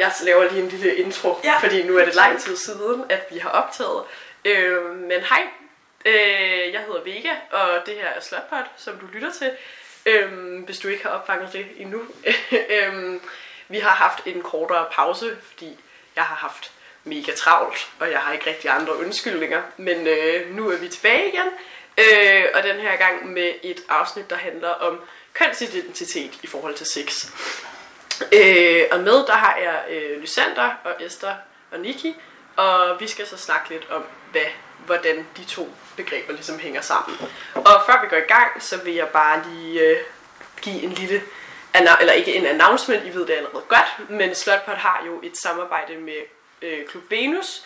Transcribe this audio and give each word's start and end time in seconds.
Jeg 0.00 0.12
laver 0.22 0.50
lige 0.50 0.62
en 0.62 0.68
lille 0.68 0.94
intro, 0.96 1.40
Ja. 1.44 1.58
fordi 1.58 1.82
nu 1.82 1.98
er 1.98 2.04
det 2.04 2.14
lang 2.14 2.40
tid 2.40 2.56
siden, 2.56 3.04
at 3.10 3.26
vi 3.30 3.38
har 3.38 3.50
optaget. 3.50 4.02
Øh, 4.44 4.96
men 4.96 5.20
hej, 5.22 5.42
øh, 6.04 6.72
jeg 6.72 6.80
hedder 6.86 7.02
Vega, 7.04 7.30
og 7.50 7.86
det 7.86 7.94
her 7.94 8.06
er 8.08 8.20
Slotpot, 8.20 8.64
som 8.76 8.96
du 8.98 9.06
lytter 9.12 9.32
til, 9.32 9.50
øh, 10.06 10.58
hvis 10.64 10.78
du 10.78 10.88
ikke 10.88 11.02
har 11.02 11.10
opfanget 11.10 11.52
det 11.52 11.66
endnu. 11.76 12.00
øh, 12.74 13.14
vi 13.68 13.78
har 13.78 13.90
haft 13.90 14.26
en 14.26 14.42
kortere 14.42 14.86
pause, 14.92 15.36
fordi 15.50 15.78
jeg 16.16 16.24
har 16.24 16.34
haft 16.36 16.70
mega 17.04 17.32
travlt, 17.32 17.88
og 18.00 18.10
jeg 18.10 18.18
har 18.20 18.32
ikke 18.32 18.50
rigtig 18.50 18.70
andre 18.70 18.96
undskyldninger. 18.98 19.62
Men 19.76 20.06
øh, 20.06 20.50
nu 20.56 20.70
er 20.70 20.76
vi 20.76 20.88
tilbage 20.88 21.28
igen, 21.28 21.48
øh, 21.98 22.44
og 22.54 22.62
den 22.62 22.76
her 22.80 22.96
gang 22.96 23.32
med 23.32 23.52
et 23.62 23.80
afsnit, 23.88 24.30
der 24.30 24.36
handler 24.36 24.68
om 24.68 25.00
kønsidentitet 25.34 26.30
i 26.42 26.46
forhold 26.46 26.74
til 26.74 26.86
sex. 26.86 27.26
Øh, 28.32 28.84
og 28.90 29.00
med, 29.00 29.26
der 29.26 29.32
har 29.32 29.56
jeg 29.56 29.84
øh, 29.90 30.20
Lysander 30.20 30.70
og 30.84 30.92
Esther 31.00 31.34
og 31.70 31.80
Niki, 31.80 32.16
og 32.56 33.00
vi 33.00 33.08
skal 33.08 33.26
så 33.26 33.36
snakke 33.36 33.68
lidt 33.68 33.90
om, 33.90 34.04
hvad, 34.32 34.46
hvordan 34.86 35.26
de 35.36 35.44
to 35.44 35.68
begreber 35.96 36.32
ligesom 36.32 36.58
hænger 36.58 36.80
sammen. 36.80 37.18
Og 37.54 37.82
før 37.86 38.02
vi 38.02 38.08
går 38.08 38.16
i 38.16 38.20
gang, 38.28 38.62
så 38.62 38.84
vil 38.84 38.94
jeg 38.94 39.08
bare 39.08 39.42
lige 39.48 39.80
øh, 39.80 39.96
give 40.62 40.82
en 40.82 40.92
lille, 40.92 41.22
eller 42.00 42.12
ikke 42.12 42.34
en 42.34 42.46
announcement, 42.46 43.06
I 43.06 43.14
ved 43.14 43.26
det 43.26 43.32
allerede 43.32 43.64
godt, 43.68 44.10
men 44.10 44.34
Slotpot 44.34 44.76
har 44.76 45.02
jo 45.06 45.20
et 45.22 45.36
samarbejde 45.36 45.96
med 45.96 46.20
øh, 46.62 46.86
Klub 46.86 47.10
Venus, 47.10 47.62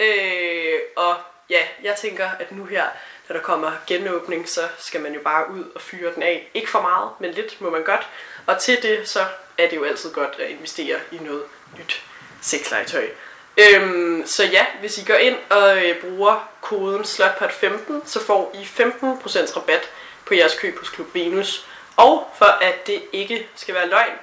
øh, 0.00 0.78
og 0.96 1.16
ja, 1.50 1.62
jeg 1.82 1.96
tænker, 1.96 2.28
at 2.40 2.52
nu 2.52 2.64
her, 2.64 2.84
da 3.28 3.34
der 3.34 3.40
kommer 3.40 3.72
genåbning, 3.86 4.48
så 4.48 4.60
skal 4.78 5.00
man 5.00 5.14
jo 5.14 5.20
bare 5.20 5.50
ud 5.50 5.64
og 5.74 5.80
fyre 5.80 6.14
den 6.14 6.22
af. 6.22 6.50
Ikke 6.54 6.70
for 6.70 6.80
meget, 6.80 7.10
men 7.20 7.30
lidt 7.30 7.60
må 7.60 7.70
man 7.70 7.84
godt. 7.84 8.08
Og 8.46 8.58
til 8.60 8.82
det, 8.82 9.08
så 9.08 9.26
er 9.58 9.68
det 9.68 9.76
jo 9.76 9.84
altid 9.84 10.12
godt 10.12 10.34
at 10.38 10.50
investere 10.50 10.96
i 11.12 11.16
noget 11.16 11.42
nyt 11.78 12.02
sexlegetøj. 12.42 13.08
Øhm, 13.56 14.26
så 14.26 14.44
ja, 14.44 14.66
hvis 14.80 14.98
I 14.98 15.04
går 15.04 15.14
ind 15.14 15.36
og 15.50 15.84
øh, 15.84 16.00
bruger 16.00 16.48
koden 16.60 17.02
SLOTPOT15, 17.02 18.06
så 18.06 18.20
får 18.26 18.52
I 18.54 18.62
15% 18.62 19.56
rabat 19.56 19.90
på 20.26 20.34
jeres 20.34 20.54
køb 20.54 20.78
hos 20.78 20.88
Klub 20.88 21.14
Venus. 21.14 21.66
Og 21.96 22.30
for 22.38 22.44
at 22.44 22.86
det 22.86 23.02
ikke 23.12 23.48
skal 23.54 23.74
være 23.74 23.88
løgn, 23.88 24.14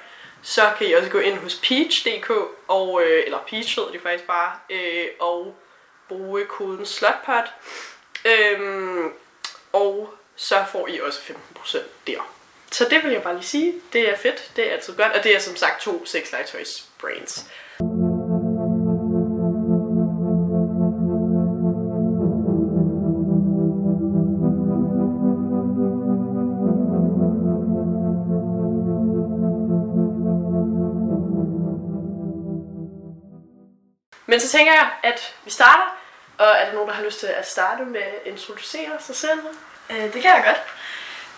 så 0.42 0.72
kan 0.78 0.88
I 0.88 0.94
også 0.94 1.10
gå 1.10 1.20
ind 1.20 1.38
hos 1.38 1.56
Peach.dk, 1.56 2.30
og, 2.68 3.02
øh, 3.04 3.24
eller 3.26 3.38
Peach 3.48 3.76
hedder 3.76 3.92
det 3.92 4.02
faktisk 4.02 4.28
bare, 4.28 4.52
øh, 4.70 5.08
og 5.20 5.56
bruge 6.08 6.46
koden 6.46 6.86
SLOTPOT. 6.86 7.46
Øhm, 8.26 9.14
og 9.74 10.14
så 10.36 10.66
får 10.72 10.88
I 10.88 11.00
også 11.00 11.20
15% 11.20 11.78
der. 12.08 12.41
Så 12.72 12.88
det 12.90 13.04
vil 13.04 13.12
jeg 13.12 13.24
bare 13.24 13.34
lige 13.34 13.46
sige. 13.46 13.74
Det 13.94 14.10
er 14.10 14.18
fedt. 14.18 14.52
Det 14.56 14.68
er 14.68 14.74
altid 14.74 14.96
godt. 14.96 15.12
Og 15.12 15.24
det 15.24 15.36
er 15.36 15.40
som 15.40 15.56
sagt 15.56 15.82
to 15.82 16.06
sexlegetøjs 16.06 16.86
brands. 17.00 17.46
Men 34.26 34.40
så 34.40 34.50
tænker 34.50 34.74
jeg, 34.74 34.92
at 35.04 35.36
vi 35.46 35.52
starter. 35.52 35.98
Og 36.38 36.48
er 36.48 36.66
der 36.66 36.74
nogen, 36.74 36.90
der 36.90 36.96
har 36.96 37.04
lyst 37.04 37.20
til 37.20 37.28
at 37.28 37.48
starte 37.48 37.86
med 37.86 38.02
at 38.02 38.22
introducere 38.26 38.92
sig 39.00 39.16
selv? 39.16 39.40
Øh, 39.90 40.14
det 40.14 40.22
kan 40.22 40.24
jeg 40.24 40.44
godt. 40.46 40.62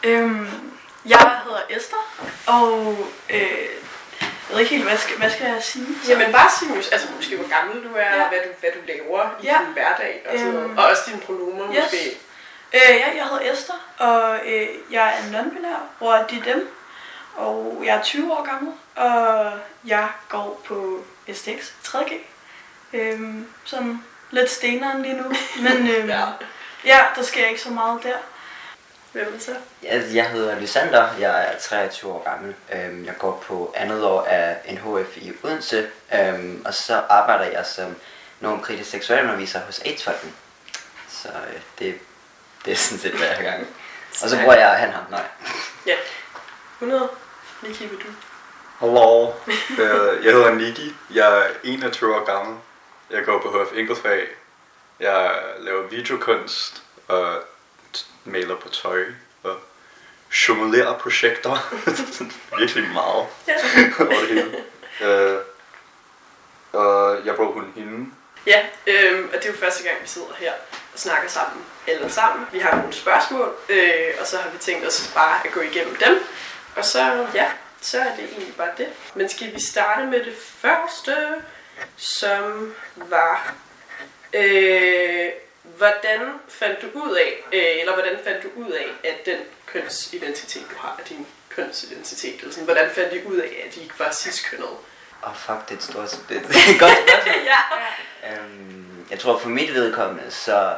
Øhm, 0.04 0.74
jeg 1.06 1.40
hedder 1.44 1.62
Esther, 1.70 2.04
og 2.48 2.98
øh, 3.30 3.40
jeg 3.40 4.50
ved 4.50 4.60
ikke 4.60 4.72
helt, 4.76 4.84
hvad 4.84 4.98
skal, 4.98 5.18
hvad 5.18 5.30
skal 5.30 5.46
jeg 5.46 5.64
sige? 5.64 5.88
Jamen 6.08 6.32
bare 6.32 6.50
sig 6.60 6.94
altså 6.94 7.08
måske 7.16 7.38
hvor 7.38 7.50
gammel 7.58 7.84
du 7.84 7.96
er, 7.96 8.00
Ja. 8.02 8.16
ja. 8.22 8.28
hvad, 8.28 8.38
du, 8.46 8.50
hvad 8.60 8.70
du 8.72 8.80
laver 8.88 9.30
i 9.42 9.44
Ja. 9.46 9.58
din 9.66 9.74
hverdag 9.74 10.26
og, 10.30 10.38
sådan 10.40 10.54
noget. 10.54 10.70
Øhm, 10.70 10.78
og 10.78 10.86
også 10.86 11.02
dine 11.08 11.20
pronomer 11.22 11.66
yes. 11.76 11.84
måske. 11.84 12.20
Øh, 12.74 12.82
ja, 13.00 13.08
jeg 13.16 13.24
hedder 13.32 13.52
Esther, 13.54 13.76
og 13.98 14.40
øh, 14.46 14.68
jeg 14.92 15.08
er 15.18 15.32
non-binær, 15.42 15.80
bruger 16.00 16.28
de 16.28 16.42
dem, 16.46 16.70
og 17.36 17.82
jeg 17.86 17.96
er 17.98 18.02
20 18.02 18.34
år 18.34 18.44
gammel, 18.46 18.74
og 18.96 19.52
jeg 19.86 20.08
går 20.30 20.62
på 20.66 21.04
STX 21.34 21.72
3G. 21.88 22.14
Øhm, 22.94 23.48
sådan 23.64 24.04
lidt 24.32 24.52
steneren 24.52 25.02
lige 25.02 25.14
nu, 25.14 25.24
men 25.62 25.88
Ja. 25.88 26.02
ja. 26.20 26.26
ja, 26.86 27.00
der 27.16 27.24
sker 27.24 27.48
ikke 27.48 27.62
så 27.62 27.70
meget 27.70 28.04
der. 28.04 28.18
Hvem 29.14 29.26
er 29.28 29.32
det 29.32 29.42
så? 29.44 29.56
Jeg 30.14 30.30
hedder 30.32 30.60
Lysander, 30.60 31.08
jeg 31.20 31.54
er 31.54 31.60
23 31.60 32.12
år 32.12 32.24
gammel. 32.24 32.56
Øhm, 32.74 33.06
Jeg 33.06 33.14
går 33.20 33.44
på 33.48 33.74
andet 33.76 34.04
år 34.06 34.22
af 34.24 34.58
NHF 34.70 35.18
i 35.18 35.34
Odense, 35.44 35.90
øhm, 36.16 36.62
og 36.66 36.74
så 36.74 37.02
arbejder 37.10 37.46
jeg 37.46 37.66
som 37.66 37.96
normkritisk 38.40 38.90
seksualunderviser 38.90 39.60
hos 39.60 39.80
AIDS-fonden. 39.80 40.36
Så 41.10 41.28
øh, 41.28 41.62
det, 41.80 41.96
det 42.66 42.72
er 42.72 42.76
sådan 42.78 43.00
set, 43.00 43.12
hvad 43.14 43.28
jeg 43.28 43.36
har 43.38 43.44
gang. 43.44 43.68
Og 44.24 44.30
så 44.30 44.38
bruger 44.42 44.56
jeg 44.56 44.70
han 44.70 44.90
ham, 44.92 45.04
nej. 45.10 45.24
Ja. 45.88 45.96
100. 46.82 47.10
Niki, 47.62 47.86
vil 47.86 47.98
du? 47.98 48.08
Hallo, 48.80 49.32
Øh, 49.80 50.26
jeg 50.26 50.34
hedder 50.34 50.54
Niki. 50.54 50.96
Jeg 51.14 51.38
er 51.40 51.44
21 51.64 52.16
år 52.16 52.26
gammel. 52.26 52.58
Jeg 53.10 53.24
går 53.26 53.40
på 53.42 53.64
HF 53.64 53.78
Enkeltfag. 53.78 54.28
Jeg 55.00 55.32
laver 55.60 55.88
videokunst 55.88 56.84
og 57.08 57.36
maler 58.26 58.56
på 58.56 58.70
tøj 58.70 59.06
og 59.44 59.60
jonglerer 60.48 60.98
projekter. 60.98 61.74
Virkelig 62.60 62.90
meget 62.90 63.28
over 64.00 64.20
det 64.20 64.28
hele. 64.28 64.64
Øh, 65.02 65.38
og 66.74 67.26
jeg 67.26 67.36
bruger 67.36 67.52
hun 67.52 67.74
hende. 67.76 68.12
Ja, 68.46 68.66
øhm, 68.88 69.30
og 69.34 69.34
det 69.34 69.46
er 69.46 69.50
jo 69.50 69.58
første 69.58 69.84
gang, 69.84 69.98
vi 70.02 70.08
sidder 70.08 70.34
her 70.38 70.54
og 70.94 71.00
snakker 71.00 71.30
sammen, 71.30 71.66
alle 71.88 72.10
sammen. 72.10 72.48
Vi 72.52 72.60
har 72.60 72.76
nogle 72.76 72.94
spørgsmål, 72.94 73.56
øh, 73.70 74.14
og 74.20 74.28
så 74.28 74.38
har 74.38 74.50
vi 74.50 74.58
tænkt 74.58 74.88
os 74.88 75.12
bare 75.16 75.48
at 75.48 75.52
gå 75.52 75.62
igennem 75.62 75.96
dem. 75.96 76.24
Og 76.76 76.86
så, 76.86 77.28
ja, 77.34 77.52
så 77.82 78.00
er 78.00 78.16
det 78.16 78.24
egentlig 78.32 78.56
bare 78.56 78.72
det. 78.78 78.88
Men 79.16 79.30
skal 79.30 79.54
vi 79.54 79.62
starte 79.62 80.06
med 80.06 80.20
det 80.20 80.36
første, 80.38 81.16
som 81.98 82.76
var, 82.96 83.54
øh, 84.34 85.30
hvordan 85.78 86.22
fandt 86.48 86.82
du 86.82 86.88
ud 86.94 87.16
af, 87.16 87.44
øh, 87.54 87.80
eller 87.80 87.94
hvordan 87.94 88.18
fandt 88.24 88.44
du 88.44 88.50
ud 88.56 88.72
af, 88.72 89.10
at 89.10 89.26
den 89.26 89.38
kønsidentitet, 89.66 90.66
du 90.72 90.76
har, 90.78 90.96
er 91.00 91.04
din 91.04 91.28
kønsidentitet, 91.50 92.40
eller 92.40 92.52
sådan, 92.52 92.66
hvordan 92.66 92.90
fandt 92.92 93.14
du 93.14 93.30
ud 93.30 93.38
af, 93.38 93.64
at 93.68 93.76
de 93.76 93.82
ikke 93.82 94.00
var 94.00 94.12
cis-kønnede? 94.12 94.70
Åh, 95.24 95.30
oh, 95.30 95.36
fuck, 95.36 95.70
det 95.70 95.72
er 95.72 95.78
et 95.78 95.84
stort 95.84 96.20
det 96.30 96.38
er 96.38 96.42
et 96.42 96.80
godt 96.80 96.92
spørgsmål. 97.10 97.44
ja. 97.52 97.60
Øhm, 98.32 99.06
jeg 99.12 99.20
tror 99.20 99.40
for 99.40 99.50
mit 99.50 99.74
vedkommende, 99.74 100.32
så 100.32 100.76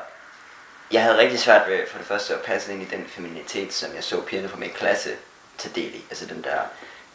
jeg 0.92 1.04
havde 1.04 1.18
rigtig 1.18 1.40
svært 1.40 1.70
ved 1.70 1.88
for 1.88 1.98
det 1.98 2.08
første 2.08 2.34
at 2.34 2.42
passe 2.42 2.74
ind 2.74 2.82
i 2.82 2.86
den 2.86 3.08
feminitet, 3.08 3.74
som 3.74 3.96
jeg 3.96 4.04
så 4.04 4.22
pigerne 4.22 4.50
fra 4.50 4.58
min 4.58 4.70
klasse 4.70 5.16
tage 5.58 5.76
del 5.76 5.96
i. 5.96 6.06
Altså 6.10 6.26
den 6.26 6.44
der, 6.44 6.60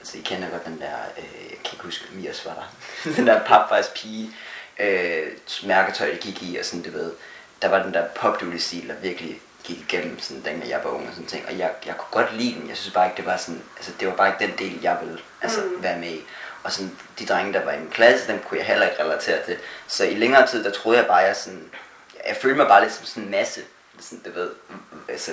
altså 0.00 0.18
I 0.18 0.20
kender 0.20 0.50
godt 0.50 0.64
den 0.64 0.80
der, 0.80 0.96
øh, 1.18 1.50
jeg 1.50 1.58
kan 1.64 1.72
ikke 1.72 1.84
huske, 1.84 2.04
Mias 2.12 2.46
var 2.46 2.54
der, 2.54 2.74
den 3.16 3.26
der 3.26 3.44
papvejs 3.44 3.90
pige, 3.94 4.36
øh, 4.78 5.26
mærketøj, 5.64 6.10
det 6.10 6.20
gik 6.20 6.42
i, 6.42 6.56
og 6.56 6.64
sådan, 6.64 6.82
du 6.82 6.90
ved, 6.90 7.12
der 7.62 7.68
var 7.68 7.82
den 7.82 7.94
der 7.94 8.04
popduly-stil, 8.08 8.88
der 8.88 8.94
virkelig 8.94 9.40
gik 9.64 9.78
igennem, 9.78 10.20
sådan, 10.20 10.42
dengang 10.44 10.70
jeg 10.70 10.80
var 10.84 10.90
ung 10.90 11.08
og 11.08 11.14
sådan 11.14 11.26
ting. 11.26 11.46
Og 11.46 11.58
jeg, 11.58 11.70
jeg 11.86 11.96
kunne 11.96 12.22
godt 12.22 12.36
lide 12.36 12.54
den, 12.60 12.68
jeg 12.68 12.76
synes 12.76 12.94
bare 12.94 13.06
ikke, 13.06 13.16
det 13.16 13.26
var 13.26 13.36
sådan, 13.36 13.62
altså 13.76 13.92
det 14.00 14.08
var 14.08 14.14
bare 14.14 14.28
ikke 14.28 14.46
den 14.46 14.58
del, 14.58 14.82
jeg 14.82 14.98
ville 15.02 15.20
altså, 15.42 15.60
mm. 15.60 15.82
være 15.82 15.98
med 15.98 16.08
i. 16.08 16.20
Og 16.62 16.72
sådan, 16.72 16.98
de 17.18 17.26
drenge, 17.26 17.52
der 17.52 17.64
var 17.64 17.72
i 17.72 17.78
min 17.78 17.90
klasse, 17.90 18.32
dem 18.32 18.38
kunne 18.38 18.58
jeg 18.58 18.66
heller 18.66 18.88
ikke 18.88 19.02
relatere 19.02 19.44
til. 19.44 19.56
Så 19.86 20.04
i 20.04 20.14
længere 20.14 20.46
tid, 20.46 20.64
der 20.64 20.70
troede 20.70 20.98
jeg 20.98 21.06
bare, 21.06 21.16
jeg 21.16 21.36
sådan, 21.36 21.70
jeg 22.26 22.36
følte 22.42 22.56
mig 22.56 22.66
bare 22.66 22.82
lidt 22.82 22.92
som 22.92 23.04
sådan 23.04 23.22
en 23.22 23.30
masse, 23.30 23.60
sådan, 24.00 24.22
du 24.24 24.40
ved, 24.40 24.50
altså, 25.08 25.30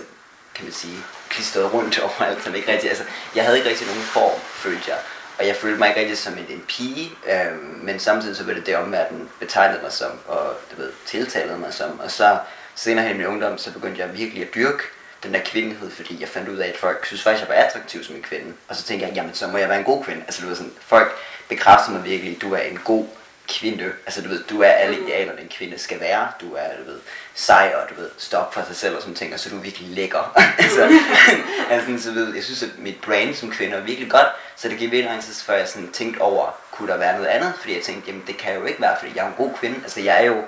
kan 0.56 0.66
man 0.66 0.74
sige, 0.74 0.98
klistret 1.30 1.74
rundt 1.74 2.00
over 2.04 2.22
alt, 2.22 2.44
som 2.44 2.56
ikke 2.56 2.72
rigtig, 2.72 2.90
altså, 2.90 3.04
jeg 3.36 3.44
havde 3.44 3.58
ikke 3.58 3.70
rigtig 3.70 3.88
nogen 3.88 4.02
form, 4.02 4.40
følte 4.40 4.92
jeg. 4.92 5.00
Og 5.40 5.48
jeg 5.48 5.56
følte 5.56 5.80
mig 5.80 5.88
ikke 5.90 6.02
rigtig 6.02 6.18
som 6.18 6.34
en, 6.34 6.46
en 6.50 6.64
pige, 6.68 7.12
øh, 7.28 7.84
men 7.84 8.00
samtidig 8.00 8.36
så 8.36 8.44
var 8.44 8.54
det 8.54 8.66
det 8.66 8.78
omverden 8.78 9.30
betegnede 9.40 9.82
mig 9.82 9.92
som, 9.92 10.12
og 10.28 10.54
du 10.72 10.82
ved, 10.82 10.92
tiltalede 11.06 11.58
mig 11.58 11.74
som. 11.74 12.00
Og 12.00 12.12
så 12.12 12.38
senere 12.76 13.06
hen 13.06 13.16
i 13.16 13.18
min 13.18 13.28
ungdom, 13.28 13.58
så 13.58 13.74
begyndte 13.74 14.02
jeg 14.02 14.18
virkelig 14.18 14.44
at 14.44 14.56
dyrke 14.56 14.84
den 15.24 15.34
der 15.34 15.40
kvindelighed, 15.46 15.92
fordi 15.92 16.22
jeg 16.22 16.30
fandt 16.30 16.50
ud 16.50 16.58
af, 16.58 16.68
at 16.68 16.78
folk 16.78 17.06
synes 17.06 17.24
faktisk, 17.24 17.50
jeg 17.50 17.56
var 17.56 17.64
attraktiv 17.64 18.04
som 18.04 18.16
en 18.16 18.22
kvinde. 18.22 18.54
Og 18.68 18.76
så 18.76 18.84
tænkte 18.84 19.08
jeg, 19.08 19.16
jamen 19.16 19.34
så 19.34 19.48
må 19.48 19.58
jeg 19.58 19.70
være 19.70 19.80
en 19.80 19.86
god 19.86 20.04
kvinde. 20.04 20.22
Altså 20.22 20.42
du 20.42 20.48
ved 20.48 20.56
sådan, 20.56 20.74
folk 20.82 21.12
bekræfter 21.50 21.92
mig 21.92 22.06
virkelig, 22.06 22.42
du 22.42 22.54
er 22.54 22.60
en 22.60 22.80
god 22.84 23.06
kvinde. 23.48 23.92
Altså 24.06 24.22
du 24.22 24.30
ved, 24.30 24.44
du 24.44 24.62
er 24.62 24.68
alle 24.68 25.00
idealerne 25.00 25.42
en 25.42 25.50
kvinde 25.50 25.80
skal 25.80 26.00
være. 26.00 26.28
Du 26.42 26.56
er, 26.56 26.68
du 26.80 26.92
ved, 26.92 27.00
sej 27.36 27.74
og 27.76 27.90
du 27.90 28.02
ved, 28.02 28.10
stop 28.18 28.54
for 28.54 28.62
sig 28.68 28.76
selv 28.76 28.96
og 28.96 29.02
sådan 29.02 29.16
ting, 29.16 29.34
og 29.34 29.40
så 29.40 29.50
er 29.50 29.54
du 29.54 29.60
virkelig 29.60 29.90
lækker. 29.90 30.34
altså, 30.64 31.00
altså, 31.70 32.04
så 32.04 32.12
ved, 32.12 32.36
jeg 32.36 32.44
synes, 32.44 32.64
at 32.64 32.70
mit 32.78 33.02
brand 33.02 33.36
som 33.36 33.52
kvinde 33.52 33.76
er 33.76 33.82
virkelig 33.82 34.12
godt, 34.12 34.28
så 34.56 34.70
det 34.70 34.78
gik 34.78 34.92
virkelig 34.92 35.12
lang 35.12 35.24
tid, 35.24 35.34
før 35.34 35.54
jeg 35.54 35.68
sådan 35.68 35.92
tænkte 35.92 36.22
over, 36.22 36.60
kunne 36.72 36.92
der 36.92 36.98
være 36.98 37.14
noget 37.14 37.28
andet? 37.28 37.54
Fordi 37.60 37.76
jeg 37.76 37.84
tænkte, 37.84 38.08
jamen 38.08 38.24
det 38.28 38.38
kan 38.38 38.56
jo 38.56 38.66
ikke 38.66 38.82
være, 38.82 38.96
fordi 39.00 39.12
jeg 39.16 39.24
er 39.24 39.28
en 39.28 39.36
god 39.38 39.54
kvinde. 39.54 39.76
Altså 39.84 40.02
jeg 40.02 40.22
er 40.22 40.26
jo, 40.26 40.44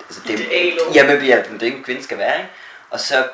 altså, 0.00 0.20
det, 0.26 0.48
jamen, 0.94 1.20
det 1.20 1.32
er 1.32 1.42
det, 1.42 1.62
en 1.62 1.84
kvinde 1.84 2.02
skal 2.02 2.18
være, 2.18 2.38
ikke? 2.38 2.50
Og 2.90 3.00
så 3.00 3.24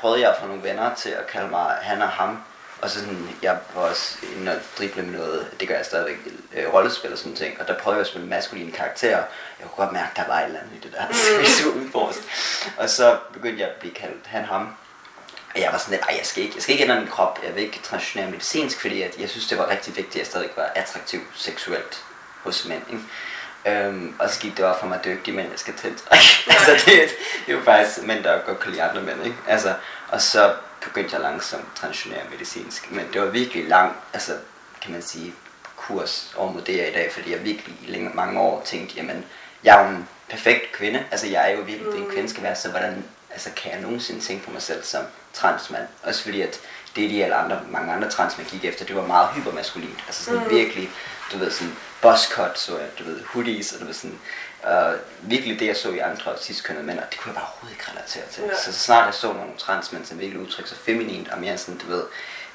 prøvede 0.00 0.20
jeg 0.20 0.30
at 0.30 0.36
få 0.40 0.46
nogle 0.46 0.62
venner 0.62 0.94
til 0.94 1.10
at 1.10 1.26
kalde 1.26 1.48
mig 1.48 1.76
han 1.82 2.02
og 2.02 2.08
ham. 2.08 2.38
Og 2.84 2.90
så 2.90 3.00
sådan, 3.00 3.28
jeg 3.42 3.58
var 3.74 3.82
også 3.82 4.16
inde 4.36 4.52
og 4.52 4.58
drible 4.78 5.02
med 5.02 5.18
noget, 5.18 5.46
det 5.60 5.68
gør 5.68 5.76
jeg 5.76 5.86
stadigvæk, 5.86 6.16
øh, 6.54 6.74
rollespil 6.74 7.12
og 7.12 7.18
sådan 7.18 7.36
ting, 7.36 7.60
og 7.60 7.68
der 7.68 7.78
prøvede 7.78 7.96
jeg 7.96 8.00
at 8.00 8.06
spille 8.06 8.28
maskuline 8.28 8.72
karakterer, 8.72 9.22
jeg 9.60 9.68
kunne 9.68 9.84
godt 9.84 9.92
mærke, 9.92 10.08
at 10.10 10.16
der 10.16 10.26
var 10.26 10.40
et 10.40 10.44
eller 10.44 10.60
andet 10.60 10.72
i 10.76 10.80
det 10.80 10.92
der, 10.92 11.14
så 11.14 11.38
jeg 11.38 11.46
skulle 11.46 11.80
udforske. 11.80 12.22
Og 12.76 12.90
så 12.90 13.18
begyndte 13.32 13.60
jeg 13.60 13.68
at 13.68 13.74
blive 13.74 13.94
kaldt 13.94 14.26
han 14.26 14.44
ham, 14.44 14.74
og 15.54 15.60
jeg 15.60 15.72
var 15.72 15.78
sådan 15.78 15.92
lidt, 15.92 16.18
jeg 16.18 16.26
skal 16.26 16.42
ikke, 16.42 16.54
jeg 16.54 16.62
skal 16.62 16.72
ikke 16.72 16.84
ændre 16.84 17.00
min 17.00 17.08
krop, 17.08 17.38
jeg 17.46 17.54
vil 17.54 17.62
ikke 17.62 17.80
transitionere 17.82 18.30
medicinsk, 18.30 18.80
fordi 18.80 19.02
at 19.02 19.18
jeg 19.18 19.28
synes, 19.30 19.46
det 19.46 19.58
var 19.58 19.70
rigtig 19.70 19.96
vigtigt, 19.96 20.14
at 20.14 20.18
jeg 20.18 20.26
stadig 20.26 20.50
var 20.56 20.72
attraktiv 20.74 21.20
seksuelt 21.34 22.04
hos 22.42 22.64
mænd. 22.68 22.82
Ikke? 22.90 23.02
Øhm, 23.66 24.14
og 24.18 24.30
så 24.30 24.40
gik 24.40 24.56
det 24.56 24.64
op 24.64 24.80
for 24.80 24.86
mig 24.86 25.00
dygtige 25.04 25.36
mænd, 25.36 25.50
jeg 25.50 25.58
skal 25.58 25.74
tiltrække. 25.74 26.26
altså 26.56 26.70
det, 26.72 26.86
det 27.46 27.52
er 27.54 27.58
jo 27.58 27.62
faktisk 27.64 28.06
mænd, 28.06 28.24
der 28.24 28.38
godt 28.46 28.60
kan 28.60 28.70
lide 28.70 28.82
andre 28.82 29.02
mænd. 29.02 29.24
Ikke? 29.24 29.36
Altså, 29.48 29.74
og 30.08 30.22
så 30.22 30.54
begyndte 30.84 31.14
jeg 31.14 31.22
langsomt 31.22 31.66
transitionere 31.74 32.22
medicinsk. 32.30 32.90
Men 32.90 33.06
det 33.12 33.20
var 33.20 33.26
virkelig 33.26 33.68
lang, 33.68 33.96
altså 34.12 34.32
kan 34.82 34.92
man 34.92 35.02
sige, 35.02 35.34
kurs 35.76 36.34
over 36.36 36.52
mod 36.52 36.62
det, 36.62 36.76
jeg 36.76 36.84
er 36.84 36.88
i 36.88 36.92
dag, 36.92 37.12
fordi 37.12 37.32
jeg 37.32 37.44
virkelig 37.44 37.76
i 37.82 37.86
længe, 37.86 38.10
mange 38.14 38.40
år 38.40 38.62
tænkte, 38.64 38.96
jamen, 38.96 39.24
jeg 39.64 39.80
er 39.80 39.84
jo 39.84 39.96
en 39.96 40.08
perfekt 40.28 40.72
kvinde. 40.72 41.04
Altså 41.10 41.26
jeg 41.26 41.50
er 41.50 41.56
jo 41.56 41.62
virkelig 41.62 41.92
det, 41.92 42.00
en 42.00 42.10
kvinde 42.10 42.28
skal 42.28 42.42
være, 42.42 42.56
så 42.56 42.70
hvordan 42.70 43.04
altså, 43.30 43.50
kan 43.56 43.72
jeg 43.72 43.80
nogensinde 43.80 44.20
tænke 44.20 44.44
på 44.44 44.50
mig 44.50 44.62
selv 44.62 44.84
som 44.84 45.04
transmand? 45.32 45.86
Også 46.02 46.22
fordi, 46.22 46.40
at 46.40 46.60
det 46.96 47.10
de 47.10 47.24
alle 47.24 47.36
andre, 47.36 47.60
mange 47.70 47.92
andre 47.92 48.10
transmænd 48.10 48.48
gik 48.48 48.64
efter, 48.64 48.84
det 48.84 48.96
var 48.96 49.06
meget 49.06 49.28
hypermaskulint. 49.34 50.04
Altså 50.06 50.24
sådan 50.24 50.44
mm. 50.44 50.50
virkelig, 50.50 50.90
du 51.32 51.38
ved, 51.38 51.50
sådan 51.50 51.76
buzzcut, 52.02 52.58
så 52.58 52.78
jeg, 52.78 52.88
du 52.98 53.04
ved, 53.04 53.20
hoodies, 53.24 53.72
og 53.72 53.80
du 53.80 53.84
ved, 53.84 53.94
sådan, 53.94 54.18
uh, 54.70 55.30
virkelig 55.30 55.60
det, 55.60 55.66
jeg 55.66 55.76
så 55.76 55.90
i 55.90 55.98
andre 55.98 56.38
ciskønnede 56.40 56.86
mænd, 56.86 56.98
og 56.98 57.04
det 57.10 57.20
kunne 57.20 57.32
jeg 57.32 57.34
bare 57.34 57.48
overhovedet 57.50 57.76
ikke 57.76 57.90
relatere 57.90 58.24
til. 58.32 58.42
Ja. 58.42 58.56
Så, 58.56 58.72
så 58.72 58.78
snart 58.78 59.06
jeg 59.06 59.14
så 59.14 59.32
nogle 59.32 59.52
transmænd, 59.58 60.06
som 60.06 60.20
virkelig 60.20 60.42
udtrykker 60.42 60.68
sig 60.68 60.78
feminint, 60.78 61.28
og 61.28 61.38
mere 61.40 61.58
sådan, 61.58 61.78
du 61.78 61.86
ved, 61.86 62.02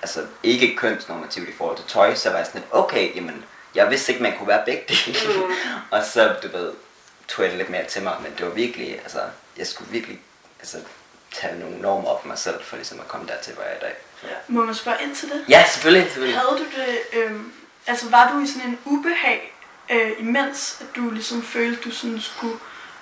altså 0.01 0.25
ikke 0.43 0.75
kønsnormativt 0.75 1.49
i 1.49 1.53
forhold 1.57 1.77
til 1.77 1.85
tøj, 1.85 2.15
så 2.15 2.29
var 2.29 2.37
jeg 2.37 2.45
sådan 2.45 2.61
lidt, 2.61 2.73
okay, 2.73 3.15
jamen, 3.15 3.45
jeg 3.75 3.89
vidste 3.89 4.11
ikke, 4.11 4.23
man 4.23 4.37
kunne 4.37 4.47
være 4.47 4.65
begge 4.65 4.83
dele. 4.87 5.37
Mm. 5.37 5.53
og 5.91 6.05
så, 6.05 6.35
du 6.43 6.47
ved, 6.47 6.73
tog 7.27 7.43
jeg 7.43 7.51
det 7.51 7.57
lidt 7.57 7.69
mere 7.69 7.85
til 7.85 8.03
mig, 8.03 8.15
men 8.23 8.33
det 8.37 8.45
var 8.45 8.51
virkelig, 8.51 8.99
altså, 8.99 9.21
jeg 9.57 9.67
skulle 9.67 9.91
virkelig, 9.91 10.19
altså, 10.59 10.77
tage 11.31 11.59
nogle 11.59 11.81
normer 11.81 12.07
op 12.07 12.25
mig 12.25 12.37
selv, 12.37 12.63
for 12.63 12.75
ligesom 12.75 12.99
at 12.99 13.07
komme 13.07 13.27
dertil, 13.27 13.53
hvor 13.53 13.63
jeg 13.63 13.71
er 13.71 13.77
i 13.77 13.79
dag. 13.81 13.95
Ja. 14.23 14.35
Må 14.47 14.65
man 14.65 14.75
spørge 14.75 14.97
ind 15.03 15.15
til 15.15 15.29
det? 15.29 15.45
Ja, 15.49 15.65
selvfølgelig. 15.71 16.07
selvfølgelig. 16.07 16.39
Havde 16.39 16.57
du 16.59 16.65
det, 16.77 17.19
øhm, 17.19 17.53
altså 17.87 18.09
var 18.09 18.31
du 18.31 18.39
i 18.39 18.47
sådan 18.47 18.69
en 18.69 18.79
ubehag, 18.85 19.53
øh, 19.89 20.11
imens 20.19 20.77
at 20.81 20.95
du 20.95 21.09
ligesom 21.09 21.43
følte, 21.43 21.81
du 21.81 21.91
sådan 21.91 22.21
skulle, 22.21 22.57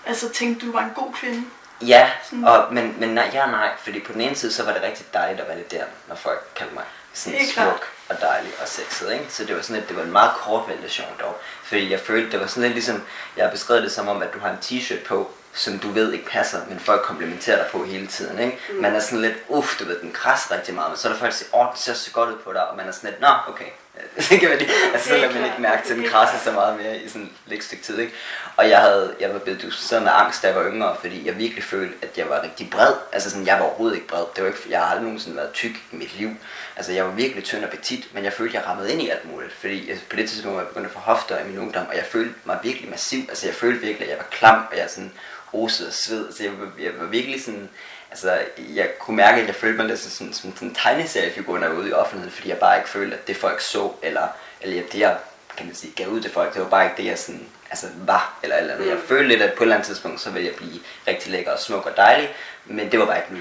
altså 0.06 0.30
tænkte, 0.30 0.66
du 0.66 0.72
var 0.72 0.84
en 0.84 0.92
god 0.96 1.14
kvinde? 1.14 1.44
Ja, 1.82 2.10
og, 2.46 2.74
men, 2.74 2.96
men 3.00 3.10
nej, 3.10 3.30
ja 3.34 3.46
nej, 3.46 3.70
fordi 3.84 4.00
på 4.00 4.14
den 4.14 4.22
ene 4.22 4.36
side, 4.36 4.54
så 4.54 4.64
var 4.64 4.74
det 4.74 4.82
rigtig 4.84 5.06
dejligt 5.14 5.42
at 5.42 5.48
være 5.48 5.58
lidt 5.58 5.72
der, 5.72 5.84
når 6.08 6.16
folk 6.16 6.48
kaldte 6.56 6.76
mig 6.76 6.84
sådan 7.14 7.40
smuk 7.40 7.54
klart. 7.54 7.82
og 8.10 8.22
dejlig 8.22 8.52
og 8.62 8.68
sexet, 8.68 9.14
ikke? 9.14 9.26
Så 9.30 9.46
det 9.46 9.56
var 9.56 9.62
sådan 9.62 9.76
lidt, 9.76 9.90
det 9.90 9.98
var 9.98 10.04
en 10.04 10.12
meget 10.12 10.32
kort 10.38 10.70
ventilation 10.70 11.08
dog, 11.20 11.40
fordi 11.64 11.92
jeg 11.92 12.00
følte, 12.00 12.32
det 12.32 12.40
var 12.40 12.48
sådan 12.48 12.64
lidt 12.64 12.74
ligesom, 12.74 13.04
jeg 13.38 13.46
har 13.46 13.52
beskrevet 13.52 13.84
det 13.84 13.92
som 13.92 14.08
om, 14.08 14.22
at 14.22 14.34
du 14.34 14.40
har 14.40 14.50
en 14.50 14.58
t-shirt 14.64 15.04
på, 15.08 15.32
som 15.54 15.80
du 15.80 15.92
ved 15.92 16.14
ikke 16.14 16.26
passer, 16.26 16.60
men 16.70 16.80
folk 16.80 17.02
komplimenterer 17.02 17.58
dig 17.58 17.68
på 17.72 17.84
hele 17.84 18.08
tiden, 18.08 18.40
ikke? 18.40 18.60
Mm. 18.70 18.76
Man 18.76 18.96
er 18.96 19.00
sådan 19.00 19.22
lidt, 19.22 19.36
uff, 19.48 19.80
du 19.80 19.86
ved, 19.86 20.02
den 20.02 20.12
krasser 20.12 20.56
rigtig 20.56 20.74
meget, 20.76 20.90
men 20.90 20.98
så 20.98 21.08
er 21.08 21.12
der 21.12 21.20
folk, 21.20 21.32
der 21.32 21.38
siger, 21.38 21.56
åh, 21.56 21.68
den 21.68 21.78
ser 21.78 21.94
så 21.94 22.12
godt 22.12 22.30
ud 22.30 22.38
på 22.44 22.54
dig, 22.54 22.68
og 22.68 22.78
man 22.78 22.88
er 22.88 22.92
sådan 22.92 23.10
lidt, 23.10 23.22
nå, 23.22 23.28
okay. 23.48 23.70
det 24.30 24.40
kan 24.40 24.50
man 24.50 24.58
lige, 24.58 24.72
altså, 24.94 25.10
så 25.10 25.18
lader 25.18 25.34
man 25.34 25.46
ikke 25.46 25.62
mærke 25.62 25.88
til, 25.88 25.96
den 25.96 26.06
krasser 26.06 26.40
så 26.44 26.52
meget 26.52 26.78
mere 26.82 26.98
i 26.98 27.10
sådan 27.10 27.30
et 27.52 27.64
stykke 27.64 27.84
tid, 27.84 28.00
ikke? 28.00 28.14
Og 28.58 28.70
jeg 28.70 28.80
havde, 28.80 29.16
jeg 29.20 29.34
var 29.34 29.40
blevet 29.40 29.60
diagnosticeret 29.60 30.04
med 30.04 30.12
angst, 30.16 30.42
da 30.42 30.48
jeg 30.48 30.56
var 30.56 30.70
yngre, 30.72 30.96
fordi 31.00 31.28
jeg 31.28 31.38
virkelig 31.38 31.64
følte, 31.64 31.96
at 32.02 32.18
jeg 32.18 32.30
var 32.30 32.44
rigtig 32.44 32.70
bred. 32.70 32.94
Altså 33.12 33.30
sådan, 33.30 33.46
jeg 33.46 33.60
var 33.60 33.66
overhovedet 33.66 33.96
ikke 33.96 34.08
bred. 34.08 34.24
Det 34.36 34.44
var 34.44 34.50
ikke, 34.50 34.60
jeg 34.70 34.80
har 34.80 34.86
aldrig 34.86 35.04
nogensinde 35.04 35.38
været 35.38 35.52
tyk 35.52 35.72
i 35.92 35.96
mit 35.96 36.18
liv. 36.20 36.30
Altså, 36.76 36.92
jeg 36.92 37.06
var 37.06 37.12
virkelig 37.12 37.44
tynd 37.44 37.64
og 37.64 37.70
petit, 37.70 38.14
men 38.14 38.24
jeg 38.24 38.34
følte, 38.34 38.58
jeg 38.58 38.68
rammede 38.68 38.92
ind 38.92 39.02
i 39.02 39.10
alt 39.10 39.32
muligt. 39.32 39.54
Fordi 39.54 39.90
jeg, 39.90 39.98
på 40.10 40.16
det 40.16 40.30
tidspunkt 40.30 40.56
var 40.56 40.62
jeg 40.62 40.68
begyndt 40.68 40.88
at 40.88 40.94
få 40.94 41.00
hofter 41.00 41.40
i 41.40 41.48
min 41.48 41.60
ungdom, 41.60 41.88
og 41.88 41.96
jeg 41.96 42.06
følte 42.06 42.34
mig 42.46 42.60
virkelig 42.64 42.90
massiv. 42.90 43.26
Altså, 43.30 43.48
jeg 43.48 43.56
følte 43.56 43.80
virkelig, 43.80 44.06
at 44.06 44.10
jeg 44.10 44.18
var 44.18 44.28
klam, 44.32 44.64
og 44.72 44.78
jeg 44.78 44.90
sådan 44.90 45.12
osede 45.54 45.88
og 45.90 45.94
sved. 45.94 46.32
Så 46.34 46.44
jeg, 46.44 46.52
var- 46.60 46.72
jeg 46.84 46.92
var 47.00 47.06
virkelig 47.06 47.44
sådan, 47.44 47.70
altså, 48.12 48.40
jeg 48.58 48.90
kunne 49.00 49.18
mærke, 49.18 49.42
at 49.42 49.48
jeg 49.48 49.56
følte 49.56 49.78
mig 49.78 49.86
lidt 49.86 50.00
som 50.00 50.12
sådan, 50.12 50.34
som 50.34 50.54
sådan 50.56 50.68
en 50.68 50.76
tegneseriefigur, 50.76 51.58
når 51.58 51.68
jeg 51.68 51.76
var 51.76 51.82
ude 51.82 51.90
i 51.90 51.94
offentligheden, 51.94 52.36
fordi 52.36 52.50
jeg 52.50 52.58
bare 52.58 52.78
ikke 52.78 52.90
følte, 52.90 53.18
at 53.18 53.28
det 53.28 53.38
folk 53.38 53.62
så, 53.62 53.92
eller, 54.04 54.28
eller 54.62 54.84
det 54.92 55.00
jeg, 55.00 55.18
kan 55.58 55.66
man 55.66 55.76
sige, 55.76 55.94
gav 55.96 56.08
ud 56.08 56.22
til 56.22 56.32
folk, 56.32 56.54
det 56.54 56.62
var 56.62 56.70
bare 56.70 56.84
ikke 56.86 56.98
det, 56.98 57.06
jeg 57.06 57.20
sådan, 57.20 57.48
altså, 57.70 57.88
var, 58.06 58.40
eller, 58.44 58.56
eller 58.56 58.74
andet. 58.74 58.88
Jeg 58.90 58.98
følte 59.08 59.28
lidt, 59.28 59.42
at 59.42 59.54
på 59.54 59.64
et 59.64 59.66
eller 59.66 59.76
andet 59.76 59.88
tidspunkt, 59.88 60.22
så 60.22 60.30
ville 60.30 60.48
jeg 60.48 60.56
blive 60.56 60.80
rigtig 61.08 61.32
lækker 61.32 61.52
og 61.52 61.60
smuk 61.60 61.86
og 61.86 61.98
dejlig, 61.98 62.30
men 62.66 62.92
det 62.92 63.00
var 63.00 63.06
bare 63.06 63.18
ikke 63.18 63.34
nu. 63.34 63.40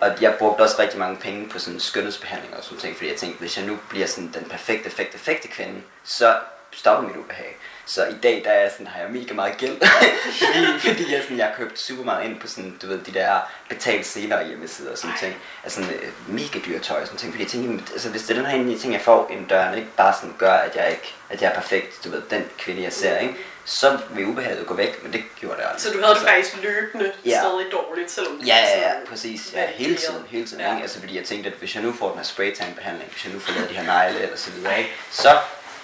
Og 0.00 0.22
jeg 0.22 0.34
brugte 0.38 0.60
også 0.62 0.76
rigtig 0.78 0.98
mange 0.98 1.16
penge 1.16 1.48
på 1.48 1.58
sådan 1.58 1.80
skønhedsbehandling 1.80 2.56
og 2.56 2.64
sådan 2.64 2.78
ting, 2.78 2.96
fordi 2.96 3.10
jeg 3.10 3.18
tænkte, 3.18 3.38
hvis 3.40 3.56
jeg 3.58 3.66
nu 3.66 3.78
bliver 3.88 4.06
sådan 4.06 4.30
den 4.34 4.44
perfekte, 4.50 4.88
perfekte, 4.90 5.18
perfekte 5.18 5.48
kvinde, 5.48 5.80
så 6.04 6.36
stopper 6.72 7.08
mit 7.08 7.16
ubehag. 7.16 7.56
Så 7.86 8.06
i 8.06 8.14
dag, 8.22 8.42
der 8.44 8.50
er 8.50 8.70
sådan, 8.70 8.86
har 8.86 9.00
jeg 9.00 9.10
mega 9.10 9.34
meget 9.34 9.56
gæld, 9.58 9.76
fordi, 10.44 10.78
fordi 10.78 11.12
jeg, 11.12 11.22
sådan, 11.22 11.38
jeg 11.38 11.46
har 11.46 11.54
købt 11.54 11.80
super 11.80 12.04
meget 12.04 12.24
ind 12.24 12.40
på 12.40 12.46
sådan, 12.48 12.78
du 12.82 12.86
ved, 12.86 12.98
de 12.98 13.12
der 13.14 13.38
betalt 13.68 14.06
senere 14.06 14.46
hjemmesider 14.46 14.92
og 14.92 14.98
sådan 14.98 15.16
ting. 15.20 15.36
Altså 15.64 15.82
sådan 15.82 15.94
øh, 15.94 16.08
mega 16.34 16.58
dyre 16.66 16.78
tøj 16.78 17.00
og 17.00 17.06
sådan 17.06 17.18
ting, 17.18 17.32
fordi 17.32 17.42
jeg 17.44 17.50
tænker, 17.50 17.84
altså, 17.92 18.08
hvis 18.08 18.22
det 18.22 18.30
er 18.30 18.34
den 18.34 18.46
her 18.46 18.56
ene 18.56 18.78
ting, 18.78 18.92
jeg 18.92 19.00
får 19.00 19.30
ind 19.30 19.48
døren, 19.48 19.74
ikke 19.78 19.88
bare 19.96 20.14
sådan 20.14 20.34
gør, 20.38 20.52
at 20.52 20.76
jeg 20.76 20.90
ikke, 20.90 21.14
at 21.30 21.42
jeg 21.42 21.50
er 21.50 21.54
perfekt, 21.54 22.04
du 22.04 22.10
ved, 22.10 22.22
den 22.30 22.44
kvinde, 22.58 22.82
jeg 22.82 22.92
ser, 22.92 23.18
ikke? 23.18 23.34
så 23.64 23.98
vil 24.10 24.26
ubehaget 24.26 24.66
gå 24.66 24.74
væk, 24.74 25.02
men 25.02 25.12
det 25.12 25.22
gjorde 25.40 25.56
det 25.56 25.62
aldrig. 25.62 25.80
Så 25.80 25.88
du 25.90 25.94
havde 25.98 26.14
det 26.14 26.20
altså, 26.20 26.26
faktisk 26.26 26.62
løbende 26.62 27.12
Ja. 27.24 27.38
stadig 27.40 27.66
dårligt, 27.72 28.10
selvom 28.10 28.40
Ja, 28.46 28.56
ja, 28.56 28.80
ja, 28.88 28.92
præcis. 29.08 29.40
Ja, 29.54 29.66
hele 29.66 29.96
tiden, 29.96 30.24
hele 30.30 30.46
tiden. 30.46 30.60
Ja. 30.60 30.70
Ikke? 30.70 30.82
Altså, 30.82 31.00
fordi 31.00 31.16
jeg 31.16 31.24
tænkte, 31.24 31.50
at 31.50 31.56
hvis 31.58 31.74
jeg 31.74 31.82
nu 31.82 31.92
får 31.92 32.08
den 32.08 32.18
her 32.18 32.24
spraytan-behandling, 32.24 33.10
hvis 33.10 33.24
jeg 33.24 33.32
nu 33.32 33.38
får 33.40 33.52
lavet 33.52 33.70
de 33.70 33.74
her 33.74 33.82
negle 33.82 34.20
eller 34.22 34.36
så 34.36 34.50
videre, 34.50 34.78
ikke? 34.78 34.90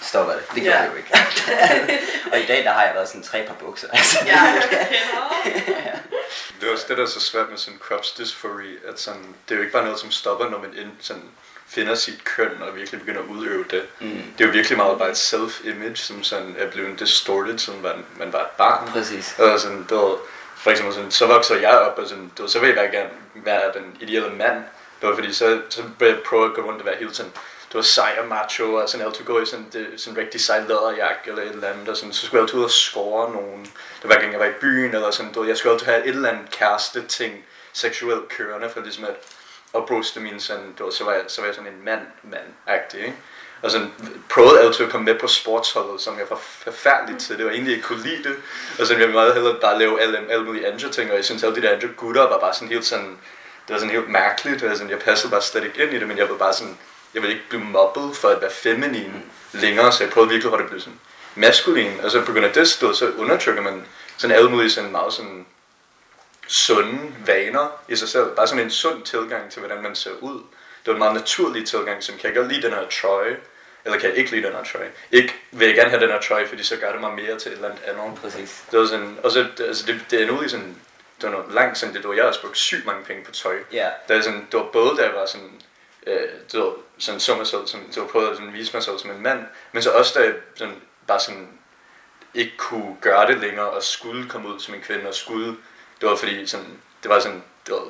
Så 0.05 0.09
stopper 0.09 0.33
det. 0.33 0.43
Det 0.55 0.63
gør 0.63 0.71
Ja. 0.71 0.83
det 0.83 0.91
jo 0.91 0.97
ikke. 0.97 1.11
og 2.33 2.41
i 2.41 2.47
dag, 2.47 2.65
der 2.65 2.71
har 2.73 2.83
jeg 2.85 2.95
været 2.95 3.09
sådan 3.09 3.23
tre 3.23 3.45
par 3.47 3.55
bukser. 3.55 3.89
Altså, 3.93 4.19
Ja, 4.27 4.41
jeg 4.43 4.63
kender. 5.45 5.99
Det 6.61 6.69
er 6.69 6.73
også 6.73 6.85
det, 6.89 6.97
der 6.97 7.03
er 7.03 7.09
så 7.09 7.21
svært 7.21 7.51
med 7.51 7.59
sådan 7.59 7.79
crops 7.79 8.11
dysphory, 8.11 8.79
at 8.89 9.01
sådan, 9.01 9.23
det 9.49 9.55
er 9.55 9.57
jo 9.57 9.61
ikke 9.61 9.73
bare 9.73 9.85
noget, 9.85 10.01
som 10.01 10.11
stopper, 10.11 10.49
når 10.51 10.59
man 10.59 10.71
ind, 10.77 10.91
sådan, 11.01 11.23
finder 11.69 11.95
sit 11.95 12.25
køn 12.25 12.51
og 12.69 12.77
virkelig 12.77 13.01
begynder 13.01 13.21
at 13.21 13.27
udøve 13.27 13.65
det. 13.71 13.83
Mm. 14.01 14.23
Det 14.39 14.45
er 14.45 14.49
jo 14.49 14.53
virkelig 14.53 14.79
meget 14.79 14.99
bare 14.99 15.11
et 15.11 15.17
self-image, 15.17 15.95
som 15.97 16.23
sådan 16.23 16.57
er 16.59 16.71
blevet 16.71 17.01
distorted, 17.01 17.59
siden 17.59 17.83
man, 17.83 18.05
man 18.17 18.33
var 18.33 18.41
et 18.41 18.47
barn. 18.59 18.89
Præcis. 18.89 19.35
Og 19.39 19.61
sådan, 19.61 19.79
ved, 19.91 20.17
for 20.57 20.71
eksempel 20.71 20.95
sådan, 20.95 21.11
så 21.11 21.27
vokser 21.27 21.57
jeg 21.57 21.71
op, 21.79 21.99
og 21.99 22.09
sådan, 22.09 22.31
du 22.39 22.43
ved, 22.43 22.51
så 22.51 22.59
vil 22.59 22.69
jeg 22.77 22.91
gerne 22.93 23.11
være 23.35 23.73
den 23.75 23.97
ideelle 24.01 24.31
mand. 24.31 24.57
Det 25.01 25.09
var 25.09 25.15
fordi, 25.15 25.33
så, 25.35 25.61
så 25.71 25.83
vil 25.99 26.09
jeg 26.09 26.19
prøve 26.29 26.45
at 26.47 26.55
gå 26.55 26.63
rundt 26.63 26.81
og 26.81 26.87
være 26.87 26.97
hele 26.99 27.11
tiden, 27.11 27.33
det 27.75 27.79
var 27.79 27.83
sej 27.83 28.17
og 28.21 28.29
macho, 28.29 28.75
og 28.75 28.89
sådan 28.89 29.07
altid 29.07 29.25
gå 29.25 29.41
i 29.41 29.47
sådan, 29.47 29.67
det, 29.73 29.87
sådan 29.97 30.19
en 30.19 30.25
rigtig 30.25 30.41
sej 30.41 30.61
læderjakke 30.61 31.31
eller 31.31 31.43
et 31.43 31.49
eller 31.49 31.69
andet, 31.69 31.89
og 31.89 31.97
sådan, 31.97 32.13
så 32.13 32.27
skulle 32.27 32.39
jeg 32.39 32.43
altid 32.43 32.59
ud 32.59 32.65
og 32.65 32.71
score 32.71 33.33
nogen. 33.33 33.63
Det 33.63 34.03
var 34.03 34.09
hver 34.09 34.21
gang 34.21 34.33
jeg 34.33 34.41
var 34.41 34.47
i 34.47 34.53
byen, 34.61 34.95
eller 34.95 35.11
sådan, 35.11 35.33
du 35.33 35.45
jeg 35.45 35.57
skulle 35.57 35.73
altid 35.73 35.87
have 35.87 36.07
et 36.07 36.15
eller 36.15 36.29
andet 36.29 36.51
kæreste 36.51 37.07
ting, 37.07 37.45
seksuelt 37.73 38.29
kørende, 38.29 38.71
for 38.71 38.81
ligesom 38.81 39.05
at 39.05 39.15
opruste 39.73 40.21
min 40.21 40.41
sådan, 40.41 40.75
du 40.79 40.91
så 40.91 41.05
var 41.05 41.13
jeg, 41.13 41.23
så 41.29 41.41
var 41.41 41.49
jeg 41.49 41.55
sådan 41.55 41.73
en 41.73 41.85
mand, 41.85 42.07
mand-agtig, 42.23 42.99
ikke? 43.01 43.17
Og 43.63 43.71
sådan 43.71 43.93
prøvede 44.31 44.61
altid 44.61 44.85
at 44.85 44.91
komme 44.91 45.05
med 45.05 45.19
på 45.19 45.27
sportsholdet, 45.27 46.01
som 46.01 46.19
jeg 46.19 46.27
var 46.31 46.37
forfærdelig 46.37 47.21
til. 47.21 47.37
Det 47.39 47.45
var 47.45 47.53
egentlig 47.53 47.75
ikke 47.75 47.87
kunne 47.87 48.03
lide 48.03 48.25
det. 48.25 48.37
Og 48.79 48.87
sådan, 48.87 49.01
jeg 49.01 49.09
ville 49.09 49.21
meget 49.21 49.35
hellere 49.35 49.61
bare 49.61 49.79
lave 49.79 50.01
alle, 50.01 50.19
alle 50.31 50.45
mulige 50.45 50.73
andre 50.73 50.91
ting, 50.91 51.11
og 51.11 51.17
jeg 51.17 51.25
synes 51.25 51.43
alle 51.43 51.57
de 51.57 51.63
der 51.63 51.75
andre 51.75 51.89
gutter 51.97 52.23
var 52.23 52.39
bare 52.39 52.55
sådan 52.55 52.69
helt 52.69 52.87
sådan, 52.87 53.19
det 53.69 53.73
var 53.73 53.79
sådan 53.79 53.95
helt 53.95 54.09
mærkeligt. 54.09 54.63
Og 54.63 54.77
sådan, 54.77 54.91
jeg 54.91 54.99
passede 54.99 55.31
bare 55.31 55.43
slet 55.43 55.65
ikke 55.65 55.83
ind 55.83 55.93
i 55.93 55.99
det, 55.99 56.09
men 56.09 56.19
jeg 56.19 56.29
var 56.29 56.37
bare 56.37 56.53
sådan, 56.53 56.79
jeg 57.15 57.23
ville 57.23 57.35
ikke 57.35 57.49
blive 57.49 57.65
mobbet 57.65 58.17
for 58.17 58.29
at 58.29 58.41
være 58.41 58.51
feminin 58.51 59.25
længere, 59.53 59.93
så 59.93 60.05
jeg 60.05 60.13
prøvede 60.13 60.31
virkelig 60.31 60.51
at 60.55 60.63
det 60.63 60.69
blev 60.71 60.81
sådan 60.81 61.01
maskulin. 61.35 62.01
Og 62.03 62.11
så 62.11 62.23
af 62.45 62.53
det 62.53 62.69
stod, 62.69 62.95
så 62.95 63.11
undertrykker 63.19 63.63
man 63.63 63.87
sådan 64.17 64.37
mulige 64.51 64.71
sådan 64.71 64.93
meget 64.93 65.13
sådan 65.13 65.47
sunde 66.49 66.99
vaner 67.27 67.83
i 67.89 67.97
sig 67.97 68.09
selv. 68.09 68.31
Bare 68.37 68.47
sådan 68.47 68.65
en 68.65 68.71
sund 68.71 69.03
tilgang 69.03 69.51
til, 69.53 69.61
hvordan 69.61 69.83
man 69.83 69.95
ser 69.95 70.11
ud. 70.21 70.35
Det 70.85 70.87
var 70.87 70.93
en 70.93 70.99
meget 70.99 71.15
naturlig 71.15 71.67
tilgang, 71.67 72.03
som 72.03 72.17
kan 72.17 72.27
jeg 72.29 72.37
godt 72.37 72.49
lide 72.53 72.63
den 72.63 72.73
her 72.73 72.89
trøje, 73.01 73.37
eller 73.85 73.99
kan 73.99 74.09
jeg 74.11 74.19
ikke 74.19 74.31
lide 74.31 74.43
den 74.47 74.53
her 74.53 74.65
trøje. 74.65 74.91
Ikke 75.13 75.35
vil 75.51 75.67
jeg 75.67 75.77
gerne 75.77 75.91
have 75.91 76.03
den 76.03 76.11
her 76.11 76.21
trøje, 76.21 76.49
fordi 76.49 76.63
så 76.65 76.77
gør 76.77 76.93
det 76.93 77.01
mig 77.01 77.13
mere 77.15 77.39
til 77.39 77.53
et 77.53 77.57
eller 77.57 77.69
andet 77.71 77.83
andet. 77.85 78.21
Præcis. 78.23 78.65
Det 78.71 78.79
var 78.79 78.87
sådan, 78.87 79.19
og 79.23 79.31
så, 79.31 79.47
det- 79.59 79.65
altså 79.67 79.87
det, 79.87 80.01
det 80.11 80.23
er 80.23 80.27
nu 80.27 80.43
i 80.43 80.49
sådan, 80.49 80.77
det 81.21 81.25
var 81.25 81.31
noget 81.31 81.55
langt 81.55 81.79
sådan, 81.79 81.95
det 81.95 82.09
var, 82.09 82.15
jeg 82.15 82.25
har 82.25 82.37
brugt 82.43 82.59
sygt 82.59 82.87
mange 82.87 83.05
penge 83.05 83.25
på 83.25 83.31
tøj. 83.31 83.57
Ja. 83.73 83.89
Det, 84.09 84.17
er 84.17 84.23
sådan, 84.23 84.47
det 84.53 84.61
var 84.61 84.67
både, 84.73 84.97
da 84.97 85.03
jeg 85.03 85.15
var 85.15 85.27
sådan, 85.27 85.61
øh, 86.07 86.29
det 86.53 86.61
var 86.61 86.73
sådan 86.99 87.21
så 87.21 87.37
mig 87.37 87.47
selv, 87.47 87.67
sådan, 87.67 87.87
det 87.87 87.97
var 87.97 88.07
prøvet 88.09 88.31
at 88.31 88.37
sådan, 88.37 88.53
vise 88.53 88.71
mig 88.75 88.83
selv 88.83 88.99
som 88.99 89.11
en 89.11 89.23
mand, 89.23 89.45
men 89.73 89.83
så 89.83 89.91
også 89.91 90.19
da 90.19 90.25
jeg 90.25 90.35
sådan, 90.55 90.75
bare 91.07 91.21
sådan, 91.21 91.49
ikke 92.35 92.57
kunne 92.57 92.97
gøre 93.01 93.27
det 93.27 93.39
længere, 93.39 93.71
og 93.71 93.83
skulle 93.83 94.29
komme 94.29 94.49
ud 94.49 94.61
som 94.61 94.75
en 94.75 94.81
kvinde, 94.81 95.09
og 95.09 95.15
skulle, 95.15 95.47
det 96.01 96.09
var 96.09 96.17
fordi 96.17 96.47
sådan, 96.47 96.79
det 97.03 97.11
var 97.11 97.21
sådan, 97.21 97.43
det 97.67 97.75
var, 97.75 97.83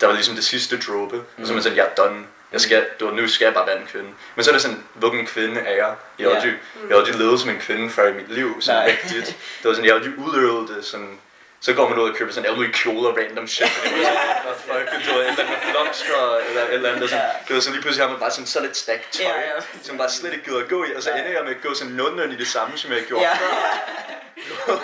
der 0.00 0.06
var 0.06 0.14
ligesom 0.14 0.34
det 0.34 0.44
sidste 0.44 0.80
dråbe, 0.80 1.16
mm. 1.16 1.42
og 1.42 1.46
så 1.46 1.52
var 1.52 1.54
man 1.54 1.62
sådan, 1.62 1.78
jeg 1.78 1.86
er 1.86 1.94
done. 1.94 2.26
Jeg 2.52 2.60
skal, 2.60 2.86
det 2.98 3.06
var, 3.06 3.12
nu 3.12 3.28
skal 3.28 3.44
jeg 3.44 3.54
bare 3.54 3.66
være 3.66 3.80
en 3.80 3.86
kvinde. 3.86 4.08
Men 4.34 4.44
så 4.44 4.50
er 4.50 4.52
det 4.52 4.62
sådan, 4.62 4.84
hvilken 4.94 5.26
kvinde 5.26 5.60
er 5.60 5.76
jeg? 5.76 5.94
Jeg 6.18 6.28
har 6.28 6.34
aldrig, 6.36 6.52
jeg 6.88 6.96
har 6.96 6.96
aldrig 6.96 7.14
levet 7.14 7.40
som 7.40 7.50
en 7.50 7.58
kvinde 7.58 7.90
før 7.90 8.08
i 8.08 8.14
mit 8.14 8.30
liv, 8.30 8.60
sådan 8.60 8.80
Nej. 8.80 8.90
rigtigt. 8.90 9.26
Det 9.62 9.68
var 9.68 9.72
sådan, 9.72 9.84
jeg 9.84 9.94
har 9.94 9.98
aldrig 10.00 10.18
udøvet 10.18 10.68
det 10.68 10.84
sådan, 10.84 11.18
så 11.64 11.72
går 11.72 11.88
man 11.88 11.98
ud 11.98 12.08
og 12.10 12.16
køber 12.16 12.32
sådan 12.32 12.44
alle 12.46 12.56
mulige 12.56 12.72
kjoler 12.72 13.08
og 13.10 13.16
random 13.18 13.48
shit. 13.48 13.66
"Nå, 13.84 14.50
fuck, 14.66 15.06
du 15.08 15.14
ved, 15.14 15.26
eller 15.26 15.42
andet 15.42 15.58
blomster, 15.70 16.36
eller 16.48 16.62
et 16.62 16.74
eller 16.74 16.92
andet. 16.92 17.10
Sådan, 17.10 17.24
du 17.48 17.52
ved, 17.52 17.60
så 17.60 17.70
lige 17.70 17.82
pludselig 17.82 18.04
har 18.06 18.10
man 18.12 18.20
bare 18.20 18.30
sådan 18.30 18.46
så 18.46 18.60
lidt 18.60 18.76
stærkt 18.76 19.12
tøj, 19.12 19.26
Ja, 19.26 19.38
ja. 19.40 19.60
som 19.82 19.98
bare 19.98 20.10
slet 20.10 20.32
ikke 20.32 20.44
gider 20.44 20.58
at 20.58 20.68
gå 20.68 20.84
i, 20.84 20.94
og 20.96 21.02
så 21.02 21.10
ender 21.10 21.30
jeg 21.30 21.44
med 21.44 21.54
at 21.54 21.62
gå 21.62 21.74
sådan 21.74 21.92
nogenlunde 21.92 22.34
i 22.34 22.38
det 22.38 22.46
samme, 22.48 22.78
som 22.78 22.92
jeg 22.92 23.02
gjorde 23.08 23.24
Ja. 23.24 23.34
før. 23.34 24.76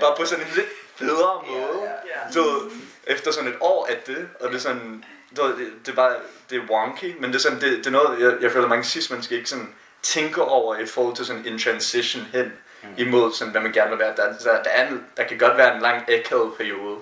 bare 0.00 0.14
på 0.18 0.24
sådan 0.24 0.44
en 0.44 0.50
lidt 0.56 0.66
federe 0.96 1.42
måde. 1.48 1.82
Ja. 2.06 2.40
Du 2.40 2.42
ved, 2.50 2.70
efter 3.06 3.30
sådan 3.32 3.48
et 3.50 3.56
år 3.60 3.86
af 3.86 3.96
det, 4.06 4.28
og 4.40 4.48
det 4.48 4.56
er 4.56 4.60
sådan, 4.60 5.04
du 5.36 5.42
ved, 5.42 5.56
det, 5.56 5.72
det 5.86 5.92
er 5.92 5.96
bare, 5.96 6.14
det 6.50 6.58
er 6.58 6.62
wonky, 6.70 7.14
men 7.20 7.30
det 7.30 7.36
er 7.36 7.40
sådan, 7.40 7.60
det, 7.60 7.78
det 7.78 7.86
er 7.86 7.90
noget, 7.90 8.20
jeg, 8.20 8.42
jeg 8.42 8.52
føler 8.52 8.68
mange 8.68 8.84
sidst, 8.84 9.10
man 9.10 9.22
skal 9.22 9.36
ikke 9.36 9.50
sådan 9.50 9.74
tænke 10.02 10.42
over 10.42 10.76
i 10.76 10.86
forhold 10.86 11.16
til 11.16 11.26
sådan 11.26 11.46
en 11.46 11.58
transition 11.58 12.26
hen 12.32 12.52
Mm. 12.82 12.88
imod 12.96 13.32
sådan, 13.32 13.52
hvad 13.52 13.60
man 13.60 13.72
gerne 13.72 13.90
vil 13.90 13.98
være. 13.98 14.16
Der, 14.16 14.38
der, 14.44 14.62
der, 14.62 14.70
er 14.70 14.88
en, 14.88 15.04
der 15.16 15.24
kan 15.24 15.38
godt 15.38 15.56
være 15.56 15.74
en 15.74 15.82
lang 15.82 16.12
akavet 16.12 16.54
periode, 16.56 16.96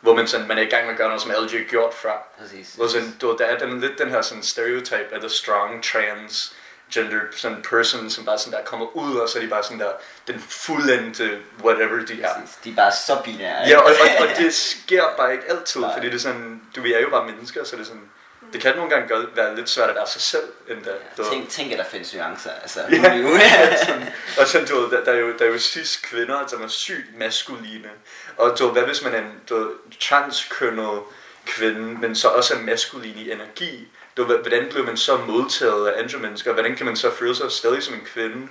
hvor 0.00 0.14
man, 0.14 0.26
sådan, 0.26 0.48
man 0.48 0.58
er 0.58 0.62
i 0.62 0.66
gang 0.66 0.84
med 0.84 0.92
at 0.92 0.98
gøre 0.98 1.08
noget, 1.08 1.22
som 1.22 1.30
alle 1.30 1.50
har 1.50 1.64
gjort 1.64 1.94
før. 1.94 2.28
Præcis. 2.38 2.74
Hvor 2.74 2.86
sådan, 2.86 3.16
du, 3.20 3.36
der 3.38 3.44
er 3.44 3.58
den, 3.58 3.80
lidt 3.80 3.98
den 3.98 4.10
her 4.10 4.22
sådan 4.22 4.42
stereotype 4.42 5.08
af 5.12 5.20
the 5.20 5.28
strong 5.28 5.84
trans 5.84 6.56
gender 6.92 7.20
sådan 7.36 7.62
person, 7.62 8.10
som 8.10 8.24
bare 8.24 8.38
sådan 8.38 8.58
der 8.58 8.64
kommer 8.64 8.96
ud, 8.96 9.16
og 9.16 9.28
så 9.28 9.38
er 9.38 9.42
de 9.42 9.48
bare 9.48 9.62
sådan 9.62 9.80
der, 9.80 9.92
den 10.26 10.40
fuldendte 10.40 11.38
whatever 11.64 12.06
de 12.06 12.22
er. 12.22 12.34
De 12.64 12.70
er 12.70 12.74
bare 12.74 12.92
så 12.92 13.22
binære. 13.24 13.68
Ja, 13.68 13.78
og, 13.78 13.84
og, 13.84 14.26
og 14.28 14.36
det 14.36 14.54
sker 14.54 15.04
bare 15.16 15.32
ikke 15.32 15.44
altid, 15.50 15.82
fordi 15.94 16.06
det 16.06 16.14
er 16.14 16.18
sådan, 16.18 16.62
du 16.76 16.80
vi 16.80 16.92
er 16.92 17.00
jo 17.00 17.10
bare 17.10 17.26
mennesker, 17.26 17.64
så 17.64 17.76
det 17.76 17.82
er 17.82 17.86
sådan, 17.86 18.10
det 18.52 18.60
kan 18.60 18.76
nogle 18.76 18.90
gange 18.90 19.08
godt 19.08 19.36
være 19.36 19.56
lidt 19.56 19.68
svært 19.70 19.88
at 19.90 19.94
være 19.96 20.06
sig 20.06 20.22
selv, 20.22 20.42
endda. 20.68 20.90
Ved. 21.16 21.24
Tænk, 21.30 21.48
tænk, 21.48 21.72
at 21.72 21.78
der 21.78 21.84
findes 21.84 22.14
nuancer. 22.14 22.50
Altså, 22.62 22.80
Ja. 22.90 22.96
nu 22.98 23.04
er 23.04 23.10
det 23.12 23.22
jo- 23.22 23.84
sådan, 23.86 24.08
og 24.40 24.46
sådan, 24.46 24.66
du 24.68 24.80
ved, 24.80 24.90
der, 24.90 25.04
der, 25.04 25.12
er 25.12 25.16
jo, 25.18 25.32
der 25.38 25.44
er 25.44 25.48
jo 25.48 25.58
cis 25.58 25.96
kvinder, 25.96 26.46
som 26.46 26.62
er 26.62 26.68
sygt 26.68 27.18
maskuline. 27.18 27.88
Og 28.36 28.58
du 28.58 28.64
ved, 28.64 28.72
hvad 28.72 28.82
hvis 28.82 29.02
man 29.04 29.14
er 29.14 29.18
en 29.18 29.32
du 29.48 29.56
ved, 29.58 29.68
transkønnet 30.00 31.00
kvinde, 31.46 31.80
men 32.00 32.16
så 32.16 32.28
også 32.28 32.54
er 32.54 32.58
maskulin 32.58 33.14
i 33.16 33.30
energi? 33.32 33.88
Du 34.16 34.24
ved, 34.24 34.38
hvordan 34.38 34.66
bliver 34.70 34.86
man 34.86 34.96
så 34.96 35.16
modtaget 35.16 35.88
af 35.88 36.02
andre 36.02 36.18
mennesker? 36.18 36.52
Hvordan 36.52 36.76
kan 36.76 36.86
man 36.86 36.96
så 36.96 37.10
føle 37.10 37.36
sig 37.36 37.52
stadig 37.52 37.82
som 37.82 37.94
en 37.94 38.00
kvinde? 38.14 38.48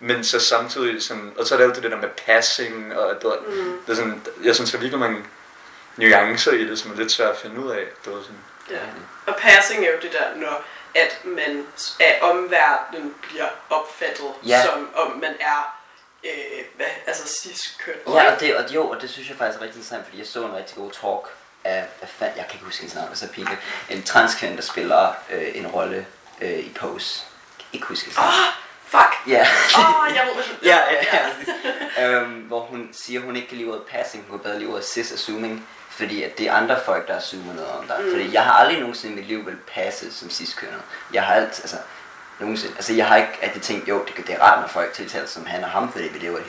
Men 0.00 0.24
så 0.24 0.38
samtidig 0.40 1.02
sådan, 1.02 1.32
og 1.38 1.46
så 1.46 1.54
er 1.54 1.58
der 1.58 1.66
alt 1.66 1.82
det 1.82 1.90
der 1.90 1.96
med 1.96 2.08
passing, 2.26 2.96
og 2.98 3.22
du 3.22 3.28
ved, 3.28 3.36
Mm. 3.46 3.78
det 3.86 3.92
er 3.92 3.96
sådan, 3.96 4.22
jeg 4.44 4.54
synes, 4.54 4.70
der 4.70 4.78
er 4.78 4.80
virkelig 4.80 5.00
mange 5.00 5.22
nuancer 5.96 6.52
i 6.52 6.64
det, 6.64 6.78
som 6.78 6.92
er 6.92 6.96
lidt 6.96 7.12
svært 7.12 7.30
at 7.30 7.36
finde 7.38 7.60
ud 7.64 7.70
af. 7.70 7.84
Du 8.04 8.14
ved, 8.14 8.22
sådan. 8.22 8.38
Ja. 8.70 8.78
Og 9.26 9.34
passing 9.38 9.84
er 9.86 9.90
jo 9.90 9.98
det 10.02 10.12
der, 10.12 10.34
når 10.36 10.62
at 10.94 11.20
man 11.24 11.66
af 12.00 12.18
omverdenen 12.22 13.14
bliver 13.22 13.48
opfattet, 13.70 14.32
Ja. 14.46 14.64
som 14.64 14.88
om 14.94 15.10
man 15.16 15.34
er 15.40 15.76
øh, 16.24 16.30
hvad, 16.76 16.86
altså 17.06 17.28
cis-køn. 17.42 17.94
Ja, 18.08 18.32
og 18.34 18.40
det, 18.40 18.56
og, 18.56 18.74
jo, 18.74 18.88
og 18.90 19.00
det 19.02 19.10
synes 19.10 19.28
jeg 19.28 19.36
faktisk 19.36 19.58
er 19.58 19.62
rigtig 19.62 19.76
interessant, 19.78 20.04
fordi 20.04 20.18
jeg 20.18 20.26
så 20.26 20.44
en 20.44 20.54
rigtig 20.56 20.76
god 20.76 20.90
talk 20.90 21.28
af, 21.64 21.84
hvad 21.98 22.08
fanden, 22.18 22.36
jeg 22.36 22.46
kan 22.46 22.54
ikke 22.54 22.64
huske 22.64 22.80
hendes 22.80 22.94
navn, 22.94 23.16
så 23.16 23.28
pinligt, 23.28 23.60
en 23.90 24.02
transkvinde, 24.02 24.56
der 24.56 24.62
spiller 24.62 25.12
øh, 25.30 25.48
en 25.54 25.66
rolle 25.66 26.06
øh, 26.40 26.58
i 26.58 26.72
Pose. 26.80 27.22
Ikke 27.72 27.86
huske 27.86 28.04
hendes 28.04 28.16
navn. 28.18 28.28
oh, 28.28 28.54
fuck! 28.86 29.28
Ja. 29.28 29.46
Åh, 29.78 30.00
oh, 30.04 30.14
jeg 30.16 30.26
ved, 30.26 30.34
hvad 30.34 30.44
ja, 30.72 30.78
ja, 30.92 31.28
ja. 31.98 32.08
øhm, 32.08 32.32
hvor 32.32 32.60
hun 32.60 32.88
siger, 32.92 33.20
at 33.20 33.26
hun 33.26 33.36
ikke 33.36 33.48
kan 33.48 33.56
lide 33.58 33.68
ordet 33.68 33.82
passing, 33.82 34.24
hun 34.28 34.38
kan 34.38 34.42
bedre 34.44 34.58
lide 34.58 34.70
ordet 34.70 34.84
cis-assuming, 34.84 35.68
fordi 36.00 36.22
at 36.22 36.38
det 36.38 36.46
er 36.46 36.52
andre 36.52 36.78
folk, 36.84 37.08
der 37.08 37.16
assumer 37.16 37.54
noget 37.54 37.70
om 37.70 37.86
dig. 37.86 37.96
Mm. 38.00 38.10
Fordi 38.10 38.34
jeg 38.34 38.42
har 38.44 38.52
aldrig 38.52 38.78
nogensinde 38.80 39.12
i 39.12 39.16
mit 39.16 39.26
liv 39.28 39.46
vil 39.46 39.56
passe 39.74 40.12
som 40.12 40.30
cis-kønnet. 40.30 40.80
Jeg 41.14 41.22
har 41.22 41.34
alt, 41.34 41.60
altså, 41.60 41.76
nogensinde, 42.40 42.74
altså 42.76 42.92
jeg 42.92 43.06
har 43.08 43.16
ikke 43.16 43.32
rigtig 43.42 43.62
tænkt, 43.62 43.88
jo, 43.88 44.04
det, 44.16 44.26
det 44.26 44.34
er 44.34 44.40
rart, 44.42 44.60
når 44.60 44.68
folk 44.68 44.92
tiltaler 44.92 45.26
som 45.26 45.46
han 45.46 45.64
og 45.64 45.70
ham, 45.70 45.92
fordi 45.92 46.08
vi 46.08 46.18
lever 46.18 46.38
et 46.38 46.44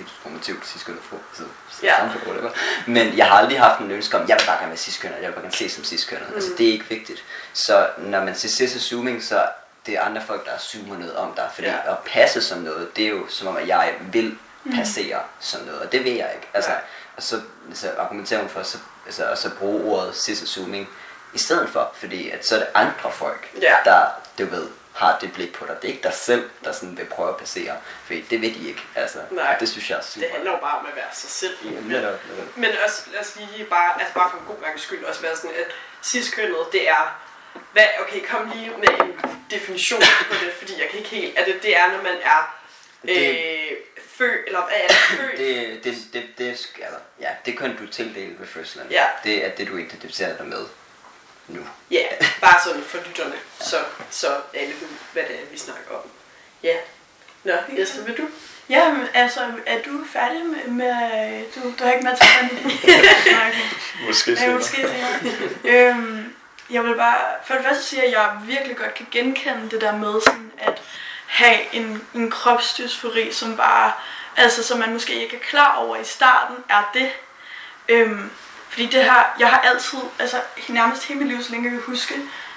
så, 1.33 1.43
så 1.71 1.79
Ja. 1.83 1.97
samfund, 1.97 2.23
whatever. 2.27 2.49
Men 2.87 3.17
jeg 3.17 3.25
har 3.27 3.35
aldrig 3.37 3.59
haft 3.59 3.79
en 3.81 3.91
ønske 3.91 4.17
om, 4.17 4.27
jeg 4.29 4.37
vil 4.39 4.45
bare 4.45 4.57
gerne 4.57 4.69
være 4.69 4.77
cis-kønnet, 4.77 5.17
jeg 5.21 5.27
vil 5.27 5.33
bare 5.33 5.43
gerne 5.43 5.55
se 5.55 5.69
som 5.69 5.83
cis-kønnet. 5.83 6.29
Mm. 6.29 6.35
Altså 6.35 6.49
det 6.57 6.67
er 6.67 6.71
ikke 6.71 6.85
vigtigt. 6.89 7.23
Så 7.53 7.87
når 7.97 8.23
man 8.23 8.35
siger 8.35 8.67
cis-assuming, 8.67 9.21
så 9.23 9.45
det 9.85 9.93
er 9.97 10.01
andre 10.01 10.21
folk, 10.27 10.45
der 10.45 10.51
assumer 10.51 10.97
noget 10.97 11.15
om 11.15 11.33
dig. 11.35 11.49
Fordi 11.53 11.67
Ja. 11.67 11.91
at 11.91 11.97
passe 12.05 12.41
som 12.41 12.57
noget, 12.59 12.95
det 12.95 13.05
er 13.05 13.09
jo 13.09 13.27
som 13.29 13.47
om, 13.47 13.57
at 13.57 13.67
jeg 13.67 13.93
vil 14.11 14.37
passere 14.75 15.19
som 15.39 15.61
noget, 15.61 15.81
og 15.81 15.91
det 15.91 16.03
vil 16.03 16.13
jeg 16.13 16.31
ikke. 16.35 16.47
Altså, 16.53 16.69
Nej. 16.71 16.79
og 17.17 17.23
så 17.23 17.41
altså, 17.71 17.91
argumenterer 17.97 18.39
hun 18.39 18.49
for 18.49 18.63
så, 18.63 18.77
altså, 19.05 19.25
at 19.25 19.37
så 19.37 19.49
bruge 19.59 19.83
ordet 19.83 20.13
cis-assuming 20.15 20.85
i 21.33 21.37
stedet 21.39 21.69
for, 21.69 21.91
fordi 21.95 22.29
at 22.29 22.45
så 22.45 22.55
er 22.55 22.59
det 22.59 22.67
andre 22.73 23.11
folk, 23.11 23.49
Ja. 23.61 23.75
der, 23.85 24.05
du 24.39 24.45
ved, 24.45 24.67
har 24.95 25.17
det 25.21 25.33
blik 25.33 25.53
på 25.53 25.65
dig. 25.65 25.75
Det 25.81 25.87
er 25.89 25.93
ikke 25.93 26.03
dig 26.03 26.13
selv, 26.13 26.49
der 26.63 26.71
sådan 26.71 26.97
vil 26.97 27.05
prøve 27.05 27.29
at 27.29 27.37
passere, 27.37 27.73
fordi 28.05 28.21
det 28.21 28.41
ved 28.41 28.51
de 28.53 28.67
ikke. 28.67 28.81
Altså, 28.95 29.17
Nej. 29.31 29.53
og 29.53 29.59
det 29.59 29.69
synes 29.69 29.89
jeg 29.89 29.97
er 29.97 30.01
super. 30.01 30.25
Det 30.25 30.31
handler 30.35 30.51
jo 30.51 30.57
bare 30.57 30.77
om 30.79 30.85
at 30.85 30.95
være 30.95 31.11
sig 31.13 31.29
selv. 31.29 31.57
Ja, 31.65 31.69
netop, 31.69 32.19
netop. 32.29 32.57
Men 32.57 32.69
også, 32.85 33.01
lad 33.11 33.19
os 33.21 33.35
lige 33.35 33.65
bare, 33.65 33.99
altså 33.99 34.13
bare 34.13 34.29
for 34.31 34.37
en 34.37 34.45
god 34.45 34.63
gang 34.63 34.79
skyld, 34.79 35.03
også 35.03 35.21
være 35.21 35.35
sådan, 35.35 35.51
at 35.51 35.71
cis-kønnet, 36.11 36.57
det 36.71 36.89
er, 36.89 37.19
hvad, 37.73 37.85
okay, 38.01 38.21
kom 38.31 38.51
lige 38.55 38.69
med 38.77 38.87
en 38.99 39.13
definition 39.51 40.01
på 40.29 40.33
det, 40.45 40.53
fordi 40.59 40.73
jeg 40.81 40.87
kan 40.89 40.97
ikke 40.99 41.09
helt, 41.09 41.39
er 41.39 41.45
det, 41.45 41.63
det 41.63 41.77
er, 41.77 41.87
når 41.91 42.01
man 42.03 42.17
er 42.23 42.55
øh, 43.03 43.71
født, 44.17 44.39
eller 44.47 44.59
hvad 44.67 44.77
er 44.83 44.87
det, 44.87 44.95
født? 44.97 45.37
Det, 45.37 45.83
det, 45.83 45.95
det, 46.13 46.23
det, 46.37 46.47
altså, 46.49 46.67
ja, 47.19 47.29
det 47.45 47.57
kan 47.57 47.75
du 47.77 47.87
tildele 47.87 48.35
ved 48.39 48.47
fødslen. 48.47 48.87
Ja. 48.91 49.03
Det 49.23 49.45
er 49.45 49.49
det, 49.49 49.67
du 49.67 49.77
identificerer 49.77 50.37
dig 50.37 50.45
med 50.45 50.65
nu. 51.47 51.61
Ja, 51.91 52.03
bare 52.41 52.59
sådan 52.63 52.81
for 52.83 52.97
lytterne, 53.07 53.35
så, 53.59 53.77
så 54.09 54.27
alle 54.53 54.73
ved, 54.73 54.87
hvad 55.13 55.23
det 55.23 55.35
er, 55.35 55.45
vi 55.51 55.57
snakker 55.57 55.91
om. 55.91 56.09
Ja. 56.63 56.75
Nå, 57.43 57.53
Esther, 57.77 58.03
vil 58.03 58.17
du? 58.17 58.27
Ja, 58.69 58.93
men 58.93 59.07
altså, 59.13 59.39
er 59.65 59.81
du 59.81 60.03
færdig 60.13 60.45
med, 60.45 60.67
med 60.67 61.43
du, 61.55 61.73
du 61.79 61.83
har 61.83 61.91
ikke 61.91 62.03
med 62.03 62.17
til 62.17 62.27
at 62.41 62.51
okay. 62.77 63.53
Måske 64.07 64.31
Ja, 64.31 64.37
senere. 64.37 64.55
måske 64.55 64.75
senere. 64.77 65.89
øhm, 65.89 66.35
jeg 66.69 66.83
vil 66.83 66.95
bare 66.95 67.17
for 67.45 67.53
det 67.53 67.63
første 67.65 67.83
sige, 67.83 68.03
at 68.03 68.11
jeg 68.11 68.37
virkelig 68.45 68.77
godt 68.77 68.93
kan 68.93 69.07
genkende 69.11 69.69
det 69.71 69.81
der 69.81 69.97
med 69.97 70.21
sådan 70.25 70.51
at 70.57 70.81
have 71.31 71.75
en, 71.75 72.07
en 72.13 72.31
kropsdysfori, 72.31 73.31
som 73.33 73.57
bare, 73.57 73.91
altså 74.37 74.63
som 74.63 74.79
man 74.79 74.93
måske 74.93 75.23
ikke 75.23 75.35
er 75.35 75.39
klar 75.39 75.75
over 75.75 75.95
i 75.95 76.03
starten, 76.03 76.55
er 76.69 76.89
det. 76.93 77.11
Øhm, 77.89 78.31
fordi 78.69 78.85
det 78.85 79.03
her, 79.03 79.35
jeg 79.39 79.49
har 79.49 79.59
altid, 79.59 79.99
altså 80.19 80.41
nærmest 80.69 81.03
hele 81.03 81.19
mit 81.19 81.27
liv, 81.27 81.43
så 81.43 81.51
længe 81.51 81.65
jeg 81.65 81.71
kan 81.71 81.83
huske, 81.85 82.13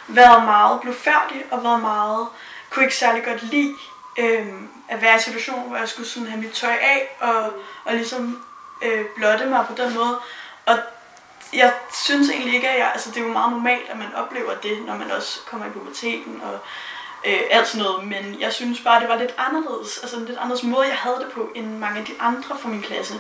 været 0.09 0.45
meget 0.45 0.81
blufærdig 0.81 1.45
og 1.51 1.65
været 1.65 1.81
meget, 1.81 2.29
kunne 2.71 2.85
ikke 2.85 2.97
særlig 2.97 3.25
godt 3.25 3.43
lide 3.43 3.75
øhm, 4.19 4.69
at 4.89 5.03
være 5.03 5.17
i 5.17 5.21
situationer, 5.21 5.63
hvor 5.63 5.77
jeg 5.77 5.89
skulle 5.89 6.09
sådan 6.09 6.29
have 6.29 6.41
mit 6.41 6.53
tøj 6.53 6.77
af 6.81 7.17
og, 7.21 7.53
og 7.85 7.95
ligesom 7.95 8.45
øh, 8.83 9.05
blotte 9.17 9.47
mig 9.47 9.67
på 9.67 9.75
den 9.83 9.95
måde. 9.95 10.21
Og 10.67 10.79
jeg 11.53 11.75
synes 12.05 12.31
egentlig 12.31 12.55
ikke, 12.55 12.69
at 12.69 12.79
jeg, 12.79 12.91
altså 12.93 13.11
det 13.11 13.17
er 13.17 13.27
jo 13.27 13.33
meget 13.33 13.51
normalt, 13.51 13.91
at 13.91 13.99
man 13.99 14.15
oplever 14.15 14.55
det, 14.55 14.83
når 14.87 14.97
man 14.97 15.11
også 15.11 15.41
kommer 15.47 15.67
i 15.67 15.71
puberteten 15.71 16.41
og 16.45 16.59
øh, 17.25 17.41
alt 17.51 17.69
sådan 17.69 17.83
noget, 17.83 18.05
men 18.05 18.41
jeg 18.41 18.53
synes 18.53 18.81
bare, 18.81 19.01
det 19.01 19.09
var 19.09 19.17
lidt 19.17 19.35
anderledes, 19.39 19.99
altså 19.99 20.17
en 20.17 20.25
lidt 20.25 20.39
anderledes 20.39 20.63
måde, 20.63 20.89
jeg 20.89 20.97
havde 20.97 21.17
det 21.17 21.33
på, 21.33 21.53
end 21.55 21.67
mange 21.79 22.01
af 22.01 22.07
de 22.07 22.13
andre 22.21 22.59
fra 22.63 22.69
min 22.69 22.83
klasse. 22.83 23.15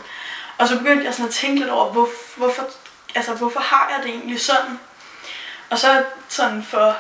Og 0.59 0.69
så 0.69 0.79
begyndte 0.79 1.05
jeg 1.05 1.15
sådan 1.15 1.29
at 1.29 1.35
tænke 1.35 1.59
lidt 1.59 1.71
over, 1.71 1.93
hvor, 1.93 2.09
hvorfor, 2.37 2.65
altså, 3.15 3.35
hvorfor 3.35 3.61
har 3.61 3.91
jeg 3.97 4.05
det 4.05 4.11
egentlig 4.11 4.41
sådan? 4.41 4.81
Og 5.71 5.79
så 5.79 6.05
sådan 6.29 6.65
for, 6.65 6.97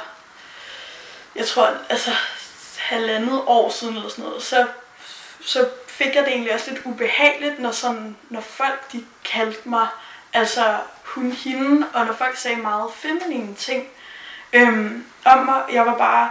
jeg 1.37 1.46
tror, 1.46 1.70
altså 1.88 2.11
halvandet 2.78 3.42
år 3.46 3.70
siden 3.70 3.96
eller 3.96 4.08
sådan 4.08 4.25
noget, 4.25 4.42
så, 4.42 4.66
så 5.40 5.68
fik 5.87 6.14
jeg 6.14 6.25
det 6.25 6.32
egentlig 6.32 6.54
også 6.54 6.70
lidt 6.70 6.82
ubehageligt, 6.84 7.58
når, 7.58 7.70
sådan, 7.70 8.16
når 8.30 8.40
folk 8.40 8.92
de 8.92 9.04
kaldte 9.25 9.68
mig 9.68 9.87
altså 10.32 10.78
hun, 11.02 11.32
hende, 11.32 11.87
og 11.94 12.06
når 12.06 12.12
folk 12.12 12.37
sagde 12.37 12.56
meget 12.56 12.90
feminine 12.94 13.54
ting 13.54 13.87
øhm, 14.52 15.04
om 15.25 15.38
mig, 15.38 15.62
jeg 15.73 15.87
var 15.87 15.99
bare 15.99 16.30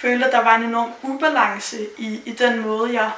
følte, 0.00 0.26
at 0.26 0.32
der 0.32 0.44
var 0.44 0.54
en 0.54 0.62
enorm 0.62 0.92
ubalance 1.02 1.86
i, 1.98 2.20
i 2.24 2.32
den 2.32 2.60
måde, 2.60 2.92
jeg 2.92 3.10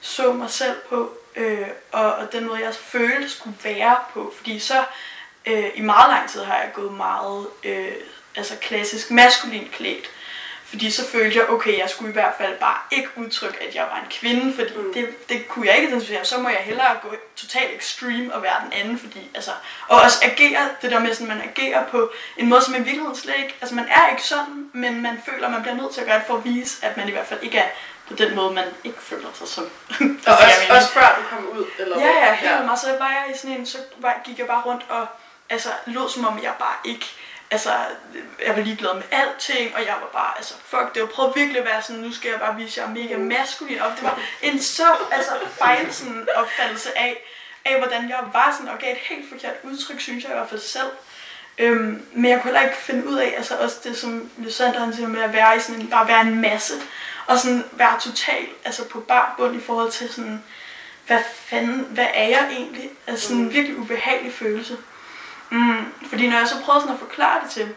så 0.00 0.32
mig 0.32 0.50
selv 0.50 0.76
på, 0.88 1.12
øh, 1.36 1.68
og, 1.92 2.12
og 2.14 2.32
den 2.32 2.46
måde, 2.46 2.64
jeg 2.64 2.74
følte 2.74 3.28
skulle 3.28 3.56
være 3.64 3.96
på. 4.12 4.32
Fordi 4.36 4.58
så 4.58 4.84
øh, 5.46 5.70
i 5.74 5.80
meget 5.80 6.10
lang 6.10 6.28
tid 6.28 6.42
har 6.42 6.56
jeg 6.56 6.70
gået 6.74 6.92
meget 6.92 7.46
øh, 7.64 7.92
altså 8.36 8.56
klassisk 8.60 9.10
maskulin 9.10 9.68
klædt. 9.72 10.10
Fordi 10.70 10.90
så 10.90 11.06
følte 11.08 11.38
jeg, 11.38 11.50
okay, 11.50 11.78
jeg 11.78 11.90
skulle 11.90 12.10
i 12.10 12.12
hvert 12.12 12.32
fald 12.38 12.58
bare 12.58 12.76
ikke 12.90 13.08
udtrykke, 13.16 13.58
at 13.68 13.74
jeg 13.74 13.84
var 13.90 13.96
en 13.98 14.10
kvinde, 14.10 14.54
fordi 14.54 14.70
Mm. 14.76 14.92
det, 14.94 15.28
det 15.28 15.48
kunne 15.48 15.66
jeg 15.66 15.76
ikke 15.76 15.88
identificere. 15.88 16.24
Så 16.24 16.38
må 16.38 16.48
jeg 16.48 16.58
hellere 16.58 16.96
gå 17.02 17.14
totalt 17.36 17.76
extreme 17.76 18.34
og 18.34 18.42
være 18.42 18.54
den 18.64 18.72
anden, 18.72 18.98
fordi, 18.98 19.30
altså, 19.34 19.50
og 19.88 20.00
også 20.00 20.18
agere, 20.22 20.68
det 20.82 20.90
der 20.90 20.98
med, 20.98 21.14
sådan, 21.14 21.28
man 21.28 21.42
agerer 21.42 21.86
på 21.86 22.10
en 22.36 22.48
måde, 22.48 22.62
som 22.64 22.74
i 22.74 22.78
virkeligheden 22.78 23.16
slet 23.16 23.34
ikke, 23.38 23.54
altså 23.60 23.74
man 23.74 23.86
er 23.90 24.08
ikke 24.10 24.22
sådan, 24.22 24.70
men 24.72 25.02
man 25.02 25.22
føler, 25.26 25.46
at 25.46 25.52
man 25.52 25.62
bliver 25.62 25.74
nødt 25.76 25.92
til 25.94 26.00
at 26.00 26.06
gøre 26.06 26.18
det 26.18 26.26
for 26.26 26.36
at 26.36 26.44
vise, 26.44 26.86
at 26.86 26.96
man 26.96 27.08
i 27.08 27.12
hvert 27.12 27.26
fald 27.26 27.40
ikke 27.42 27.58
er 27.58 27.68
på 28.08 28.14
den 28.14 28.34
måde, 28.34 28.54
man 28.54 28.64
ikke 28.84 28.98
føler 29.02 29.28
sig 29.34 29.48
som. 29.48 29.64
Og 30.26 30.32
også, 30.32 30.72
også 30.76 30.88
før 30.88 31.18
du 31.22 31.36
kom 31.36 31.48
ud, 31.58 31.64
eller 31.78 32.00
Ja, 32.00 32.26
ja, 32.26 32.34
helt 32.34 32.52
ja. 32.52 32.62
meget. 32.62 32.78
Så 32.80 32.96
var 32.98 33.08
jeg 33.08 33.34
i 33.34 33.38
sådan 33.38 33.56
en, 33.56 33.66
så 33.66 33.78
gik 34.24 34.38
jeg 34.38 34.46
bare 34.46 34.62
rundt 34.62 34.82
og 34.88 35.06
altså, 35.50 35.68
lød 35.86 36.08
som 36.08 36.26
om 36.26 36.42
jeg 36.42 36.52
bare 36.58 36.74
ikke, 36.84 37.06
altså, 37.50 37.70
jeg 38.46 38.56
var 38.56 38.62
ligeglad 38.62 38.94
med 38.94 39.02
alting, 39.10 39.74
og 39.74 39.80
jeg 39.80 39.96
var 40.00 40.08
bare, 40.12 40.32
altså, 40.36 40.54
fuck 40.64 40.94
det, 40.94 41.00
jeg 41.00 41.08
prøvede 41.08 41.34
virkelig 41.36 41.58
at 41.58 41.64
være 41.64 41.82
sådan, 41.82 42.02
nu 42.02 42.12
skal 42.12 42.30
jeg 42.30 42.40
bare 42.40 42.56
vise, 42.56 42.80
at 42.80 42.86
jeg 42.86 42.94
er 42.96 43.02
mega 43.02 43.16
maskulin, 43.16 43.80
og 43.80 43.90
det 43.96 44.02
var 44.02 44.20
en 44.42 44.62
så, 44.62 44.86
altså, 45.12 45.32
fejl 45.58 45.94
sådan 45.94 46.28
opfattelse 46.36 46.98
af, 46.98 47.24
af, 47.64 47.78
hvordan 47.78 48.08
jeg 48.08 48.20
var 48.32 48.52
sådan, 48.52 48.72
og 48.72 48.78
gav 48.78 48.92
et 48.92 48.98
helt 48.98 49.28
forkert 49.28 49.54
udtryk, 49.62 50.00
synes 50.00 50.24
jeg 50.24 50.32
i 50.32 50.34
hvert 50.34 50.48
fald 50.48 50.60
selv. 50.60 50.90
Øhm, 51.58 52.06
men 52.12 52.30
jeg 52.30 52.40
kunne 52.40 52.52
heller 52.52 52.70
ikke 52.70 52.82
finde 52.82 53.08
ud 53.08 53.16
af, 53.16 53.34
altså 53.36 53.56
også 53.56 53.76
det, 53.84 53.96
som 53.96 54.30
Lysander 54.38 54.80
han 54.80 54.94
siger 54.94 55.08
med 55.08 55.22
at 55.22 55.32
være 55.32 55.56
i 55.56 55.60
sådan 55.60 55.80
en, 55.80 55.90
bare 55.90 56.08
være 56.08 56.20
en 56.20 56.40
masse, 56.40 56.74
og 57.26 57.38
sådan 57.38 57.64
være 57.72 58.00
total, 58.00 58.46
altså 58.64 58.88
på 58.88 59.00
bar 59.00 59.34
bund 59.38 59.56
i 59.56 59.60
forhold 59.60 59.90
til 59.90 60.08
sådan, 60.08 60.42
hvad 61.06 61.22
fanden, 61.34 61.86
hvad 61.90 62.06
er 62.14 62.28
jeg 62.28 62.48
egentlig? 62.52 62.90
Altså 63.06 63.28
sådan 63.28 63.42
en 63.42 63.52
virkelig 63.52 63.78
ubehagelig 63.78 64.34
følelse. 64.34 64.76
Mm, 65.50 65.94
fordi 66.08 66.28
når 66.28 66.38
jeg 66.38 66.48
så 66.48 66.62
prøvede 66.64 66.82
sådan 66.82 66.94
at 66.94 67.00
forklare 67.00 67.40
det 67.42 67.50
til, 67.50 67.74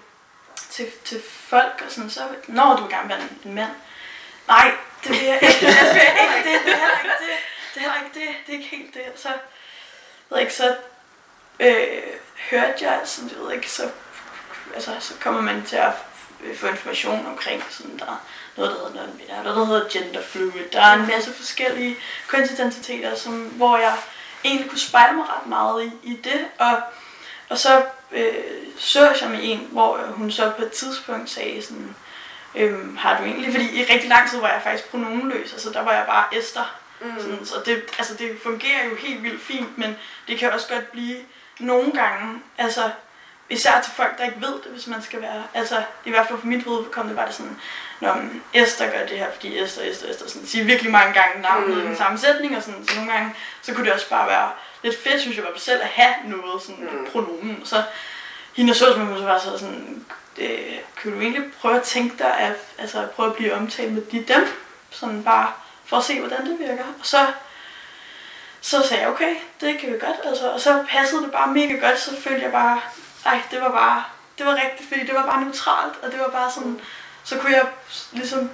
til, 0.70 0.92
til 1.06 1.22
folk, 1.48 1.84
og 1.86 1.92
sådan, 1.92 2.10
så, 2.10 2.22
når 2.48 2.76
du 2.76 2.88
gerne 2.90 3.10
være 3.10 3.22
en, 3.22 3.40
en 3.46 3.56
mand. 3.56 3.72
Nej, 4.48 4.72
det 5.04 5.12
vil 5.12 5.24
jeg 5.24 5.40
ikke. 5.42 5.60
Det 5.60 5.68
vil 5.68 6.02
jeg 6.02 6.28
ikke. 6.38 6.50
Det, 6.50 6.66
det 6.66 6.74
er 6.74 6.78
heller 6.78 6.98
ikke 7.04 7.10
det. 7.20 7.38
Det 7.74 7.78
er 7.78 7.92
heller 7.92 8.06
ikke 8.06 8.20
det. 8.20 8.36
Det 8.46 8.56
er 8.56 8.58
ikke 8.58 8.76
helt 8.76 8.94
det. 8.94 9.04
Så, 9.16 9.30
ved 10.30 10.40
ikke, 10.40 10.54
så 10.54 10.76
øh, 11.60 12.04
hørte 12.52 12.86
jeg, 12.86 13.02
sådan, 13.06 13.30
jeg 13.30 13.40
ved 13.40 13.52
ikke, 13.54 13.72
så, 13.72 13.90
altså, 14.76 14.92
så 15.00 15.14
kommer 15.20 15.42
man 15.42 15.66
til 15.66 15.76
at 15.76 15.92
få 16.56 16.68
information 16.68 17.26
omkring, 17.26 17.64
sådan, 17.70 18.00
der 18.00 18.06
er 18.06 18.26
noget, 18.58 18.72
der 18.72 18.78
hedder 18.78 19.04
non-binær, 19.04 19.44
noget, 19.44 19.58
der 19.58 19.66
hedder 19.66 19.90
gender 19.90 20.22
fluid. 20.22 20.70
Der 20.74 20.82
er 20.82 20.94
en 20.94 21.08
masse 21.08 21.34
forskellige 21.34 21.98
kønsidentiteter, 22.28 23.16
som, 23.16 23.34
hvor 23.34 23.78
jeg 23.78 23.98
egentlig 24.44 24.70
kunne 24.70 24.80
spejle 24.80 25.18
mig 25.18 25.26
ret 25.30 25.48
meget 25.48 25.84
i, 25.86 26.10
i 26.12 26.16
det, 26.16 26.48
og, 26.60 26.82
og 27.54 27.60
så 27.60 27.82
øh, 28.12 28.34
så 28.78 29.16
jeg 29.22 29.30
med 29.30 29.40
en, 29.42 29.68
hvor 29.72 29.98
hun 30.08 30.32
så 30.32 30.52
på 30.58 30.62
et 30.64 30.72
tidspunkt 30.72 31.30
sagde 31.30 31.62
sådan, 31.62 31.96
øhm, 32.56 32.98
har 32.98 33.18
du 33.18 33.24
egentlig, 33.24 33.52
fordi 33.52 33.82
i 33.82 33.86
rigtig 33.94 34.10
lang 34.10 34.30
tid 34.30 34.40
var 34.40 34.48
jeg 34.50 34.62
faktisk 34.64 34.90
pronomenløs, 34.90 35.54
altså 35.54 35.70
der 35.70 35.82
var 35.84 35.92
jeg 35.94 36.06
bare 36.08 36.26
Esther, 36.38 36.76
Mm. 37.02 37.20
sådan, 37.22 37.46
så 37.46 37.56
det, 37.66 37.84
altså 37.98 38.14
det 38.14 38.38
fungerer 38.44 38.86
jo 38.90 38.96
helt 38.96 39.24
vildt 39.24 39.42
fint, 39.42 39.78
men 39.78 39.96
det 40.28 40.40
kan 40.40 40.52
også 40.54 40.68
godt 40.74 40.92
blive 40.92 41.18
nogle 41.60 41.92
gange, 41.92 42.42
altså 42.58 42.92
især 43.50 43.82
til 43.84 43.92
folk, 43.94 44.18
der 44.18 44.24
ikke 44.26 44.42
ved 44.42 44.54
det, 44.54 44.72
hvis 44.72 44.88
man 44.88 45.02
skal 45.02 45.22
være, 45.22 45.44
altså 45.54 45.84
i 46.06 46.10
hvert 46.10 46.28
fald 46.28 46.40
for 46.40 46.48
mit 46.48 46.66
vedkommende 46.68 47.18
var 47.18 47.26
det 47.26 47.34
sådan, 47.36 47.58
når 48.00 48.22
Esther 48.54 48.92
gør 48.92 49.06
det 49.06 49.18
her, 49.18 49.32
fordi 49.34 49.60
Esther, 49.64 49.84
Esther, 49.92 50.10
Esther, 50.10 50.28
sådan, 50.28 50.48
siger 50.48 50.66
virkelig 50.66 50.92
mange 50.92 51.14
gange 51.14 51.42
navnet 51.42 51.68
mm. 51.70 51.78
i 51.78 51.82
Mm. 51.82 51.88
den 51.88 51.98
samme 51.98 52.18
sætning, 52.18 52.58
og 52.58 52.64
sådan, 52.64 52.88
så 52.88 52.96
nogle 52.96 53.12
gange, 53.12 53.36
så 53.62 53.74
kunne 53.74 53.86
det 53.86 53.94
også 53.94 54.10
bare 54.10 54.28
være 54.30 54.52
lidt 54.84 55.04
fedt, 55.04 55.22
synes 55.22 55.38
jeg, 55.38 55.46
bare 55.46 55.60
selv 55.60 55.82
at 55.82 55.88
have 55.88 56.14
noget, 56.26 56.62
sådan 56.62 56.90
Mm. 56.92 57.08
pronomen, 57.12 57.62
så 57.66 57.84
hende 58.54 58.74
så, 58.74 58.94
som 58.94 59.18
så 59.18 59.24
var 59.26 59.40
så 59.40 59.58
sådan, 59.58 60.06
øh, 60.38 60.74
kan 61.02 61.12
du 61.12 61.20
egentlig 61.22 61.44
prøve 61.62 61.76
at 61.76 61.84
tænke 61.84 62.18
dig, 62.18 62.38
at 62.38 62.54
altså, 62.78 63.08
prøve 63.16 63.30
at 63.30 63.36
blive 63.36 63.54
omtalt 63.54 63.94
med 63.94 64.02
de 64.12 64.34
dem, 64.34 64.48
sådan 64.92 65.24
bare 65.24 65.52
for 65.86 65.98
at 65.98 66.04
se, 66.04 66.20
hvordan 66.20 66.46
det 66.46 66.60
virker. 66.60 66.84
Og 67.00 67.06
så, 67.06 67.28
så 68.62 68.88
sagde 68.88 69.04
jeg, 69.04 69.12
okay, 69.12 69.36
det 69.62 69.80
kan 69.80 69.94
vi 69.94 70.00
godt, 70.00 70.16
altså. 70.24 70.52
Og 70.52 70.60
så 70.60 70.86
passede 70.90 71.24
det 71.24 71.32
bare 71.32 71.48
mega 71.54 71.74
godt, 71.88 72.00
så 72.00 72.22
følte 72.22 72.42
jeg 72.44 72.52
bare, 72.52 72.82
ej, 73.26 73.40
det 73.52 73.62
var 73.62 73.72
bare, 73.72 74.04
det 74.38 74.46
var 74.46 74.56
rigtigt, 74.56 74.90
fordi 74.90 75.06
det 75.06 75.16
var 75.16 75.26
bare 75.26 75.42
neutralt, 75.44 75.94
og 76.04 76.12
det 76.12 76.20
var 76.20 76.30
bare 76.30 76.52
sådan, 76.52 76.82
så 77.24 77.38
kunne 77.38 77.52
jeg 77.52 77.66
ligesom 78.12 78.50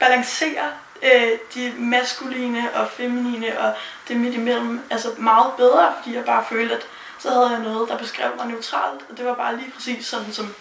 balancere 0.00 0.72
øh, 1.02 1.38
de 1.54 1.72
maskuline 1.78 2.70
og 2.74 2.90
feminine 2.90 3.60
og 3.60 3.74
det 4.08 4.16
midt 4.16 4.34
imellem, 4.34 4.80
altså 4.90 5.08
meget 5.18 5.52
bedre, 5.56 5.94
fordi 6.02 6.16
jeg 6.16 6.24
bare 6.24 6.44
følte, 6.48 6.74
at 6.74 6.82
så 7.18 7.30
havde 7.30 7.48
jeg 7.50 7.58
noget, 7.58 7.88
der 7.88 7.98
beskrev 7.98 8.30
mig 8.36 8.46
neutralt, 8.46 9.00
og 9.10 9.16
det 9.16 9.24
var 9.26 9.34
bare 9.34 9.56
lige 9.56 9.70
præcis 9.74 10.06
sådan, 10.06 10.32
som, 10.32 10.54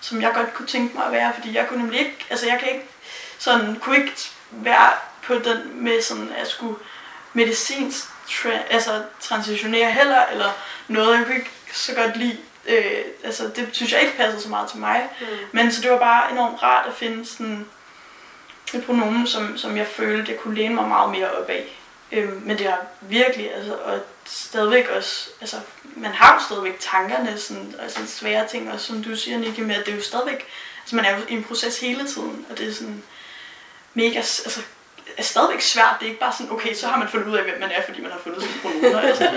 som 0.00 0.22
jeg 0.22 0.32
godt 0.34 0.54
kunne 0.54 0.68
tænke 0.68 0.96
mig 0.96 1.06
at 1.06 1.12
være, 1.12 1.32
fordi 1.34 1.56
jeg 1.56 1.68
kunne 1.68 1.80
nemlig 1.82 2.00
ikke, 2.00 2.26
altså 2.30 2.46
jeg 2.46 2.58
kan 2.58 2.68
ikke, 2.72 2.86
sådan, 3.38 3.76
kunne 3.80 3.96
ikke 3.96 4.12
være 4.50 4.90
på 5.22 5.34
den 5.34 5.58
med 5.84 6.02
sådan, 6.02 6.28
at 6.32 6.38
jeg 6.38 6.46
skulle 6.46 6.76
medicinsk 7.32 8.04
tra- 8.28 8.72
altså, 8.72 9.02
transitionere 9.20 9.90
heller, 9.90 10.24
eller 10.32 10.50
noget, 10.88 11.16
jeg 11.18 11.24
kunne 11.26 11.36
ikke 11.36 11.50
så 11.72 11.94
godt 11.94 12.16
lide, 12.16 12.38
øh, 12.68 13.04
altså 13.24 13.50
det 13.56 13.68
synes 13.72 13.92
jeg 13.92 14.00
ikke 14.00 14.16
passede 14.16 14.42
så 14.42 14.48
meget 14.48 14.70
til 14.70 14.78
mig, 14.78 15.08
Mm. 15.20 15.26
men 15.52 15.72
så 15.72 15.82
det 15.82 15.90
var 15.90 15.98
bare 15.98 16.32
enormt 16.32 16.62
rart 16.62 16.86
at 16.86 16.94
finde 16.94 17.26
sådan 17.26 17.66
et 18.74 18.84
pronomen, 18.86 19.26
som, 19.26 19.58
som 19.58 19.76
jeg 19.76 19.86
følte, 19.86 20.32
jeg 20.32 20.40
kunne 20.40 20.54
læne 20.54 20.74
mig 20.74 20.88
meget 20.88 21.10
mere 21.10 21.30
op 21.30 21.48
af. 21.48 21.64
Øhm, 22.12 22.42
men 22.44 22.58
det 22.58 22.66
har 22.66 22.80
virkelig, 23.00 23.54
altså, 23.54 23.74
og 23.74 24.00
stadigvæk 24.24 24.88
også, 24.88 25.28
altså, 25.40 25.56
man 25.96 26.10
har 26.12 26.34
jo 26.34 26.40
stadigvæk 26.44 26.80
tankerne, 26.80 27.38
sådan, 27.38 27.74
altså 27.82 28.06
svære 28.06 28.48
ting, 28.48 28.72
og 28.72 28.80
som 28.80 29.02
du 29.04 29.16
siger, 29.16 29.38
Nicky, 29.38 29.60
med, 29.60 29.74
at 29.74 29.86
det 29.86 29.92
er 29.92 29.96
jo 29.96 30.02
stadigvæk, 30.02 30.46
altså 30.82 30.96
man 30.96 31.04
er 31.04 31.10
jo 31.16 31.22
i 31.28 31.32
en 31.32 31.44
proces 31.44 31.80
hele 31.80 32.06
tiden, 32.08 32.46
og 32.50 32.58
det 32.58 32.68
er 32.68 32.72
sådan 32.74 33.02
mega, 33.94 34.16
altså, 34.16 34.60
er 35.16 35.22
stadigvæk 35.22 35.60
svært. 35.60 35.96
Det 36.00 36.06
er 36.06 36.10
ikke 36.10 36.20
bare 36.20 36.32
sådan, 36.32 36.52
okay, 36.52 36.74
så 36.74 36.86
har 36.86 36.98
man 36.98 37.08
fundet 37.08 37.28
ud 37.28 37.36
af, 37.36 37.44
hvem 37.44 37.60
man 37.60 37.70
er, 37.70 37.82
fordi 37.86 38.00
man 38.00 38.10
har 38.10 38.18
fundet 38.18 38.42
sine 38.42 38.54
pronomer. 38.62 39.00
Altså, 39.00 39.30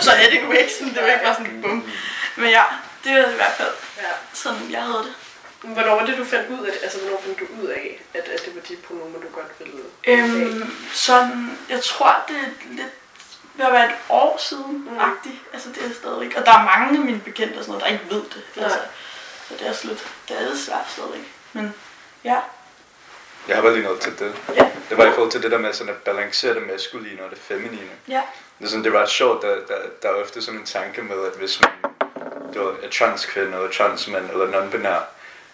så, 0.00 0.10
er 0.12 0.30
det 0.30 0.42
jo 0.42 0.50
ikke 0.52 0.72
sådan, 0.78 0.94
det 0.94 1.02
er 1.02 1.06
ikke 1.06 1.24
bare 1.24 1.34
sådan, 1.34 1.62
bum. 1.62 1.90
Men 2.36 2.50
ja, 2.50 2.62
det 3.04 3.12
er 3.12 3.32
i 3.32 3.34
hvert 3.34 3.52
fald 3.56 3.68
Ja. 3.96 4.02
sådan, 4.32 4.70
jeg 4.70 4.82
havde 4.82 4.98
det. 4.98 5.14
Hvornår 5.62 5.94
var 5.94 6.06
det, 6.06 6.18
du 6.18 6.24
fandt 6.24 6.50
ud 6.60 6.66
af 6.66 6.72
det? 6.72 6.82
Altså, 6.82 6.98
hvornår 7.00 7.20
fandt 7.24 7.40
du 7.40 7.46
ud 7.62 7.66
af, 7.68 8.02
at, 8.14 8.28
at 8.28 8.44
det 8.44 8.54
var 8.54 8.60
de 8.60 8.76
pronomer, 8.76 9.18
du 9.18 9.26
godt 9.34 9.46
ville 9.58 9.82
Øhm, 10.06 10.72
sådan, 10.92 11.58
jeg 11.68 11.82
tror, 11.84 12.24
det 12.28 12.36
er 12.36 12.74
lidt 12.76 12.88
ved 13.54 13.66
at 13.66 13.72
være 13.72 13.86
et 13.90 13.94
år 14.08 14.40
siden, 14.48 14.88
Mm. 14.90 14.98
agtigt. 14.98 15.36
Altså, 15.52 15.68
det 15.68 15.84
er 15.90 15.94
stadigvæk. 15.94 16.36
Og 16.36 16.46
der 16.46 16.52
er 16.52 16.64
mange 16.64 16.98
af 16.98 17.04
mine 17.04 17.20
bekendte 17.20 17.58
og 17.58 17.64
sådan 17.64 17.72
noget, 17.78 17.84
der 17.84 17.90
ikke 17.92 18.14
ved 18.14 18.22
det. 18.22 18.42
Nej. 18.56 18.64
Altså, 18.64 18.78
så 19.48 19.54
det 19.58 19.68
er 19.68 19.72
slet, 19.72 20.06
det 20.28 20.36
er 20.40 20.44
lidt 20.48 20.58
svært 20.58 20.86
stadigvæk. 20.88 21.32
Men 21.52 21.74
ja, 22.24 22.38
Jeg 23.48 23.56
har 23.56 23.62
bare 23.62 23.72
lige 23.74 23.84
noget 23.84 24.00
til 24.00 24.18
det. 24.18 24.34
Ja. 24.54 24.70
Det 24.90 24.98
var 24.98 25.04
i 25.06 25.10
forhold 25.12 25.30
til 25.30 25.42
det 25.42 25.50
der 25.50 25.58
med 25.58 25.72
sådan 25.72 25.92
at 25.92 25.96
balancere 26.02 26.54
det 26.54 26.62
maskuline 26.66 27.22
og 27.24 27.30
det 27.30 27.38
feminine. 27.38 27.90
ja, 28.08 28.22
Det 28.58 28.64
er, 28.64 28.68
sådan, 28.68 28.84
det 28.84 28.94
er 28.94 29.00
ret 29.02 29.08
sjovt, 29.10 29.42
der, 29.42 29.48
der, 29.54 29.76
der 30.02 30.08
er 30.08 30.14
ofte 30.22 30.42
sådan 30.42 30.60
en 30.60 30.66
tanke 30.66 31.02
med, 31.02 31.16
at 31.26 31.32
hvis 31.38 31.60
man 31.60 31.70
du 32.54 32.68
er 32.82 32.90
transkvinde 32.98 33.56
eller 33.56 33.70
transmand 33.70 34.30
eller 34.30 34.46
non-binær, 34.46 35.00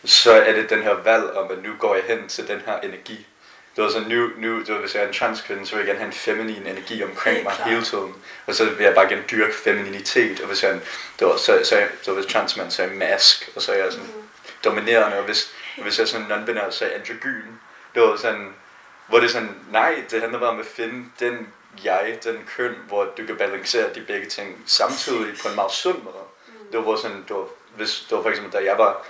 så 0.06 0.32
er 0.32 0.52
det 0.52 0.70
den 0.70 0.82
her 0.82 0.94
valg 0.94 1.32
om, 1.32 1.50
at 1.50 1.62
nu 1.62 1.70
går 1.78 1.94
jeg 1.94 2.04
hen 2.04 2.28
til 2.28 2.48
den 2.48 2.62
her 2.66 2.80
energi. 2.80 3.26
Det 3.76 3.84
var 3.84 3.90
sådan, 3.90 4.08
nu, 4.08 4.30
nu 4.36 4.62
du 4.62 4.72
ved, 4.72 4.80
hvis 4.80 4.94
jeg 4.94 5.02
er 5.02 5.08
en 5.08 5.14
transkvinde, 5.14 5.66
så 5.66 5.76
vil 5.76 5.80
jeg 5.80 5.86
gerne 5.86 5.98
have 5.98 6.06
en 6.06 6.12
feminin 6.12 6.66
energi 6.66 7.04
omkring 7.04 7.44
mig 7.44 7.52
klart. 7.52 7.70
hele 7.70 7.82
tiden. 7.82 8.14
Og 8.46 8.54
så 8.54 8.64
vil 8.64 8.84
jeg 8.84 8.94
bare 8.94 9.08
gerne 9.08 9.24
dyrke 9.30 9.54
femininitet. 9.54 10.40
Og 10.40 10.46
hvis 10.46 10.62
jeg 10.62 10.70
er 10.70 10.74
en, 10.74 10.82
du 11.20 11.28
ved, 11.28 11.38
så, 11.38 11.60
så, 11.64 11.82
så 12.02 12.12
hvis 12.12 12.26
transmand, 12.26 12.70
så 12.70 12.82
er 12.82 12.86
jeg 12.86 12.96
mask, 12.96 13.50
og 13.56 13.62
så 13.62 13.72
er 13.72 13.76
jeg 13.76 13.92
sådan 13.92 14.08
dominerende. 14.64 15.18
Og 15.18 15.24
hvis, 15.24 15.54
og 15.76 15.82
hvis 15.82 15.98
jeg 15.98 16.04
er 16.04 16.08
sådan 16.08 16.26
non-binær, 16.26 16.70
så 16.70 16.84
er 16.84 16.88
jeg 16.88 16.98
androgyn. 16.98 17.52
Det 17.94 18.02
var 18.02 18.16
sådan, 18.16 18.54
hvor 19.08 19.18
det 19.18 19.26
er 19.26 19.30
sådan, 19.30 19.56
nej, 19.70 20.04
det 20.10 20.20
handler 20.20 20.38
bare 20.38 20.50
om 20.50 20.60
at 20.60 20.66
finde 20.66 21.04
den 21.20 21.48
jeg, 21.84 22.18
den 22.24 22.48
køn, 22.56 22.74
hvor 22.88 23.04
du 23.04 23.26
kan 23.26 23.36
balancere 23.36 23.94
de 23.94 24.00
begge 24.00 24.26
ting 24.26 24.62
samtidig 24.66 25.34
på 25.42 25.48
en 25.48 25.54
meget 25.54 25.72
sund 25.72 26.02
måde. 26.02 26.14
Det 26.72 26.86
var 26.86 26.96
sådan, 26.96 27.24
det 27.28 27.36
var, 27.36 27.46
hvis, 27.76 28.06
det 28.08 28.16
var 28.16 28.22
for 28.22 28.30
eksempel, 28.30 28.52
da 28.52 28.64
jeg 28.64 28.78
var 28.78 29.06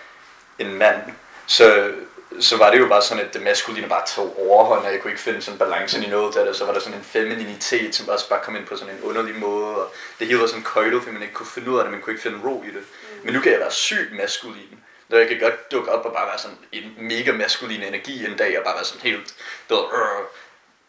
en 0.59 0.75
mand, 0.75 1.03
så, 1.47 1.93
så 2.41 2.57
var 2.57 2.71
det 2.71 2.79
jo 2.79 2.89
bare 2.89 3.03
sådan, 3.03 3.25
at 3.25 3.35
det 3.35 3.43
maskuline 3.43 3.89
bare 3.89 4.07
tog 4.07 4.41
overhånd, 4.49 4.87
og 4.87 4.93
jeg 4.93 5.01
kunne 5.01 5.11
ikke 5.11 5.23
finde 5.23 5.43
sådan 5.43 5.59
balancen 5.59 6.03
i 6.03 6.07
noget 6.07 6.37
af 6.37 6.45
det, 6.47 6.57
så 6.57 6.65
var 6.65 6.73
der 6.73 6.81
sådan 6.81 6.99
en 6.99 7.05
femininitet, 7.05 7.95
som 7.95 8.09
også 8.09 8.29
bare 8.29 8.41
kom 8.43 8.57
ind 8.57 8.67
på 8.67 8.77
sådan 8.77 8.95
en 8.95 9.03
underlig 9.03 9.35
måde, 9.35 9.77
og 9.77 9.93
det 10.19 10.27
hele 10.27 10.41
var 10.41 10.47
sådan 10.47 10.63
køjlet, 10.65 11.03
fordi 11.03 11.13
man 11.13 11.23
ikke 11.23 11.35
kunne 11.35 11.47
finde 11.47 11.71
ud 11.71 11.79
af 11.79 11.85
det, 11.85 11.93
man 11.93 12.01
kunne 12.01 12.13
ikke 12.13 12.23
finde 12.23 12.39
ro 12.45 12.63
i 12.63 12.67
det. 12.67 12.83
Men 13.25 13.35
nu 13.35 13.41
kan 13.41 13.53
jeg 13.53 13.61
være 13.61 13.71
sygt 13.71 14.13
maskulin, 14.17 14.81
når 15.09 15.19
jeg 15.19 15.29
kan 15.29 15.41
godt 15.41 15.73
dukke 15.73 15.91
op 15.93 16.07
og 16.07 16.13
bare 16.13 16.27
være 16.27 16.39
sådan 16.39 16.59
en 16.73 16.95
mega 16.99 17.33
maskulin 17.33 17.83
energi 17.83 18.27
en 18.27 18.37
dag, 18.37 18.59
og 18.59 18.65
bare 18.65 18.75
være 18.75 18.85
sådan 18.85 19.03
helt, 19.03 19.35
ved, 19.69 19.79
øh. 19.79 20.25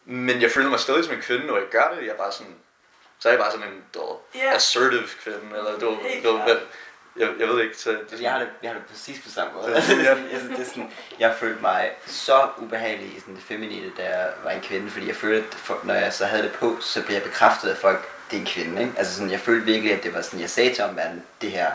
men 0.04 0.42
jeg 0.42 0.50
føler 0.50 0.68
mig 0.70 0.80
stadig 0.80 1.04
som 1.04 1.14
en 1.14 1.20
kvinde, 1.20 1.46
når 1.46 1.56
jeg 1.56 1.66
gør 1.70 1.94
det, 1.96 2.06
jeg 2.06 2.12
er 2.12 2.16
bare 2.16 2.32
sådan, 2.32 2.54
så 3.20 3.28
er 3.28 3.32
jeg 3.32 3.40
bare 3.40 3.50
sådan 3.50 3.66
en, 3.68 3.82
du 3.94 4.00
Ja. 4.34 4.54
assertive 4.54 5.08
kvinde, 5.22 5.58
eller 5.58 5.78
du, 5.78 5.98
du, 6.24 6.40
jeg, 7.18 7.28
jeg 7.40 7.48
ved 7.48 7.62
ikke, 7.62 7.76
så 7.76 7.90
det, 7.90 7.98
Altså, 8.00 8.22
jeg 8.22 8.32
har 8.32 8.38
det, 8.38 8.48
jeg 8.62 8.70
har 8.70 8.78
det 8.78 8.86
præcis 8.86 9.20
på 9.24 9.30
samme 9.30 9.52
måde. 9.54 9.74
Altså, 9.74 9.92
jeg, 10.06 10.16
det 10.56 10.60
er 10.60 10.64
sådan, 10.64 10.92
jeg 11.18 11.34
følte 11.40 11.60
mig 11.60 11.90
så 12.06 12.48
ubehagelig 12.58 13.16
i 13.16 13.20
sådan 13.20 13.34
det 13.34 13.42
feminine, 13.42 13.90
da 13.96 14.02
jeg 14.02 14.28
var 14.44 14.50
en 14.50 14.60
kvinde, 14.60 14.90
fordi 14.90 15.06
jeg 15.06 15.16
følte, 15.16 15.46
at 15.48 15.54
for, 15.54 15.80
når 15.84 15.94
jeg 15.94 16.12
så 16.12 16.26
havde 16.26 16.42
det 16.42 16.52
på, 16.52 16.76
så 16.80 17.02
blev 17.02 17.14
jeg 17.14 17.22
bekræftet 17.22 17.68
af 17.68 17.76
folk, 17.76 18.08
det 18.30 18.36
er 18.36 18.40
en 18.40 18.46
kvinde. 18.46 18.82
Ikke? 18.82 18.92
Altså 18.96 19.14
sådan, 19.14 19.30
jeg 19.30 19.40
følte 19.40 19.66
virkelig, 19.66 19.92
at 19.92 20.02
det 20.02 20.14
var 20.14 20.20
sådan, 20.20 20.40
jeg 20.40 20.50
sagde 20.50 20.74
til 20.74 20.84
omverdenen, 20.84 21.22
det 21.40 21.50
her, 21.50 21.70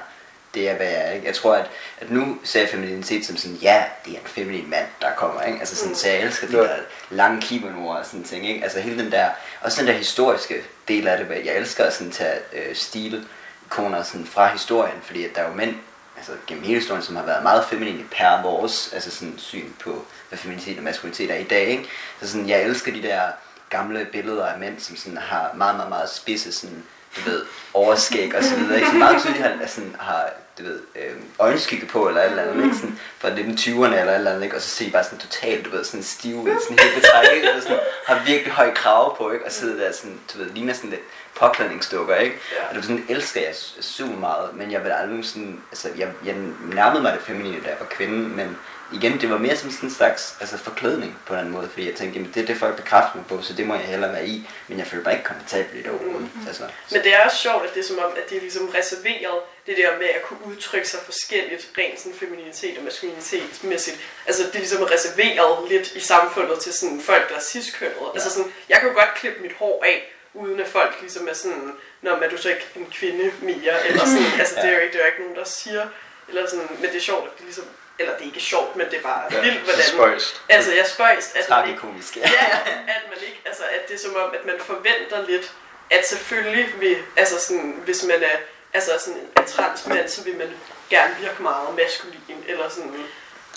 det 0.54 0.70
er 0.70 0.76
hvad 0.76 0.88
jeg 0.88 1.08
er. 1.08 1.12
Ikke? 1.12 1.28
Jeg 1.28 1.36
tror, 1.36 1.56
at, 1.56 1.70
at 2.02 2.12
nu 2.12 2.38
ser 2.44 2.60
jeg 2.60 2.70
femininitet 2.70 3.26
som 3.26 3.38
sådan, 3.38 3.58
ja, 3.58 3.84
det 4.06 4.14
er 4.14 4.20
en 4.20 4.26
feminin 4.26 4.70
mand, 4.70 4.86
der 5.02 5.12
kommer. 5.18 5.42
Ikke? 5.42 5.60
Altså 5.60 5.76
sådan, 5.76 5.96
så 5.96 6.08
jeg 6.08 6.22
elsker 6.22 6.48
de 6.48 6.54
der 6.54 6.76
lange 7.10 7.42
kimonoer 7.42 7.96
og 7.96 8.06
sådan 8.06 8.24
ting. 8.24 8.50
Ikke? 8.50 8.64
Altså 8.64 8.80
hele 8.80 9.04
den 9.04 9.12
der, 9.12 9.30
også 9.62 9.82
den 9.82 9.88
der 9.88 9.94
historiske 9.94 10.64
del 10.88 11.08
af 11.08 11.18
det, 11.18 11.26
hvad 11.26 11.38
jeg 11.38 11.58
elsker 11.58 11.84
at 11.84 11.94
sådan 11.94 12.12
tage 12.12 12.40
øh, 12.54 12.76
stil, 12.76 13.28
ikoner 13.66 14.04
sådan 14.04 14.26
fra 14.26 14.48
historien, 14.52 14.98
fordi 15.04 15.26
at 15.26 15.36
der 15.36 15.42
er 15.42 15.48
jo 15.48 15.56
mænd, 15.56 15.76
altså 16.18 16.32
gennem 16.48 16.64
hele 16.64 16.80
historien, 16.80 17.04
som 17.04 17.16
har 17.16 17.26
været 17.26 17.44
meget 17.44 17.66
feminine 17.66 18.04
per 18.12 18.42
vores 18.42 18.94
altså 18.94 19.12
sådan 19.12 19.34
syn 19.38 19.70
på, 19.84 20.06
hvad 20.30 20.40
feminitet 20.40 20.78
og 20.78 20.84
maskulinitet 20.84 21.32
er 21.32 21.36
i 21.36 21.44
dag. 21.44 21.68
Ikke? 21.68 21.90
Så 22.22 22.30
sådan, 22.30 22.50
jeg 22.50 22.64
elsker 22.64 22.94
de 22.94 23.02
der 23.02 23.22
gamle 23.70 24.08
billeder 24.12 24.46
af 24.46 24.60
mænd, 24.60 24.80
som 24.80 24.96
sådan 24.96 25.18
har 25.18 25.52
meget, 25.56 25.76
meget, 25.76 25.90
meget 25.90 26.10
spidse 26.10 26.52
sådan, 26.52 26.84
du 27.16 27.30
ved, 27.30 27.46
overskæg 27.74 28.36
og 28.36 28.44
så 28.44 28.56
videre, 28.56 28.76
ikke? 28.76 28.90
Så 28.90 28.98
meget 28.98 29.22
tydeligt 29.22 29.44
har, 29.44 29.68
sådan, 29.68 29.96
har 30.00 30.30
du 30.58 30.64
ved, 30.64 30.80
øh, 30.96 31.16
øjenskygge 31.40 31.86
på 31.86 32.08
eller 32.08 32.22
et 32.22 32.30
eller 32.30 32.44
andet, 32.44 32.64
ikke? 32.64 32.76
Sådan, 32.76 33.00
fra 33.20 33.30
1920'erne 33.30 34.00
eller 34.00 34.12
et 34.12 34.16
eller 34.16 34.32
andet, 34.32 34.44
ikke? 34.44 34.56
Og 34.56 34.62
så 34.62 34.70
ser 34.70 34.86
de 34.86 34.92
bare 34.92 35.04
sådan 35.04 35.20
totalt, 35.20 35.66
du 35.66 35.70
ved, 35.70 35.84
sådan 35.84 36.04
stive, 36.04 36.60
sådan 36.64 36.80
helt 36.80 36.96
betræk. 36.96 37.44
Og 37.56 37.62
sådan, 37.62 37.80
har 38.06 38.16
har 38.16 38.26
virkelig 38.26 38.54
høj 38.54 38.74
krave 38.74 39.16
på, 39.18 39.32
ikke? 39.32 39.46
Og 39.46 39.52
sidder 39.52 39.84
der 39.84 39.92
sådan, 39.92 40.20
du 40.34 40.38
ved, 40.38 40.50
ligner 40.50 40.74
sådan 40.74 40.90
lidt 40.90 41.02
påklædningsdukker, 41.36 42.16
ikke? 42.16 42.36
Ja. 42.56 42.64
Og 42.64 42.70
det 42.70 42.76
var 42.76 42.82
sådan, 42.82 43.06
elsker 43.10 43.42
jeg 43.42 43.56
super 43.82 44.16
meget, 44.16 44.56
men 44.56 44.72
jeg 44.72 44.84
vil 44.84 44.92
aldrig 44.92 45.26
sådan, 45.26 45.62
altså 45.72 45.90
jeg, 45.98 46.10
jeg 46.26 46.36
nærmede 46.74 47.02
mig 47.02 47.14
det 47.14 47.22
feminine, 47.22 47.64
da 47.64 47.70
jeg 47.70 47.78
var 47.80 47.86
kvinde, 47.86 48.30
men 48.30 48.58
igen, 48.94 49.22
det 49.22 49.30
var 49.30 49.38
mere 49.38 49.56
som 49.56 49.72
sådan 49.72 49.90
en 49.90 49.96
slags 49.96 50.36
altså 50.40 50.58
forklædning 50.58 51.18
på 51.26 51.34
en 51.34 51.40
anden 51.40 51.54
måde, 51.54 51.70
fordi 51.70 51.88
jeg 51.88 51.96
tænkte, 51.96 52.20
jamen 52.20 52.34
det 52.34 52.42
er 52.42 52.46
det 52.46 52.58
folk 52.58 52.76
bekræfter 52.76 53.16
mig 53.16 53.26
på, 53.26 53.42
så 53.42 53.54
det 53.54 53.68
må 53.68 53.76
jeg 53.76 53.84
hellere 53.84 54.14
være 54.14 54.28
i, 54.28 54.50
men 54.68 54.80
jeg 54.80 54.88
føler 54.88 55.04
mig 55.04 55.14
ikke 55.14 55.26
komfortabel 55.26 55.80
i 55.80 55.82
det 55.84 55.92
overhovedet. 55.92 56.30
Mm. 56.36 56.48
Altså, 56.48 56.64
Men 56.92 57.04
det 57.04 57.16
er 57.16 57.26
også 57.26 57.38
sjovt, 57.38 57.64
at 57.66 57.74
det 57.74 57.80
er 57.80 57.88
som 57.88 58.00
om, 58.00 58.12
at 58.24 58.30
de 58.30 58.36
er 58.38 58.42
ligesom 58.42 58.68
reserveret 58.68 59.40
det 59.66 59.78
der 59.78 59.98
med 59.98 60.08
at 60.08 60.22
kunne 60.22 60.40
udtrykke 60.46 60.90
sig 60.90 61.00
forskelligt, 61.06 61.70
rent 61.78 62.00
sådan 62.00 62.18
femininitet 62.20 62.78
og 62.78 62.84
maskulinitetsmæssigt. 62.84 63.98
Altså 64.26 64.44
det 64.44 64.56
er 64.56 64.60
ligesom 64.60 64.84
reserveret 64.84 65.70
lidt 65.70 65.96
i 65.96 66.00
samfundet 66.00 66.60
til 66.60 66.74
sådan 66.74 67.02
folk, 67.02 67.30
der 67.30 67.36
er 67.36 67.42
cis-kønnet. 67.42 67.96
Ja. 68.02 68.14
Altså 68.14 68.30
sådan, 68.30 68.52
jeg 68.70 68.78
kan 68.80 68.90
jo 68.90 68.96
godt 68.96 69.14
klippe 69.16 69.42
mit 69.42 69.54
hår 69.54 69.84
af, 69.86 70.14
uden 70.34 70.60
at 70.60 70.68
folk 70.68 70.96
ligesom 71.02 71.28
er 71.28 71.34
sådan, 71.34 71.72
Nå, 72.02 72.14
men 72.16 72.24
er 72.24 72.30
du 72.30 72.38
så 72.38 72.50
ikke 72.50 72.68
en 72.76 72.88
kvinde 73.00 73.32
mere? 73.42 73.88
Eller 73.88 74.06
sådan, 74.06 74.32
altså 74.40 74.56
det 74.56 74.66
er 74.66 74.74
jo 74.74 74.80
ikke, 74.80 74.94
det 74.94 75.00
er 75.02 75.06
jo 75.06 75.12
ikke 75.12 75.22
nogen, 75.22 75.36
der 75.36 75.44
siger, 75.44 75.88
eller 76.28 76.50
sådan, 76.50 76.68
men 76.80 76.90
det 76.90 76.96
er 76.96 77.02
sjovt, 77.02 77.26
at 77.26 77.38
det 77.38 77.46
ligesom, 77.46 77.66
eller 78.00 78.14
det 78.14 78.22
er 78.22 78.26
ikke 78.26 78.40
sjovt, 78.40 78.76
men 78.76 78.86
det 78.92 78.98
er 78.98 79.02
bare 79.02 79.22
Ja, 79.32 79.42
vildt, 79.42 79.60
hvordan... 79.60 79.84
spøjst. 79.84 80.42
Altså, 80.50 80.74
jeg 80.74 80.86
spøjst, 80.88 81.36
at 81.36 81.50
man 81.50 81.68
ikke 81.70 81.80
tragikomisk. 81.80 82.18
ja, 82.18 82.22
at 82.98 83.04
man 83.10 83.18
ikke, 83.28 83.42
altså 83.46 83.64
at 83.64 83.88
det 83.88 83.96
er 83.96 84.00
som 84.00 84.16
om, 84.16 84.30
at 84.34 84.46
man 84.46 84.56
forventer 84.60 85.28
lidt, 85.28 85.52
at 85.92 86.08
selvfølgelig 86.08 86.74
vil, 86.80 86.98
altså 87.18 87.40
sådan, 87.48 87.82
hvis 87.86 88.04
man 88.04 88.24
er, 88.24 88.38
altså 88.74 88.92
sådan 89.00 89.20
en 89.20 89.46
transmand, 89.48 90.08
så 90.10 90.24
vil 90.24 90.38
man 90.38 90.50
gerne 90.90 91.16
virke 91.20 91.42
meget 91.42 91.76
maskulin, 91.78 92.44
eller 92.48 92.70
sådan, 92.70 92.94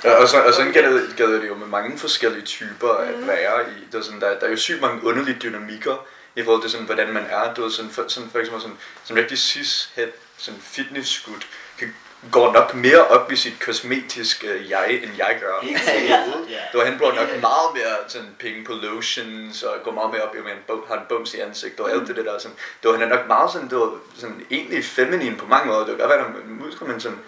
Ja, 0.04 0.10
og, 0.10 0.28
så, 0.28 0.40
og 0.42 0.54
sådan 0.54 0.72
gælder, 0.72 1.16
gælder 1.16 1.40
det 1.40 1.48
jo 1.48 1.54
med 1.54 1.66
mange 1.66 1.98
forskellige 1.98 2.44
typer 2.44 2.88
at 2.92 3.26
være 3.26 3.70
i. 3.70 3.86
Der 3.92 3.98
er, 3.98 4.02
sådan, 4.02 4.20
der, 4.20 4.38
der 4.38 4.46
er 4.46 4.50
jo 4.50 4.56
sygt 4.56 4.80
mange 4.80 5.04
underlige 5.04 5.38
dynamikker 5.42 6.06
i 6.36 6.42
forhold 6.44 6.62
til 6.62 6.70
sådan, 6.70 6.86
hvordan 6.86 7.12
man 7.12 7.26
er. 7.30 7.54
Du 7.54 7.62
ved, 7.62 7.70
sådan, 7.70 7.90
for, 7.90 8.04
sådan, 8.08 8.30
for 8.30 8.38
eksempel 8.38 8.62
sådan, 8.62 8.78
sådan 9.04 9.22
rigtig 9.22 9.38
cis-head, 9.38 10.12
sådan 10.36 10.60
fitness-skud, 10.60 11.40
kan, 11.78 11.94
går 12.32 12.52
nok 12.52 12.74
mere 12.74 13.06
op 13.06 13.32
i 13.32 13.36
sit 13.36 13.60
kosmetiske 13.60 14.46
jeg, 14.68 14.90
end 14.90 15.12
jeg 15.18 15.38
gør. 15.40 15.54
Ja. 16.50 16.58
Du 16.72 16.80
han 16.80 16.98
bruger 16.98 17.14
nok 17.14 17.28
meget 17.40 17.68
mere 17.74 17.96
sådan, 18.08 18.36
penge 18.38 18.64
på 18.64 18.72
lotions, 18.72 19.62
og 19.62 19.76
går 19.84 19.90
meget 19.90 20.10
mere 20.10 20.22
op 20.22 20.34
i, 20.34 20.38
at 20.38 20.44
man 20.44 20.80
har 20.88 20.94
en 20.94 21.06
bums 21.08 21.34
i 21.34 21.40
ansigtet, 21.40 21.80
og 21.80 21.90
alt 21.90 22.08
det 22.08 22.16
der. 22.16 22.38
Sådan. 22.38 22.56
Du, 22.82 22.92
han 22.92 23.02
er 23.02 23.08
nok 23.08 23.26
meget 23.26 23.52
sådan, 23.52 23.68
du, 23.68 23.98
sådan 24.18 24.46
egentlig 24.50 24.84
feminin 24.84 25.36
på 25.36 25.46
mange 25.46 25.66
måder. 25.66 25.78
Det 25.78 25.88
kan 25.88 25.98
godt 25.98 26.10
være, 26.10 26.18
er 26.18 26.64
muskler, 26.64 26.88
men 26.88 27.00
sådan, 27.00 27.18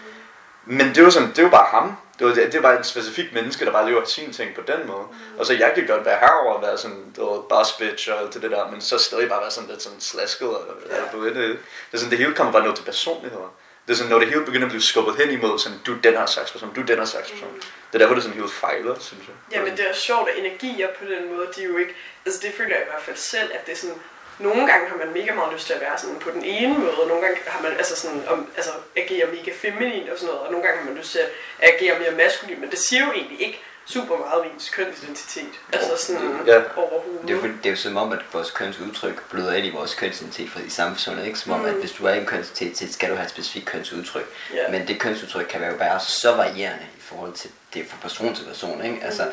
men 0.65 0.95
det 0.95 1.03
var 1.03 1.09
sådan, 1.09 1.31
det 1.35 1.43
var 1.43 1.49
bare 1.49 1.67
ham. 1.71 1.97
Det 2.19 2.27
var, 2.27 2.33
det, 2.33 2.53
det 2.53 2.63
var 2.63 2.77
en 2.77 2.83
specifik 2.83 3.33
menneske, 3.33 3.65
der 3.65 3.71
bare 3.71 3.89
lever 3.89 4.05
sine 4.05 4.33
ting 4.33 4.55
på 4.55 4.61
den 4.61 4.87
måde. 4.87 5.05
Og 5.37 5.45
så 5.45 5.53
jeg 5.53 5.71
kan 5.75 5.87
godt 5.87 6.05
være 6.05 6.19
herover 6.19 6.53
og 6.53 6.61
være 6.61 6.77
sådan, 6.77 7.13
du 7.17 7.33
ved, 7.33 7.41
boss 7.49 7.71
bitch 7.71 8.11
og 8.11 8.19
alt 8.19 8.33
det 8.33 8.41
der, 8.41 8.71
men 8.71 8.81
så 8.81 8.97
stadig 8.97 9.29
bare 9.29 9.41
være 9.41 9.51
sådan 9.51 9.69
lidt 9.69 9.81
sådan 9.81 10.01
slasket. 10.01 10.47
Og, 10.47 10.65
ja. 10.89 10.95
du 11.13 11.19
ved, 11.19 11.35
det, 11.35 11.35
det, 11.35 11.57
er 11.93 11.97
sådan, 11.97 12.11
det 12.11 12.17
hele 12.17 12.33
kommer 12.33 12.53
bare 12.53 12.67
ned 12.67 12.75
til 12.75 12.83
personligheder. 12.83 13.55
Det 13.87 13.93
er 13.93 13.97
sådan, 13.97 14.11
når 14.11 14.19
det 14.19 14.27
hele 14.27 14.45
begynder 14.45 14.65
at 14.65 14.71
blive 14.71 14.81
skubbet 14.81 15.15
hen 15.15 15.29
imod, 15.31 15.59
sådan, 15.59 15.79
du 15.85 15.93
er 15.93 16.01
den 16.01 16.13
her 16.13 16.25
slags 16.25 16.51
person, 16.51 16.73
du 16.75 16.81
er 16.81 16.85
den 16.85 16.97
her 16.97 17.05
slags 17.05 17.31
person. 17.31 17.53
Det 17.55 17.93
er 17.93 17.97
der, 17.97 18.05
hvor 18.05 18.15
det 18.15 18.23
sådan 18.23 18.39
helt 18.39 18.51
fejler, 18.51 18.95
synes 18.99 19.23
jeg. 19.27 19.35
Jamen 19.51 19.77
det 19.77 19.89
er 19.89 19.93
sjovt, 19.93 20.29
at 20.29 20.37
energier 20.37 20.87
på 20.99 21.05
den 21.05 21.35
måde, 21.35 21.47
de 21.55 21.61
er 21.61 21.65
jo 21.65 21.77
ikke, 21.77 21.95
altså 22.25 22.39
det 22.43 22.53
føler 22.57 22.75
jeg 22.75 22.83
i 22.85 22.89
hvert 22.89 23.01
fald 23.01 23.17
selv, 23.17 23.49
at 23.53 23.65
det 23.65 23.71
er 23.71 23.77
sådan, 23.77 23.95
nogle 24.39 24.65
gange 24.71 24.89
har 24.89 24.97
man 24.97 25.13
mega 25.13 25.33
meget 25.33 25.53
lyst 25.53 25.65
til 25.65 25.73
at 25.73 25.81
være 25.81 25.97
sådan 25.97 26.15
på 26.19 26.29
den 26.31 26.43
ene 26.43 26.73
måde, 26.79 26.93
og 27.01 27.07
nogle 27.07 27.21
gange 27.25 27.39
har 27.47 27.61
man 27.63 27.71
altså 27.71 27.95
sådan, 27.95 28.21
om, 28.27 28.47
altså 28.55 28.71
agere 28.95 29.27
mega 29.27 29.51
feminin 29.61 30.09
og 30.11 30.17
sådan 30.17 30.27
noget, 30.27 30.41
og 30.45 30.51
nogle 30.51 30.65
gange 30.67 30.79
har 30.81 30.89
man 30.89 30.97
lyst 30.97 31.11
til 31.11 31.19
at 31.19 31.29
agere 31.73 31.99
mere 31.99 32.11
maskulin, 32.11 32.59
men 32.61 32.69
det 32.71 32.79
siger 32.79 33.05
jo 33.05 33.11
egentlig 33.11 33.41
ikke 33.41 33.59
super 33.85 34.17
meget 34.17 34.33
om 34.41 34.45
ens 34.53 34.69
kønsidentitet, 34.69 35.49
altså 35.73 36.05
sådan 36.05 36.39
Ja. 36.47 36.61
overhovedet. 36.75 37.21
Det 37.21 37.29
er, 37.29 37.35
jo, 37.35 37.41
det 37.41 37.65
er 37.65 37.69
jo 37.69 37.75
som 37.75 37.97
om, 37.97 38.11
at 38.11 38.19
vores 38.33 38.51
kønsudtryk 38.51 39.23
bløder 39.29 39.53
ind 39.53 39.65
i 39.65 39.69
vores 39.69 39.93
kønsidentitet 39.93 40.49
for- 40.51 40.59
i 40.59 40.69
samfundet. 40.69 41.25
Ikke? 41.27 41.39
Som 41.39 41.51
om, 41.51 41.65
at 41.65 41.73
hvis 41.73 41.91
du 41.91 42.05
er 42.05 42.13
i 42.13 42.17
en 42.17 42.25
kønsidentitet, 42.25 42.93
skal 42.93 43.09
du 43.09 43.15
have 43.15 43.23
et 43.25 43.29
specifikt 43.31 43.65
kønsudtryk. 43.65 44.25
Ja. 44.53 44.71
Men 44.71 44.87
det 44.87 44.99
kønsudtryk 44.99 45.45
kan 45.49 45.61
være 45.61 45.71
jo 45.71 45.77
bare 45.77 45.99
så 45.99 46.35
varierende 46.35 46.85
i 46.97 47.01
forhold 47.01 47.33
til 47.33 47.49
det 47.73 47.85
fra 47.89 47.97
person 48.01 48.35
til 48.35 48.43
person. 48.45 48.85
Ikke? 48.85 48.99
Altså 49.03 49.23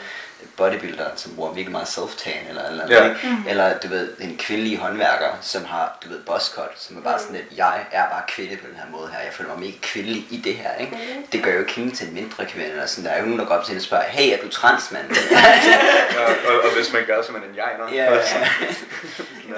bodybuilder, 0.57 1.07
som 1.17 1.37
bruger 1.37 1.53
virkelig 1.53 1.73
meget 1.73 1.87
self-tan, 1.89 2.49
eller, 2.49 2.69
eller, 2.69 2.85
Ja. 2.91 3.05
ikke? 3.09 3.43
eller 3.49 3.79
du 3.79 3.89
ved, 3.89 4.13
en 4.21 4.37
kvindelig 4.39 4.79
håndværker, 4.79 5.29
som 5.41 5.65
har, 5.65 5.99
du 6.05 6.09
ved, 6.09 6.19
buzzcut, 6.19 6.71
som 6.77 6.99
er 6.99 7.01
bare 7.03 7.19
sådan 7.19 7.35
lidt, 7.37 7.47
jeg 7.57 7.87
er 7.93 8.09
bare 8.11 8.23
kvinde 8.29 8.57
på 8.57 8.67
den 8.67 8.77
her 8.77 8.91
måde 8.91 9.09
her, 9.13 9.21
jeg 9.25 9.33
føler 9.33 9.51
mig 9.51 9.59
mega 9.61 9.79
kvindelig 9.83 10.27
i 10.31 10.37
det 10.45 10.55
her. 10.55 10.75
Ikke? 10.75 10.99
Det 11.33 11.43
gør 11.43 11.53
jo 11.53 11.59
ikke 11.59 11.73
hende 11.73 11.97
til 11.97 12.09
en 12.09 12.15
mindre 12.15 12.45
kvinde, 12.47 12.69
eller 12.71 12.87
sådan, 12.87 13.05
der 13.05 13.11
er 13.11 13.19
jo 13.19 13.25
nogen, 13.25 13.39
der 13.39 13.47
går 13.47 13.55
op 13.55 13.65
til 13.65 13.69
hende 13.73 13.81
og 13.81 13.85
spørger, 13.85 14.05
hey, 14.05 14.33
er 14.33 14.43
du 14.43 14.49
trans, 14.49 14.91
mand? 14.93 15.07
Ja, 15.31 16.25
og, 16.53 16.61
og, 16.65 16.77
hvis 16.77 16.93
man 16.93 17.03
gør, 17.07 17.23
så 17.23 17.29
er 17.29 17.33
man 17.33 17.43
en 17.51 17.57
jeg, 17.57 17.71
Ja, 17.93 18.05
ja. 18.05 18.11
Ja. 18.13 18.17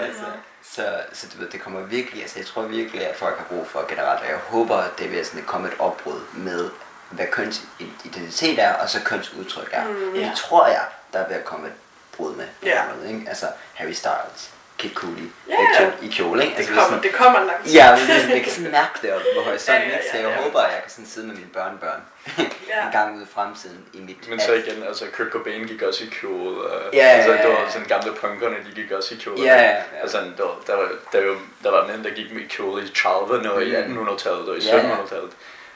altså, 0.05 0.25
så, 0.75 0.83
så 1.13 1.27
du 1.35 1.41
ved, 1.41 1.49
det 1.51 1.61
kommer 1.61 1.81
virkelig, 1.81 2.23
altså 2.23 2.39
jeg 2.39 2.47
tror 2.47 2.63
virkelig, 2.63 3.09
at 3.09 3.17
folk 3.17 3.37
har 3.39 3.45
brug 3.45 3.67
for 3.67 3.85
generelt, 3.89 4.21
og 4.21 4.27
jeg 4.29 4.37
håber, 4.37 4.77
at 4.77 4.91
det 4.99 5.13
vil 5.13 5.27
sådan 5.27 5.43
komme 5.43 5.69
et 5.69 5.75
opbrud 5.79 6.21
med, 6.33 6.71
hvad 7.11 7.27
kønsidentitet 7.33 8.59
er, 8.59 8.73
og 8.75 8.89
så 8.89 8.99
kønsudtryk 9.05 9.69
er. 9.73 9.85
Mm, 9.85 10.15
ja. 10.15 10.21
Det 10.21 10.33
tror 10.37 10.67
jeg, 10.67 10.83
der 11.13 11.19
er 11.19 11.29
ved 11.29 11.37
at 11.37 11.45
komme 11.45 11.67
et 11.67 11.73
brud 12.17 12.35
med. 12.35 12.45
på 12.61 12.67
Ja. 12.67 12.83
den 12.91 12.99
måde, 13.01 13.13
ikke? 13.15 13.29
Altså 13.29 13.47
Harry 13.75 13.93
Styles, 13.93 14.51
Kid 14.79 14.91
Cudi, 14.95 15.31
Ja. 15.49 15.55
to 15.79 15.85
i 16.03 16.09
kjole, 16.09 16.43
ikke? 16.45 16.53
det, 16.53 16.59
Altså, 16.59 16.73
kommer, 16.75 16.89
sådan, 16.89 17.03
det 17.03 17.13
kommer 17.13 17.39
langt. 17.45 17.75
Ja, 17.75 17.97
men 17.97 18.07
det, 18.09 18.35
jeg 18.35 18.43
kan 18.43 18.53
sådan 18.53 18.71
mærke 18.71 18.95
det 19.03 19.13
op 19.13 19.21
på 19.37 19.41
horisonten, 19.45 19.83
Ja, 19.91 19.97
ja, 19.97 20.03
så 20.13 20.17
ja, 20.19 20.29
jeg 20.29 20.37
ja. 20.37 20.43
håber, 20.43 20.61
at 20.61 20.73
jeg 20.75 20.83
kan 20.83 20.91
sådan 20.91 21.07
sidde 21.07 21.27
med 21.27 21.35
mine 21.37 21.49
børnebørn 21.59 22.03
Ja. 22.71 22.87
en 22.87 22.93
gang 22.93 23.17
ud 23.17 23.23
i 23.23 23.27
fremtiden 23.35 23.85
i 23.93 24.01
mit 24.01 24.29
Men 24.29 24.41
så 24.41 24.53
igen, 24.53 24.83
altså 24.83 25.05
Kurt 25.17 25.27
Cobain 25.31 25.67
gik 25.67 25.83
også 25.83 26.05
i 26.05 26.07
kjole. 26.21 26.61
Og, 26.61 26.95
Ja, 26.95 26.99
altså, 27.05 27.31
ja, 27.33 27.37
det 27.43 27.45
ja, 27.49 27.55
var 27.55 27.61
ja. 27.65 27.71
sådan 27.71 27.87
gamle 27.89 28.13
punkerne, 28.21 28.57
de 28.67 28.83
gik 28.83 28.91
også 28.93 29.15
i 29.15 29.19
kjole. 29.21 29.43
Ja, 29.43 29.55
ja, 29.63 29.69
ja. 29.71 29.83
Altså, 30.03 30.19
der, 30.39 30.43
var- 30.45 30.61
der, 30.67 30.75
var, 30.77 30.89
der, 31.13 31.27
var, 31.27 31.37
der 31.65 31.71
var 31.71 31.87
mænd, 31.87 32.05
der 32.05 32.11
gik 32.11 32.33
med 32.33 32.49
kjole 32.49 32.83
i 32.83 32.87
30'erne 32.87 33.49
og 33.49 33.63
i 33.65 33.77
Mm. 33.87 33.99
1800-tallet 34.09 34.49
og 34.49 34.59
i 34.59 34.67
Ja, 34.67 34.77
ja. 34.77 34.83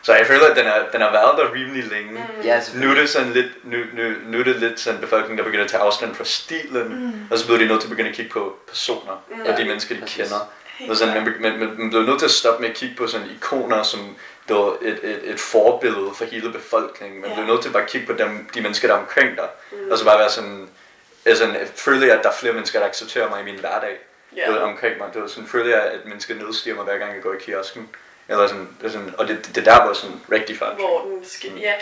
1700-tallet. 0.02 0.06
Så 0.06 0.14
jeg 0.14 0.26
føler, 0.26 0.46
at 0.46 0.56
den, 0.56 0.66
er, 0.66 0.90
den 0.92 1.00
har 1.00 1.12
været 1.12 1.38
der 1.38 1.54
rimelig 1.54 1.84
længe. 1.84 2.10
Mm. 2.10 2.42
Ja, 2.44 2.60
Nu 2.74 2.90
er 2.90 2.94
det 2.94 3.08
sådan 3.08 3.30
lidt, 3.32 3.46
nu, 3.64 3.76
nu, 3.94 4.02
nu 4.26 4.38
er 4.40 4.44
det 4.44 4.56
lidt 4.56 4.80
sådan 4.80 5.00
befolkningen, 5.00 5.38
der 5.38 5.44
begynder 5.44 5.64
at 5.64 5.70
tage 5.70 5.82
afstand 5.82 6.14
fra 6.14 6.24
stilen, 6.24 6.88
mm. 7.06 7.12
og 7.30 7.38
så 7.38 7.46
bliver 7.46 7.58
de 7.58 7.66
nødt 7.66 7.80
til 7.80 7.86
at 7.86 7.90
begynde 7.90 8.10
at 8.10 8.16
kigge 8.16 8.30
på 8.30 8.56
personer, 8.68 9.24
mm. 9.30 9.40
og 9.46 9.56
de 9.58 9.64
mennesker, 9.64 9.94
de 9.94 10.00
præcis. 10.00 10.16
kender. 10.16 10.50
Og 10.90 10.96
sådan, 10.96 11.14
man, 11.14 11.34
man, 11.40 11.58
man, 11.58 11.68
man 11.78 11.90
bliver 11.90 12.06
nødt 12.06 12.18
til 12.18 12.26
at 12.26 12.30
stoppe 12.30 12.62
med 12.62 12.70
at 12.70 12.76
kigge 12.76 12.96
på 12.96 13.06
sådan 13.06 13.26
ikoner, 13.36 13.82
som 13.82 14.16
der 14.48 14.54
var 14.54 14.76
et, 14.82 14.98
et, 15.02 15.20
et 15.24 15.40
forbillede 15.40 16.10
for 16.16 16.24
hele 16.24 16.52
befolkningen. 16.52 17.20
Man 17.20 17.30
Ja. 17.30 17.34
bliver 17.36 17.48
nødt 17.52 17.62
til 17.62 17.70
bare 17.70 17.82
at 17.82 17.88
kigge 17.88 18.06
på 18.06 18.12
dem, 18.12 18.48
de 18.54 18.60
mennesker, 18.60 18.88
der 18.88 18.94
er 18.94 18.98
omkring 19.00 19.36
dig, 19.36 19.48
mm. 19.72 19.90
og 19.90 19.98
så 19.98 20.04
bare 20.04 20.18
være 20.18 20.30
sådan, 20.30 20.68
altså, 21.24 21.44
jeg 21.46 21.68
føler, 21.76 22.14
at 22.14 22.22
der 22.22 22.28
er 22.28 22.34
flere 22.34 22.52
mennesker, 22.52 22.78
der 22.78 22.86
accepterer 22.86 23.28
mig 23.30 23.40
i 23.40 23.44
min 23.44 23.60
hverdag 23.60 23.96
ved, 24.48 24.58
omkring 24.58 24.98
mig. 24.98 25.08
Det 25.14 25.22
var 25.22 25.28
sådan, 25.28 25.46
føler 25.48 25.70
jeg, 25.76 25.82
at 25.82 26.00
mennesker 26.04 26.34
nedstiger 26.34 26.76
mig, 26.76 26.84
hver 26.84 26.98
gang 26.98 27.14
jeg 27.14 27.22
går 27.22 27.32
i 27.32 27.36
kiosken. 27.40 27.88
Eller 28.28 28.46
sådan, 28.46 28.68
det 28.80 28.86
er 28.86 28.90
sådan, 28.90 29.14
og 29.18 29.28
det, 29.28 29.50
det, 29.54 29.64
der 29.64 29.86
var 29.86 29.92
sådan 29.92 30.20
rigtig 30.32 30.58
forandring. 30.58 30.88
Hvor 30.88 31.00
den 31.00 31.24
skal, 31.24 31.50
ja. 31.56 31.74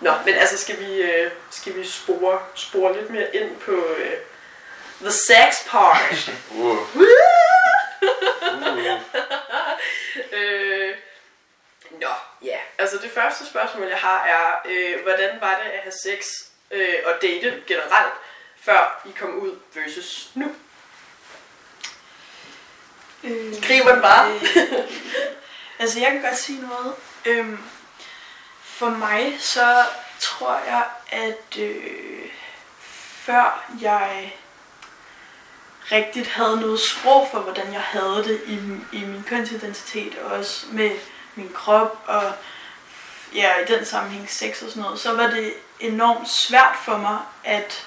Nå, 0.00 0.12
men 0.24 0.34
altså 0.34 0.58
skal 0.58 0.80
vi, 0.80 1.02
øh, 1.02 1.30
skal 1.50 1.76
vi 1.76 1.86
spore, 1.86 2.38
spore 2.54 2.96
lidt 2.96 3.10
mere 3.10 3.36
ind 3.36 3.56
på 3.56 3.72
øh, 3.98 4.12
the 5.00 5.10
sex 5.10 5.68
part. 5.68 6.30
Uh. 6.58 6.78
øh, 10.38 10.96
nå, 11.90 12.08
ja. 12.42 12.58
Altså 12.78 12.98
det 12.98 13.10
første 13.10 13.46
spørgsmål, 13.46 13.86
jeg 13.86 13.98
har, 13.98 14.24
er, 14.24 14.70
øh, 14.70 15.02
hvordan 15.02 15.40
var 15.40 15.60
det 15.64 15.70
at 15.70 15.80
have 15.80 15.92
sex 16.02 16.24
øh, 16.70 16.94
og 17.04 17.12
date 17.22 17.62
generelt, 17.66 18.14
før 18.60 19.02
I 19.06 19.10
kom 19.18 19.38
ud 19.38 19.58
versus 19.74 20.30
nu? 20.34 20.54
Øh, 23.24 23.62
Griber 23.62 23.92
den 23.92 24.02
bare. 24.02 24.34
øh, 24.34 24.42
altså, 25.80 26.00
jeg 26.00 26.10
kan 26.10 26.22
godt 26.22 26.38
sige 26.38 26.60
noget. 26.60 26.94
Øhm, 27.24 27.58
for 28.62 28.88
mig, 28.88 29.36
så 29.40 29.84
tror 30.20 30.60
jeg, 30.66 30.84
at 31.10 31.58
øh, 31.58 32.28
før 33.26 33.64
jeg 33.80 34.34
rigtigt 35.92 36.28
havde 36.28 36.60
noget 36.60 36.80
sprog 36.80 37.28
for, 37.30 37.38
hvordan 37.38 37.72
jeg 37.72 37.80
havde 37.80 38.24
det 38.24 38.40
i, 38.46 38.58
i 38.96 39.04
min 39.04 39.24
kønsidentitet, 39.28 40.18
og 40.18 40.38
også 40.38 40.66
med 40.72 40.90
min 41.34 41.50
krop, 41.54 42.04
og 42.06 42.32
ja, 43.34 43.54
i 43.56 43.64
den 43.64 43.84
sammenhæng 43.84 44.30
sex 44.30 44.62
og 44.62 44.68
sådan 44.68 44.82
noget, 44.82 45.00
så 45.00 45.16
var 45.16 45.26
det 45.26 45.54
enormt 45.80 46.28
svært 46.28 46.76
for 46.84 46.96
mig 46.96 47.18
at 47.44 47.86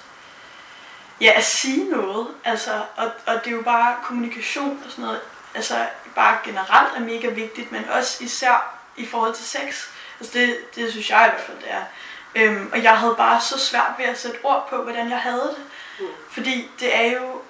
ja, 1.21 1.31
at 1.35 1.43
sige 1.43 1.89
noget. 1.89 2.27
Altså, 2.43 2.83
og, 2.95 3.11
og 3.25 3.33
det 3.43 3.47
er 3.47 3.55
jo 3.55 3.61
bare 3.61 3.95
kommunikation 4.03 4.81
og 4.85 4.91
sådan 4.91 5.05
noget. 5.05 5.21
Altså, 5.55 5.87
bare 6.15 6.37
generelt 6.43 6.95
er 6.95 6.99
mega 6.99 7.27
vigtigt, 7.27 7.71
men 7.71 7.89
også 7.89 8.23
især 8.23 8.77
i 8.97 9.05
forhold 9.05 9.33
til 9.33 9.45
sex. 9.45 9.87
Altså, 10.19 10.39
det, 10.39 10.57
det 10.75 10.91
synes 10.91 11.09
jeg 11.09 11.27
i 11.27 11.29
hvert 11.29 11.45
fald, 11.45 11.57
det 11.57 11.71
er. 11.71 11.83
Øhm, 12.35 12.69
og 12.73 12.83
jeg 12.83 12.97
havde 12.97 13.15
bare 13.17 13.41
så 13.41 13.59
svært 13.59 13.91
ved 13.97 14.05
at 14.05 14.19
sætte 14.19 14.37
ord 14.43 14.67
på, 14.69 14.83
hvordan 14.83 15.09
jeg 15.09 15.19
havde 15.19 15.55
det. 15.57 15.65
Fordi 16.31 16.71
det 16.79 16.95
er 16.95 17.11
jo, 17.11 17.41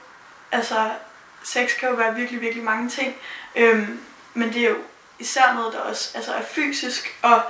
altså, 0.52 0.92
sex 1.44 1.78
kan 1.80 1.90
jo 1.90 1.96
være 1.96 2.16
virkelig, 2.16 2.42
virkelig 2.42 2.64
mange 2.64 2.90
ting. 2.90 3.16
Øhm, 3.56 4.02
men 4.34 4.54
det 4.54 4.66
er 4.66 4.70
jo 4.70 4.78
især 5.20 5.54
noget, 5.54 5.74
der 5.74 5.80
også 5.80 6.12
altså, 6.16 6.34
er 6.34 6.42
fysisk, 6.42 7.18
og 7.22 7.42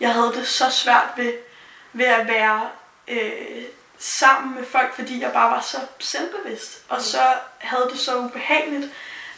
jeg 0.00 0.12
havde 0.12 0.32
det 0.34 0.48
så 0.48 0.70
svært 0.70 1.08
ved, 1.16 1.32
ved 1.92 2.06
at 2.06 2.28
være 2.28 2.68
øh, 3.08 3.62
sammen 3.98 4.54
med 4.54 4.64
folk, 4.64 4.94
fordi 4.94 5.20
jeg 5.20 5.32
bare 5.32 5.50
var 5.50 5.60
så 5.60 5.76
selvbevidst, 5.98 6.82
og 6.88 7.02
så 7.02 7.22
havde 7.58 7.88
det 7.92 8.00
så 8.00 8.18
ubehageligt. 8.18 8.92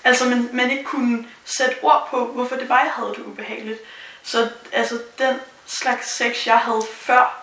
Altså, 0.04 0.28
man, 0.28 0.50
man 0.52 0.70
ikke 0.70 0.84
kunne 0.84 1.26
sætte 1.44 1.76
ord 1.82 2.08
på, 2.10 2.26
hvorfor 2.26 2.56
det 2.56 2.68
var, 2.68 2.80
jeg 2.80 2.92
havde 2.92 3.14
det 3.16 3.18
ubehageligt. 3.24 3.80
Så 4.22 4.50
altså, 4.72 5.02
den 5.18 5.36
slags 5.66 6.16
sex, 6.16 6.46
jeg 6.46 6.58
havde 6.58 6.82
før, 6.92 7.42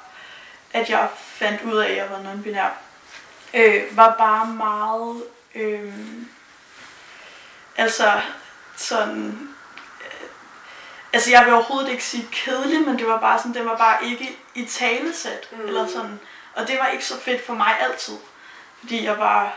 at 0.73 0.89
jeg 0.89 1.09
fandt 1.15 1.61
ud 1.61 1.77
af, 1.77 1.89
at 1.89 1.97
jeg 1.97 2.09
var 2.09 2.17
non-binær, 2.17 2.69
øh, 3.53 3.97
var 3.97 4.15
bare 4.17 4.47
meget... 4.47 5.23
Øh, 5.57 5.93
altså, 7.77 8.21
sådan... 8.75 9.49
Øh, 10.01 10.27
altså, 11.13 11.31
jeg 11.31 11.45
vil 11.45 11.53
overhovedet 11.53 11.89
ikke 11.89 12.03
sige 12.03 12.27
kedelig, 12.31 12.81
men 12.81 12.99
det 12.99 13.07
var 13.07 13.19
bare 13.19 13.39
sådan, 13.39 13.53
det 13.53 13.65
var 13.65 13.77
bare 13.77 14.05
ikke 14.05 14.39
i 14.55 14.65
talesæt, 14.65 15.47
mm. 15.51 15.67
eller 15.67 15.87
sådan. 15.87 16.19
Og 16.55 16.67
det 16.67 16.79
var 16.79 16.87
ikke 16.87 17.05
så 17.05 17.19
fedt 17.19 17.45
for 17.45 17.53
mig 17.53 17.75
altid. 17.81 18.17
Fordi 18.79 19.05
jeg 19.05 19.17
var 19.17 19.53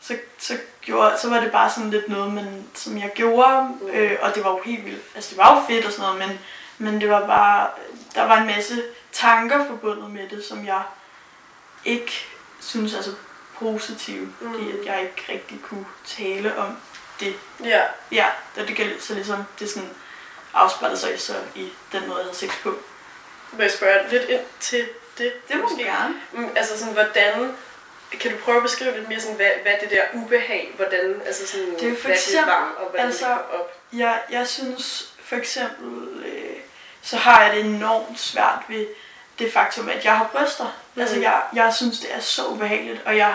så, 0.00 0.16
så, 0.38 0.58
gjorde, 0.80 1.18
så 1.18 1.28
var 1.28 1.40
det 1.40 1.52
bare 1.52 1.70
sådan 1.70 1.90
lidt 1.90 2.08
noget, 2.08 2.32
man, 2.32 2.64
som 2.74 2.98
jeg 2.98 3.10
gjorde, 3.14 3.68
øh, 3.92 4.16
og 4.22 4.34
det 4.34 4.44
var 4.44 4.50
jo 4.50 4.60
helt 4.64 4.84
vildt, 4.84 5.02
altså 5.14 5.30
det 5.30 5.38
var 5.38 5.54
jo 5.54 5.66
fedt 5.66 5.86
og 5.86 5.92
sådan 5.92 6.14
noget, 6.14 6.28
men, 6.28 6.38
men 6.78 7.00
det 7.00 7.10
var 7.10 7.26
bare, 7.26 7.68
der 8.14 8.24
var 8.24 8.36
en 8.40 8.46
masse 8.46 8.82
tanker 9.12 9.66
forbundet 9.66 10.10
med 10.10 10.28
det, 10.28 10.44
som 10.44 10.66
jeg 10.66 10.82
ikke 11.84 12.26
synes 12.60 12.94
er 12.94 13.02
så 13.02 13.14
positive, 13.60 14.32
mm. 14.40 14.52
fordi 14.54 14.78
at 14.80 14.86
jeg 14.86 15.00
ikke 15.02 15.32
rigtig 15.32 15.58
kunne 15.62 15.86
tale 16.06 16.56
om 16.58 16.76
det. 17.20 17.34
Ja. 17.64 17.82
Ja, 18.12 18.26
og 18.60 18.68
det 18.68 18.76
kan 18.76 18.90
så 19.00 19.14
ligesom, 19.14 19.44
det 19.58 19.70
sådan 19.70 19.90
afspejler 20.54 20.96
sig 20.96 21.20
så 21.20 21.34
i 21.54 21.68
den 21.92 22.08
måde, 22.08 22.18
jeg 22.18 22.24
havde 22.24 22.36
sex 22.36 22.50
på. 22.62 22.78
Må 23.52 23.62
jeg 23.62 23.70
spørge 23.70 24.10
lidt 24.10 24.22
ind 24.22 24.40
til 24.60 24.88
det? 25.18 25.32
Det 25.48 25.56
må 25.56 25.68
du 25.68 25.76
gerne. 25.78 26.14
Mm, 26.32 26.48
altså 26.56 26.78
sådan, 26.78 26.92
hvordan 26.94 27.56
kan 28.20 28.30
du 28.30 28.36
prøve 28.44 28.56
at 28.56 28.62
beskrive 28.62 28.96
lidt 28.96 29.08
mere, 29.08 29.20
sådan, 29.20 29.36
hvad, 29.36 29.50
hvad 29.62 29.72
det 29.80 29.90
der 29.90 30.02
ubehag, 30.14 30.72
hvordan, 30.76 31.22
altså 31.26 31.46
sådan, 31.46 31.74
Det 31.80 31.88
er 31.88 31.96
for 31.96 32.06
hvad 32.08 32.16
eksempel- 32.16 32.44
det 32.44 32.52
var, 32.52 32.72
og 32.78 32.90
hvad 32.90 33.00
altså- 33.00 33.26
det 33.28 33.34
op? 33.60 33.72
Jeg, 33.92 34.20
jeg 34.30 34.48
synes 34.48 35.12
for 35.24 35.36
eksempel, 35.36 36.24
øh, 36.24 36.56
så 37.02 37.16
har 37.16 37.42
jeg 37.44 37.56
det 37.56 37.64
enormt 37.64 38.20
svært 38.20 38.58
ved 38.68 38.86
det 39.38 39.52
faktum, 39.52 39.88
at 39.88 40.04
jeg 40.04 40.16
har 40.16 40.28
bryster. 40.32 40.79
Mm. 40.94 41.00
Altså 41.02 41.18
jeg, 41.20 41.42
jeg 41.54 41.74
synes, 41.74 41.98
det 41.98 42.14
er 42.14 42.20
så 42.20 42.46
ubehageligt, 42.46 43.02
og 43.06 43.16
jeg 43.16 43.34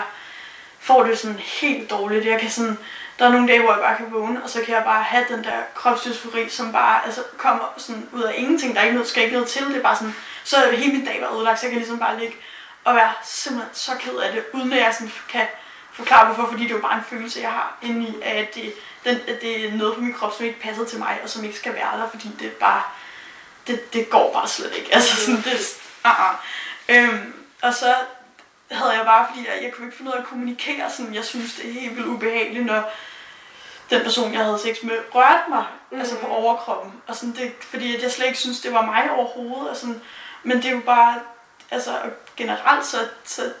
får 0.80 1.04
det 1.04 1.18
sådan 1.18 1.40
helt 1.60 1.90
dårligt. 1.90 2.26
Jeg 2.26 2.40
kan 2.40 2.50
sådan, 2.50 2.78
der 3.18 3.26
er 3.26 3.30
nogle 3.32 3.48
dage, 3.48 3.60
hvor 3.60 3.72
jeg 3.72 3.80
bare 3.80 3.96
kan 3.96 4.12
vågne, 4.12 4.42
og 4.42 4.50
så 4.50 4.62
kan 4.62 4.74
jeg 4.74 4.84
bare 4.84 5.02
have 5.02 5.24
den 5.28 5.44
der 5.44 5.58
kropsdysfori, 5.74 6.48
som 6.48 6.72
bare 6.72 7.04
altså, 7.04 7.22
kommer 7.36 7.74
sådan 7.76 8.08
ud 8.12 8.22
af 8.22 8.34
ingenting. 8.36 8.74
Der 8.74 8.80
er 8.80 8.84
ikke 8.84 8.94
noget, 8.94 9.08
skal 9.08 9.22
ikke 9.22 9.34
noget 9.34 9.48
til. 9.48 9.64
Det 9.66 9.76
er 9.76 9.82
bare 9.82 9.96
sådan, 9.96 10.16
så 10.44 10.56
er 10.56 10.72
hele 10.72 10.92
min 10.92 11.04
dag 11.04 11.20
været 11.20 11.36
ødelagt, 11.36 11.60
så 11.60 11.66
jeg 11.66 11.70
kan 11.70 11.78
ligesom 11.78 11.98
bare 11.98 12.18
ligge 12.18 12.36
og 12.84 12.94
være 12.94 13.12
simpelthen 13.24 13.74
så 13.74 13.92
ked 14.00 14.16
af 14.16 14.32
det, 14.32 14.44
uden 14.52 14.72
at 14.72 14.78
jeg 14.78 14.94
sådan 14.94 15.12
kan 15.28 15.46
forklare 15.92 16.26
hvorfor, 16.26 16.50
fordi 16.50 16.62
det 16.62 16.70
er 16.70 16.74
jo 16.74 16.80
bare 16.80 16.98
en 16.98 17.04
følelse, 17.08 17.40
jeg 17.40 17.50
har 17.50 17.78
inde 17.82 18.08
i, 18.08 18.14
at 18.22 18.54
det, 18.54 18.72
den, 19.04 19.20
at 19.28 19.40
det 19.40 19.68
er 19.68 19.72
noget 19.72 19.94
på 19.94 20.00
min 20.00 20.14
krop, 20.14 20.36
som 20.36 20.46
ikke 20.46 20.60
passer 20.60 20.84
til 20.84 20.98
mig, 20.98 21.18
og 21.22 21.28
som 21.28 21.44
ikke 21.44 21.56
skal 21.56 21.74
være 21.74 22.00
der, 22.00 22.10
fordi 22.10 22.30
det 22.40 22.50
bare, 22.50 22.82
det, 23.66 23.92
det 23.92 24.10
går 24.10 24.32
bare 24.32 24.48
slet 24.48 24.72
ikke. 24.76 24.94
Altså 24.94 25.16
sådan, 25.16 25.42
det, 25.44 25.78
uh-uh. 26.06 26.36
øhm, 26.88 27.34
og 27.66 27.74
så 27.74 27.94
havde 28.70 28.90
jeg 28.90 29.04
bare, 29.04 29.26
fordi 29.28 29.46
jeg, 29.46 29.62
jeg 29.62 29.72
kunne 29.72 29.86
ikke 29.86 29.96
finde 29.96 30.10
ud 30.10 30.16
af 30.16 30.20
at 30.20 30.26
kommunikere, 30.26 30.90
sådan, 30.90 31.14
jeg 31.14 31.24
synes, 31.24 31.54
det 31.54 31.68
er 31.68 31.72
helt 31.72 31.96
vildt 31.96 32.08
ubehageligt, 32.08 32.66
når 32.66 32.90
den 33.90 34.02
person, 34.02 34.34
jeg 34.34 34.44
havde 34.44 34.58
sex 34.58 34.82
med, 34.82 34.98
rørte 35.14 35.42
mig, 35.48 35.64
mm. 35.90 36.00
altså 36.00 36.16
på 36.18 36.26
overkroppen. 36.26 36.92
Og 37.06 37.16
sådan, 37.16 37.34
det, 37.34 37.52
fordi 37.60 37.96
at 37.96 38.02
jeg 38.02 38.12
slet 38.12 38.26
ikke 38.26 38.38
synes, 38.38 38.60
det 38.60 38.72
var 38.72 38.86
mig 38.86 39.10
overhovedet. 39.10 39.70
Og 39.70 39.76
sådan, 39.76 40.00
men 40.42 40.56
det 40.56 40.64
er 40.64 40.70
jo 40.70 40.80
bare, 40.86 41.20
altså 41.70 41.98
generelt 42.36 42.86
så, 42.86 43.08
så 43.24 43.52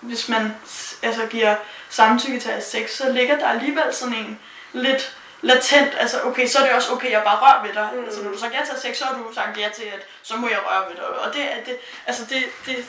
hvis 0.00 0.28
man 0.28 0.54
altså, 1.02 1.26
giver 1.26 1.56
samtykke 1.88 2.40
til 2.40 2.50
at 2.50 2.66
sex, 2.66 2.90
så 2.90 3.12
ligger 3.12 3.38
der 3.38 3.48
alligevel 3.48 3.94
sådan 3.94 4.14
en 4.14 4.40
lidt 4.72 5.16
latent, 5.44 5.92
altså 5.98 6.22
okay, 6.24 6.46
så 6.46 6.58
er 6.58 6.62
det 6.66 6.72
også 6.74 6.92
okay, 6.92 7.10
jeg 7.10 7.22
bare 7.24 7.38
rører 7.38 7.66
ved 7.66 7.74
dig. 7.74 7.90
Mm. 7.92 8.04
Altså 8.04 8.22
når 8.22 8.30
du 8.30 8.38
så 8.38 8.46
ja 8.46 8.64
til 8.64 8.80
sex, 8.82 8.96
så 8.96 9.04
har 9.04 9.14
du 9.14 9.34
sagt 9.34 9.58
ja 9.58 9.68
til, 9.74 9.82
at 9.82 10.06
så 10.22 10.36
må 10.36 10.48
jeg 10.48 10.58
røre 10.66 10.88
ved 10.88 10.96
dig. 10.96 11.04
Og 11.04 11.34
det 11.34 11.42
er 11.42 11.64
det, 11.64 11.76
altså 12.06 12.24
det, 12.24 12.42
det, 12.66 12.84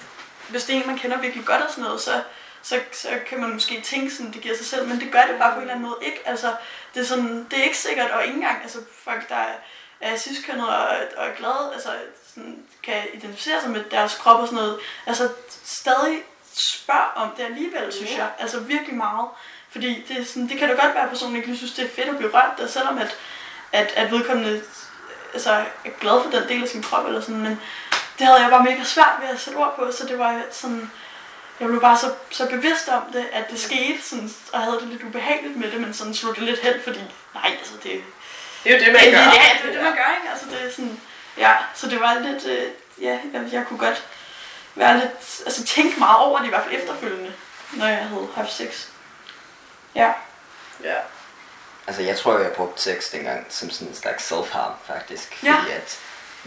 hvis 0.49 0.63
det 0.63 0.75
er 0.75 0.79
en, 0.79 0.87
man 0.87 0.97
kender 0.97 1.17
virkelig 1.17 1.45
godt 1.45 1.61
og 1.61 1.69
sådan 1.69 1.83
noget, 1.83 2.01
så, 2.01 2.21
så, 2.61 2.79
så 2.91 3.09
kan 3.27 3.41
man 3.41 3.53
måske 3.53 3.81
tænke 3.81 4.11
sådan, 4.11 4.33
det 4.33 4.41
giver 4.41 4.57
sig 4.57 4.65
selv, 4.65 4.87
men 4.87 4.99
det 4.99 5.11
gør 5.11 5.21
det 5.21 5.39
bare 5.39 5.51
på 5.51 5.55
en 5.55 5.61
eller 5.61 5.73
anden 5.73 5.89
måde 5.89 5.99
ikke. 6.01 6.21
Altså, 6.25 6.55
det 6.93 7.01
er, 7.01 7.05
sådan, 7.05 7.47
det 7.51 7.59
er 7.59 7.63
ikke 7.63 7.77
sikkert, 7.77 8.11
og 8.11 8.23
ikke 8.23 8.35
engang 8.35 8.61
altså, 8.61 8.79
folk, 9.03 9.29
der 9.29 9.45
er, 10.01 10.17
ciskønnet 10.17 10.67
og, 10.67 10.87
og 11.17 11.27
er 11.27 11.35
glade, 11.37 11.71
altså, 11.73 11.89
sådan, 12.33 12.63
kan 12.83 13.03
identificere 13.13 13.61
sig 13.61 13.69
med 13.69 13.83
deres 13.83 14.15
krop 14.15 14.39
og 14.39 14.47
sådan 14.47 14.63
noget, 14.63 14.79
altså 15.05 15.29
stadig 15.63 16.23
spørg 16.55 17.11
om 17.15 17.29
det 17.37 17.43
alligevel, 17.43 17.93
synes 17.93 18.17
jeg. 18.17 18.29
Altså 18.39 18.59
virkelig 18.59 18.95
meget. 18.95 19.27
Fordi 19.75 20.03
det, 20.07 20.19
er 20.19 20.25
sådan, 20.25 20.49
det 20.49 20.57
kan 20.57 20.69
da 20.69 20.73
godt 20.73 20.95
være, 20.95 21.03
at 21.03 21.09
personen 21.09 21.35
ikke 21.35 21.57
synes, 21.57 21.73
det 21.73 21.85
er 21.85 21.89
fedt 21.95 22.09
at 22.09 22.17
blive 22.17 22.33
rørt 22.33 22.57
der, 22.57 22.67
selvom 22.67 22.97
at, 22.97 23.17
at, 23.71 23.93
at 23.95 24.11
vedkommende 24.11 24.61
altså, 25.33 25.51
er 25.85 25.89
glad 25.99 26.23
for 26.23 26.29
den 26.29 26.49
del 26.49 26.63
af 26.63 26.69
sin 26.69 26.83
krop 26.83 27.05
eller 27.07 27.21
sådan, 27.21 27.41
men 27.41 27.59
det 28.19 28.27
havde 28.27 28.41
jeg 28.41 28.49
bare 28.49 28.63
mega 28.63 28.83
svært 28.83 29.15
ved 29.21 29.29
at 29.29 29.39
sætte 29.39 29.57
ord 29.57 29.75
på, 29.75 29.91
så 29.91 30.05
det 30.07 30.19
var 30.19 30.41
sådan, 30.51 30.91
jeg 31.59 31.67
blev 31.67 31.81
bare 31.81 31.97
så, 31.97 32.13
så 32.31 32.49
bevidst 32.49 32.89
om 32.89 33.01
det, 33.13 33.25
at 33.31 33.49
det 33.51 33.59
skete, 33.59 34.01
sådan, 34.01 34.29
og 34.53 34.61
havde 34.61 34.79
det 34.81 34.87
lidt 34.87 35.03
ubehageligt 35.03 35.57
med 35.57 35.71
det, 35.71 35.81
men 35.81 35.93
sådan 35.93 36.13
slog 36.13 36.35
det 36.35 36.43
lidt 36.43 36.59
hen, 36.59 36.73
fordi 36.83 36.99
nej, 37.33 37.51
altså 37.59 37.73
det, 37.83 38.03
Det 38.63 38.73
er 38.73 38.79
jo 38.79 38.85
det, 38.85 38.93
man 38.93 39.01
ja, 39.03 39.11
gør. 39.11 39.17
ja, 39.17 39.49
det 39.61 39.69
er 39.69 39.73
det, 39.73 39.83
man 39.83 39.95
gør, 39.95 40.15
ikke? 40.17 40.29
Altså, 40.31 40.45
det 40.49 40.67
er 40.67 40.71
sådan, 40.71 41.01
ja, 41.37 41.51
så 41.73 41.89
det 41.89 41.99
var 41.99 42.19
lidt, 42.19 42.45
øh, 42.45 42.67
ja, 43.01 43.19
jeg, 43.33 43.41
jeg 43.51 43.65
kunne 43.67 43.79
godt 43.79 44.03
være 44.75 44.93
lidt, 44.99 45.41
altså 45.45 45.63
tænke 45.65 45.99
meget 45.99 46.17
over 46.17 46.39
det, 46.39 46.45
i 46.45 46.49
hvert 46.49 46.63
fald 46.63 46.81
efterfølgende, 46.81 47.33
når 47.73 47.85
jeg 47.85 47.97
havde 47.97 48.27
haft 48.35 48.53
sex. 48.53 48.87
Ja. 49.95 50.11
Ja. 50.83 50.95
Altså, 51.87 52.01
jeg 52.01 52.17
tror, 52.17 52.39
jeg 52.39 52.51
brugte 52.51 52.81
sex 52.81 53.11
dengang 53.11 53.45
som 53.49 53.69
sådan 53.69 53.87
en 53.87 53.95
slags 53.95 54.31
self-harm, 54.31 54.71
faktisk. 54.87 55.43
Ja. 55.43 55.55
Fordi 55.59 55.71
at 55.71 55.99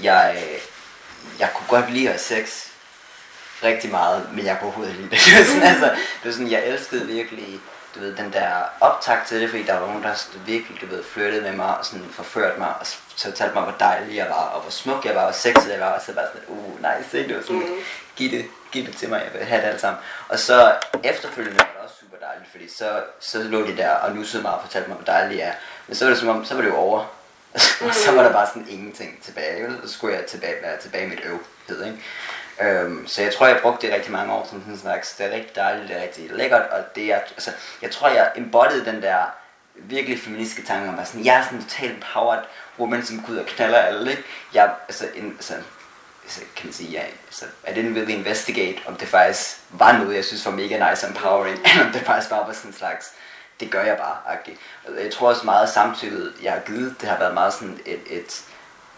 jeg, 0.02 0.44
jeg 1.38 1.50
kunne 1.54 1.80
godt 1.80 1.90
lide 1.92 2.04
at 2.08 2.12
have 2.12 2.18
sex 2.18 2.66
rigtig 3.62 3.90
meget, 3.90 4.28
men 4.32 4.44
jeg 4.46 4.56
kunne 4.58 4.66
overhovedet 4.66 4.94
lide 4.96 5.11
det. 5.11 5.18
det 5.24 5.32
var 5.38 5.44
sådan, 5.44 5.62
altså, 5.62 5.84
det 5.94 6.24
var 6.24 6.32
sådan, 6.32 6.50
jeg 6.50 6.66
elskede 6.66 7.06
virkelig, 7.06 7.61
du 7.94 8.00
ved, 8.00 8.16
den 8.16 8.32
der 8.32 8.50
optag 8.80 9.18
til 9.26 9.40
det, 9.40 9.50
fordi 9.50 9.62
der 9.62 9.78
var 9.78 9.87
nogen, 9.87 10.02
der 10.02 10.14
virkelig, 10.46 10.80
du 10.80 10.87
ved, 10.87 11.04
flyttede 11.04 11.42
med 11.42 11.52
mig 11.52 11.78
og 11.78 11.84
sådan 11.84 12.06
forførte 12.12 12.58
mig, 12.61 12.68
og 12.80 12.87
så 12.87 12.96
fortalte 13.11 13.54
mig, 13.54 13.62
hvor 13.62 13.74
dejlig 13.80 14.16
jeg 14.16 14.26
var, 14.26 14.34
og 14.54 14.61
hvor 14.61 14.70
smuk 14.70 15.04
jeg 15.04 15.14
var, 15.14 15.22
og 15.24 15.34
sexet 15.34 15.70
jeg 15.72 15.80
var, 15.80 15.90
og 15.92 16.00
så 16.06 16.12
var 16.12 16.22
sådan, 16.34 16.48
uh, 16.48 16.76
nice, 16.82 17.18
ikke? 17.18 17.28
Det 17.28 17.37
var 17.37 17.42
sådan, 17.42 17.56
Mhm. 17.58 17.74
giv 18.16 18.30
det, 18.30 18.46
giv 18.72 18.87
det 18.87 18.96
til 18.96 19.08
mig, 19.08 19.22
jeg 19.24 19.40
vil 19.40 19.48
have 19.48 19.62
det 19.62 19.68
alt 19.68 19.80
sammen. 19.80 20.02
Og 20.28 20.38
så 20.38 20.74
efterfølgende 21.04 21.58
var 21.58 21.64
det 21.64 21.82
også 21.84 21.94
dejligt, 22.29 22.51
fordi 22.51 22.69
så, 22.69 23.03
så 23.21 23.43
lå 23.43 23.67
de 23.67 23.77
der 23.77 23.91
og 23.91 24.17
nussede 24.17 24.43
mig 24.43 24.55
og 24.55 24.61
fortalte 24.61 24.88
mig, 24.88 24.97
hvor 24.97 25.07
dejlig 25.07 25.38
jeg 25.38 25.47
er. 25.47 25.53
Men 25.87 25.97
så 25.97 26.05
var 26.05 26.11
det 26.11 26.19
som 26.19 26.29
om, 26.29 26.45
så 26.45 26.55
var 26.55 26.62
det 26.62 26.69
jo 26.69 26.77
over. 26.77 26.99
Og 27.55 27.95
så 28.05 28.12
var 28.12 28.23
der 28.23 28.33
bare 28.33 28.47
sådan 28.47 28.69
ingenting 28.69 29.23
tilbage. 29.23 29.62
vel? 29.62 29.79
Så 29.85 29.93
skulle 29.93 30.17
jeg 30.17 30.27
tilbage, 30.27 30.62
være 30.62 30.79
tilbage 30.81 31.07
i 31.07 31.09
mit 31.09 31.21
øvhed, 31.25 31.87
ikke? 31.87 31.99
Øhm, 32.61 33.07
så 33.07 33.23
jeg 33.23 33.35
tror, 33.35 33.47
jeg 33.47 33.59
brugte 33.62 33.87
det 33.87 33.95
rigtig 33.95 34.12
mange 34.12 34.33
år 34.33 34.47
som 34.51 34.61
sådan 34.61 34.73
en 34.73 34.81
slags, 34.81 35.14
det 35.14 35.27
er 35.27 35.31
rigtig 35.31 35.57
dejligt, 35.57 35.88
det 35.88 35.97
er 35.97 36.03
rigtig 36.03 36.31
lækkert, 36.31 36.62
og 36.71 36.95
det 36.95 37.12
er, 37.12 37.17
altså, 37.17 37.51
jeg 37.83 37.91
tror, 37.91 38.09
jeg 38.09 38.33
embodied 38.37 38.85
den 38.85 39.03
der 39.03 39.25
virkelig 39.75 40.21
feministiske 40.21 40.67
tanke 40.67 40.88
om, 40.88 40.99
at 40.99 41.09
sådan, 41.09 41.25
jeg 41.25 41.37
er 41.37 41.45
sådan 41.45 41.59
en 41.59 41.64
total 41.64 41.91
empowered 41.91 42.43
woman, 42.79 43.05
som 43.05 43.23
går 43.23 43.33
ud 43.33 43.38
og 43.38 43.47
knaller 43.47 43.79
alle, 43.79 44.11
ikke? 44.11 44.23
Jeg, 44.55 44.71
altså, 44.88 45.09
en, 45.14 45.31
altså, 45.31 45.55
så 46.29 46.41
kan 46.57 46.67
man 46.67 46.73
sige, 46.73 46.95
jeg, 46.95 47.07
altså, 47.27 47.45
I 47.69 47.71
didn't 47.71 47.95
really 47.99 48.12
investigate, 48.12 48.79
om 48.87 48.97
det 48.97 49.09
faktisk 49.09 49.61
var 49.71 49.99
noget, 49.99 50.17
jeg 50.17 50.25
synes 50.25 50.47
var 50.47 50.53
mega 50.53 50.91
nice 50.91 51.07
og 51.07 51.11
empowering, 51.11 51.59
eller 51.71 51.87
om 51.87 51.93
det 51.93 52.03
faktisk 52.03 52.31
bare 52.31 52.47
var 52.47 52.53
sådan 52.53 52.71
en 52.71 52.77
slags, 52.77 53.12
det 53.61 53.71
gør 53.71 53.83
jeg 53.83 53.97
bare, 53.97 54.17
agtigt. 54.27 54.61
Jeg 55.03 55.12
tror 55.12 55.29
også 55.29 55.45
meget 55.45 55.69
samtykket, 55.69 56.35
jeg 56.43 56.53
har 56.53 56.61
givet, 56.61 56.97
det 57.01 57.09
har 57.09 57.19
været 57.19 57.35
meget 57.35 57.55
sådan 57.55 57.81
et, 57.87 58.01
et 58.11 58.45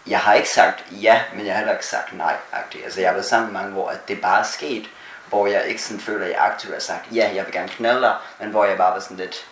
jeg 0.07 0.19
har 0.19 0.33
ikke 0.33 0.49
sagt 0.49 0.85
ja, 0.91 1.21
men 1.35 1.45
jeg 1.45 1.53
har 1.53 1.57
heller 1.57 1.73
ikke 1.73 1.85
sagt 1.85 2.17
nej, 2.17 2.35
agtigt. 2.51 2.83
Altså 2.83 2.99
jeg 2.99 3.09
har 3.09 3.13
været 3.13 3.25
sammen 3.25 3.53
med 3.53 3.61
mange, 3.61 3.73
hvor 3.73 3.89
at 3.89 4.07
det 4.07 4.21
bare 4.21 4.39
er 4.39 4.43
sket, 4.43 4.89
hvor 5.29 5.47
jeg 5.47 5.65
ikke 5.67 5.81
sådan 5.81 5.99
føler, 5.99 6.25
at 6.25 6.31
jeg 6.31 6.39
aktivt 6.39 6.73
har 6.73 6.81
sagt, 6.81 7.05
ja, 7.11 7.31
jeg 7.35 7.45
vil 7.45 7.53
gerne 7.53 7.69
knalde 7.69 8.01
dig, 8.01 8.15
men 8.39 8.49
hvor 8.49 8.65
jeg 8.65 8.77
bare 8.77 8.93
var 8.93 8.99
sådan 8.99 9.17
lidt, 9.17 9.47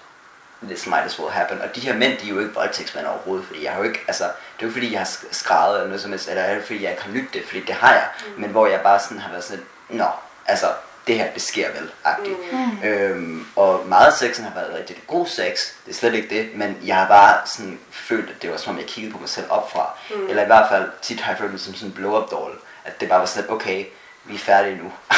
this 0.63 0.85
might 0.87 1.05
as 1.05 1.19
well 1.19 1.31
happen. 1.31 1.61
Og 1.61 1.75
de 1.75 1.79
her 1.81 1.93
mænd, 1.95 2.17
de 2.17 2.25
er 2.25 2.29
jo 2.29 2.39
ikke 2.39 2.53
voldtægtsmænd 2.53 3.05
overhovedet, 3.07 3.45
fordi 3.47 3.63
jeg 3.63 3.71
har 3.71 3.79
jo 3.79 3.83
ikke, 3.85 3.99
altså, 4.07 4.23
det 4.23 4.63
er 4.63 4.67
jo 4.67 4.71
fordi, 4.71 4.91
jeg 4.91 4.99
har 4.99 5.05
sk- 5.05 5.27
skrevet 5.31 5.73
eller 5.75 5.87
noget 5.87 6.01
som 6.01 6.11
helst, 6.11 6.29
eller 6.29 6.41
er 6.43 6.55
det 6.55 6.63
fordi, 6.63 6.83
jeg 6.83 6.91
ikke 6.91 7.03
har 7.03 7.11
nydt 7.11 7.33
det, 7.33 7.43
fordi 7.47 7.59
det 7.65 7.75
har 7.75 7.93
jeg, 7.93 8.07
mm. 8.35 8.41
men 8.41 8.49
hvor 8.49 8.67
jeg 8.67 8.79
bare 8.81 8.99
sådan 8.99 9.19
har 9.19 9.31
været 9.31 9.43
sådan 9.43 9.63
nå, 9.89 10.07
altså, 10.45 10.67
det 11.07 11.17
her, 11.17 11.31
det 11.33 11.41
sker 11.41 11.71
vel, 11.71 11.91
agtigt. 12.03 12.37
Mm. 12.51 12.83
Øhm, 12.83 13.47
og 13.55 13.87
meget 13.87 14.05
af 14.07 14.13
sexen 14.13 14.43
har 14.45 14.53
været 14.53 14.73
rigtig 14.75 14.97
god 15.07 15.27
sex, 15.27 15.59
det 15.85 15.91
er 15.91 15.95
slet 15.95 16.13
ikke 16.13 16.29
det, 16.35 16.49
men 16.55 16.77
jeg 16.85 16.95
har 16.95 17.07
bare 17.07 17.37
sådan 17.45 17.79
følt, 17.91 18.29
at 18.29 18.41
det 18.41 18.51
var 18.51 18.57
som 18.57 18.73
om 18.73 18.79
jeg 18.79 18.87
kiggede 18.87 19.13
på 19.13 19.19
mig 19.19 19.29
selv 19.29 19.45
opfra. 19.49 19.97
Mm. 20.15 20.27
Eller 20.29 20.43
i 20.43 20.45
hvert 20.45 20.69
fald 20.69 20.89
tit 21.01 21.19
har 21.21 21.31
jeg 21.31 21.39
følt 21.39 21.51
mig 21.51 21.59
som 21.59 21.73
sådan 21.75 21.89
en 21.89 21.93
blow-up 21.95 22.31
doll, 22.31 22.53
at 22.85 22.99
det 23.01 23.09
bare 23.09 23.19
var 23.19 23.25
sådan 23.25 23.49
okay, 23.49 23.85
vi 24.25 24.35
er 24.35 24.39
færdige 24.39 24.77
nu. 24.77 24.91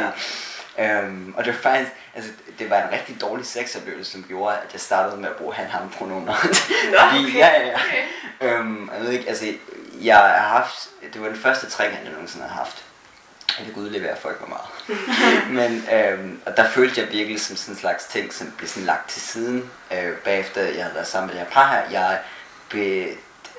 Ja. 0.00 0.06
Øhm, 0.80 1.34
og 1.36 1.44
det 1.44 1.54
var 1.54 1.60
faktisk, 1.60 1.90
altså, 2.14 2.30
det 2.58 2.70
var 2.70 2.82
en 2.82 2.92
rigtig 2.92 3.20
dårlig 3.20 3.46
sexoplevelse, 3.46 4.12
som 4.12 4.24
gjorde, 4.28 4.56
at 4.56 4.72
jeg 4.72 4.80
startede 4.80 5.20
med 5.20 5.28
at 5.28 5.36
bruge 5.36 5.54
han 5.54 5.66
ham 5.66 5.90
pronomer. 5.90 6.26
Nå, 6.26 6.98
Fordi, 7.10 7.24
okay. 7.24 7.38
ja, 7.38 7.60
ja, 7.60 7.66
ja. 7.66 7.74
Okay. 7.74 8.04
Øhm, 8.40 8.90
jeg 8.94 9.02
ved 9.02 9.10
ikke, 9.10 9.28
altså, 9.28 9.46
jeg 10.02 10.16
har 10.16 10.48
haft, 10.48 10.88
det 11.12 11.22
var 11.22 11.28
den 11.28 11.36
første 11.36 11.70
trekant, 11.70 12.04
jeg 12.04 12.12
nogensinde 12.12 12.46
har 12.46 12.54
haft. 12.54 12.84
Jeg 13.58 13.66
kan 13.66 13.82
udlevere 13.82 14.16
folk 14.16 14.38
hvor 14.38 14.48
meget. 14.48 14.98
Men, 15.58 15.84
øhm, 15.94 16.40
og 16.46 16.56
der 16.56 16.68
følte 16.68 17.00
jeg 17.00 17.12
virkelig 17.12 17.40
som 17.40 17.56
sådan 17.56 17.74
en 17.74 17.80
slags 17.80 18.04
ting, 18.04 18.32
som 18.32 18.54
blev 18.56 18.68
sådan 18.68 18.86
lagt 18.86 19.10
til 19.10 19.22
siden, 19.22 19.70
øh, 19.92 20.12
bagefter 20.12 20.62
jeg 20.62 20.82
havde 20.82 20.94
været 20.94 21.06
sammen 21.06 21.26
med 21.26 21.34
det 21.34 21.46
her 21.46 21.52
par 21.52 21.68
her. 21.68 22.00
Jeg 22.00 22.18
blev, 22.68 23.08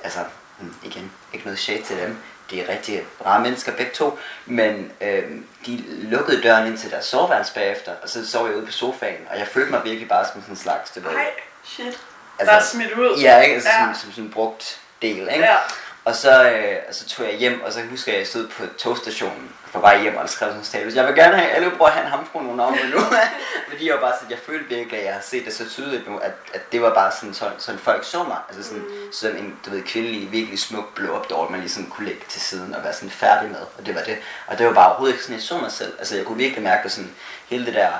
altså, 0.04 0.20
mm, 0.60 0.74
igen, 0.82 1.12
ikke 1.32 1.44
noget 1.44 1.58
shade 1.58 1.82
til 1.82 1.96
dem. 1.96 2.16
De 2.50 2.62
er 2.62 2.72
rigtig 2.72 3.02
rare 3.26 3.40
mennesker 3.40 3.72
begge 3.76 3.92
to, 3.94 4.18
men 4.46 4.92
øhm, 5.00 5.46
de 5.66 5.84
lukkede 5.88 6.42
døren 6.42 6.66
ind 6.66 6.78
til 6.78 6.90
deres 6.90 7.04
soveværelse 7.04 7.54
bagefter, 7.54 7.92
og 8.02 8.08
så 8.08 8.30
sov 8.30 8.46
jeg 8.46 8.56
ude 8.56 8.66
på 8.66 8.72
sofaen, 8.72 9.26
og 9.30 9.38
jeg 9.38 9.46
følte 9.48 9.70
mig 9.70 9.80
virkelig 9.84 10.08
bare 10.08 10.24
som 10.32 10.40
sådan 10.42 10.52
en 10.52 10.56
slags, 10.56 10.90
det 10.90 11.04
ved, 11.04 11.10
Ej, 11.10 11.30
Shit. 11.64 11.98
altså, 12.38 12.54
er 12.54 12.60
smidt 12.62 12.92
ud. 12.92 13.18
Ja, 13.20 13.40
ikke? 13.40 13.54
Altså, 13.54 13.68
Ja. 13.68 13.84
Som, 13.84 13.94
som 13.94 14.10
sådan 14.10 14.24
en 14.24 14.30
brugt 14.32 14.80
del, 15.02 15.18
ikke? 15.20 15.44
Ja. 15.44 15.56
Og 16.04 16.14
så, 16.16 16.50
øh, 16.50 16.76
så 16.90 17.08
tog 17.08 17.26
jeg 17.26 17.34
hjem, 17.34 17.62
og 17.64 17.72
så 17.72 17.80
husker 17.90 18.12
jeg, 18.12 18.16
at 18.16 18.20
jeg 18.20 18.28
stod 18.28 18.48
på 18.48 18.62
togstationen 18.78 19.52
på 19.72 19.80
vej 19.80 20.02
hjem, 20.02 20.16
og 20.16 20.22
der 20.22 20.28
skrev 20.28 20.48
sådan 20.48 20.60
en 20.60 20.64
status. 20.64 20.94
Jeg 20.94 21.06
vil 21.06 21.14
gerne 21.14 21.36
have, 21.36 21.50
alle 21.50 21.70
bruger 21.70 21.90
han 21.90 22.06
ham 22.06 22.28
på 22.32 22.40
nogle 22.40 22.62
om 22.62 22.72
nu. 22.72 23.00
Fordi 23.70 23.86
jeg 23.86 23.94
var 23.94 24.00
bare 24.00 24.14
sådan, 24.16 24.30
jeg 24.30 24.38
følte 24.38 24.74
virkelig, 24.74 24.98
at 24.98 25.04
jeg 25.06 25.14
har 25.14 25.20
set 25.20 25.44
det 25.44 25.54
så 25.54 25.68
tydeligt 25.68 26.08
nu, 26.08 26.18
at, 26.18 26.32
at 26.54 26.72
det 26.72 26.82
var 26.82 26.94
bare 26.94 27.12
sådan, 27.12 27.34
sådan, 27.34 27.54
sådan 27.58 27.80
folk 27.80 28.04
så 28.04 28.22
mig. 28.24 28.36
Altså 28.48 28.62
sådan, 28.62 28.82
mm. 28.82 29.12
sådan 29.12 29.36
en, 29.36 29.58
du 29.66 29.70
ved, 29.70 29.82
kvindelig, 29.82 30.32
virkelig 30.32 30.58
smuk 30.58 30.94
blå 30.94 31.12
op 31.12 31.30
dog, 31.30 31.50
man 31.50 31.60
ligesom 31.60 31.86
kunne 31.86 32.06
lægge 32.06 32.22
til 32.28 32.40
siden 32.40 32.74
og 32.74 32.84
være 32.84 32.92
sådan 32.92 33.10
færdig 33.10 33.50
med. 33.50 33.60
Og 33.78 33.86
det 33.86 33.94
var 33.94 34.02
det. 34.02 34.18
Og 34.46 34.58
det 34.58 34.66
var 34.66 34.72
bare 34.72 34.88
overhovedet 34.88 35.14
ikke 35.14 35.24
sådan, 35.24 35.36
jeg 35.36 35.42
så 35.42 35.58
mig 35.58 35.72
selv. 35.72 35.92
Altså 35.98 36.16
jeg 36.16 36.24
kunne 36.24 36.38
virkelig 36.38 36.62
mærke, 36.62 36.84
at 36.84 36.92
sådan, 36.92 37.14
hele 37.48 37.66
det 37.66 37.74
der 37.74 37.90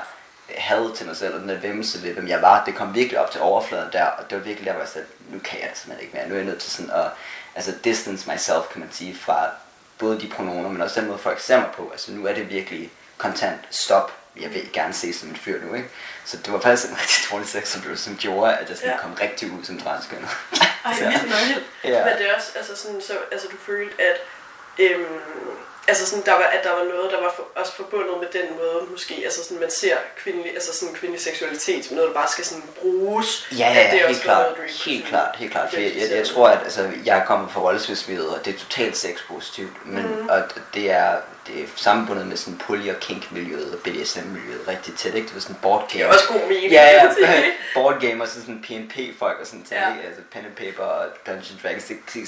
had 0.57 0.95
til 0.95 1.05
mig 1.07 1.17
selv, 1.17 1.33
og 1.33 1.39
den 1.39 1.49
der 1.49 1.59
vemmelse 1.59 2.03
ved, 2.03 2.13
hvem 2.13 2.27
jeg 2.27 2.41
var, 2.41 2.63
det 2.65 2.75
kom 2.75 2.95
virkelig 2.95 3.19
op 3.19 3.31
til 3.31 3.41
overfladen 3.41 3.89
der, 3.93 4.05
og 4.05 4.29
det 4.29 4.37
var 4.37 4.43
virkelig 4.43 4.65
der, 4.65 4.71
hvor 4.71 4.81
jeg 4.81 4.89
sagde, 4.89 5.07
nu 5.29 5.39
kan 5.39 5.59
jeg 5.59 5.69
det 5.69 5.77
simpelthen 5.77 6.05
ikke 6.07 6.17
mere, 6.17 6.27
nu 6.27 6.33
er 6.33 6.39
jeg 6.39 6.47
nødt 6.47 6.59
til 6.59 6.71
sådan 6.71 6.91
at 6.91 7.05
altså 7.55 7.71
distance 7.83 8.31
myself, 8.31 8.63
kan 8.71 8.79
man 8.79 8.89
sige, 8.91 9.15
fra 9.15 9.49
både 9.97 10.21
de 10.21 10.27
pronomer, 10.35 10.69
men 10.69 10.81
også 10.81 10.99
den 10.99 11.07
måde, 11.09 11.19
folk 11.19 11.39
ser 11.39 11.57
mig 11.59 11.69
på. 11.77 11.89
Altså 11.91 12.11
nu 12.11 12.25
er 12.27 12.33
det 12.33 12.49
virkelig 12.49 12.91
kontant 13.17 13.59
stop. 13.71 14.11
Jeg 14.41 14.53
vil 14.53 14.69
gerne 14.73 14.93
se 14.93 15.13
som 15.13 15.29
en 15.29 15.35
fyr 15.35 15.61
nu, 15.65 15.73
ikke? 15.73 15.89
Så 16.25 16.37
det 16.37 16.53
var 16.53 16.59
faktisk 16.59 16.89
en 16.91 16.97
rigtig 17.01 17.31
dårlig 17.31 17.47
sexoplevelse, 17.49 18.03
som 18.03 18.15
gjorde, 18.17 18.57
at 18.57 18.69
jeg 18.69 18.77
sådan 18.77 18.91
Ja. 18.91 18.97
kom 18.97 19.13
rigtig 19.13 19.51
ud 19.51 19.63
som 19.63 19.79
transkønnet. 19.81 20.29
Ej, 20.85 20.93
vildt 20.99 21.29
nok. 21.29 21.63
ja. 21.83 22.05
Men 22.05 22.17
det 22.17 22.29
er 22.29 22.35
også, 22.35 22.47
altså 22.55 22.75
sådan, 22.75 23.01
så, 23.01 23.13
altså 23.31 23.47
du 23.51 23.55
følte, 23.65 23.95
at, 24.01 24.17
øhm, 24.79 25.05
altså 25.87 26.05
sådan, 26.05 26.25
der 26.25 26.31
var, 26.31 26.47
at 26.55 26.63
der 26.63 26.69
var 26.69 26.83
noget, 26.83 27.11
der 27.11 27.21
var 27.21 27.33
for, 27.35 27.43
også 27.55 27.73
forbundet 27.73 28.17
med 28.19 28.41
den 28.41 28.57
måde, 28.57 28.85
måske, 28.91 29.21
altså 29.23 29.43
sådan, 29.43 29.59
man 29.59 29.71
ser 29.71 29.95
kvindelig, 30.17 30.53
altså 30.53 30.73
sådan 30.73 30.95
kvindelig 30.95 31.21
seksualitet 31.21 31.85
som 31.85 31.95
noget, 31.95 32.07
der 32.07 32.13
bare 32.13 32.27
skal 32.27 32.45
sådan 32.45 32.63
bruges. 32.81 33.47
Ja, 33.51 33.73
ja, 33.73 33.83
det 33.83 33.91
helt 33.91 34.05
også 34.05 34.21
var 34.21 34.33
klart, 34.33 34.57
noget, 34.57 34.71
helt 34.71 35.03
kunne 35.03 35.09
klart, 35.09 35.35
helt 35.35 35.51
klart. 35.51 35.69
For 35.69 35.79
jeg, 35.79 35.91
jeg, 35.95 36.17
jeg 36.17 36.27
tror, 36.27 36.47
at 36.47 36.59
altså, 36.63 36.91
jeg 37.05 37.17
er 37.17 37.25
kommet 37.25 37.51
fra 37.51 37.61
rollespilsmiljøet, 37.61 38.29
og 38.29 38.45
det 38.45 38.55
er 38.55 38.59
totalt 38.59 38.97
sexpositivt, 38.97 39.85
men 39.85 40.05
mm. 40.05 40.29
og 40.29 40.41
det 40.73 40.91
er, 40.91 41.17
det 41.47 41.63
er 41.63 41.67
sammenbundet 41.75 42.27
med 42.27 42.37
sådan 42.37 42.57
poly- 42.57 42.89
og 42.89 42.99
kink-miljøet 42.99 43.73
og 43.73 43.79
BDSM-miljøet 43.79 44.67
rigtig 44.67 44.95
tæt, 44.95 45.13
ikke? 45.15 45.27
Det 45.27 45.35
var 45.35 45.41
sådan 45.41 45.55
board 45.61 45.89
Det 45.93 45.95
er 46.01 46.03
game. 46.05 46.13
også 46.13 46.27
god 46.27 46.47
mening. 46.49 46.71
Ja, 46.71 47.03
ja, 47.03 47.09
board 47.75 48.01
game 48.01 48.21
og 48.23 48.27
så 48.27 48.33
sådan 48.41 48.61
PNP-folk 48.67 49.37
og 49.41 49.47
sådan 49.47 49.65
Ja. 49.71 49.89
altså 50.07 50.21
pen 50.31 50.45
and 50.45 50.55
paper 50.55 50.83
og 50.83 51.05
Dungeons 51.27 51.61
Dragons, 51.63 51.83
det, 51.83 51.97
det 52.13 52.23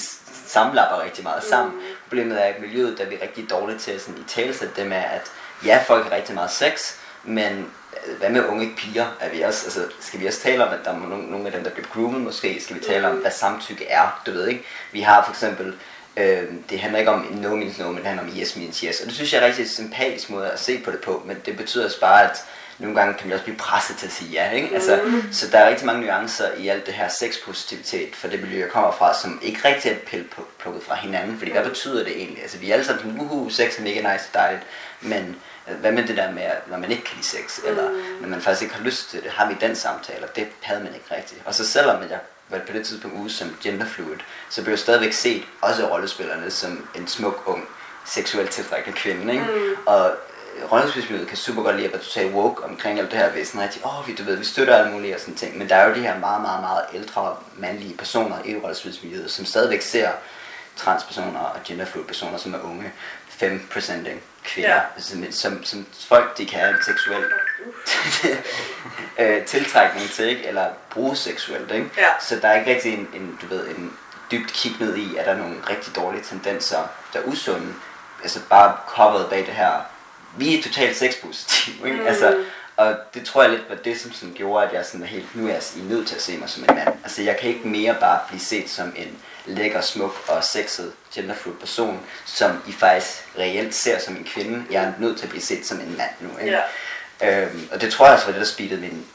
sammenlapper 0.46 1.04
rigtig 1.04 1.24
meget 1.24 1.44
sammen. 1.44 1.74
Mm. 1.74 1.80
Problemet 2.08 2.40
er, 2.42 2.44
at 2.44 2.60
miljøet, 2.60 2.98
der 2.98 3.04
er 3.04 3.08
vi 3.08 3.16
rigtig 3.22 3.50
dårlige 3.50 3.78
til 3.78 4.00
sådan, 4.00 4.20
i 4.20 4.24
talesætte 4.28 4.74
det 4.76 4.86
med, 4.86 4.96
at 4.96 5.30
ja, 5.64 5.84
folk 5.86 6.04
har 6.08 6.16
rigtig 6.16 6.34
meget 6.34 6.50
sex, 6.50 6.94
men 7.24 7.72
øh, 8.06 8.18
hvad 8.18 8.30
med 8.30 8.44
unge 8.44 8.74
piger? 8.78 9.06
Er 9.20 9.28
vi 9.30 9.42
også, 9.42 9.64
altså, 9.64 9.84
skal 10.00 10.20
vi 10.20 10.26
også 10.26 10.40
tale 10.40 10.66
om, 10.66 10.72
at 10.74 10.78
der 10.84 10.90
er 10.92 10.98
nogle, 10.98 11.30
nogle 11.30 11.46
af 11.46 11.52
dem, 11.52 11.64
der 11.64 11.70
bliver 11.70 11.86
groomet 11.94 12.20
måske? 12.20 12.60
Skal 12.62 12.76
vi 12.76 12.80
tale 12.80 13.08
om, 13.08 13.14
Mm. 13.14 13.20
hvad 13.20 13.30
samtykke 13.30 13.86
er? 13.86 14.22
Du 14.26 14.30
ved 14.30 14.48
ikke? 14.48 14.64
Vi 14.92 15.00
har 15.00 15.24
for 15.24 15.32
eksempel, 15.32 15.74
øh, 16.16 16.42
det 16.70 16.78
handler 16.80 16.98
ikke 16.98 17.10
om 17.10 17.26
no 17.32 17.56
means 17.56 17.78
no, 17.78 17.86
men 17.88 17.96
det 17.96 18.06
handler 18.06 18.24
om 18.24 18.38
yes 18.40 18.56
means 18.56 18.78
yes. 18.80 19.00
Og 19.00 19.06
det 19.06 19.14
synes 19.14 19.32
jeg 19.32 19.38
er 19.38 19.42
en 19.42 19.48
rigtig 19.48 19.70
sympatisk 19.70 20.30
måde 20.30 20.50
at 20.50 20.60
se 20.60 20.78
på 20.84 20.90
det 20.90 21.00
på, 21.00 21.22
men 21.26 21.36
det 21.46 21.56
betyder 21.56 21.84
også 21.84 22.00
bare, 22.00 22.30
at 22.30 22.44
nogle 22.78 22.96
gange 22.96 23.14
kan 23.14 23.28
vi 23.28 23.32
også 23.32 23.44
blive 23.44 23.56
presset 23.56 23.96
til 23.96 24.06
at 24.06 24.12
sige 24.12 24.30
ja, 24.30 24.50
ikke? 24.50 24.70
Altså, 24.74 25.00
Mm. 25.04 25.22
så 25.32 25.46
der 25.50 25.58
er 25.58 25.68
rigtig 25.68 25.86
mange 25.86 26.00
nuancer 26.06 26.52
i 26.58 26.68
alt 26.68 26.86
det 26.86 26.94
her 26.94 27.08
sexpositivitet 27.08 28.16
for 28.16 28.28
det 28.28 28.40
miljø, 28.42 28.60
jeg 28.60 28.68
kommer 28.70 28.92
fra, 28.92 29.14
som 29.14 29.40
ikke 29.42 29.58
rigtig 29.68 29.90
er 29.90 29.94
pil- 29.96 30.42
plukket 30.58 30.82
fra 30.82 30.94
hinanden. 30.94 31.38
Fordi 31.38 31.50
hvad 31.52 31.64
betyder 31.64 32.04
det 32.04 32.16
egentlig? 32.16 32.42
Altså, 32.42 32.58
vi 32.58 32.68
er 32.70 32.74
alle 32.74 32.86
sammen 32.86 33.04
sådan, 33.04 33.20
uhu, 33.20 33.48
sex 33.50 33.78
er 33.78 33.82
mega 33.82 33.96
nice 34.12 34.24
og 34.28 34.34
dejligt, 34.34 34.62
men 35.00 35.36
øh, 35.70 35.74
hvad 35.76 35.92
med 35.92 36.06
det 36.06 36.16
der 36.16 36.30
med, 36.32 36.42
når 36.70 36.78
man 36.78 36.90
ikke 36.90 37.04
kan 37.04 37.14
lide 37.16 37.26
sex, 37.26 37.58
Mm. 37.62 37.68
eller 37.68 37.90
når 38.20 38.28
man 38.28 38.40
faktisk 38.40 38.62
ikke 38.62 38.74
har 38.74 38.84
lyst 38.84 39.10
til 39.10 39.22
det, 39.22 39.30
har 39.30 39.48
vi 39.48 39.54
den 39.60 39.76
samtale, 39.76 40.24
og 40.26 40.36
det 40.36 40.46
havde 40.62 40.80
man 40.84 40.94
ikke 40.94 41.06
rigtigt. 41.16 41.40
Og 41.44 41.54
så 41.54 41.66
selvom 41.66 42.02
jeg 42.10 42.18
var 42.48 42.58
på 42.66 42.72
det 42.72 42.86
tidspunkt 42.86 43.16
ude 43.16 43.30
som 43.30 43.56
genderfluid, 43.62 44.16
så 44.50 44.62
blev 44.62 44.72
jeg 44.72 44.78
stadigvæk 44.78 45.12
set, 45.12 45.42
også 45.60 45.86
rollespillerne, 45.86 46.50
som 46.50 46.88
en 46.94 47.08
smuk, 47.08 47.42
ung, 47.46 47.68
seksuelt 48.04 48.50
tiltrækkende 48.50 48.98
kvinde, 48.98 49.32
ikke? 49.32 49.44
Mm. 49.44 49.76
Og 49.86 50.10
øh, 50.56 50.72
rollespilsmiljøet 50.72 51.28
kan 51.28 51.36
super 51.36 51.62
godt 51.62 51.76
lide 51.76 51.86
at 51.86 51.92
være 51.92 52.02
totalt 52.02 52.34
woke 52.34 52.64
omkring 52.64 52.98
alt 52.98 53.10
det 53.10 53.18
her, 53.18 53.32
ved 53.32 53.44
sådan 53.44 53.60
rigtig, 53.60 53.84
åh, 53.84 54.00
oh, 54.00 54.08
vi, 54.08 54.14
du 54.14 54.22
ved, 54.22 54.36
vi 54.36 54.44
støtter 54.44 54.76
alle 54.76 54.92
mulige 54.92 55.14
og 55.14 55.20
sådan 55.20 55.34
ting, 55.34 55.58
men 55.58 55.68
der 55.68 55.74
er 55.74 55.88
jo 55.88 55.94
de 55.94 56.00
her 56.00 56.18
meget, 56.18 56.42
meget, 56.42 56.60
meget 56.60 56.84
ældre 56.94 57.36
mandlige 57.56 57.96
personer 57.96 58.36
i 58.44 58.56
rollespilsmiljøet, 58.56 59.30
som 59.30 59.44
stadigvæk 59.44 59.82
ser 59.82 60.10
transpersoner 60.76 61.40
og 61.40 61.60
genderfluid 61.64 62.04
personer, 62.04 62.38
som 62.38 62.54
er 62.54 62.60
unge, 62.60 62.92
5% 63.42 64.08
kvinder, 64.46 64.74
Ja. 64.74 64.80
som, 64.98 65.32
som, 65.32 65.64
som 65.64 65.86
folk, 66.08 66.38
de 66.38 66.46
kan 66.46 66.58
have 66.60 66.70
en 66.70 66.82
seksuel 66.84 67.24
øh, 69.18 69.44
tiltrækning 69.44 70.10
til, 70.10 70.28
ikke? 70.28 70.46
eller 70.46 70.66
bruge 70.90 71.16
seksuelt. 71.16 71.70
Ikke? 71.72 71.90
Ja. 71.96 72.08
Så 72.20 72.36
der 72.42 72.48
er 72.48 72.58
ikke 72.58 72.74
rigtig 72.74 72.92
en, 72.92 73.08
en, 73.14 73.38
du 73.42 73.46
ved, 73.46 73.68
en 73.68 73.92
dybt 74.30 74.52
kig 74.52 74.72
ned 74.80 74.96
i, 74.96 75.16
at 75.16 75.26
der 75.26 75.32
er 75.32 75.36
nogle 75.38 75.56
rigtig 75.70 75.96
dårlige 75.96 76.22
tendenser, 76.22 76.78
der 77.12 77.18
er 77.18 77.24
usunde, 77.24 77.74
altså 78.22 78.40
bare 78.50 78.76
coveret 78.88 79.30
bag 79.30 79.38
det 79.38 79.54
her, 79.54 79.70
vi 80.36 80.58
er 80.58 80.62
totalt 80.62 80.96
sexpositive, 80.96 81.86
ikke? 81.88 82.00
Mm. 82.00 82.06
Altså, 82.06 82.44
og 82.76 82.96
det 83.14 83.24
tror 83.24 83.42
jeg 83.42 83.50
lidt 83.50 83.68
var 83.68 83.74
det, 83.74 84.00
som 84.00 84.12
sådan 84.12 84.34
gjorde, 84.34 84.66
at 84.66 84.72
jeg 84.72 84.84
sådan 84.86 85.02
er 85.02 85.06
helt, 85.06 85.36
nu 85.36 85.48
er 85.48 85.52
jeg 85.52 85.62
sådan 85.62 85.86
nødt 85.88 86.08
til 86.08 86.14
at 86.14 86.22
se 86.22 86.36
mig 86.36 86.48
som 86.50 86.62
en 86.68 86.74
mand. 86.74 86.88
Altså 87.04 87.22
jeg 87.22 87.36
kan 87.40 87.48
ikke 87.50 87.68
mere 87.68 87.96
bare 88.00 88.20
blive 88.28 88.40
set 88.40 88.70
som 88.70 88.92
en 88.96 89.18
lækker, 89.46 89.80
smuk 89.80 90.14
og 90.28 90.44
sexet 90.44 90.92
genderfluid 91.14 91.56
person, 91.56 92.00
som 92.24 92.62
I 92.68 92.72
faktisk 92.72 93.28
reelt 93.38 93.74
ser 93.74 93.98
som 93.98 94.16
en 94.16 94.24
kvinde. 94.24 94.64
Jeg 94.70 94.84
er 94.84 94.92
nødt 94.98 95.18
til 95.18 95.24
at 95.24 95.30
blive 95.30 95.42
set 95.42 95.66
som 95.66 95.80
en 95.80 95.96
mand 95.96 96.10
nu, 96.20 96.38
ikke? 96.38 96.52
Ja. 96.52 96.62
Øhm, 97.22 97.68
og 97.72 97.80
det 97.80 97.92
tror 97.92 98.06
jeg 98.06 98.14
også 98.14 98.26
var 98.26 98.32
det, 98.32 98.40
der 98.40 98.46
speedede 98.46 98.80
min 98.80 99.06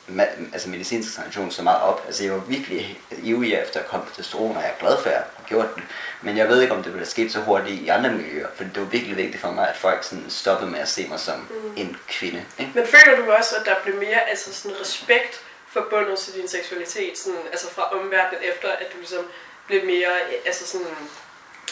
altså 0.54 0.70
medicinske 0.70 1.16
transition 1.16 1.52
så 1.52 1.64
meget 1.64 1.82
op. 1.82 2.04
Altså 2.08 2.24
jeg 2.24 2.34
var 2.34 2.40
virkelig 2.40 3.00
ivrig 3.24 3.54
efter 3.54 3.80
at 3.80 3.88
komme 3.88 4.06
på 4.06 4.16
testosteron, 4.16 4.56
og 4.56 4.62
jeg 4.62 4.70
er 4.70 4.80
glad 4.80 4.98
for, 5.02 5.10
at 5.10 5.16
jeg 5.16 5.24
har 5.36 5.44
gjort 5.48 5.76
det. 5.76 5.84
Men 6.22 6.38
jeg 6.38 6.50
ved 6.50 6.62
ikke, 6.62 6.74
om 6.74 6.84
det 6.84 6.94
ville 6.94 7.06
sket 7.06 7.32
så 7.32 7.40
hurtigt 7.40 7.82
i 7.82 7.88
andre 7.88 8.12
miljøer, 8.12 8.48
for 8.56 8.64
det 8.64 8.78
var 8.78 8.84
virkelig 8.84 9.18
vigtigt 9.18 9.42
for 9.42 9.52
mig, 9.52 9.70
at 9.70 9.78
folk 9.78 10.04
sådan 10.04 10.30
stoppede 10.30 10.72
med 10.72 10.80
at 10.80 10.88
se 10.88 11.08
mig 11.08 11.20
som 11.20 11.40
mm. 11.40 11.74
en 11.76 11.98
kvinde. 12.08 12.44
Ikke? 12.60 12.72
Men 12.76 12.88
føler 12.88 13.26
du 13.26 13.32
også, 13.32 13.56
at 13.56 13.66
der 13.66 13.76
blev 13.84 13.96
mere 13.96 14.30
altså 14.30 14.54
sådan 14.54 14.82
respekt 14.82 15.42
forbundet 15.68 16.20
til 16.20 16.34
din 16.34 16.48
seksualitet, 16.48 17.18
sådan, 17.18 17.40
altså 17.52 17.70
fra 17.70 17.84
omverdenen 17.92 18.44
efter, 18.44 18.70
at 18.70 18.94
du 18.94 18.98
ligesom 18.98 19.26
blev 19.72 19.86
mere, 19.86 20.14
altså 20.46 20.68
sådan, 20.68 20.88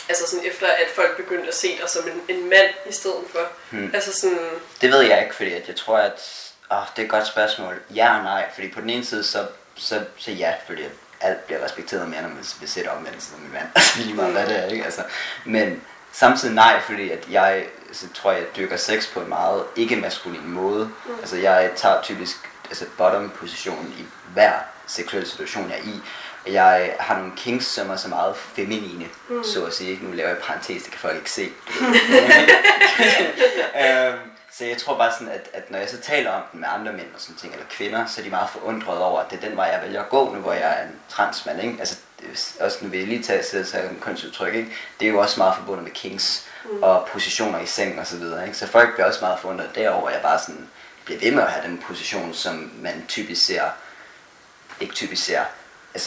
altså 0.10 0.28
sådan 0.28 0.46
efter, 0.46 0.68
at 0.68 0.88
folk 0.96 1.18
begyndte 1.18 1.48
at 1.48 1.56
se 1.56 1.78
dig 1.82 1.90
som 1.90 2.04
en, 2.08 2.36
en 2.36 2.50
mand 2.50 2.70
i 2.90 2.94
stedet 2.94 3.24
for. 3.32 3.48
Hmm. 3.70 3.92
Altså 3.94 4.14
sådan, 4.22 4.50
Det 4.82 4.92
ved 4.92 5.02
jeg 5.02 5.24
ikke, 5.24 5.36
fordi 5.36 5.54
at 5.54 5.68
jeg 5.68 5.76
tror, 5.76 5.98
at 5.98 6.20
åh, 6.72 6.78
det 6.96 7.02
er 7.02 7.06
et 7.06 7.10
godt 7.10 7.28
spørgsmål. 7.28 7.82
Ja 7.96 8.18
og 8.18 8.24
nej, 8.24 8.46
fordi 8.54 8.68
på 8.68 8.82
den 8.82 8.90
ene 8.90 9.06
side, 9.06 9.24
så, 9.24 9.48
så, 9.76 10.02
så 10.18 10.32
ja, 10.32 10.54
fordi 10.68 10.84
at 10.84 10.92
alt 11.22 11.46
bliver 11.46 11.64
respekteret 11.64 12.10
mere, 12.10 12.22
når 12.22 12.30
man 12.30 12.46
bliver 12.58 12.70
set 12.70 12.88
omvendt 12.88 13.24
som 13.24 13.42
en 13.42 13.52
mand. 13.54 13.68
Altså 13.76 14.00
lige 14.00 14.14
meget 14.14 14.32
hvad 14.32 14.48
det 14.48 14.60
er, 14.60 14.68
ikke? 14.68 14.86
Altså, 14.86 15.02
men 15.46 15.82
samtidig 16.12 16.56
nej, 16.56 16.82
fordi 16.82 17.12
at 17.12 17.28
jeg 17.32 17.66
så 17.92 18.06
tror, 18.14 18.32
jeg 18.32 18.44
dyrker 18.56 18.78
sex 18.78 19.14
på 19.14 19.22
en 19.22 19.30
meget 19.30 19.64
ikke-maskulin 19.76 20.48
måde. 20.50 20.92
Mm. 21.06 21.20
Altså 21.20 21.38
jeg 21.38 21.72
tager 21.76 22.02
typisk 22.02 22.38
altså 22.70 22.86
bottom 22.98 23.30
position 23.30 23.96
i 24.00 24.06
hver 24.34 24.54
seksuel 24.88 25.28
situation, 25.28 25.70
jeg 25.70 25.80
er 25.80 25.84
i. 25.84 26.02
Jeg 26.52 26.96
har 27.00 27.18
nogle 27.18 27.32
kinks, 27.36 27.66
som 27.66 27.90
er 27.90 27.96
så 27.96 28.08
meget 28.08 28.36
feminine, 28.38 29.06
mm. 29.30 29.44
så 29.44 29.66
at 29.66 29.74
sige. 29.74 30.00
Nu 30.02 30.12
laver 30.12 30.30
jeg 30.30 30.38
parentes, 30.38 30.84
det 30.84 30.92
kan 30.92 31.00
folk 31.00 31.16
ikke 31.16 31.32
se. 31.32 31.50
Øhm, 33.84 34.20
så 34.60 34.66
jeg 34.66 34.78
tror 34.78 34.98
bare 34.98 35.12
sådan, 35.12 35.34
at, 35.34 35.50
at 35.54 35.72
når 35.72 35.80
jeg 35.80 35.90
så 35.90 35.98
taler 36.02 36.32
om 36.32 36.42
den 36.52 36.60
med 36.60 36.68
andre 36.72 36.94
mænd 36.94 37.08
og 37.16 37.22
sådan 37.22 37.36
ting, 37.36 37.54
eller 37.54 37.66
kvinder, 37.70 38.06
så 38.06 38.22
er 38.22 38.24
de 38.24 38.30
meget 38.30 38.50
forundrede 38.50 39.04
over, 39.04 39.20
at 39.20 39.32
det 39.32 39.44
er 39.44 39.48
den 39.48 39.58
vej, 39.58 39.66
jeg 39.66 39.82
vælger 39.84 40.04
at 40.04 40.10
gå, 40.10 40.34
nu 40.34 40.40
hvor 40.40 40.54
jeg 40.54 40.80
er 40.80 40.84
en 40.84 40.96
transmand, 41.10 41.62
ikke? 41.62 41.76
Altså, 41.80 41.98
er 42.60 42.66
også 42.66 42.78
nu 42.82 42.90
vil 42.90 43.00
jeg 43.00 43.08
lige 43.08 43.24
tage 43.24 43.44
sig 43.44 43.68
sig 43.68 43.90
om 43.90 44.00
kønsudtryk, 44.02 44.56
ikke? 44.56 44.70
Det 45.00 45.08
er 45.08 45.12
jo 45.12 45.20
også 45.20 45.40
meget 45.40 45.56
forbundet 45.56 45.84
med 45.84 45.92
kings 45.92 46.48
mm. 46.66 46.84
og 46.84 47.08
positioner 47.12 47.60
i 47.60 47.66
seng 47.66 48.00
og 48.00 48.08
så 48.08 48.18
videre, 48.18 48.46
ikke? 48.46 48.58
Så 48.58 48.68
folk 48.68 48.94
bliver 48.94 49.08
også 49.08 49.22
meget 49.22 49.40
forundret 49.40 49.70
derover, 49.76 50.08
at 50.08 50.14
jeg 50.14 50.22
bare 50.22 50.40
sådan 50.40 50.70
bliver 51.06 51.20
ved 51.20 51.32
med 51.32 51.44
at 51.44 51.52
have 51.52 51.68
den 51.68 51.78
position, 51.88 52.34
som 52.34 52.72
man 52.82 53.06
typisk 53.08 53.46
ser, 53.46 53.64
ikke 54.80 54.94
typisk 54.94 55.26
ser, 55.26 55.42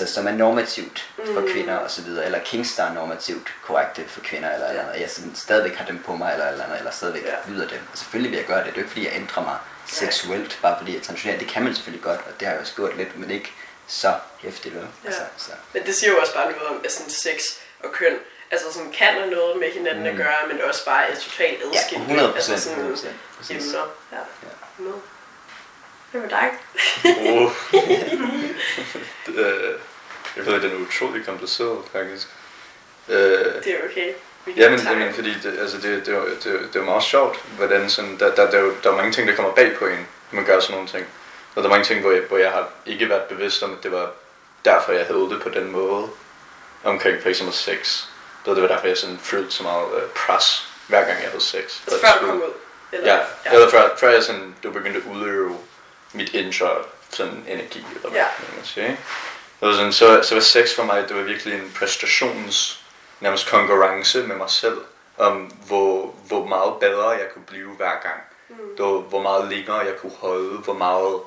altså 0.00 0.14
som 0.14 0.26
er 0.26 0.32
normativt 0.32 1.08
for 1.34 1.40
Mm. 1.40 1.48
kvinder 1.52 1.76
og 1.76 1.90
så 1.90 2.02
videre, 2.02 2.24
eller 2.24 2.38
kings, 2.44 2.74
der 2.74 2.82
er 2.84 2.92
normativt 2.94 3.48
korrekte 3.62 4.04
for 4.08 4.20
kvinder, 4.20 4.50
eller, 4.54 4.68
eller 4.68 4.82
andet, 4.88 5.00
jeg 5.00 5.10
sådan 5.10 5.32
stadigvæk 5.34 5.74
har 5.74 5.84
dem 5.86 5.98
på 6.06 6.16
mig, 6.16 6.32
eller, 6.32 6.48
eller, 6.48 6.76
eller 6.78 6.90
stadigvæk 6.90 7.22
Ja. 7.24 7.30
ja. 7.30 7.36
lyder 7.52 7.68
det. 7.68 7.80
Og 7.92 7.98
selvfølgelig 7.98 8.30
vil 8.30 8.36
jeg 8.36 8.46
gøre 8.46 8.58
det, 8.58 8.66
det 8.66 8.72
er 8.72 8.76
jo 8.76 8.80
ikke 8.80 8.90
fordi, 8.90 9.06
jeg 9.06 9.14
ændrer 9.16 9.42
mig 9.42 9.56
seksuelt, 9.86 10.58
bare 10.62 10.76
fordi 10.78 10.94
jeg 10.94 11.02
transitionerer. 11.02 11.38
Det 11.38 11.48
kan 11.48 11.62
man 11.62 11.74
selvfølgelig 11.74 12.04
godt, 12.04 12.20
og 12.20 12.32
det 12.40 12.46
har 12.48 12.52
jeg 12.54 12.60
også 12.60 12.74
gjort 12.74 12.96
lidt, 12.96 13.18
men 13.18 13.30
ikke 13.30 13.52
så 13.86 14.14
hæftigt, 14.38 14.74
vel? 14.74 14.86
Ja. 15.04 15.08
Altså, 15.08 15.22
så. 15.36 15.50
Men 15.72 15.86
det 15.86 15.94
siger 15.94 16.10
jo 16.12 16.18
også 16.18 16.34
bare 16.34 16.52
noget 16.52 16.68
om, 16.68 16.80
at 16.84 16.92
sådan 16.92 17.10
sex 17.10 17.38
og 17.84 17.92
køn, 17.92 18.14
altså 18.50 18.66
sådan 18.72 18.92
kan 18.92 19.06
have 19.06 19.30
noget 19.30 19.58
med 19.60 19.70
hinanden 19.72 20.02
mm. 20.02 20.08
at 20.10 20.16
gøre, 20.16 20.40
men 20.48 20.60
også 20.68 20.84
bare 20.84 21.08
er 21.10 21.14
totalt 21.16 21.58
Ja, 21.60 21.78
adskilt. 21.78 22.00
100 22.02 22.34
Altså 22.34 22.50
procent. 22.52 22.60
sådan 22.62 22.78
100 22.78 23.14
Præcis. 23.38 23.66
emner. 23.66 23.86
Ja. 24.12 24.16
Ja. 24.46 24.90
Hvad 26.12 26.20
med 26.20 26.30
dig? 26.30 26.50
Oh. 27.04 27.50
øh, 29.38 29.74
jeg 30.36 30.46
ved, 30.46 30.60
den 30.60 30.70
er 30.70 30.76
utrolig 30.76 31.26
kompliceret, 31.26 31.78
faktisk. 31.92 32.28
Øh, 33.08 33.16
Det 33.64 33.66
er 33.66 33.78
okay. 33.90 34.12
Ja, 34.56 34.70
men, 34.70 34.80
jamen, 34.80 35.14
fordi 35.14 35.34
det, 35.42 35.58
altså 35.58 35.76
det, 35.76 36.06
det, 36.06 36.12
jo- 36.12 36.28
det, 36.28 36.44
det 36.44 36.76
jo 36.76 36.84
meget 36.84 37.02
sjovt, 37.02 37.40
hvordan 37.56 37.90
sådan, 37.90 38.18
der, 38.18 38.34
der, 38.34 38.50
der, 38.50 38.58
er 38.58 38.62
jo, 38.62 38.72
der 38.84 38.90
er 38.92 38.96
mange 38.96 39.12
ting, 39.12 39.28
der 39.28 39.34
kommer 39.34 39.52
bag 39.52 39.76
på 39.78 39.86
en, 39.86 40.06
når 40.30 40.36
man 40.36 40.44
gør 40.44 40.60
sådan 40.60 40.74
nogle 40.74 40.88
ting. 40.88 41.06
Og 41.54 41.62
der 41.62 41.68
er 41.68 41.72
mange 41.72 41.84
ting, 41.84 42.00
hvor 42.00 42.10
jeg, 42.12 42.22
hvor 42.28 42.38
jeg 42.38 42.50
har 42.50 42.68
ikke 42.86 43.08
været 43.08 43.22
bevidst 43.22 43.62
om, 43.62 43.72
at 43.72 43.82
det 43.82 43.92
var 43.92 44.10
derfor, 44.64 44.92
jeg 44.92 45.06
havde 45.06 45.18
det 45.30 45.42
på 45.42 45.48
den 45.48 45.70
måde. 45.70 46.08
Omkring 46.84 47.22
for 47.22 47.28
eksempel 47.28 47.54
sex. 47.56 48.04
Var, 48.46 48.54
det 48.54 48.62
var 48.62 48.68
derfor, 48.68 48.86
jeg 48.86 48.96
sådan 48.96 49.18
følte 49.22 49.50
så 49.50 49.62
meget 49.62 49.84
uh, 49.86 50.02
pres, 50.16 50.68
hver 50.88 51.04
gang 51.04 51.22
jeg 51.22 51.28
havde 51.30 51.44
sex. 51.44 51.80
Altså 51.86 52.00
før 52.00 52.18
du 52.20 52.26
kom 52.26 52.36
ud? 52.42 52.50
Eller? 52.92 53.14
Ja, 53.14 53.20
ja. 53.46 53.52
eller 53.52 53.70
før, 53.70 53.96
før 54.00 54.10
jeg 54.10 54.22
sådan, 54.22 54.54
du 54.62 54.70
begyndte 54.70 55.00
at 55.06 55.12
udøve 55.16 55.58
mit 56.12 56.34
indre 56.34 56.70
sådan 57.10 57.44
energi, 57.48 57.84
eller 57.94 58.10
hvad 58.10 58.20
Ja. 58.20 58.26
man 58.38 58.56
kan 58.56 58.64
sige. 58.64 58.86
ikke? 58.86 58.98
Det 59.60 59.74
sådan, 59.74 59.92
så, 59.92 60.20
så 60.22 60.34
var 60.34 60.40
sex 60.42 60.74
for 60.76 60.82
mig, 60.84 61.08
det 61.08 61.16
var 61.16 61.22
virkelig 61.22 61.54
en 61.54 61.72
præstations, 61.78 62.84
nærmest 63.20 63.50
konkurrence 63.50 64.22
med 64.26 64.36
mig 64.36 64.50
selv, 64.50 64.78
om 65.18 65.34
hvor, 65.66 66.14
hvor 66.28 66.44
meget 66.46 66.74
bedre 66.80 67.08
jeg 67.08 67.26
kunne 67.34 67.44
blive 67.44 67.68
hver 67.76 67.90
gang. 68.02 68.20
Mm. 68.48 68.56
Det 68.76 68.84
var, 68.84 68.90
hvor 68.98 69.22
meget 69.22 69.48
længere 69.48 69.76
jeg 69.78 69.94
kunne 70.00 70.12
holde, 70.18 70.58
hvor 70.58 70.74
meget, 70.74 71.20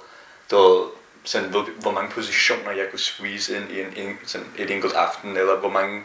det 0.49 0.57
var, 0.57 0.87
sådan, 1.23 1.49
hvor, 1.49 1.67
hvor 1.81 1.91
mange 1.91 2.11
positioner 2.11 2.71
jeg 2.71 2.89
kunne 2.89 2.99
squeeze 2.99 3.55
ind 3.57 3.71
i 3.71 3.81
en, 3.81 3.93
en, 3.95 4.19
sådan 4.25 4.47
et 4.57 4.71
enkelt 4.71 4.93
aften, 4.93 5.37
eller 5.37 5.55
hvor 5.55 5.69
mange, 5.69 6.03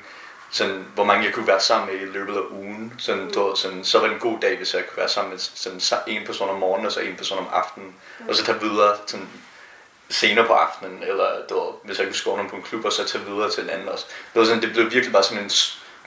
sådan, 0.50 0.86
hvor 0.94 1.04
mange 1.04 1.24
jeg 1.24 1.34
kunne 1.34 1.46
være 1.46 1.60
sammen 1.60 1.94
med 1.94 2.02
i 2.02 2.12
løbet 2.12 2.36
af 2.36 2.42
ugen. 2.50 2.94
Sådan, 2.98 3.28
det 3.28 3.36
var, 3.36 3.54
sådan, 3.54 3.84
så 3.84 3.98
var 3.98 4.06
det 4.06 4.14
en 4.14 4.20
god 4.20 4.38
dag, 4.40 4.56
hvis 4.56 4.74
jeg 4.74 4.86
kunne 4.86 4.96
være 4.96 5.08
sammen 5.08 5.30
med 5.30 5.38
sådan, 5.38 6.02
en 6.06 6.26
person 6.26 6.50
om 6.50 6.58
morgenen, 6.58 6.86
og 6.86 6.92
så 6.92 7.00
en 7.00 7.16
person 7.16 7.38
om 7.38 7.48
aftenen, 7.52 7.94
og 8.28 8.34
så 8.34 8.44
tage 8.44 8.60
videre 8.60 8.96
sådan, 9.06 9.28
senere 10.10 10.46
på 10.46 10.52
aftenen, 10.52 11.02
eller 11.02 11.24
det 11.48 11.56
var, 11.56 11.72
hvis 11.84 11.98
jeg 11.98 12.06
kunne 12.06 12.14
score 12.14 12.36
nogen 12.36 12.50
på 12.50 12.56
en 12.56 12.62
klub, 12.62 12.84
og 12.84 12.92
så 12.92 13.04
tage 13.04 13.24
videre 13.24 13.50
til 13.50 13.64
en 13.64 13.70
anden 13.70 13.88
også. 13.88 14.06
Det, 14.34 14.40
var 14.40 14.46
sådan, 14.46 14.62
det 14.62 14.72
blev 14.72 14.84
virkelig 14.84 15.12
bare 15.12 15.22
sådan 15.22 15.42
en, 15.44 15.50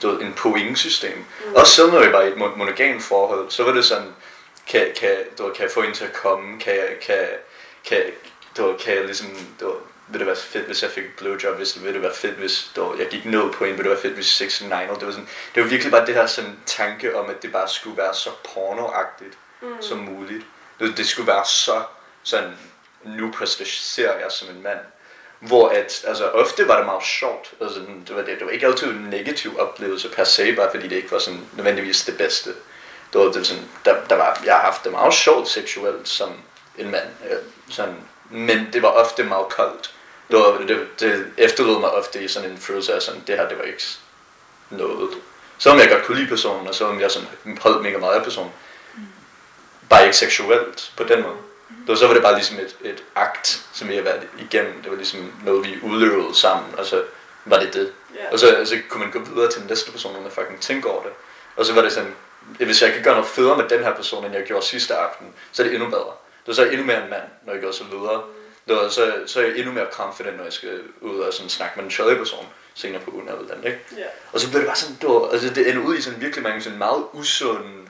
det 0.02 0.10
var 0.10 0.18
en 0.18 0.32
pointsystem. 0.32 1.18
Mm. 1.18 1.54
Også 1.54 1.74
selv 1.74 1.92
når 1.92 2.00
jeg 2.00 2.12
var 2.12 2.22
i 2.22 2.28
et 2.28 2.34
mon- 2.34 2.56
monogamt 2.56 3.02
forhold, 3.02 3.50
så 3.50 3.64
var 3.64 3.72
det 3.72 3.84
sådan, 3.84 4.14
kan, 4.66 4.86
kan, 5.00 5.16
det 5.36 5.44
var, 5.44 5.50
kan 5.50 5.62
jeg 5.62 5.70
få 5.70 5.80
en 5.80 5.92
til 5.92 6.04
at 6.04 6.12
komme, 6.12 6.60
kan 6.60 6.76
kan, 7.06 7.26
kan, 7.84 8.02
det 8.56 8.64
var, 8.64 8.76
kan 8.76 8.94
jeg 8.94 9.04
ligesom, 9.04 9.28
det 9.60 9.66
var, 9.66 9.76
vil 10.08 10.18
det 10.18 10.26
være 10.26 10.36
fedt, 10.36 10.66
hvis 10.66 10.82
jeg 10.82 10.90
fik 10.90 11.04
et 11.04 11.10
blowjob, 11.18 11.56
hvis 11.56 11.72
det 11.72 11.82
ville 11.82 11.94
det 11.94 12.02
være 12.02 12.14
fedt, 12.14 12.34
hvis 12.34 12.70
var, 12.76 12.96
jeg 12.98 13.06
gik 13.06 13.24
ned 13.24 13.52
på 13.52 13.64
en, 13.64 13.70
ville 13.70 13.82
det 13.82 13.90
være 13.90 14.00
fedt, 14.00 14.14
hvis 14.14 14.26
sex 14.26 14.62
and 14.62 14.70
nine, 14.70 14.94
det 14.94 15.06
var 15.06 15.12
sådan, 15.12 15.28
det 15.54 15.62
var 15.62 15.68
virkelig 15.68 15.92
bare 15.92 16.06
det 16.06 16.14
her 16.14 16.26
sådan 16.26 16.58
tanke 16.66 17.16
om, 17.16 17.30
at 17.30 17.42
det 17.42 17.52
bare 17.52 17.68
skulle 17.68 17.96
være 17.96 18.14
så 18.14 18.30
pornoagtigt 18.54 19.38
mm. 19.62 19.82
som 19.82 19.98
muligt. 19.98 20.44
Det, 20.80 20.96
det 20.96 21.06
skulle 21.06 21.26
være 21.26 21.44
så 21.44 21.82
sådan, 22.22 22.58
nu 23.04 23.32
præsterer 23.32 24.18
jeg 24.18 24.32
som 24.32 24.48
en 24.48 24.62
mand. 24.62 24.78
Hvor 25.40 25.68
at, 25.68 26.04
altså 26.06 26.30
ofte 26.30 26.68
var 26.68 26.76
det 26.76 26.86
meget 26.86 27.02
sjovt, 27.02 27.54
altså 27.60 27.80
det 28.08 28.16
var, 28.16 28.22
det, 28.22 28.38
det 28.38 28.46
var 28.46 28.52
ikke 28.52 28.66
altid 28.66 28.86
en 28.86 29.06
negativ 29.10 29.58
oplevelse 29.58 30.08
per 30.08 30.24
se, 30.24 30.54
bare 30.56 30.70
fordi 30.70 30.88
det 30.88 30.96
ikke 30.96 31.12
var 31.12 31.18
sådan 31.18 31.40
nødvendigvis 31.52 32.04
det 32.04 32.16
bedste. 32.16 32.50
Det 33.12 33.20
var, 33.20 33.22
det 33.22 33.36
var 33.36 33.42
sådan, 33.42 33.68
der, 33.84 34.04
der 34.08 34.16
var, 34.16 34.40
jeg 34.44 34.54
har 34.54 34.62
haft 34.62 34.84
det 34.84 34.92
meget 34.92 35.14
sjovt 35.14 35.48
seksuelt 35.48 36.08
som 36.08 36.32
en 36.78 36.90
mand, 36.90 37.08
øh, 37.30 37.36
sådan, 37.70 37.96
men 38.34 38.68
det 38.72 38.82
var 38.82 38.88
ofte 38.88 39.24
meget 39.24 39.48
koldt. 39.48 39.94
Det, 40.30 40.38
var, 40.38 40.58
det, 40.68 41.00
det 41.00 41.26
efterlod 41.36 41.80
mig 41.80 41.90
ofte 41.90 42.24
i 42.24 42.28
sådan 42.28 42.50
en 42.50 42.58
følelse 42.58 42.94
af 42.94 43.02
sådan, 43.02 43.22
det 43.26 43.36
her 43.36 43.48
det 43.48 43.58
var 43.58 43.64
ikke 43.64 43.82
noget. 44.70 45.10
Selvom 45.58 45.80
jeg 45.80 45.90
godt 45.90 46.04
kunne 46.04 46.18
lide 46.18 46.28
personen, 46.28 46.68
og 46.68 46.74
selvom 46.74 47.00
jeg 47.00 47.10
sådan 47.10 47.28
holdt 47.60 47.82
mega 47.82 47.98
meget 47.98 48.14
af 48.14 48.22
personen, 48.22 48.52
bare 49.88 50.04
ikke 50.04 50.16
seksuelt 50.16 50.92
på 50.96 51.04
den 51.04 51.22
måde. 51.22 51.36
Det 51.68 51.88
var, 51.88 51.94
så 51.94 52.06
var 52.06 52.14
det 52.14 52.22
bare 52.22 52.34
ligesom 52.34 52.58
et, 52.58 52.76
et 52.80 53.04
akt, 53.14 53.66
som 53.72 53.88
vi 53.88 53.94
har 53.94 54.02
været 54.02 54.22
igennem. 54.38 54.82
Det 54.82 54.90
var 54.90 54.96
ligesom 54.96 55.32
noget, 55.44 55.66
vi 55.66 55.78
udlevede 55.82 56.34
sammen, 56.34 56.74
og 56.78 56.86
så 56.86 57.02
var 57.44 57.60
det 57.60 57.74
det. 57.74 57.92
Ja. 58.14 58.32
Og 58.32 58.38
så, 58.38 58.62
så 58.64 58.78
kunne 58.88 59.00
man 59.00 59.10
gå 59.10 59.18
videre 59.18 59.50
til 59.50 59.60
den 59.60 59.68
næste 59.68 59.90
person, 59.90 60.16
og 60.16 60.22
man 60.22 60.30
fucking 60.30 60.60
tænke 60.60 60.90
over 60.90 61.02
det. 61.02 61.12
Og 61.56 61.66
så 61.66 61.74
var 61.74 61.82
det 61.82 61.92
sådan, 61.92 62.14
hvis 62.58 62.82
jeg 62.82 62.92
kan 62.92 63.02
gøre 63.02 63.14
noget 63.14 63.28
federe 63.28 63.56
med 63.56 63.68
den 63.68 63.84
her 63.84 63.94
person, 63.94 64.24
end 64.24 64.34
jeg 64.34 64.44
gjorde 64.44 64.66
sidste 64.66 64.94
aften, 64.94 65.26
så 65.52 65.62
er 65.62 65.66
det 65.66 65.74
endnu 65.74 65.90
bedre. 65.90 66.12
Det 66.46 66.48
var 66.48 66.54
så 66.54 66.64
endnu 66.64 66.86
mere 66.86 67.04
en 67.04 67.10
mand, 67.10 67.22
når 67.46 67.52
jeg 67.52 67.62
går 67.62 67.70
så 67.70 67.84
videre. 67.84 68.22
Det 68.68 68.76
var 68.76 68.88
så, 68.88 69.22
så 69.26 69.40
er 69.40 69.44
jeg 69.44 69.56
endnu 69.56 69.72
mere 69.72 69.86
confident, 69.92 70.36
når 70.36 70.44
jeg 70.44 70.52
skal 70.52 70.80
ud 71.00 71.18
og 71.18 71.32
sådan 71.32 71.50
snakke 71.50 71.76
med 71.76 71.84
den 71.84 71.92
tredje 71.92 72.16
person 72.16 72.46
senere 72.74 73.02
på 73.02 73.10
ugen 73.10 73.28
eller 73.28 73.54
den, 73.54 73.64
ikke? 73.64 73.80
Ja. 73.96 74.06
Og 74.32 74.40
så 74.40 74.50
blev 74.50 74.60
det 74.60 74.66
bare 74.68 74.76
sådan, 74.76 74.96
det, 75.00 75.08
var, 75.08 75.28
altså 75.30 75.50
det 75.54 75.70
ender 75.70 75.82
ud 75.82 75.96
i 75.96 76.02
sådan 76.02 76.20
virkelig 76.20 76.42
mange 76.42 76.62
sådan 76.62 76.78
meget 76.78 77.04
usunde 77.12 77.88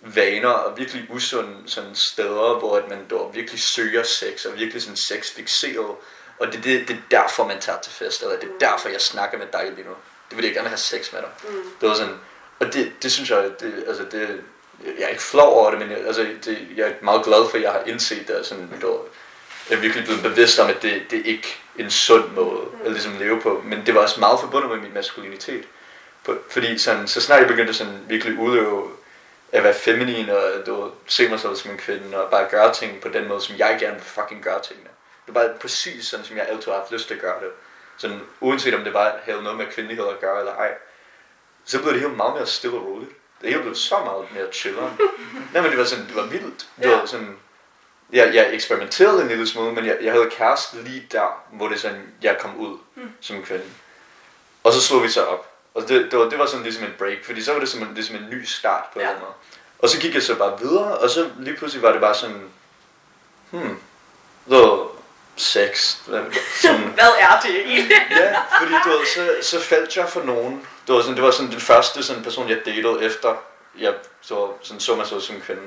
vaner 0.00 0.48
og 0.48 0.78
virkelig 0.78 1.06
usunde 1.10 1.70
sådan 1.70 1.94
steder, 1.94 2.58
hvor 2.58 2.76
at 2.76 2.88
man 2.88 2.98
dog 3.10 3.34
virkelig 3.34 3.60
søger 3.60 4.02
sex 4.02 4.44
og 4.44 4.58
virkelig 4.58 4.82
sådan 4.82 4.96
sexfixeret. 4.96 5.96
Og 6.38 6.46
det, 6.52 6.64
det, 6.64 6.88
det 6.88 6.96
er 6.96 7.00
derfor, 7.10 7.46
man 7.46 7.60
tager 7.60 7.80
til 7.80 7.92
fest, 7.92 8.22
eller 8.22 8.36
det 8.36 8.48
er 8.48 8.68
derfor, 8.70 8.88
jeg 8.88 9.00
snakker 9.00 9.38
med 9.38 9.46
dig 9.52 9.72
lige 9.76 9.88
nu. 9.88 9.94
Det 10.30 10.36
vil 10.36 10.44
jeg 10.44 10.54
gerne 10.54 10.68
have 10.68 10.78
sex 10.78 11.12
med 11.12 11.20
dig. 11.20 11.30
Mm. 11.48 11.62
Det 11.80 11.88
var 11.88 11.94
sådan, 11.94 12.14
og 12.58 12.72
det, 12.72 12.92
det 13.02 13.12
synes 13.12 13.30
jeg, 13.30 13.50
det, 13.60 13.84
altså 13.88 14.04
det, 14.04 14.40
jeg 14.84 15.04
er 15.04 15.08
ikke 15.08 15.22
flov 15.22 15.54
over 15.54 15.70
det, 15.70 15.78
men 15.78 15.90
jeg, 15.90 15.98
altså 16.06 16.26
det, 16.44 16.68
jeg 16.76 16.88
er 16.88 16.92
meget 17.00 17.24
glad 17.24 17.50
for, 17.50 17.56
at 17.56 17.62
jeg 17.62 17.72
har 17.72 17.82
indset 17.86 18.28
det, 18.28 18.36
og 18.36 18.44
sådan, 18.44 18.68
var, 18.82 18.88
jeg 19.70 19.76
er 19.76 19.80
virkelig 19.80 20.04
blevet 20.04 20.22
bevidst 20.22 20.58
om, 20.58 20.70
at 20.70 20.82
det, 20.82 21.02
det 21.10 21.18
er 21.18 21.24
ikke 21.24 21.58
en 21.78 21.90
sund 21.90 22.30
måde 22.30 22.60
at 22.84 22.92
ligesom 22.92 23.18
leve 23.18 23.40
på, 23.40 23.62
men 23.64 23.86
det 23.86 23.94
var 23.94 24.00
også 24.00 24.20
meget 24.20 24.40
forbundet 24.40 24.70
med 24.70 24.78
min 24.78 24.94
maskulinitet. 24.94 25.64
For, 26.22 26.38
fordi 26.50 26.78
sådan, 26.78 27.08
så 27.08 27.20
snart 27.20 27.40
jeg 27.40 27.48
begyndte 27.48 27.74
sådan 27.74 28.00
virkelig 28.08 28.38
udøve 28.38 28.90
at 29.52 29.64
være 29.64 29.74
feminin 29.74 30.30
og 30.30 30.42
du 30.66 30.90
se 31.06 31.28
mig 31.28 31.40
selv 31.40 31.56
som 31.56 31.70
en 31.70 31.78
kvinde 31.78 32.24
og 32.24 32.30
bare 32.30 32.48
gøre 32.50 32.74
ting 32.74 33.00
på 33.00 33.08
den 33.08 33.28
måde, 33.28 33.40
som 33.40 33.56
jeg 33.58 33.76
gerne 33.80 33.94
vil 33.94 34.04
fucking 34.04 34.42
gøre 34.42 34.62
tingene. 34.62 34.88
Det 35.26 35.34
var 35.34 35.40
bare 35.40 35.58
præcis 35.60 36.06
sådan, 36.06 36.24
som 36.24 36.36
jeg 36.36 36.46
altid 36.48 36.72
har 36.72 36.78
haft 36.78 36.92
lyst 36.92 37.06
til 37.06 37.14
at 37.14 37.20
gøre 37.20 37.40
det. 37.40 37.48
Sådan, 37.96 38.20
uanset 38.40 38.74
om 38.74 38.84
det 38.84 38.92
bare 38.92 39.12
havde 39.22 39.42
noget 39.42 39.58
med 39.58 39.66
kvindelighed 39.66 40.08
at 40.08 40.20
gøre 40.20 40.38
eller 40.38 40.54
ej, 40.54 40.74
så 41.64 41.82
blev 41.82 41.92
det 41.92 42.00
helt 42.00 42.16
meget 42.16 42.34
mere 42.34 42.46
stille 42.46 42.76
og 42.76 42.86
roligt. 42.86 43.10
Det 43.42 43.48
hele 43.50 43.62
blev 43.62 43.74
så 43.74 43.94
meget 44.04 44.32
mere 44.34 44.52
chilleren. 44.52 44.98
Nej, 45.52 45.62
men 45.62 45.70
det 45.70 45.78
var 45.78 45.84
sådan, 45.84 46.06
det 46.06 46.16
var 46.16 46.26
vildt. 46.26 46.66
Det 46.76 46.84
Ja. 46.90 46.96
var 46.96 47.06
sådan, 47.06 47.36
jeg, 48.12 48.34
jeg 48.34 48.54
eksperimenterede 48.54 49.22
en 49.22 49.28
lille 49.28 49.46
smule, 49.46 49.72
men 49.72 49.86
jeg, 49.86 49.98
jeg 50.02 50.12
havde 50.12 50.30
kæreste 50.30 50.82
lige 50.82 51.06
der, 51.12 51.44
hvor 51.52 51.68
det 51.68 51.80
sådan, 51.80 52.02
jeg 52.22 52.36
kom 52.40 52.56
ud 52.56 52.78
mm. 52.94 53.10
som 53.20 53.42
kvinde. 53.42 53.64
Og 54.64 54.72
så 54.72 54.80
slog 54.80 55.02
vi 55.02 55.08
så 55.08 55.24
op. 55.24 55.52
Og 55.74 55.88
det, 55.88 56.10
det, 56.10 56.18
var, 56.18 56.24
det 56.28 56.38
var 56.38 56.46
sådan 56.46 56.62
ligesom 56.62 56.84
en 56.84 56.94
break, 56.98 57.24
fordi 57.24 57.42
så 57.42 57.52
var 57.52 57.60
det 57.60 57.68
som 57.68 57.82
en, 57.82 57.94
ligesom 57.94 58.16
en 58.16 58.26
ny 58.30 58.44
start 58.44 58.84
på 58.92 59.00
Ja. 59.00 59.08
den 59.08 59.16
måde. 59.20 59.32
Og 59.78 59.88
så 59.88 60.00
gik 60.00 60.14
jeg 60.14 60.22
så 60.22 60.34
bare 60.34 60.60
videre, 60.60 60.98
og 60.98 61.10
så 61.10 61.30
lige 61.38 61.56
pludselig 61.56 61.82
var 61.82 61.92
det 61.92 62.00
bare 62.00 62.14
sådan, 62.14 62.48
hmm, 63.50 63.78
var 64.46 64.88
sex. 65.36 65.96
Sådan, 66.62 66.80
Hvad 66.94 67.10
er 67.18 67.40
det 67.42 67.60
egentlig? 67.60 67.96
ja, 68.10 68.40
fordi 68.60 68.72
du 68.84 68.88
ved, 68.88 69.06
så, 69.14 69.48
så 69.50 69.60
faldt 69.60 69.96
jeg 69.96 70.08
for 70.08 70.22
nogen. 70.22 70.66
Det 70.86 70.94
var, 70.94 71.00
sådan, 71.00 71.16
det 71.16 71.22
var 71.24 71.30
sådan 71.30 71.50
den 71.52 71.60
første 71.60 72.02
sådan 72.02 72.22
person, 72.22 72.48
jeg 72.48 72.58
datede 72.66 73.02
efter, 73.04 73.34
jeg 73.80 73.94
så, 74.20 74.48
sådan, 74.62 74.80
så 74.80 74.96
mig 74.96 75.06
så 75.06 75.20
som 75.20 75.40
kvinde. 75.40 75.62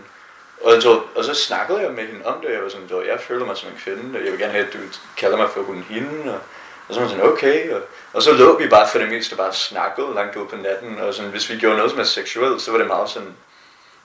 Og, 0.63 0.81
så, 0.81 1.01
og 1.15 1.23
så 1.23 1.33
snakkede 1.33 1.79
jeg 1.79 1.91
med 1.91 2.07
hende 2.07 2.25
om 2.25 2.41
det, 2.41 2.53
jeg 2.53 2.63
var 2.63 2.69
sådan, 2.69 2.87
du 2.87 2.97
ved, 2.97 3.05
jeg 3.05 3.19
føler 3.19 3.45
mig 3.45 3.57
som 3.57 3.69
en 3.69 3.75
kvinde, 3.83 4.19
og 4.19 4.23
jeg 4.23 4.31
vil 4.31 4.39
gerne 4.39 4.53
have, 4.53 4.67
at 4.67 4.73
du 4.73 4.77
kalder 5.17 5.37
mig 5.37 5.49
for 5.49 5.61
hun 5.61 5.85
hende, 5.89 6.33
og, 6.33 6.39
og 6.87 6.95
så 6.95 7.01
var 7.01 7.07
sådan, 7.07 7.23
okay, 7.23 7.71
og, 7.71 7.81
og 8.13 8.23
så 8.23 8.33
lå 8.33 8.57
vi 8.57 8.67
bare 8.67 8.87
for 8.91 8.99
det 8.99 9.09
meste 9.09 9.35
bare 9.35 9.53
snakket 9.53 10.05
langt 10.15 10.35
ud 10.35 10.45
på 10.47 10.55
natten, 10.55 10.99
og 10.99 11.13
sådan, 11.13 11.31
hvis 11.31 11.49
vi 11.49 11.57
gjorde 11.57 11.77
noget 11.77 11.91
som 11.91 11.99
er 11.99 12.03
seksuelt, 12.03 12.61
så 12.61 12.71
var 12.71 12.77
det 12.77 12.87
meget 12.87 13.09
sådan, 13.09 13.35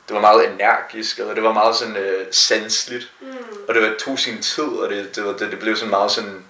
det 0.09 0.15
var 0.15 0.21
meget 0.21 0.49
energisk, 0.49 1.19
eller 1.19 1.35
det 1.35 1.43
var 1.43 1.53
meget 1.53 1.77
sådan 1.77 1.97
øh, 1.97 2.27
sanseligt, 2.31 3.13
Mm. 3.21 3.29
og 3.69 3.75
det 3.75 3.83
var, 3.83 3.93
tog 3.99 4.19
sin 4.19 4.43
tid, 4.43 4.65
og 4.65 4.91
det, 4.91 5.17
det, 5.17 5.25
var, 5.25 5.33
det, 5.33 5.51
det 5.51 5.59
blev 5.59 5.77
sådan 5.77 5.91
meget 5.91 6.11
sådan, 6.11 6.45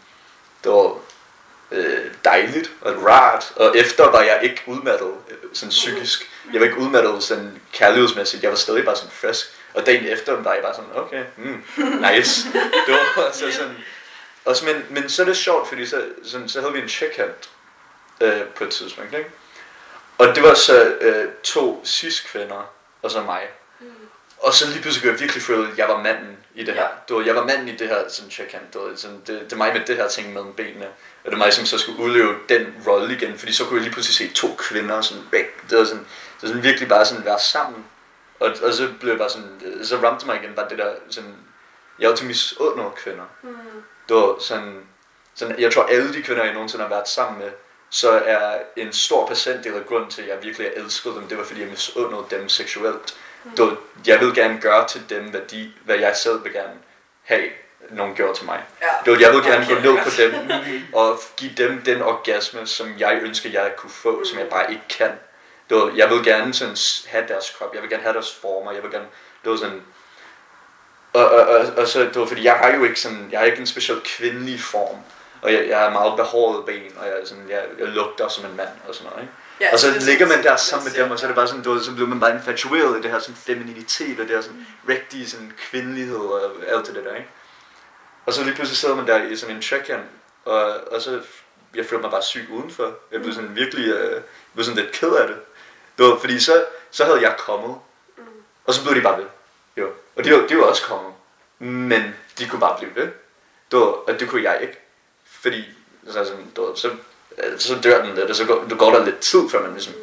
det 0.64 0.72
var 0.72 0.96
øh, 1.70 2.10
dejligt 2.24 2.70
og 2.80 3.06
rart, 3.06 3.52
og 3.56 3.78
efter 3.78 4.10
var 4.10 4.20
jeg 4.22 4.40
ikke 4.42 4.62
udmattet 4.66 5.12
øh, 5.30 5.36
sådan 5.52 5.70
psykisk. 5.70 6.30
Jeg 6.52 6.60
var 6.60 6.66
ikke 6.66 6.78
udmattet 6.78 7.22
sådan 7.22 7.60
kærlighedsmæssigt, 7.72 8.42
jeg 8.42 8.50
var 8.50 8.56
stadig 8.56 8.84
bare 8.84 8.96
sådan 8.96 9.10
frisk. 9.10 9.46
Og 9.74 9.86
dagen 9.86 10.06
efter 10.06 10.32
var 10.32 10.52
jeg 10.52 10.62
bare 10.62 10.74
sådan, 10.74 10.90
okay, 10.94 11.24
mm, 11.36 11.62
nice. 11.76 12.48
Det 12.86 12.94
var 13.16 13.32
så 13.32 13.52
sådan, 13.52 13.76
også, 14.44 14.64
men, 14.64 14.84
men 14.90 15.08
så 15.08 15.22
er 15.22 15.26
det 15.26 15.36
sjovt, 15.36 15.68
fordi 15.68 15.86
så, 15.86 16.04
sådan, 16.24 16.48
så 16.48 16.60
havde 16.60 16.72
vi 16.72 16.80
en 16.80 16.88
checkhand 16.88 17.30
øh, 18.20 18.42
på 18.42 18.64
et 18.64 18.70
tidspunkt, 18.70 19.14
ikke? 19.14 19.30
Og 20.18 20.26
det 20.34 20.42
var 20.42 20.54
så 20.54 20.84
øh, 21.00 21.28
to 21.42 21.84
cis-kvinder, 21.84 22.70
og 23.02 23.10
så 23.10 23.22
mig. 23.22 23.42
Og 24.38 24.54
så 24.54 24.70
lige 24.70 24.82
pludselig 24.82 25.02
kunne 25.02 25.12
jeg 25.12 25.20
virkelig 25.20 25.42
føle, 25.42 25.72
at 25.72 25.78
jeg 25.78 25.88
var 25.88 26.02
manden 26.02 26.36
i 26.54 26.64
det 26.64 26.74
her. 26.74 26.88
Var, 27.08 27.22
jeg 27.22 27.34
var 27.34 27.44
manden 27.44 27.68
i 27.68 27.76
det 27.76 27.88
her 27.88 28.08
sådan 28.08 28.30
checkhand. 28.30 28.62
Det, 28.72 28.80
var, 28.80 28.92
sådan, 28.96 29.16
det, 29.26 29.40
det 29.40 29.52
er 29.52 29.56
mig 29.56 29.72
med 29.72 29.80
det 29.86 29.96
her 29.96 30.08
ting 30.08 30.32
mellem 30.32 30.52
benene. 30.52 30.86
Og 31.24 31.30
det 31.30 31.32
er 31.32 31.38
mig, 31.38 31.52
som 31.52 31.66
så 31.66 31.78
skulle 31.78 32.02
udleve 32.02 32.34
den 32.48 32.74
rolle 32.86 33.14
igen. 33.14 33.38
Fordi 33.38 33.52
så 33.52 33.64
kunne 33.64 33.76
jeg 33.76 33.82
lige 33.82 33.92
pludselig 33.92 34.16
se 34.16 34.34
to 34.34 34.54
kvinder 34.58 35.00
sådan 35.00 35.22
væk. 35.30 35.70
Det 35.70 35.78
var 35.78 35.84
sådan, 35.84 36.04
det 36.04 36.42
var 36.42 36.48
sådan 36.48 36.62
virkelig 36.62 36.88
bare 36.88 37.04
sådan 37.06 37.24
være 37.24 37.40
sammen. 37.40 37.84
Og, 38.40 38.50
og 38.62 38.74
så 38.74 38.88
blev 39.00 39.10
jeg 39.10 39.18
bare 39.18 39.30
sådan, 39.30 39.84
så 39.84 39.96
ramte 39.96 40.26
mig 40.26 40.36
igen 40.42 40.54
bare 40.54 40.68
det 40.68 40.78
der 40.78 40.94
sådan, 41.10 41.34
jeg 41.98 42.06
er 42.06 42.10
altid 42.10 42.26
misundret 42.26 42.94
kvinder. 42.94 43.24
Mm. 43.42 43.56
Det 44.08 44.16
var 44.16 44.36
sådan, 44.40 44.80
sådan, 45.34 45.60
jeg 45.60 45.72
tror 45.72 45.82
alle 45.84 46.14
de 46.14 46.22
kvinder, 46.22 46.44
jeg 46.44 46.54
nogensinde 46.54 46.84
har 46.84 46.88
været 46.88 47.08
sammen 47.08 47.38
med, 47.38 47.50
så 47.90 48.10
er 48.10 48.58
en 48.76 48.92
stor 48.92 49.26
procentdel 49.26 49.74
af 49.74 49.86
grunden 49.86 50.10
til, 50.10 50.22
at 50.22 50.28
jeg 50.28 50.38
virkelig 50.42 50.70
elsket 50.76 51.14
dem, 51.14 51.28
det 51.28 51.38
var 51.38 51.44
fordi, 51.44 51.60
jeg 51.60 51.68
misundrede 51.68 52.26
dem 52.30 52.48
seksuelt. 52.48 53.16
Det 53.56 53.64
var, 53.64 53.76
jeg 54.06 54.20
vil 54.20 54.34
gerne 54.34 54.60
gøre 54.60 54.88
til 54.88 55.10
dem, 55.10 55.24
hvad, 55.30 55.40
de, 55.40 55.72
hvad 55.84 55.96
jeg 55.96 56.16
selv 56.16 56.44
vil 56.44 56.52
gerne 56.52 56.78
have, 57.22 57.48
nogen 57.90 58.14
gjorde 58.14 58.38
til 58.38 58.44
mig. 58.44 58.62
Ja. 58.82 58.86
Det 59.04 59.12
var, 59.12 59.18
jeg 59.18 59.32
vil 59.32 59.42
gerne 59.42 59.66
gå 59.66 59.74
ned 59.74 59.98
på 60.04 60.10
dem 60.18 60.50
og 61.00 61.20
give 61.36 61.52
dem 61.56 61.82
den 61.82 62.02
orgasme, 62.02 62.66
som 62.66 62.94
jeg 62.98 63.18
ønsker, 63.22 63.50
jeg 63.50 63.72
kunne 63.76 63.90
få, 63.90 64.24
som 64.24 64.38
jeg 64.38 64.46
bare 64.48 64.70
ikke 64.70 64.88
kan. 64.98 65.10
Det 65.68 65.76
var, 65.76 65.92
jeg 65.96 66.10
vil 66.10 66.24
gerne 66.24 66.54
sådan 66.54 66.76
have 67.06 67.24
deres 67.28 67.54
krop, 67.58 67.74
jeg 67.74 67.82
vil 67.82 67.90
gerne 67.90 68.02
have 68.02 68.14
deres 68.14 68.34
former, 68.34 68.72
jeg 68.72 68.82
vil 68.82 68.90
gerne, 68.90 69.06
det 69.44 69.50
var 69.50 69.56
sådan, 69.56 69.82
og, 71.12 71.30
og, 71.30 71.46
og, 71.46 71.66
og 71.76 71.88
så, 71.88 72.00
det 72.00 72.16
var 72.16 72.26
fordi, 72.26 72.44
jeg 72.44 72.54
har 72.54 72.74
jo 72.74 72.84
ikke 72.84 73.00
sådan, 73.00 73.28
jeg 73.30 73.38
har 73.38 73.46
ikke 73.46 73.58
en 73.58 73.66
speciel 73.66 74.00
kvindelig 74.04 74.60
form, 74.60 74.98
og 75.42 75.52
jeg, 75.52 75.68
jeg 75.68 75.78
har 75.78 75.90
meget 75.90 76.16
behåret 76.16 76.64
ben, 76.64 76.92
og 76.98 77.06
jeg, 77.06 77.14
er 77.22 77.26
sådan, 77.26 77.46
jeg, 77.50 77.62
jeg 77.78 77.88
lugter 77.88 78.28
som 78.28 78.44
en 78.44 78.56
mand, 78.56 78.68
og 78.88 78.94
sådan 78.94 79.10
noget, 79.10 79.22
ikke? 79.22 79.34
Ja, 79.60 79.72
og 79.72 79.78
så 79.78 79.88
det 79.88 79.96
er 79.96 80.00
ligger 80.00 80.26
man 80.26 80.42
der 80.42 80.56
sammen 80.56 80.92
med 80.92 81.02
dem, 81.02 81.10
og 81.10 81.18
så 81.18 81.26
er 81.26 81.28
det 81.28 81.36
bare 81.36 81.48
sådan, 81.48 81.62
du 81.62 81.78
så 81.78 81.92
bliver 81.92 82.08
man 82.08 82.20
bare 82.20 82.34
infatueret 82.34 82.98
i 82.98 83.02
det 83.02 83.10
her 83.10 83.18
sådan 83.18 83.36
femininitet, 83.36 84.20
og 84.20 84.26
det 84.26 84.34
her 84.36 84.40
sådan 84.40 84.66
rigtige 84.88 85.30
sådan 85.30 85.52
kvindelighed, 85.70 86.16
og 86.16 86.40
alt 86.68 86.86
det 86.86 86.94
der, 86.94 87.14
ikke? 87.14 87.28
Og 88.26 88.32
så 88.32 88.44
lige 88.44 88.54
pludselig 88.54 88.76
sidder 88.76 88.94
man 88.94 89.06
der 89.06 89.22
i 89.22 89.36
sådan 89.36 89.56
en 89.56 89.62
in. 89.88 90.04
og, 90.44 90.62
og 90.90 91.02
så, 91.02 91.20
jeg 91.74 91.86
følte 91.86 92.02
mig 92.02 92.10
bare 92.10 92.22
syg 92.22 92.48
udenfor. 92.50 92.94
Jeg 93.12 93.20
blev 93.20 93.34
sådan 93.34 93.56
virkelig, 93.56 93.88
øh, 93.88 94.22
blev 94.54 94.64
sådan 94.64 94.82
lidt 94.82 94.92
ked 94.92 95.12
af 95.12 95.28
det. 95.28 95.36
Det 95.98 96.06
var, 96.06 96.18
fordi 96.18 96.40
så, 96.40 96.64
så 96.90 97.04
havde 97.04 97.22
jeg 97.22 97.36
kommet, 97.38 97.76
og 98.64 98.74
så 98.74 98.82
blev 98.82 98.94
de 98.94 99.00
bare 99.00 99.18
ved. 99.18 99.26
Jo. 99.76 99.90
Og 100.16 100.24
de 100.24 100.48
de 100.48 100.58
var 100.58 100.64
også 100.64 100.82
kommet, 100.82 101.12
men 101.58 102.14
de 102.38 102.48
kunne 102.48 102.60
bare 102.60 102.78
blive 102.78 102.94
ved. 102.94 103.08
Det 103.70 103.78
var, 103.78 103.86
og 103.86 104.20
det 104.20 104.28
kunne 104.28 104.42
jeg 104.42 104.58
ikke. 104.62 104.78
Fordi 105.24 105.64
så, 106.06 106.24
sådan, 106.24 106.50
det 106.56 106.58
var, 106.64 106.74
så, 106.74 106.90
så 107.58 107.80
dør 107.80 108.04
den 108.04 108.14
lidt, 108.14 108.30
og 108.30 108.36
så 108.36 108.44
går, 108.44 108.64
det 108.68 108.78
går 108.78 108.90
der 108.90 109.04
lidt 109.04 109.18
tid, 109.18 109.50
før 109.50 109.62
man 109.62 109.72
ligesom 109.72 109.94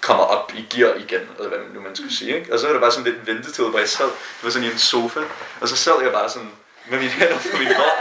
kommer 0.00 0.24
op 0.24 0.52
i 0.54 0.66
gear 0.70 0.94
igen, 0.94 1.20
eller 1.36 1.48
hvad 1.48 1.58
nu 1.74 1.80
man 1.80 1.96
skulle 1.96 2.16
sige, 2.16 2.36
ikke? 2.36 2.52
Og 2.52 2.58
så 2.58 2.66
var 2.66 2.72
det 2.72 2.80
bare 2.80 2.92
sådan 2.92 3.12
lidt 3.12 3.26
ventetid, 3.26 3.64
hvor 3.64 3.78
jeg 3.78 3.88
sad, 3.88 4.06
det 4.06 4.42
var 4.42 4.50
sådan 4.50 4.68
i 4.68 4.72
en 4.72 4.78
sofa, 4.78 5.20
og 5.60 5.68
så 5.68 5.76
sad 5.76 6.02
jeg 6.02 6.12
bare 6.12 6.30
sådan 6.30 6.50
med 6.88 6.98
mine 6.98 7.10
hænder 7.10 7.38
på 7.52 7.56
min 7.58 7.66
hånd, 7.66 7.98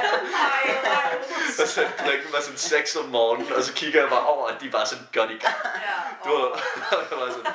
og 1.61 1.67
så 1.67 1.81
klokken 1.97 2.27
var 2.33 2.41
sådan 2.41 2.57
6 2.57 2.95
om 2.95 3.05
morgenen, 3.05 3.53
og 3.53 3.63
så 3.63 3.73
kigger 3.73 3.99
jeg 4.01 4.09
bare 4.09 4.25
over, 4.25 4.47
at 4.47 4.55
de 4.61 4.69
bare 4.69 4.85
sådan 4.85 5.07
godt 5.13 5.31
i 5.31 5.37
gang. 5.37 5.55
Du 6.25 6.29
var, 6.29 6.47
jeg 7.11 7.17
var 7.19 7.29
sådan, 7.31 7.45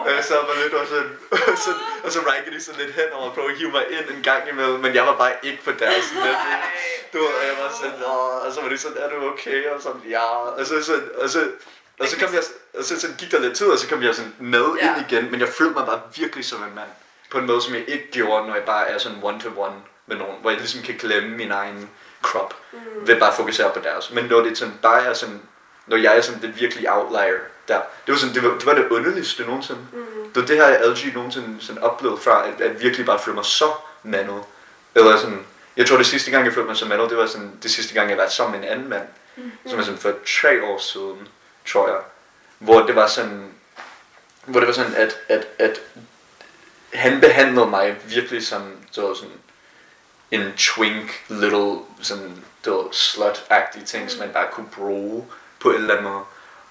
og 0.00 0.12
jeg 0.14 0.24
sad 0.24 0.36
bare 0.48 0.62
lidt 0.62 0.74
og 0.74 0.86
sådan, 0.86 1.18
og 1.30 1.58
så, 1.64 1.70
og 2.04 2.12
så 2.12 2.20
rækker 2.30 2.50
de 2.50 2.60
sådan 2.64 2.80
lidt 2.80 2.94
hen 2.94 3.12
over 3.12 3.28
og 3.28 3.34
prøver 3.34 3.48
at 3.50 3.56
hive 3.56 3.70
mig 3.70 3.84
ind 3.90 4.16
en 4.16 4.22
gang 4.22 4.48
imellem, 4.48 4.80
men 4.80 4.94
jeg 4.94 5.06
var 5.06 5.16
bare 5.16 5.32
ikke 5.42 5.62
på 5.64 5.70
deres 5.72 6.12
level. 6.14 6.36
Du 7.12 7.18
var, 7.18 7.26
og 7.40 7.46
jeg 7.46 7.56
var 7.62 7.72
sådan, 7.82 8.02
Åh, 8.06 8.46
og 8.46 8.52
så 8.52 8.60
var 8.60 8.68
de 8.68 8.78
sådan, 8.78 8.96
er 9.02 9.08
du 9.08 9.28
okay? 9.32 9.68
Og 9.70 9.82
sådan, 9.82 10.00
ja, 10.08 10.24
og 10.58 10.66
så, 10.66 10.82
så, 10.84 11.00
og 11.22 11.28
så, 11.28 11.48
og 12.00 12.06
så 12.08 12.18
kom 12.18 12.34
jeg, 12.34 12.42
og 12.78 12.84
så, 12.84 13.00
så 13.00 13.06
gik 13.18 13.30
der 13.30 13.38
lidt 13.40 13.56
tid, 13.56 13.66
og 13.66 13.78
så 13.78 13.88
kom 13.88 14.02
jeg 14.02 14.14
sådan 14.14 14.34
med 14.38 14.66
Ja. 14.82 14.96
ind 14.96 15.04
igen, 15.10 15.30
men 15.30 15.40
jeg 15.40 15.48
følte 15.48 15.74
mig 15.74 15.86
bare 15.86 16.00
virkelig 16.16 16.44
som 16.44 16.62
en 16.62 16.74
mand. 16.74 16.88
På 17.30 17.38
en 17.38 17.46
måde, 17.46 17.62
som 17.62 17.74
jeg 17.74 17.84
ikke 17.88 18.10
gjorde, 18.12 18.46
når 18.46 18.54
jeg 18.54 18.64
bare 18.64 18.88
er 18.88 18.98
sådan 18.98 19.18
one-to-one 19.22 19.74
med 20.06 20.16
nogen, 20.16 20.36
hvor 20.40 20.50
jeg 20.50 20.58
ligesom 20.58 20.82
kan 20.82 20.94
glemme 20.94 21.36
min 21.36 21.50
egen 21.50 21.90
krop, 22.22 22.54
mm. 22.72 22.78
ved 23.06 23.18
bare 23.18 23.30
at 23.30 23.36
fokusere 23.36 23.70
på 23.74 23.80
deres. 23.80 24.10
Men 24.10 24.24
når 24.24 24.40
det 24.40 24.52
er 24.52 24.56
sådan, 24.56 24.74
bare 24.82 25.04
er 25.04 25.12
sådan, 25.12 25.40
når 25.86 25.96
jeg 25.96 26.16
er 26.16 26.20
sådan 26.20 26.42
det 26.42 26.60
virkelig 26.60 26.92
outlier, 26.92 27.38
der, 27.68 27.80
det 28.06 28.12
var, 28.12 28.16
sådan, 28.18 28.34
det, 28.34 28.42
var, 28.44 28.50
det 28.50 28.66
var 28.66 28.74
det 28.74 28.88
underligste 28.88 29.42
nogensinde. 29.42 29.80
Mm. 29.92 30.30
Det 30.34 30.42
var 30.42 30.46
det 30.46 30.56
her, 30.56 30.64
aldrig 30.64 31.14
nogensinde 31.14 31.56
sådan 31.60 31.82
oplevet 31.82 32.20
før, 32.20 32.34
at, 32.34 32.60
at 32.60 32.82
virkelig 32.82 33.06
bare 33.06 33.18
føle 33.18 33.34
mig 33.34 33.44
så 33.44 33.72
mandet. 34.02 34.42
Eller 34.94 35.16
sådan, 35.16 35.46
jeg 35.76 35.86
tror 35.86 35.96
det 35.96 36.06
sidste 36.06 36.30
gang, 36.30 36.44
jeg 36.44 36.54
følte 36.54 36.68
mig 36.68 36.76
så 36.76 36.86
mandet, 36.86 37.10
det 37.10 37.18
var 37.18 37.26
sådan, 37.26 37.52
det 37.62 37.70
sidste 37.70 37.94
gang, 37.94 38.10
jeg 38.10 38.18
var 38.18 38.28
sammen 38.28 38.60
med 38.60 38.68
en 38.68 38.74
anden 38.74 38.88
mand, 38.88 39.06
mm. 39.36 39.52
som 39.66 39.78
er 39.78 39.82
sådan 39.82 39.98
for 39.98 40.12
tre 40.42 40.64
år 40.64 40.78
siden, 40.78 41.28
tror 41.66 41.88
jeg. 41.88 41.98
Hvor 42.58 42.80
det 42.80 42.96
var 42.96 43.06
sådan, 43.06 43.52
hvor 44.44 44.60
det 44.60 44.66
var 44.66 44.74
sådan, 44.74 44.94
at, 44.94 45.18
at, 45.28 45.46
at 45.58 45.80
han 46.92 47.20
behandlede 47.20 47.66
mig 47.66 47.96
virkelig 48.04 48.46
som, 48.46 48.62
var 48.96 49.14
sådan, 49.14 49.34
en 50.30 50.52
twink, 50.56 51.24
little, 51.28 51.78
sådan, 52.02 52.44
det 52.64 52.72
var 52.72 52.88
slut-agtige 52.92 53.84
ting, 53.84 54.10
som 54.10 54.20
man 54.20 54.28
bare 54.28 54.46
kunne 54.52 54.68
bruge 54.76 55.26
på 55.60 55.70
et 55.70 55.76
eller 55.76 55.96
andet 55.96 56.10
måde. 56.12 56.24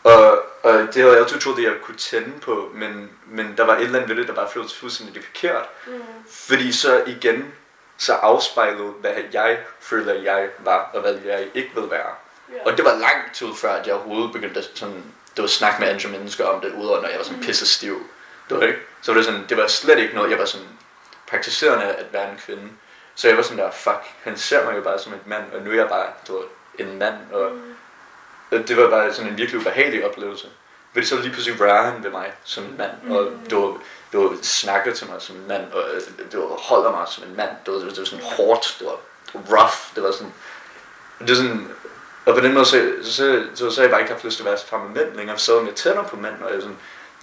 Og, 0.03 0.43
og 0.64 0.74
det 0.74 0.95
havde 0.95 1.12
jeg 1.12 1.22
altid 1.22 1.39
troet, 1.39 1.58
at 1.58 1.64
jeg 1.64 1.74
kunne 1.84 1.97
tænde 1.97 2.39
på, 2.39 2.72
men, 2.74 3.10
men 3.26 3.53
der 3.58 3.64
var 3.64 3.76
et 3.76 3.82
eller 3.82 3.95
andet 3.95 4.10
ved 4.10 4.16
det, 4.18 4.28
der 4.28 4.34
bare 4.34 4.49
føltes 4.53 4.76
fuldstændig 4.76 5.24
forkert. 5.24 5.66
Mm. 5.88 6.01
Fordi 6.32 6.72
så 6.72 7.03
igen, 7.08 7.53
så 7.97 8.14
afspejlede, 8.14 8.89
hvad 8.89 9.12
jeg 9.34 9.58
følte, 9.80 10.14
at 10.14 10.24
jeg 10.24 10.49
var, 10.60 10.89
og 10.93 11.01
hvad 11.01 11.14
jeg 11.26 11.47
ikke 11.53 11.72
ville 11.74 11.91
være. 11.91 12.10
Ja. 12.53 12.66
Og 12.66 12.78
det 12.78 12.86
var 12.86 12.91
lang 12.91 13.34
tid 13.34 13.47
før, 13.56 13.74
at 13.74 13.88
jeg 13.88 13.95
overhovedet 13.95 14.32
begyndte 14.32 14.60
at 14.60 14.70
sådan, 14.74 15.03
det 15.36 15.41
var 15.41 15.47
snak 15.47 15.80
med 15.80 15.88
andre 15.88 16.10
mennesker 16.10 16.45
om 16.45 16.62
det, 16.62 16.74
udover 16.74 17.01
når 17.01 17.10
jeg 17.10 17.18
var 17.18 17.24
sådan 17.24 17.43
pisse 17.43 17.68
stiv. 17.68 18.10
Det 18.49 18.58
var 18.58 18.64
ikke. 18.64 18.80
Så 19.01 19.12
var 19.12 19.18
det 19.18 19.26
sådan, 19.26 19.45
det 19.49 19.58
var 19.58 19.68
slet 19.68 19.99
ikke 19.99 20.16
noget, 20.16 20.32
jeg 20.32 20.39
var 20.39 20.45
sådan 20.45 20.68
praktiserende 21.28 21.86
at 21.86 22.14
være 22.14 22.32
en 22.32 22.38
kvinde. 22.38 22.70
Så 23.16 23.28
jeg 23.28 23.38
var 23.38 23.43
sådan 23.43 23.57
der, 23.57 23.72
fuck, 23.72 24.01
han 24.24 24.38
ser 24.38 24.66
mig 24.66 24.76
jo 24.78 24.82
bare 24.82 24.99
som 24.99 25.13
en 25.13 25.20
mand, 25.26 25.43
og 25.53 25.61
nu 25.61 25.72
er 25.72 25.76
jeg 25.76 25.89
bare 25.89 26.07
du 26.28 26.34
ved, 26.38 26.45
en 26.80 26.99
mand. 26.99 27.16
Og, 27.32 27.51
og 28.51 28.68
det 28.68 28.78
var 28.78 28.89
bare 28.89 29.13
sådan 29.13 29.32
en 29.32 29.38
virkelig 29.38 29.61
ubehagelig 29.61 30.05
oplevelse. 30.05 30.47
Fordi 30.93 31.05
så 31.05 31.16
lige 31.16 31.32
pludselig 31.32 31.61
rører 31.61 31.91
han 31.91 32.03
ved 32.03 32.11
mig 32.11 32.34
som 32.43 32.63
en 32.63 32.78
mand, 32.78 32.91
og 33.11 33.32
du 33.51 33.61
var, 33.61 33.78
du 34.13 34.28
var 34.28 34.38
snakker 34.41 34.93
til 34.93 35.07
mig 35.07 35.22
som 35.22 35.36
en 35.36 35.47
mand, 35.47 35.72
og 35.72 35.84
øh, 35.93 36.01
du 36.34 36.47
var, 36.47 36.55
holder 36.55 36.91
mig 36.91 37.07
som 37.07 37.24
en 37.24 37.36
mand. 37.36 37.49
Det 37.66 37.74
var, 37.74 37.80
det 37.80 37.99
var 37.99 38.05
sådan 38.05 38.26
hårdt, 38.26 38.76
det 38.80 38.88
var, 38.88 38.97
var 39.34 39.57
rough, 39.57 39.95
det 39.95 40.03
var 40.03 40.11
sådan, 40.11 40.34
det 41.20 41.30
er 41.30 41.36
sådan, 41.36 41.68
og 42.26 42.34
på 42.34 42.39
den 42.39 42.53
måde, 42.53 42.66
så, 42.66 42.93
så, 43.03 43.43
så, 43.55 43.72
så 43.72 43.82
har 43.82 43.84
jeg 43.84 43.91
bare 43.91 44.01
ikke 44.01 44.13
haft 44.13 44.24
lyst 44.24 44.38
til 44.38 44.43
at 44.43 44.49
være 44.49 44.57
sammen 44.57 44.93
med 44.93 45.03
mænd 45.03 45.16
længere, 45.16 45.38
så 45.38 45.61
jeg 45.61 45.76
tænder 45.76 46.03
på 46.03 46.16
mænd, 46.16 46.43
og 46.43 46.53
jeg 46.53 46.61
sådan, 46.61 46.78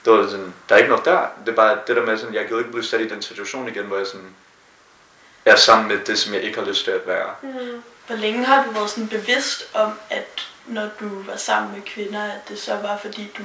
det 0.04 0.12
var 0.12 0.28
sådan, 0.28 0.54
der 0.68 0.74
er 0.74 0.78
ikke 0.78 0.90
noget 0.90 1.04
der. 1.04 1.26
Det 1.46 1.52
er 1.52 1.56
bare 1.56 1.78
det 1.86 1.96
der 1.96 2.06
med, 2.06 2.18
sådan, 2.18 2.34
jeg 2.34 2.48
kan 2.48 2.58
ikke 2.58 2.70
blive 2.70 2.84
sat 2.84 3.00
i 3.00 3.08
den 3.08 3.22
situation 3.22 3.68
igen, 3.68 3.84
hvor 3.84 3.96
jeg 3.96 4.06
sådan, 4.06 4.34
er 5.44 5.56
sammen 5.56 5.88
med 5.88 5.98
det, 5.98 6.18
som 6.18 6.34
jeg 6.34 6.42
ikke 6.42 6.58
har 6.58 6.66
lyst 6.66 6.84
til 6.84 6.90
at 6.90 7.06
være. 7.06 7.34
Mm. 7.42 7.82
Hvor 8.06 8.16
længe 8.16 8.44
har 8.44 8.64
du 8.64 8.70
været 8.70 8.90
sådan 8.90 9.08
bevidst 9.08 9.70
om, 9.74 9.92
at 10.10 10.48
når 10.66 10.88
du 11.00 11.22
var 11.22 11.36
sammen 11.36 11.72
med 11.72 11.82
kvinder, 11.82 12.22
at 12.22 12.48
det 12.48 12.60
så 12.60 12.76
var 12.76 12.98
fordi 13.02 13.32
du 13.38 13.42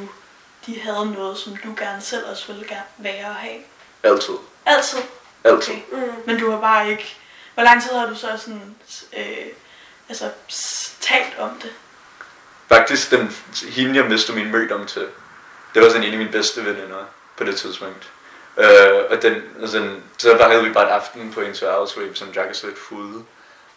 de 0.66 0.80
havde 0.82 1.12
noget, 1.12 1.38
som 1.38 1.58
du 1.64 1.76
gerne 1.78 2.02
selv 2.02 2.30
også 2.30 2.48
ville 2.48 2.68
gerne 2.68 2.84
være 2.98 3.26
og 3.26 3.36
have? 3.36 3.62
Altid. 4.04 4.34
Altid? 4.66 5.00
Altid. 5.44 5.74
Okay. 5.74 5.82
Mm. 5.92 6.14
Men 6.26 6.40
du 6.40 6.52
har 6.52 6.60
bare 6.60 6.90
ikke... 6.90 7.16
Hvor 7.54 7.64
lang 7.64 7.84
tid 7.84 7.92
har 7.92 8.06
du 8.06 8.16
så 8.16 8.28
sådan... 8.38 8.76
Øh, 9.18 9.48
altså, 10.10 10.30
talt 11.02 11.40
om 11.40 11.50
det? 11.62 11.72
Faktisk 12.70 13.12
den, 13.12 13.36
hende 13.70 13.96
jeg 13.96 14.06
mistede 14.06 14.38
min 14.38 14.52
mødom 14.52 14.86
til, 14.86 15.08
det 15.74 15.82
var 15.82 15.90
sådan 15.90 16.04
en 16.04 16.12
af 16.12 16.18
mine 16.18 16.32
bedste 16.32 16.66
veninder 16.66 17.06
på 17.38 17.44
det 17.44 17.58
tidspunkt. 17.58 18.12
Øh, 18.58 19.04
og 19.10 19.22
den, 19.22 19.44
altså, 19.62 19.90
så 20.18 20.38
var 20.38 20.50
havde 20.50 20.64
vi 20.64 20.70
bare 20.74 20.86
et 20.86 20.90
aften 20.92 21.34
på 21.34 21.42
en 21.42 21.56
værelse, 21.62 21.96
hvor 21.96 22.04
vi 22.04 22.16
sådan 22.16 22.34
drak 22.34 22.50
os 22.50 22.64
lidt 22.64 22.78
fulde. 22.78 23.24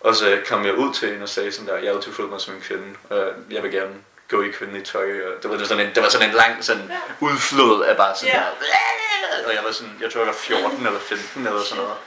Og 0.00 0.14
så 0.16 0.38
kom 0.48 0.64
jeg 0.66 0.74
ud 0.74 0.94
til 0.94 1.08
hende 1.08 1.22
og 1.22 1.28
sagde 1.28 1.52
sådan 1.52 1.68
der, 1.68 1.76
jeg 1.78 1.90
har 1.90 1.96
altid 1.96 2.12
følt 2.12 2.30
mig 2.30 2.40
som 2.40 2.54
en 2.54 2.60
kvinde, 2.60 2.96
og 3.10 3.32
jeg 3.50 3.62
vil 3.62 3.70
gerne 3.72 3.94
gå 4.30 4.42
i 4.42 4.48
kvindelig 4.50 4.84
tøj. 4.84 5.02
Og 5.02 5.42
det 5.42 5.50
var 5.50 5.64
sådan 5.64 5.86
en, 5.86 5.94
det 5.94 6.02
var 6.02 6.08
sådan 6.08 6.28
en 6.28 6.34
lang 6.34 6.64
sådan 6.64 6.92
udflod 7.20 7.84
af 7.84 7.96
bare 7.96 8.16
sådan 8.16 8.34
Ja. 8.34 8.40
der, 8.40 9.46
og 9.48 9.54
jeg 9.54 9.62
var 9.64 9.72
sådan, 9.72 9.96
jeg 10.00 10.12
tror 10.12 10.20
jeg 10.20 10.26
var 10.26 10.32
14 10.32 10.86
eller 10.86 11.00
15 11.00 11.46
eller 11.46 11.62
sådan 11.62 11.82
noget. 11.84 11.98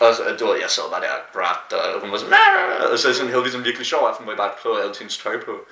Og 0.00 0.14
så, 0.14 0.22
du 0.40 0.46
ved, 0.46 0.60
jeg 0.60 0.70
sad 0.70 0.82
bare 0.90 1.00
der 1.00 1.12
og 1.12 1.20
grædt, 1.34 1.72
og 1.72 2.00
hun 2.00 2.12
var 2.12 2.18
sådan, 2.18 2.34
og 2.92 2.98
så 2.98 3.14
sådan, 3.14 3.30
havde 3.30 3.44
vi 3.44 3.50
sådan 3.50 3.60
en 3.60 3.64
virkelig 3.64 3.86
sjov 3.86 4.08
aften, 4.08 4.24
hvor 4.24 4.32
jeg 4.32 4.36
bare 4.38 4.50
prøvede 4.62 4.82
alle 4.82 4.94
hendes 4.98 5.18
tøj 5.18 5.36
på. 5.44 5.66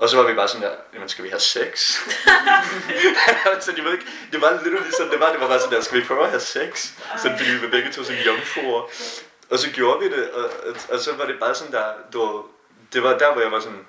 Og 0.00 0.08
så 0.08 0.16
var 0.16 0.26
vi 0.30 0.34
bare 0.34 0.48
sådan 0.48 0.62
der, 0.62 0.74
jamen 0.94 1.08
skal 1.08 1.24
vi 1.24 1.28
have 1.28 1.40
sex? 1.40 1.78
så 3.64 3.72
jeg 3.76 3.84
ved 3.84 3.92
ikke, 3.92 4.06
det 4.32 4.40
var 4.40 4.60
lidt 4.64 4.96
sådan, 4.96 5.12
det 5.12 5.20
var, 5.20 5.32
det 5.32 5.40
var 5.40 5.48
bare 5.48 5.60
sådan 5.60 5.76
der, 5.76 5.82
skal 5.82 6.00
vi 6.00 6.06
prøve 6.06 6.24
at 6.24 6.30
have 6.30 6.40
sex? 6.40 6.88
Sådan, 7.22 7.38
fordi 7.38 7.50
vi 7.50 7.62
var 7.62 7.70
begge 7.70 7.92
to 7.92 8.04
sådan 8.04 8.22
jomfruer. 8.22 8.82
Og 9.50 9.58
så 9.58 9.70
gjorde 9.70 10.00
vi 10.00 10.16
det, 10.16 10.30
og, 10.30 10.44
og, 10.44 10.74
og 10.88 10.98
så 10.98 11.12
var 11.12 11.26
det 11.26 11.36
bare 11.40 11.54
sådan 11.54 11.72
der, 11.72 11.84
du 12.12 12.44
det 12.92 13.02
var 13.02 13.18
der, 13.18 13.32
hvor 13.32 13.42
jeg 13.42 13.52
var 13.52 13.60
sådan, 13.60 13.86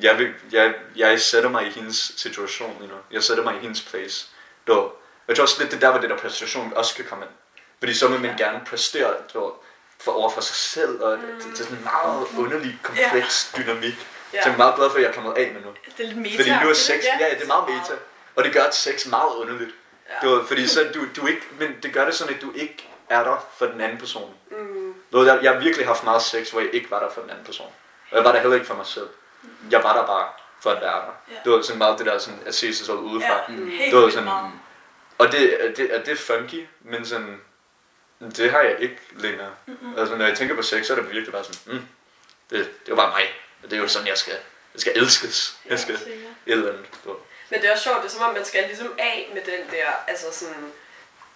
jeg, 0.00 0.18
vil, 0.18 0.34
jeg, 0.52 0.74
jeg 0.96 1.20
sætter 1.20 1.50
mig 1.50 1.66
i 1.66 1.70
hendes 1.70 2.12
situation, 2.16 2.76
you 2.80 2.86
know? 2.86 2.98
jeg 3.10 3.22
sætter 3.22 3.44
mig 3.44 3.56
i 3.56 3.58
hendes 3.58 3.80
place. 3.80 4.26
Ved. 4.66 4.88
jeg 5.28 5.36
tror 5.36 5.42
også 5.42 5.56
lidt, 5.60 5.72
det 5.72 5.80
der, 5.80 5.90
hvor 5.90 6.00
det 6.00 6.10
der 6.10 6.16
præstation 6.16 6.72
også 6.76 6.92
skal 6.94 7.04
komme 7.04 7.24
ind. 7.24 7.32
Fordi 7.78 7.94
så 7.94 8.08
vil 8.08 8.20
man 8.20 8.36
gerne 8.36 8.60
præstere 8.66 9.14
du, 9.34 9.52
for 10.00 10.12
over 10.12 10.30
for 10.30 10.40
sig 10.40 10.56
selv, 10.56 11.02
og 11.02 11.18
det, 11.18 11.28
det, 11.44 11.60
er 11.60 11.64
sådan 11.64 11.76
en 11.76 11.84
meget 11.84 12.26
underlig, 12.38 12.78
kompleks 12.82 13.52
dynamik, 13.56 14.06
Ja. 14.34 14.42
som 14.42 14.50
jeg 14.50 14.54
er 14.54 14.58
meget 14.58 14.74
glad 14.76 14.90
for, 14.90 14.96
at 14.96 15.02
jeg 15.02 15.08
er 15.08 15.14
kommet 15.14 15.32
af 15.36 15.52
med 15.54 15.60
nu. 15.62 15.68
Det 15.96 16.04
er 16.04 16.08
lidt 16.08 16.16
meta. 16.16 16.36
Fordi 16.36 16.50
nu 16.64 16.70
er 16.70 16.74
sex, 16.74 17.04
Ja. 17.04 17.26
ja, 17.28 17.34
det 17.34 17.42
er 17.42 17.46
meget 17.46 17.64
meta. 17.68 17.94
Og 18.36 18.44
det 18.44 18.52
gør 18.52 18.62
at 18.64 18.74
sex 18.74 19.06
meget 19.06 19.34
underligt. 19.36 19.70
Ja. 20.10 20.28
Du, 20.28 20.34
ved, 20.34 20.44
fordi 20.46 20.66
så 20.66 20.90
du, 20.94 21.00
du 21.16 21.26
ikke, 21.26 21.42
men 21.58 21.76
det 21.82 21.92
gør 21.92 22.04
det 22.04 22.14
sådan, 22.14 22.34
at 22.34 22.42
du 22.42 22.52
ikke 22.54 22.88
er 23.08 23.24
der 23.24 23.46
for 23.58 23.66
den 23.66 23.80
anden 23.80 23.98
person. 23.98 24.34
Mm. 24.50 24.94
Ved, 25.10 25.26
jeg, 25.26 25.38
jeg 25.42 25.52
har 25.52 25.60
virkelig 25.60 25.86
haft 25.86 26.04
meget 26.04 26.22
sex, 26.22 26.50
hvor 26.50 26.60
jeg 26.60 26.74
ikke 26.74 26.90
var 26.90 27.00
der 27.00 27.10
for 27.14 27.20
den 27.20 27.30
anden 27.30 27.44
person. 27.44 27.66
Og 28.10 28.16
jeg 28.16 28.24
var 28.24 28.32
der 28.32 28.40
heller 28.40 28.54
ikke 28.54 28.66
for 28.66 28.74
mig 28.74 28.86
selv. 28.86 29.08
Jeg 29.70 29.82
var 29.82 29.96
der 29.96 30.06
bare 30.06 30.28
for 30.62 30.70
at 30.70 30.80
være 30.82 30.92
der. 30.92 31.12
Ja. 31.30 31.34
Det 31.44 31.52
var 31.52 31.62
sådan 31.62 31.78
meget 31.78 31.98
det 31.98 32.06
der 32.06 32.18
sådan, 32.18 32.40
at 32.46 32.54
se 32.54 32.74
sig 32.74 32.86
selv 32.86 32.98
udefra. 32.98 33.34
Ja, 33.48 33.54
helt 33.54 33.92
Det 33.94 34.02
var 34.02 34.08
sådan- 34.10 34.24
meget. 34.24 34.50
Og 35.18 35.32
det, 35.32 35.74
det, 35.76 35.92
og 35.92 36.06
det 36.06 36.12
er 36.12 36.16
funky, 36.16 36.66
men 36.80 37.06
sådan, 37.06 37.40
Det 38.36 38.50
har 38.50 38.60
jeg 38.60 38.76
ikke 38.80 38.98
længere. 39.16 39.50
Mm-hmm. 39.66 39.98
Altså, 39.98 40.16
når 40.16 40.26
jeg 40.26 40.36
tænker 40.36 40.54
på 40.56 40.62
sex, 40.62 40.86
så 40.86 40.92
er 40.92 40.96
det 41.00 41.10
virkelig 41.10 41.32
bare 41.32 41.44
sådan, 41.44 41.60
mm, 41.74 41.86
det, 42.50 42.58
det 42.58 42.60
er 42.60 42.68
jo 42.88 42.94
bare 42.96 43.08
mig. 43.08 43.22
Det 43.62 43.72
er 43.72 43.76
jo 43.76 43.88
sådan, 43.88 44.08
jeg 44.08 44.18
skal, 44.18 44.32
jeg 44.74 44.80
skal 44.80 44.92
elskes. 44.96 45.54
Jeg 45.70 45.78
skal 45.78 45.98
sikkert. 45.98 46.16
et 46.46 46.52
eller 46.52 46.68
andet. 46.72 46.86
Men 47.50 47.60
det 47.60 47.68
er 47.68 47.72
også 47.72 47.84
sjovt, 47.84 48.02
det 48.02 48.08
er 48.08 48.12
som 48.12 48.22
om, 48.22 48.34
man 48.34 48.44
skal 48.44 48.64
ligesom 48.66 48.94
af 48.98 49.30
med 49.34 49.42
den 49.42 49.70
der, 49.70 49.86
altså 50.08 50.26
sådan 50.32 50.72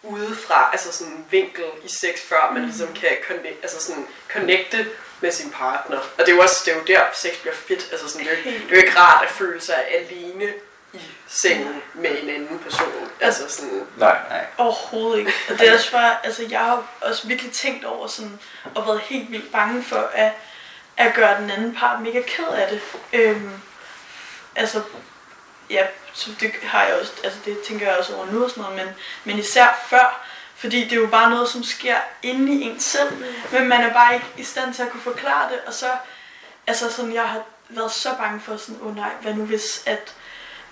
udefra, 0.02 0.68
altså 0.72 0.92
sådan 0.92 1.26
vinkel 1.30 1.64
i 1.84 1.88
sex, 1.88 2.20
før 2.28 2.50
man 2.52 2.62
ligesom 2.64 2.94
kan 2.94 3.10
connect, 3.28 3.58
altså 3.62 3.80
sådan 3.84 4.06
connecte 4.32 4.86
med 5.20 5.32
sin 5.32 5.50
partner. 5.50 5.98
Og 5.98 6.18
det 6.18 6.28
er 6.28 6.32
jo 6.34 6.42
også, 6.42 6.62
det 6.64 6.72
er 6.72 6.76
jo 6.76 6.82
der, 6.86 7.00
sex 7.14 7.36
bliver 7.40 7.54
fedt. 7.54 7.88
Altså 7.92 8.08
sådan, 8.08 8.26
det, 8.26 8.32
er, 8.32 8.36
jo- 8.38 8.44
det 8.44 8.56
er 8.66 8.70
jo 8.70 8.76
ikke 8.76 8.98
rart 8.98 9.24
at 9.24 9.30
føle 9.30 9.60
sig 9.60 9.84
alene 9.88 10.52
i 10.92 11.00
sengen 11.28 11.82
med 11.94 12.22
en 12.22 12.28
anden 12.28 12.58
person. 12.58 13.10
Altså 13.20 13.48
sådan, 13.48 13.86
Nej. 13.96 14.46
Overhovedet 14.58 15.18
ikke. 15.18 15.32
Og 15.48 15.58
det 15.58 15.68
er 15.68 15.74
også 15.74 15.92
bare, 15.92 16.16
altså 16.26 16.46
jeg 16.50 16.60
har 16.60 16.86
også 17.00 17.26
virkelig 17.28 17.52
tænkt 17.52 17.84
over 17.84 18.06
sådan, 18.06 18.40
og 18.74 18.86
været 18.86 19.00
helt 19.00 19.30
vildt 19.32 19.52
bange 19.52 19.82
for 19.84 20.10
at, 20.12 20.32
at 20.96 21.14
gøre 21.14 21.40
den 21.40 21.50
anden 21.50 21.74
part 21.74 22.00
mega 22.00 22.22
ked 22.22 22.48
af 22.48 22.68
det. 22.68 22.80
Øhm, 23.12 23.50
altså, 24.56 24.82
ja, 25.70 25.86
så 26.12 26.30
det 26.40 26.52
har 26.62 26.84
jeg 26.84 26.94
også, 27.00 27.12
altså 27.24 27.38
det 27.44 27.58
tænker 27.60 27.86
jeg 27.86 27.98
også 27.98 28.16
over 28.16 28.26
nu 28.26 28.44
og 28.44 28.50
sådan 28.50 28.62
noget, 28.62 28.76
men, 28.76 28.94
men 29.24 29.38
især 29.38 29.84
før, 29.86 30.26
fordi 30.56 30.84
det 30.84 30.92
er 30.92 31.00
jo 31.00 31.06
bare 31.06 31.30
noget, 31.30 31.48
som 31.48 31.64
sker 31.64 31.96
inde 32.22 32.52
i 32.52 32.62
en 32.62 32.80
selv, 32.80 33.12
men 33.52 33.68
man 33.68 33.80
er 33.80 33.92
bare 33.92 34.14
ikke 34.14 34.26
i 34.36 34.44
stand 34.44 34.74
til 34.74 34.82
at 34.82 34.90
kunne 34.90 35.02
forklare 35.02 35.52
det, 35.52 35.60
og 35.66 35.72
så, 35.72 35.90
altså 36.66 36.92
sådan, 36.92 37.14
jeg 37.14 37.28
har 37.28 37.42
været 37.68 37.92
så 37.92 38.14
bange 38.18 38.40
for 38.40 38.56
sådan, 38.56 38.80
åh 38.80 38.86
oh 38.86 38.96
nej, 38.96 39.10
hvad 39.20 39.34
nu 39.34 39.44
hvis, 39.44 39.82
at 39.86 40.14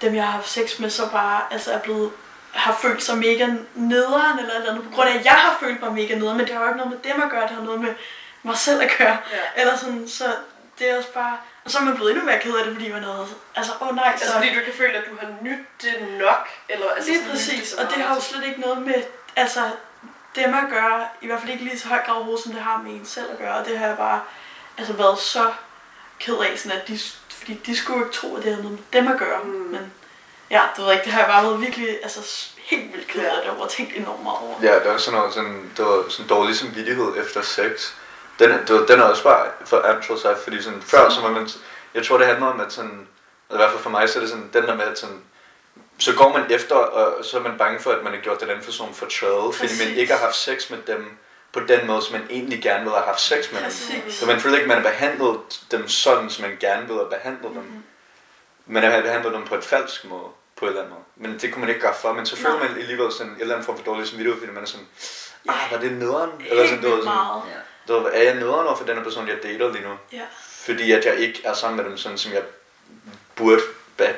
dem 0.01 0.15
jeg 0.15 0.25
har 0.25 0.31
haft 0.31 0.49
sex 0.49 0.79
med, 0.79 0.91
så 0.91 1.11
bare, 1.11 1.43
altså 1.51 1.73
er 1.73 1.79
blevet 1.79 2.13
har 2.55 2.79
følt 2.83 3.03
sig 3.03 3.19
mega 3.19 3.47
nederen 3.75 4.39
eller 4.39 4.55
eller 4.55 4.71
andet, 4.71 4.85
på 4.85 4.91
grund 4.95 5.09
af, 5.09 5.19
at 5.19 5.25
jeg 5.25 5.33
har 5.33 5.57
følt 5.61 5.81
mig 5.81 5.93
mega 5.93 6.15
nederen, 6.15 6.37
men 6.37 6.47
det 6.47 6.55
har 6.55 6.63
jo 6.63 6.69
ikke 6.69 6.79
noget 6.79 6.93
med 6.93 7.13
dem 7.13 7.23
at 7.23 7.31
gøre, 7.31 7.43
det 7.43 7.51
har 7.51 7.63
noget 7.63 7.81
med 7.81 7.95
mig 8.45 8.59
selv 8.59 8.83
at 8.83 8.91
gøre. 8.99 9.19
Ja. 9.33 9.61
Eller 9.61 9.77
sådan, 9.77 10.09
så 10.09 10.25
det 10.79 10.91
er 10.91 10.97
også 10.99 11.13
bare... 11.13 11.37
Og 11.65 11.71
så 11.71 11.79
er 11.79 11.83
man 11.83 11.95
blevet 11.95 12.11
endnu 12.11 12.25
mere 12.25 12.39
ked 12.41 12.55
af 12.57 12.65
det, 12.65 12.75
fordi 12.75 12.93
man 12.93 13.03
havde... 13.03 13.27
Altså, 13.57 13.73
åh 13.81 13.89
oh 13.89 13.97
nej, 13.97 14.05
så... 14.17 14.25
altså 14.25 14.33
fordi 14.37 14.55
du 14.55 14.61
kan 14.65 14.73
føle, 14.75 14.93
at 14.93 15.05
du 15.11 15.17
har 15.21 15.29
nydt 15.43 15.83
det 15.83 15.95
nok. 16.19 16.49
Eller, 16.69 16.87
altså 16.97 17.11
Lige 17.11 17.23
præcis, 17.31 17.69
så 17.69 17.77
og 17.81 17.85
det 17.95 18.03
har 18.03 18.15
jo 18.15 18.21
slet 18.21 18.45
ikke 18.45 18.61
noget 18.61 18.79
med, 18.83 19.03
altså, 19.37 19.61
dem 20.37 20.55
at 20.55 20.65
gøre, 20.71 21.07
i 21.23 21.27
hvert 21.27 21.41
fald 21.41 21.53
ikke 21.53 21.65
lige 21.65 21.79
så 21.79 21.89
høj 21.89 21.99
grad 22.07 22.15
overhovedet, 22.15 22.45
som 22.45 22.53
det 22.53 22.63
har 22.63 22.83
med 22.83 22.93
en 22.93 23.07
selv 23.07 23.31
at 23.33 23.39
gøre, 23.39 23.55
og 23.55 23.67
det 23.67 23.79
har 23.79 23.87
jeg 23.87 23.97
bare, 23.97 24.21
altså, 24.79 24.93
været 24.93 25.19
så 25.19 25.53
ked 26.21 26.35
af, 26.37 26.59
sådan 26.59 26.79
at 26.79 26.89
de, 26.89 26.99
fordi 27.31 27.55
de 27.67 27.77
skulle 27.77 27.99
jo 27.99 28.05
ikke 28.05 28.17
tro, 28.17 28.37
at 28.37 28.43
det 28.43 28.51
havde 28.53 28.63
noget 28.63 28.79
med 28.79 29.01
dem 29.03 29.13
at 29.13 29.19
gøre, 29.19 29.41
Mm. 29.45 29.51
men 29.51 29.93
ja, 30.51 30.61
det 30.77 30.79
ved 30.79 30.85
jeg 30.85 30.95
ikke, 30.95 31.05
det 31.05 31.13
har 31.13 31.21
jeg 31.21 31.29
bare 31.29 31.45
været 31.45 31.61
virkelig, 31.61 31.99
altså, 32.03 32.49
helt 32.57 32.93
vildt 32.93 33.09
ked 33.09 33.25
af 33.25 33.37
det, 33.43 33.51
og 33.51 33.71
tænkt 33.71 33.97
enormt 33.97 34.23
meget 34.23 34.39
over. 34.39 34.55
Ja, 34.63 34.75
der 34.75 34.93
er 34.95 34.99
sådan 34.99 35.19
noget 35.19 35.35
sådan, 35.35 35.71
det 35.77 35.85
var 35.85 36.05
sådan 36.09 36.29
dårlig 36.29 36.57
samvittighed 36.57 37.17
efter 37.17 37.43
sex. 37.43 37.93
Den, 38.39 38.51
det 38.51 38.89
den 38.89 39.01
er 39.01 39.05
også 39.05 39.23
bare 39.23 39.47
forandret 39.65 40.21
sig, 40.21 40.37
fordi 40.45 40.63
sådan, 40.63 40.83
før 40.83 41.09
så 41.09 41.21
var 41.21 41.31
man, 41.31 41.49
jeg 41.95 42.07
tror 42.07 42.19
det 42.19 42.27
handler 42.27 42.47
om, 42.47 42.61
at 42.61 42.73
sådan, 42.73 43.09
i 43.51 43.57
hvert 43.57 43.71
fald 43.71 43.83
for 43.83 43.91
mig, 43.91 44.09
så 44.09 44.19
er 44.19 44.21
det 44.21 44.31
sådan, 44.31 44.51
den 44.53 44.63
der 44.63 44.75
med, 44.75 44.85
at 44.85 44.99
sådan, 44.99 45.23
så 45.99 46.15
går 46.15 46.33
man 46.39 46.51
efter, 46.51 46.75
og 46.75 47.25
så 47.25 47.39
er 47.39 47.43
man 47.43 47.59
bange 47.59 47.81
for, 47.81 47.91
at 47.91 48.05
man 48.05 48.13
har 48.13 48.21
gjort 48.21 48.41
den 48.41 48.51
anden 48.51 48.65
person 48.65 48.95
fortrædet, 48.95 49.55
fordi 49.55 49.73
man 49.87 49.97
ikke 49.97 50.13
har 50.13 50.21
haft 50.21 50.37
sex 50.37 50.71
med 50.71 50.79
dem 50.87 51.17
på 51.53 51.61
den 51.61 51.87
måde, 51.87 52.03
som 52.03 52.13
man 52.13 52.27
egentlig 52.31 52.63
gerne 52.63 52.81
ville 52.81 52.97
have 52.97 53.07
haft 53.07 53.21
sex 53.21 53.53
med 53.53 53.61
dem. 53.63 53.71
Så 54.11 54.27
man 54.27 54.41
føler 54.41 54.57
ikke, 54.57 54.73
at 54.73 54.77
man 54.77 54.85
har 54.85 54.91
behandlet 54.91 55.41
dem 55.71 55.89
sådan, 55.89 56.31
som 56.31 56.45
man 56.45 56.57
gerne 56.61 56.87
ville 56.87 56.99
have 56.99 57.11
behandlet 57.11 57.51
dem. 57.55 57.63
Mhm. 57.63 57.83
Man 58.67 58.83
har 58.83 59.01
behandlet 59.01 59.35
dem 59.35 59.45
på 59.45 59.55
et 59.55 59.65
falsk 59.65 60.05
måde, 60.05 60.29
på 60.57 60.65
en 60.65 60.69
eller 60.69 60.83
anden 60.83 60.95
måde. 60.95 61.05
Men 61.17 61.39
det 61.41 61.53
kunne 61.53 61.61
man 61.61 61.69
ikke 61.69 61.81
gøre 61.81 61.95
for, 62.01 62.13
men 62.13 62.27
så 62.27 62.37
føler 62.37 62.59
man 62.59 62.79
alligevel 62.79 63.13
sådan 63.13 63.33
en 63.33 63.41
eller 63.41 63.55
anden 63.55 63.67
form 63.67 63.77
for 63.77 63.85
dårlig 63.85 64.09
samvittighed, 64.09 64.41
fordi 64.41 64.53
man 64.53 64.63
er 64.63 64.67
sådan, 64.67 64.87
ah, 65.49 65.71
var 65.71 65.79
det 65.79 65.93
nederen? 65.93 66.31
Helt 66.41 66.69
sådan, 66.69 66.83
vildt 66.83 66.95
sådan, 66.95 67.05
meget. 67.05 67.43
Ja. 67.55 67.61
Du 67.89 67.99
ved, 67.99 68.11
er 68.13 68.23
jeg 68.23 68.35
nederen 68.35 68.67
over 68.67 68.77
for 68.77 68.85
den 68.85 68.97
her 68.97 69.05
person, 69.05 69.29
jeg 69.29 69.37
dater 69.43 69.73
lige 69.73 69.85
nu? 69.85 69.95
Ja. 70.13 70.23
Fordi 70.49 70.93
at 70.93 71.05
jeg 71.05 71.17
ikke 71.17 71.41
er 71.45 71.55
sammen 71.55 71.77
med 71.77 71.85
dem, 71.85 71.99
sådan 71.99 72.19
som 72.19 72.33
jeg 72.33 72.43
burde 73.37 73.63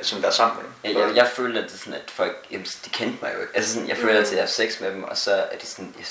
sådan 0.03 0.23
være 0.23 0.33
sammen 0.33 0.57
med 0.57 0.65
dem. 0.65 1.01
Jeg, 1.01 1.09
jeg, 1.09 1.17
jeg 1.17 1.29
føler, 1.35 1.63
at 1.63 1.67
det 1.67 1.75
er 1.75 1.79
sådan, 1.79 1.95
at 1.95 2.11
folk, 2.11 2.47
jamen, 2.51 2.67
de 2.85 2.91
kendte 2.91 3.19
mig 3.23 3.33
jo 3.35 3.41
ikke. 3.41 3.57
Altså 3.57 3.75
sådan, 3.75 3.89
jeg 3.89 3.97
føler 3.97 4.17
altid, 4.17 4.33
at 4.33 4.37
jeg 4.37 4.43
har 4.43 4.49
sex 4.49 4.81
med 4.81 4.91
dem, 4.91 5.05
og 5.05 5.17
så 5.17 5.33
er 5.33 5.59
de 5.59 5.67
sådan, 5.67 5.95
jeg 5.99 6.07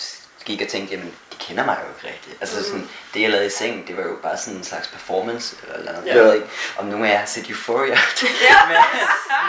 gik 0.46 0.62
og 0.62 0.68
tænkte, 0.68 0.96
jamen, 0.96 1.16
de 1.32 1.38
kender 1.40 1.66
mig 1.66 1.78
jo 1.84 1.88
ikke 1.96 2.16
rigtigt. 2.16 2.38
Altså 2.42 2.64
sådan, 2.64 2.90
det 3.14 3.22
jeg 3.22 3.30
lavede 3.30 3.48
i 3.48 3.50
sengen, 3.50 3.88
det 3.88 3.98
var 3.98 4.04
jo 4.04 4.16
bare 4.24 4.38
sådan 4.38 4.58
en 4.60 4.64
slags 4.64 4.88
performance, 4.88 5.56
eller, 5.64 5.78
eller 5.78 5.92
noget. 5.92 6.06
Ja. 6.08 6.16
Jeg 6.16 6.24
ved 6.26 6.34
ikke, 6.34 6.48
om 6.78 6.86
nogen 6.86 7.06
af 7.06 7.10
jer 7.10 7.18
har 7.18 7.26
set 7.26 7.50
Euphoria. 7.50 7.98
Ja. 8.48 8.56
men, 8.70 8.78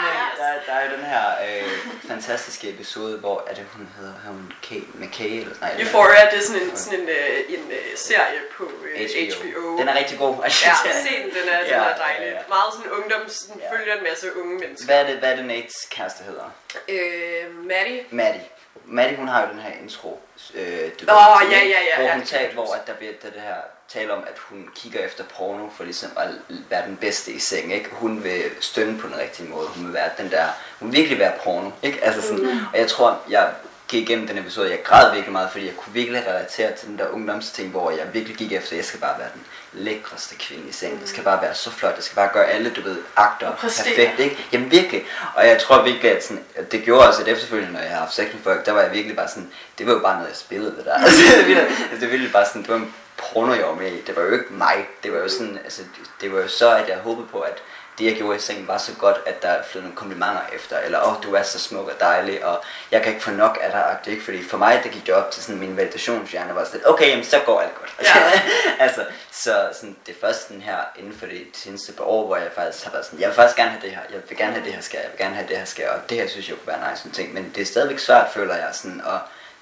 men 0.03 0.13
der, 0.37 0.53
der 0.67 0.73
er 0.73 0.89
jo 0.89 0.97
den 0.97 1.05
her 1.05 1.23
øh, 1.47 1.71
fantastiske 2.07 2.69
episode, 2.69 3.17
hvor 3.17 3.43
er 3.49 3.53
det, 3.53 3.65
hun 3.73 3.87
hedder, 3.99 4.13
hun 4.27 4.53
Kay, 4.63 4.81
McKay, 4.93 5.41
eller 5.41 5.55
nej, 5.61 5.71
eller- 5.71 5.85
Euphoria, 5.85 6.29
det 6.31 6.37
er 6.39 6.43
sådan 6.47 6.61
en, 6.61 6.77
sådan 6.77 6.99
en, 6.99 7.09
øh, 7.09 7.39
en 7.49 7.71
øh, 7.71 7.97
serie 7.97 8.39
på 8.57 8.71
øh, 8.95 9.09
HBO. 9.37 9.77
Den 9.79 9.87
er 9.89 9.95
rigtig 9.95 10.17
god. 10.17 10.35
Ja, 10.43 10.49
se 10.51 11.09
den, 11.23 11.29
den 11.29 11.49
er, 11.53 11.59
den 11.59 11.67
Ja, 11.67 11.75
er 11.75 11.87
ja, 11.89 11.93
dejlig. 11.97 12.27
ja. 12.33 12.39
Meget 12.49 12.73
sådan 12.75 12.91
ungdoms, 12.91 13.31
sådan 13.33 13.61
Ja. 13.61 13.77
følger 13.77 13.93
en 13.95 14.03
masse 14.03 14.37
unge 14.39 14.55
mennesker. 14.59 14.85
Hvad 14.85 15.01
er 15.01 15.07
det, 15.07 15.15
hvad 15.19 15.31
er 15.31 15.35
det 15.35 15.45
Nates 15.45 15.75
kæreste 15.91 16.23
hedder? 16.23 16.47
Øh, 16.89 17.65
Maddie. 17.65 18.03
Maddie. 18.11 18.41
Maddie, 18.85 19.17
hun 19.17 19.27
har 19.27 19.41
jo 19.41 19.47
den 19.51 19.59
her 19.59 19.71
intro. 19.83 20.19
Øh, 20.55 20.61
du 20.99 21.05
Åh, 21.11 21.41
til, 21.41 21.49
ja, 21.51 21.57
ja, 21.57 21.63
ja, 21.67 21.95
Hvor 21.97 22.05
ja, 22.05 22.11
hun 22.11 22.21
det 22.21 22.29
taler, 22.29 22.53
hvor 22.53 22.73
at 22.73 22.87
der 22.87 22.93
bliver 22.93 23.13
der 23.23 23.29
det 23.29 23.41
her 23.41 23.55
tale 23.89 24.13
om, 24.13 24.19
at 24.19 24.37
hun 24.37 24.69
kigger 24.75 24.99
efter 24.99 25.23
porno 25.37 25.69
for 25.77 25.83
ligesom 25.83 26.09
at 26.17 26.27
være 26.69 26.85
den 26.87 26.95
bedste 26.97 27.31
i 27.31 27.39
seng, 27.39 27.73
ikke? 27.73 27.89
Hun 27.91 28.23
vil 28.23 28.43
stønne 28.59 28.99
på 28.99 29.07
den 29.07 29.17
rigtige 29.17 29.49
måde. 29.49 29.67
Hun 29.67 29.85
vil 29.85 29.93
være 29.93 30.09
den 30.17 30.31
der, 30.31 30.45
hun 30.79 30.91
vil 30.91 30.97
virkelig 30.97 31.19
være 31.19 31.33
porno, 31.43 31.71
ikke? 31.83 32.03
Altså 32.03 32.21
sådan, 32.21 32.43
Mm. 32.45 32.59
og 32.73 32.79
jeg 32.79 32.87
tror, 32.87 33.19
jeg 33.29 33.49
gik 33.87 34.09
igennem 34.09 34.27
den 34.27 34.37
episode, 34.37 34.69
jeg 34.69 34.83
græd 34.83 35.11
virkelig 35.11 35.31
meget, 35.31 35.51
fordi 35.51 35.65
jeg 35.65 35.75
kunne 35.75 35.93
virkelig 35.93 36.27
relatere 36.27 36.71
til 36.75 36.87
den 36.87 36.97
der 36.97 37.07
ungdomsting, 37.09 37.69
hvor 37.71 37.91
jeg 37.91 38.13
virkelig 38.13 38.37
gik 38.37 38.51
efter, 38.51 38.71
at 38.71 38.77
jeg 38.77 38.85
skal 38.85 38.99
bare 38.99 39.19
være 39.19 39.29
den 39.33 39.45
lækreste 39.77 40.35
kvinde 40.35 40.69
i 40.69 40.71
sengen. 40.71 40.99
Det 40.99 41.09
skal 41.09 41.23
bare 41.23 41.41
være 41.41 41.55
så 41.55 41.71
flot, 41.71 41.95
det 41.95 42.03
skal 42.03 42.15
bare 42.15 42.29
gøre 42.33 42.45
alle, 42.45 42.69
du 42.69 42.81
ved, 42.81 42.97
akter 43.15 43.47
perfekt, 43.95 44.19
ikke? 44.19 44.47
Jamen 44.51 44.71
virkelig. 44.71 45.05
Og 45.35 45.47
jeg 45.47 45.61
tror 45.61 45.83
virkelig, 45.83 46.11
at, 46.11 46.23
sådan, 46.23 46.43
at 46.55 46.71
det 46.71 46.83
gjorde 46.83 47.07
også, 47.07 47.21
at 47.21 47.27
efterfølgende, 47.27 47.73
når 47.73 47.79
jeg 47.79 47.89
har 47.89 47.99
haft 47.99 48.13
sex 48.13 48.25
med 48.33 48.41
folk, 48.43 48.65
der 48.65 48.71
var 48.71 48.81
jeg 48.81 48.91
virkelig 48.93 49.15
bare 49.15 49.27
sådan, 49.27 49.51
det 49.77 49.87
var 49.87 49.93
jo 49.93 49.99
bare 49.99 50.15
noget, 50.15 50.29
jeg 50.29 50.37
spillede 50.37 50.75
det 50.77 50.85
der. 50.85 50.93
altså, 51.03 51.21
det, 51.27 51.37
var, 51.39 51.45
virkelig- 51.47 51.87
altså, 51.91 52.07
virkelig 52.07 52.31
bare 52.31 52.45
sådan, 52.45 52.61
det 52.61 52.69
var 52.69 52.75
en 52.77 52.93
porno, 53.17 53.53
jeg 53.53 53.65
var 53.67 53.75
med 53.75 53.91
i. 53.91 54.01
Det 54.01 54.15
var 54.15 54.21
jo 54.21 54.31
ikke 54.33 54.45
mig. 54.49 54.87
Det 55.03 55.13
var 55.13 55.19
jo 55.19 55.29
sådan, 55.29 55.59
altså, 55.63 55.81
det 56.21 56.33
var 56.33 56.39
jo 56.41 56.47
så, 56.47 56.75
at 56.75 56.89
jeg 56.89 56.97
håbede 56.97 57.27
på, 57.31 57.39
at 57.39 57.57
det 57.97 58.05
jeg 58.05 58.15
gjorde 58.15 58.37
i 58.37 58.39
sengen 58.39 58.67
var 58.67 58.77
så 58.77 58.91
godt, 58.99 59.17
at 59.25 59.41
der 59.41 59.63
flød 59.63 59.81
nogle 59.81 59.95
komplimenter 59.95 60.41
efter, 60.55 60.79
eller 60.79 61.01
åh, 61.01 61.17
oh, 61.17 61.23
du 61.23 61.33
er 61.33 61.43
så 61.43 61.59
smuk 61.59 61.87
og 61.87 61.99
dejlig, 61.99 62.45
og 62.45 62.63
jeg 62.91 63.01
kan 63.01 63.11
ikke 63.11 63.23
få 63.23 63.31
nok 63.31 63.59
af 63.61 63.71
dig, 63.71 64.11
ikke? 64.11 64.25
fordi 64.25 64.43
for 64.43 64.57
mig, 64.57 64.81
det 64.83 64.91
gik 64.91 65.05
det 65.05 65.13
op 65.13 65.31
til 65.31 65.43
sådan 65.43 65.59
min 65.59 65.77
validationshjerne, 65.77 66.55
var 66.55 66.65
sådan, 66.65 66.81
okay, 66.85 67.09
jamen, 67.09 67.25
så 67.25 67.39
går 67.45 67.61
alt 67.61 67.75
godt. 67.79 67.95
Ja. 68.01 68.41
altså, 68.85 69.05
så 69.31 69.69
sådan, 69.73 69.95
det 70.05 70.15
er 70.15 70.19
først 70.21 70.49
den 70.49 70.61
her, 70.61 70.77
inden 70.95 71.13
for 71.19 71.25
det 71.25 71.47
seneste 71.53 71.93
par 71.93 72.03
år, 72.03 72.25
hvor 72.25 72.35
jeg 72.35 72.51
faktisk 72.55 72.83
har 72.83 72.91
været 72.91 73.05
sådan, 73.05 73.19
jeg 73.19 73.27
vil 73.27 73.35
faktisk 73.35 73.57
gerne 73.57 73.71
have 73.71 73.81
det 73.81 73.91
her, 73.91 74.01
jeg 74.11 74.19
vil 74.29 74.37
gerne 74.37 74.53
have 74.53 74.65
det 74.65 74.73
her 74.73 74.81
skal, 74.81 74.99
jeg 75.03 75.09
vil 75.11 75.25
gerne 75.25 75.35
have 75.35 75.47
det 75.47 75.57
her 75.57 75.65
skal, 75.65 75.89
og 75.89 76.09
det 76.09 76.17
her 76.17 76.27
synes 76.27 76.49
jeg 76.49 76.57
kunne 76.57 76.67
være 76.67 76.89
nice, 76.91 77.01
sådan 77.01 77.11
ting, 77.11 77.33
men 77.33 77.51
det 77.55 77.61
er 77.61 77.65
stadigvæk 77.65 77.99
svært, 77.99 78.27
føler 78.33 78.55
jeg, 78.55 78.69
sådan, 78.73 79.01
og 79.01 79.19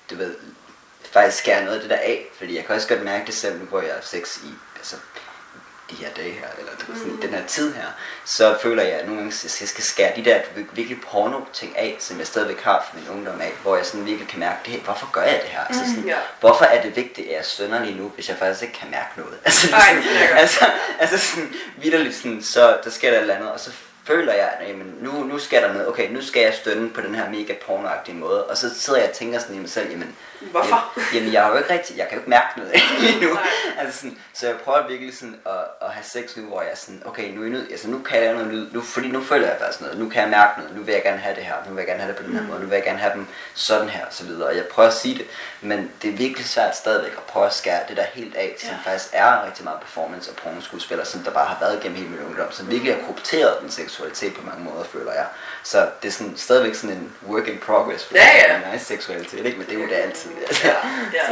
du 0.09 0.15
ved, 0.15 0.36
faktisk 1.11 1.38
skære 1.38 1.63
noget 1.63 1.75
af 1.75 1.81
det 1.81 1.89
der 1.89 1.97
af, 1.97 2.25
fordi 2.38 2.55
jeg 2.55 2.65
kan 2.65 2.75
også 2.75 2.88
godt 2.88 3.03
mærke 3.03 3.25
det 3.25 3.33
selv 3.33 3.59
nu, 3.59 3.65
hvor 3.65 3.81
jeg 3.81 3.93
har 3.93 4.01
sex 4.01 4.38
i, 4.38 4.49
altså, 4.75 4.95
de 5.91 5.95
her 5.95 6.09
dage 6.17 6.31
her, 6.31 6.47
eller 6.59 6.71
du 6.79 6.99
sådan, 6.99 7.21
den 7.21 7.29
her 7.29 7.45
tid 7.47 7.73
her, 7.73 7.86
så 8.25 8.57
føler 8.61 8.83
jeg 8.83 8.91
at 8.93 9.05
nogle 9.05 9.21
gange, 9.21 9.36
at 9.45 9.61
jeg 9.61 9.69
skal 9.69 9.83
skære 9.83 10.11
de 10.15 10.25
der 10.25 10.39
virkelig 10.73 11.01
porno-ting 11.01 11.77
af, 11.77 11.95
som 11.99 12.19
jeg 12.19 12.27
stadigvæk 12.27 12.61
har 12.61 12.88
fra 12.89 12.97
min 12.99 13.09
ungdom 13.09 13.41
af, 13.41 13.51
hvor 13.61 13.75
jeg 13.75 13.86
sådan 13.86 14.05
virkelig 14.05 14.27
kan 14.27 14.39
mærke, 14.39 14.57
det 14.65 14.73
her, 14.73 14.79
hvorfor 14.79 15.09
gør 15.11 15.21
jeg 15.21 15.39
det 15.43 15.49
her? 15.49 15.59
Altså, 15.59 15.81
sådan, 15.95 16.09
Ja. 16.09 16.15
Hvorfor 16.39 16.65
er 16.65 16.81
det 16.81 16.95
vigtigt, 16.95 17.27
at 17.27 17.36
jeg 17.36 17.45
stønner 17.45 17.86
lige 17.86 17.97
nu, 17.97 18.11
hvis 18.15 18.29
jeg 18.29 18.38
faktisk 18.38 18.61
ikke 18.61 18.73
kan 18.73 18.91
mærke 18.91 19.09
noget? 19.17 19.38
Altså, 19.45 19.67
sådan, 19.67 19.95
godt. 19.95 20.39
altså, 20.39 20.65
altså 20.99 21.17
sådan, 21.17 21.53
vidderligt 21.77 22.15
sådan, 22.15 22.43
så 22.43 22.77
der 22.83 22.89
sker 22.89 23.09
der 23.09 23.17
et 23.17 23.21
eller 23.21 23.36
andet, 23.36 23.51
og 23.51 23.59
så 23.59 23.71
føler 24.07 24.33
jeg, 24.33 24.49
at 24.59 24.69
jamen, 24.69 24.95
nu, 25.01 25.11
nu 25.23 25.39
sker 25.39 25.59
der 25.61 25.73
noget, 25.73 25.88
okay, 25.88 26.09
nu 26.11 26.21
skal 26.21 26.41
jeg 26.41 26.53
stønne 26.53 26.89
på 26.89 27.01
den 27.01 27.15
her 27.15 27.29
mega 27.29 27.53
pornoagtige 27.65 28.15
måde, 28.15 28.43
og 28.45 28.57
så 28.57 28.69
sidder 28.79 28.99
jeg 28.99 29.09
og 29.09 29.15
tænker 29.15 29.39
sådan 29.39 29.55
i 29.55 29.59
mig 29.59 29.69
selv, 29.69 29.89
jamen, 29.91 30.15
Hvorfor? 30.51 30.93
Jamen, 30.97 31.09
jamen 31.13 31.33
jeg 31.33 31.43
har 31.43 31.51
jo 31.51 31.57
ikke 31.57 31.73
rigtig, 31.73 31.97
jeg 31.97 32.07
kan 32.07 32.15
jo 32.15 32.19
ikke 32.21 32.29
mærke 32.29 32.59
noget 32.59 32.73
lige 32.99 33.25
nu. 33.25 33.37
Altså 33.79 33.97
sådan, 33.99 34.17
så 34.33 34.47
jeg 34.47 34.55
prøver 34.55 34.87
virkelig 34.87 35.17
sådan 35.17 35.35
at, 35.45 35.51
at 35.81 35.89
have 35.93 36.03
sex 36.03 36.37
nu, 36.37 36.43
hvor 36.47 36.61
jeg 36.61 36.71
sådan, 36.75 37.03
okay, 37.05 37.31
nu 37.31 37.39
er 37.41 37.45
jeg 37.45 37.51
nødt, 37.53 37.71
altså 37.71 37.87
nu 37.89 37.99
kan 37.99 38.23
jeg 38.23 38.33
noget 38.33 38.47
lyd, 38.47 38.71
nu, 38.71 38.81
fordi 38.81 39.07
nu 39.07 39.23
føler 39.23 39.47
jeg 39.47 39.57
faktisk 39.59 39.81
noget, 39.81 39.97
nu 39.99 40.09
kan 40.09 40.21
jeg 40.21 40.29
mærke 40.29 40.59
noget, 40.59 40.75
nu 40.75 40.81
vil 40.83 40.93
jeg 40.93 41.03
gerne 41.03 41.17
have 41.17 41.35
det 41.35 41.43
her, 41.45 41.53
nu 41.67 41.73
vil 41.73 41.81
jeg 41.81 41.87
gerne 41.87 41.99
have 42.01 42.11
det 42.13 42.21
på 42.21 42.27
den 42.27 42.37
her 42.37 42.43
måde, 42.47 42.59
nu 42.59 42.65
vil 42.67 42.75
jeg 42.75 42.83
gerne 42.83 42.99
have 42.99 43.13
dem 43.13 43.27
sådan 43.53 43.89
her, 43.89 44.05
og 44.05 44.13
så 44.13 44.23
videre, 44.23 44.47
og 44.49 44.55
jeg 44.55 44.65
prøver 44.65 44.87
at 44.89 44.93
sige 44.95 45.17
det, 45.17 45.25
men 45.61 45.91
det 46.01 46.09
er 46.09 46.13
virkelig 46.17 46.45
svært 46.45 46.77
stadigvæk 46.77 47.11
at 47.11 47.23
prøve 47.23 47.45
at 47.45 47.53
skære 47.53 47.79
det 47.89 47.97
der 47.97 48.03
helt 48.13 48.35
af, 48.35 48.55
som 48.59 48.69
Ja. 48.69 48.91
faktisk 48.91 49.09
er 49.13 49.45
rigtig 49.45 49.63
meget 49.63 49.79
performance 49.79 50.31
og 50.31 50.35
pornoskuespillere, 50.35 51.05
som 51.05 51.19
der 51.23 51.31
bare 51.31 51.45
har 51.45 51.57
været 51.59 51.81
gennem 51.81 51.97
hele 51.97 52.09
min 52.09 52.19
ungdom, 52.27 52.51
som 52.51 52.69
virkelig 52.71 52.93
har 52.95 53.01
korrupteret 53.01 53.57
den 53.61 53.71
seksualitet 53.71 54.33
på 54.35 54.41
mange 54.45 54.63
måder, 54.63 54.83
føler 54.83 55.11
jeg. 55.11 55.25
Så 55.63 55.87
det 56.01 56.07
er 56.07 56.11
sådan, 56.11 56.33
stadigvæk 56.37 56.75
sådan 56.75 56.95
en 56.95 57.13
work 57.27 57.47
in 57.47 57.57
progress 57.65 58.05
for 58.05 58.15
Ja, 58.15 58.27
ja. 58.47 58.55
en 58.55 58.61
nice 58.73 58.85
seksualitet, 58.85 59.45
ikke? 59.45 59.57
Men 59.57 59.67
det 59.67 59.75
er 59.75 59.79
jo 59.81 59.87
det 59.87 59.95
altid. 59.95 60.31
Ja, 60.63 60.75
ja. 61.13 61.31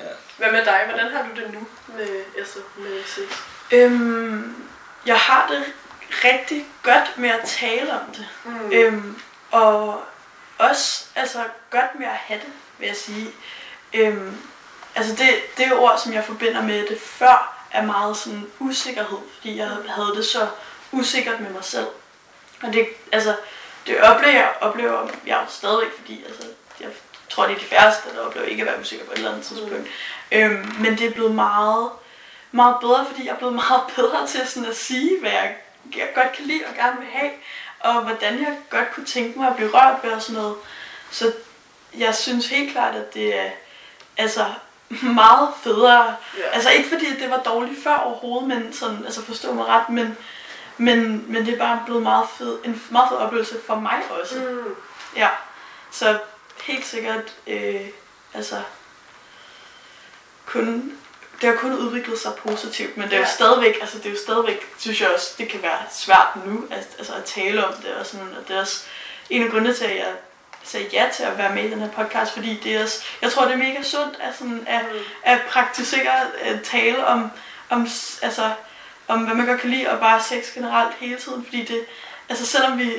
Ja. 0.00 0.06
Hvad 0.36 0.52
med 0.52 0.64
dig? 0.64 0.80
Hvordan 0.88 1.12
har 1.12 1.22
du 1.22 1.40
det 1.40 1.52
nu 1.52 1.66
med 1.96 2.24
Esther 2.36 2.62
med 2.76 3.04
sex? 3.04 3.38
Øhm, 3.70 4.68
jeg 5.06 5.18
har 5.18 5.46
det 5.46 5.64
rigtig 6.24 6.66
godt 6.82 7.18
med 7.18 7.30
at 7.30 7.40
tale 7.46 7.92
om 7.92 8.12
det. 8.12 8.28
Mm. 8.44 8.72
Øhm, 8.72 9.20
og 9.50 10.02
også 10.58 11.04
altså, 11.14 11.44
godt 11.70 11.98
med 11.98 12.06
at 12.06 12.12
have 12.12 12.40
det, 12.40 12.52
vil 12.78 12.86
jeg 12.86 12.96
sige. 12.96 13.30
Øhm, 13.92 14.36
altså 14.94 15.14
det, 15.14 15.34
det 15.56 15.72
ord, 15.72 15.98
som 15.98 16.12
jeg 16.12 16.24
forbinder 16.24 16.62
med 16.62 16.88
det 16.88 17.00
før, 17.00 17.66
er 17.70 17.82
meget 17.82 18.16
sådan 18.16 18.46
usikkerhed, 18.58 19.18
fordi 19.36 19.56
jeg 19.56 19.68
havde 19.88 20.12
det 20.16 20.26
så 20.26 20.48
usikkert 20.92 21.40
med 21.40 21.50
mig 21.50 21.64
selv. 21.64 21.86
Og 22.62 22.72
det, 22.72 22.86
altså, 23.12 23.36
det 23.86 24.00
oplever 24.00 24.34
jeg, 24.34 24.52
oplever 24.60 25.08
jeg 25.26 25.40
jo 25.44 25.52
stadigvæk, 25.52 25.92
fordi 25.98 26.24
altså, 26.24 26.42
jeg 26.80 26.88
tror, 27.34 27.46
det 27.46 27.54
er 27.54 27.58
de 27.58 27.64
færreste, 27.64 28.08
der 28.16 28.26
oplever 28.26 28.46
ikke 28.46 28.62
at 28.62 28.66
være 28.66 28.80
usikker 28.80 29.04
på 29.06 29.12
et 29.12 29.16
eller 29.16 29.30
andet 29.30 29.46
tidspunkt. 29.46 29.74
Mm. 29.74 29.86
Øhm, 30.32 30.72
men 30.80 30.98
det 30.98 31.06
er 31.06 31.10
blevet 31.10 31.34
meget, 31.34 31.90
meget 32.52 32.76
bedre, 32.80 33.06
fordi 33.06 33.26
jeg 33.26 33.32
er 33.32 33.36
blevet 33.36 33.54
meget 33.68 33.82
bedre 33.96 34.26
til 34.26 34.40
sådan 34.46 34.68
at 34.68 34.76
sige, 34.76 35.20
hvad 35.20 35.30
jeg, 35.30 35.56
jeg 35.96 36.08
godt 36.14 36.32
kan 36.32 36.44
lide 36.44 36.62
og 36.68 36.74
gerne 36.74 36.98
vil 36.98 37.08
have, 37.12 37.30
og 37.80 38.02
hvordan 38.02 38.38
jeg 38.38 38.56
godt 38.70 38.92
kunne 38.92 39.06
tænke 39.06 39.38
mig 39.38 39.48
at 39.48 39.56
blive 39.56 39.70
rørt 39.70 39.96
ved 40.02 40.12
og 40.12 40.22
sådan 40.22 40.42
noget. 40.42 40.56
Så 41.10 41.32
jeg 41.98 42.14
synes 42.14 42.48
helt 42.48 42.72
klart, 42.72 42.94
at 42.94 43.14
det 43.14 43.40
er 43.40 43.50
altså, 44.16 44.44
meget 45.22 45.48
federe. 45.62 46.16
Ja. 46.38 46.48
Altså 46.52 46.70
ikke 46.70 46.88
fordi 46.88 47.20
det 47.20 47.30
var 47.30 47.38
dårligt 47.38 47.82
før 47.82 47.96
overhovedet, 47.96 48.48
men 48.48 48.72
sådan, 48.72 49.04
altså 49.04 49.22
forstå 49.22 49.52
mig 49.52 49.66
ret, 49.66 49.88
men, 49.88 50.16
men, 50.78 51.24
men 51.32 51.46
det 51.46 51.54
er 51.54 51.58
bare 51.58 51.82
blevet 51.84 52.02
meget 52.02 52.28
fed, 52.38 52.58
en 52.64 52.82
meget 52.90 53.08
fed 53.08 53.16
oplevelse 53.16 53.54
for 53.66 53.74
mig 53.74 54.02
også. 54.20 54.34
Mm. 54.34 54.74
Ja, 55.16 55.28
så 55.90 56.18
helt 56.64 56.86
sikkert, 56.86 57.34
øh, 57.46 57.80
altså, 58.34 58.62
kun, 60.46 60.92
det 61.40 61.48
har 61.48 61.56
kun 61.56 61.72
udviklet 61.72 62.18
sig 62.18 62.32
positivt, 62.34 62.96
men 62.96 63.04
det 63.08 63.12
er 63.12 63.18
jo 63.18 63.22
Ja. 63.24 63.30
stadigvæk, 63.30 63.78
altså 63.80 63.98
det 63.98 64.06
er 64.06 64.10
jo 64.10 64.16
stadigvæk, 64.24 64.66
synes 64.78 65.00
jeg 65.00 65.10
også, 65.10 65.34
det 65.38 65.48
kan 65.48 65.62
være 65.62 65.78
svært 65.92 66.28
nu, 66.46 66.64
at, 66.70 66.86
altså 66.98 67.14
at 67.14 67.24
tale 67.24 67.66
om 67.66 67.74
det, 67.74 67.94
og 67.94 68.06
sådan, 68.06 68.26
og 68.42 68.48
det 68.48 68.56
er 68.56 68.60
også 68.60 68.84
en 69.30 69.42
af 69.42 69.50
grundene 69.50 69.74
til, 69.74 69.84
at 69.84 69.96
jeg 69.96 70.12
sagde 70.64 70.88
ja 70.92 71.08
til 71.16 71.22
at 71.22 71.38
være 71.38 71.54
med 71.54 71.64
i 71.64 71.70
den 71.70 71.80
her 71.80 71.90
podcast, 71.90 72.32
fordi 72.32 72.60
det 72.64 72.76
er 72.76 72.82
også, 72.82 73.02
jeg 73.22 73.32
tror, 73.32 73.44
det 73.44 73.52
er 73.52 73.56
mega 73.56 73.82
sundt 73.82 74.16
at, 74.20 74.34
sådan, 74.38 74.64
at, 74.66 74.84
Mm. 74.92 74.98
at 75.22 75.40
praktisere 75.48 76.38
at 76.40 76.62
tale 76.62 77.06
om, 77.06 77.30
om, 77.70 77.88
altså, 78.22 78.52
om, 79.08 79.20
hvad 79.24 79.34
man 79.34 79.46
godt 79.46 79.60
kan 79.60 79.70
lide, 79.70 79.90
og 79.90 80.00
bare 80.00 80.22
sex 80.22 80.54
generelt 80.54 80.94
hele 81.00 81.16
tiden, 81.16 81.44
fordi 81.44 81.64
det, 81.64 81.86
altså 82.28 82.46
selvom 82.46 82.78
vi 82.78 82.92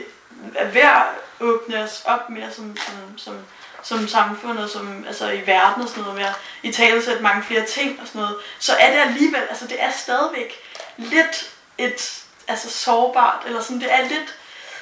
er 0.55 0.65
ved 0.65 0.81
at 0.81 1.01
åbne 1.39 1.83
os 1.83 2.01
op 2.05 2.29
mere 2.29 2.51
som, 2.51 2.77
som, 2.77 3.17
som, 3.17 3.37
som 3.85 4.07
samfund 4.07 4.57
og 4.59 4.69
som, 4.69 5.03
altså 5.07 5.29
i 5.31 5.47
verden 5.47 5.83
og 5.83 5.89
sådan 5.89 6.03
noget, 6.03 6.17
ved 6.19 6.25
at 6.25 6.33
i 6.63 6.71
tale 6.71 7.03
sætte 7.05 7.23
mange 7.23 7.43
flere 7.43 7.65
ting 7.65 7.99
og 8.01 8.07
sådan 8.07 8.21
noget, 8.21 8.35
så 8.59 8.73
er 8.79 8.91
det 8.93 8.99
alligevel, 8.99 9.41
altså 9.49 9.67
det 9.67 9.83
er 9.83 9.91
stadigvæk 9.91 10.53
lidt 10.97 11.49
et, 11.77 12.21
altså 12.47 12.69
sårbart, 12.69 13.43
eller 13.47 13.61
sådan, 13.61 13.79
det 13.81 13.93
er 13.93 14.01
lidt 14.01 14.35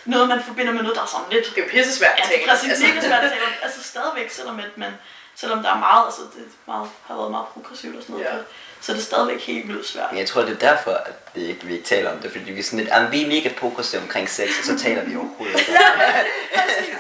noget, 0.06 0.28
man 0.30 0.44
forbinder 0.44 0.74
med 0.74 0.82
noget, 0.82 0.96
der 0.96 1.02
er 1.04 1.06
sådan 1.08 1.26
lidt 1.32 1.46
Det 1.56 1.58
er 1.58 1.62
jo 1.66 1.70
pisse 1.72 1.96
svært 1.96 2.12
at 2.12 2.18
Ja, 2.20 2.24
det 2.24 2.32
tale. 2.32 2.44
er 2.52 2.56
præcis 2.56 2.70
altså. 2.70 2.86
mega 2.88 3.02
svært 3.08 3.24
at 3.24 3.30
tale. 3.32 3.42
Altså 3.64 3.84
stadigvæk, 3.84 4.32
selvom, 4.32 4.60
at 4.60 4.78
man, 4.78 4.92
selvom 5.36 5.64
der 5.64 5.70
er 5.76 5.80
meget, 5.80 6.06
altså 6.06 6.22
det 6.22 6.42
er 6.44 6.72
meget, 6.72 6.90
har 7.08 7.16
været 7.16 7.32
meget 7.32 7.48
progressivt 7.54 7.96
og 7.96 8.02
sådan 8.02 8.14
noget, 8.16 8.26
Ja. 8.30 8.36
ja. 8.36 8.42
så 8.82 8.92
er 8.92 8.96
det 8.96 9.06
stadigvæk 9.06 9.42
helt 9.42 9.68
vildt 9.68 9.88
svært. 9.88 10.12
Men 10.12 10.20
jeg 10.20 10.28
tror, 10.28 10.42
det 10.42 10.52
er 10.64 10.70
derfor, 10.72 10.92
at 10.92 11.14
vi 11.36 11.42
ikke, 11.46 11.66
vi 11.66 11.74
ikke 11.74 11.86
taler 11.86 12.12
om 12.12 12.18
det, 12.20 12.32
fordi 12.32 12.52
vi 12.52 12.60
er 12.60 12.64
sådan 12.64 12.80
lidt, 12.80 12.90
"Jamen, 12.90 13.12
vi 13.12 13.24
er 13.24 13.28
mega 13.28 13.50
progressive 13.60 14.02
omkring 14.02 14.30
sex, 14.30 14.50
og 14.60 14.66
så 14.66 14.78
taler 14.80 15.04
vi 15.04 15.16
overhovedet 15.16 15.60
ikke. 15.60 15.72
om 15.72 16.00
det." 16.00 16.98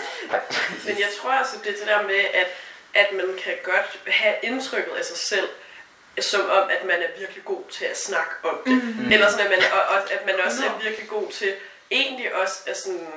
Men 0.86 0.99
jeg 0.99 1.09
tror 1.21 1.31
altså, 1.31 1.55
det 1.63 1.67
er 1.73 1.77
det 1.77 1.88
der 1.88 2.01
med, 2.01 2.23
at, 2.34 2.47
at 2.93 3.13
man 3.13 3.39
kan 3.43 3.53
godt 3.63 3.99
have 4.07 4.36
indtrykket 4.43 4.91
af 4.91 5.05
sig 5.05 5.17
selv, 5.17 5.49
som 6.19 6.49
om, 6.49 6.69
at 6.69 6.86
man 6.86 7.01
er 7.01 7.07
virkelig 7.19 7.45
god 7.45 7.63
til 7.71 7.86
at 7.86 7.97
snakke 7.99 8.31
om 8.43 8.57
det. 8.65 8.73
Mm-hmm. 8.84 9.11
Eller 9.11 9.29
sådan, 9.29 9.45
at 9.45 9.51
man, 9.51 9.59
og, 9.71 9.81
og, 9.95 10.11
at 10.11 10.25
man 10.25 10.36
også 10.45 10.65
er 10.65 10.79
virkelig 10.84 11.09
god 11.09 11.31
til, 11.31 11.53
egentlig 11.91 12.36
også 12.36 12.57
er 12.67 12.73
sådan, 12.73 13.07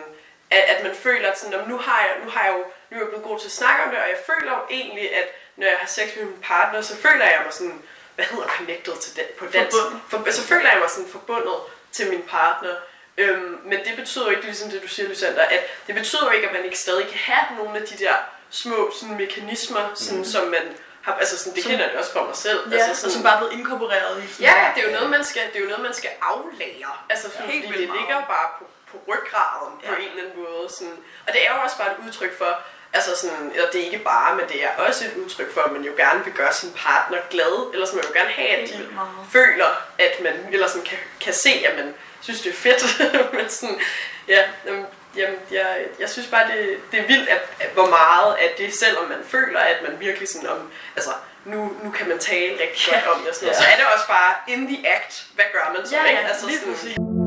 at, 0.51 0.59
at 0.59 0.83
man 0.83 0.95
føler, 0.95 1.31
at 1.33 1.39
sådan, 1.39 1.53
"Nå, 1.53 1.59
men 1.59 1.69
nu 1.69 1.79
har 1.79 2.01
jeg, 2.07 2.25
nu 2.25 2.31
har 2.31 2.45
jeg 2.45 2.53
jo, 2.53 2.65
nu 2.91 2.97
er 2.97 3.01
jeg 3.01 3.09
blevet 3.09 3.25
god 3.25 3.39
til 3.41 3.47
at 3.47 3.53
snakke 3.53 3.83
om 3.85 3.91
det, 3.91 3.99
og 3.99 4.09
jeg 4.09 4.19
føler 4.27 4.53
jo 4.53 4.63
egentlig, 4.71 5.15
at 5.15 5.29
når 5.57 5.67
jeg 5.67 5.77
har 5.79 5.87
sex 5.87 6.17
med 6.17 6.25
min 6.25 6.43
partner, 6.43 6.81
så 6.81 6.97
føler 6.97 7.25
jeg 7.25 7.41
mig 7.45 7.53
sådan, 7.53 7.83
hvad 8.15 8.25
hedder 8.25 8.47
connected 8.49 8.97
til 8.97 9.17
den, 9.17 9.25
på 9.39 9.47
dansk? 9.47 9.77
Forbundet. 10.11 10.35
For, 10.35 10.41
så 10.41 10.43
føler 10.43 10.71
jeg 10.71 10.79
mig 10.81 10.91
sådan 10.91 11.11
forbundet 11.11 11.57
til 11.93 12.11
min 12.11 12.23
partner. 12.23 12.75
Øhm, 13.19 13.59
men 13.65 13.79
det 13.85 13.97
betyder 13.97 14.25
jo 14.25 14.31
ikke, 14.31 14.43
ligesom 14.45 14.71
det 14.71 14.83
du 14.83 14.89
siger, 14.89 15.09
Lysander, 15.09 15.43
at 15.43 15.61
det 15.87 15.95
betyder 15.95 16.25
jo 16.25 16.31
ikke, 16.31 16.47
at 16.49 16.55
man 16.55 16.65
ikke 16.65 16.79
stadig 16.79 17.07
kan 17.09 17.19
have 17.19 17.59
nogle 17.65 17.81
af 17.81 17.87
de 17.87 17.97
der 18.05 18.15
små 18.51 18.91
sådan, 19.01 19.17
mekanismer, 19.17 19.91
sådan, 19.95 20.19
mm. 20.19 20.25
som 20.25 20.45
man 20.49 20.63
har, 21.03 21.15
altså 21.15 21.39
sådan, 21.39 21.55
det 21.55 21.63
Som- 21.63 21.71
kender 21.71 21.87
jeg 21.89 21.99
også 21.99 22.13
for 22.13 22.25
mig 22.25 22.37
selv. 22.37 22.61
Ja, 22.71 22.75
altså, 22.75 22.89
altså, 22.89 23.13
som 23.13 23.23
bare 23.23 23.35
er 23.35 23.39
blevet 23.39 23.53
inkorporeret 23.59 24.25
i 24.25 24.27
sådan 24.33 24.47
Ja, 24.47 24.73
det 24.75 24.81
er 24.85 24.87
jo 24.89 24.93
noget, 24.97 25.11
man 25.11 25.25
skal, 25.25 25.43
det 25.53 25.57
er 25.57 25.61
jo 25.61 25.67
noget, 25.69 25.83
man 25.83 25.95
skal 25.95 26.11
aflære. 26.23 26.93
Altså, 27.11 27.27
Ja, 27.35 27.41
fordi 27.41 27.53
helt 27.53 27.65
det 27.69 27.73
vildt 27.75 27.89
meget. 27.89 28.01
ligger 28.01 28.17
bare 28.35 28.49
på, 28.59 28.65
på 28.91 28.97
ryggraden 29.09 29.73
ja. 29.83 29.89
på 29.89 29.95
en 29.95 30.09
eller 30.09 30.23
anden 30.23 30.37
måde. 30.43 30.65
Sådan. 30.77 30.97
Og 31.27 31.31
det 31.35 31.41
er 31.47 31.51
jo 31.55 31.59
også 31.65 31.77
bare 31.79 31.91
et 31.93 31.99
udtryk 32.07 32.39
for, 32.39 32.53
altså 32.93 33.17
sådan, 33.17 33.51
eller 33.55 33.71
det 33.71 33.81
er 33.81 33.85
ikke 33.85 33.99
bare, 33.99 34.37
men 34.37 34.45
det 34.49 34.65
er 34.65 34.69
også 34.77 35.05
et 35.05 35.15
udtryk 35.25 35.55
for, 35.55 35.61
at 35.61 35.73
man 35.73 35.83
jo 35.83 35.93
gerne 35.97 36.25
vil 36.25 36.33
gøre 36.33 36.53
sin 36.53 36.73
partner 36.77 37.19
glad, 37.31 37.71
eller 37.73 37.87
så 37.87 37.97
man 37.97 38.05
jo 38.05 38.13
gerne 38.13 38.31
have, 38.31 38.49
at 38.49 38.69
de 38.69 38.89
føler, 39.33 39.67
at 39.99 40.21
man, 40.23 40.33
eller 40.53 40.69
sådan 40.69 40.83
kan, 40.83 40.99
kan 41.21 41.33
se, 41.35 41.51
at 41.69 41.77
man 41.77 41.95
synes, 42.21 42.41
det 42.41 42.51
er 42.51 42.55
fedt. 42.57 42.83
men 43.37 43.49
sådan, 43.49 43.81
ja, 44.29 44.43
jamen, 44.67 44.87
jamen, 45.17 45.39
jeg, 45.51 45.79
jeg 46.01 46.11
synes 46.11 46.29
bare, 46.29 46.47
det, 46.53 46.79
det 46.93 47.01
er 47.01 47.07
vildt, 47.07 47.29
at, 47.29 47.41
at, 47.61 47.69
hvor 47.75 47.87
meget 47.89 48.37
at 48.37 48.59
det, 48.59 48.75
selvom 48.75 49.05
man 49.09 49.19
føler, 49.29 49.61
at 49.61 49.77
man 49.89 50.01
virkelig 50.01 50.29
sådan 50.29 50.49
om, 50.49 50.71
altså, 50.97 51.11
nu, 51.45 51.73
nu 51.83 51.91
kan 51.91 52.09
man 52.09 52.19
tale 52.19 52.53
rigtig 52.61 52.93
godt 52.93 53.07
om 53.15 53.21
det, 53.21 53.29
og 53.29 53.35
sådan 53.35 53.47
noget, 53.47 53.59
Ja. 53.61 53.63
så 53.63 53.69
er 53.73 53.77
det 53.77 53.85
også 53.95 54.07
bare 54.09 54.35
in 54.49 54.67
the 54.75 54.89
act, 54.97 55.25
hvad 55.35 55.45
gør 55.53 55.73
man 55.77 55.87
så, 55.87 55.97
Ja, 55.97 56.05
ikke? 56.05 56.23
Altså, 56.23 56.41
sådan, 56.43 57.26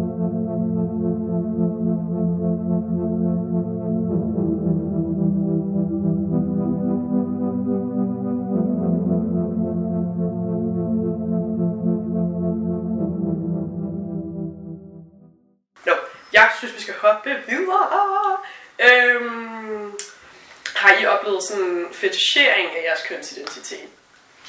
sådan 21.49 21.85
fetichering 21.93 22.67
af 22.77 22.83
jeres 22.85 23.01
kønsidentitet? 23.07 23.79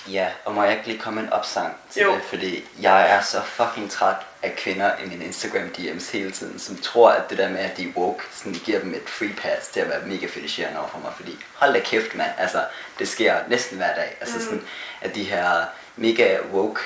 Ja, 0.09 0.29
og 0.45 0.55
må 0.55 0.63
jeg 0.65 0.73
ikke 0.73 0.87
lige 0.87 0.99
komme 0.99 1.21
en 1.21 1.33
opsang 1.33 1.77
til 1.91 2.03
Jo. 2.03 2.13
det, 2.15 2.23
fordi 2.23 2.65
jeg 2.83 3.11
er 3.11 3.23
så 3.23 3.43
fucking 3.43 3.91
træt 3.91 4.17
af 4.43 4.57
kvinder 4.57 4.91
i 5.05 5.09
min 5.09 5.23
Instagram 5.23 5.69
DM's 5.79 6.13
hele 6.13 6.31
tiden, 6.31 6.59
som 6.59 6.77
tror, 6.77 7.11
at 7.11 7.31
det 7.31 7.39
der 7.39 7.49
med, 7.49 7.59
at 7.61 7.77
de 7.77 7.85
er 7.85 7.93
woke, 7.97 8.23
sådan 8.33 8.53
giver 8.53 8.79
dem 8.81 8.95
et 8.95 9.09
free 9.09 9.33
pass 9.39 9.69
til 9.69 9.81
at 9.81 9.89
være 9.89 10.07
mega 10.07 10.27
fetischerende 10.27 10.79
over 10.81 10.89
for 10.89 10.99
mig, 10.99 11.13
fordi 11.17 11.39
hold 11.55 11.73
da 11.75 11.81
kæft, 11.81 12.15
mand, 12.15 12.31
altså, 12.39 12.65
det 12.99 13.09
sker 13.09 13.37
næsten 13.49 13.77
hver 13.77 13.95
dag, 13.95 14.17
altså 14.21 14.37
Mm. 14.39 14.45
sådan, 14.45 14.63
at 15.01 15.15
de 15.15 15.25
her 15.25 15.65
mega 15.97 16.39
woke, 16.53 16.81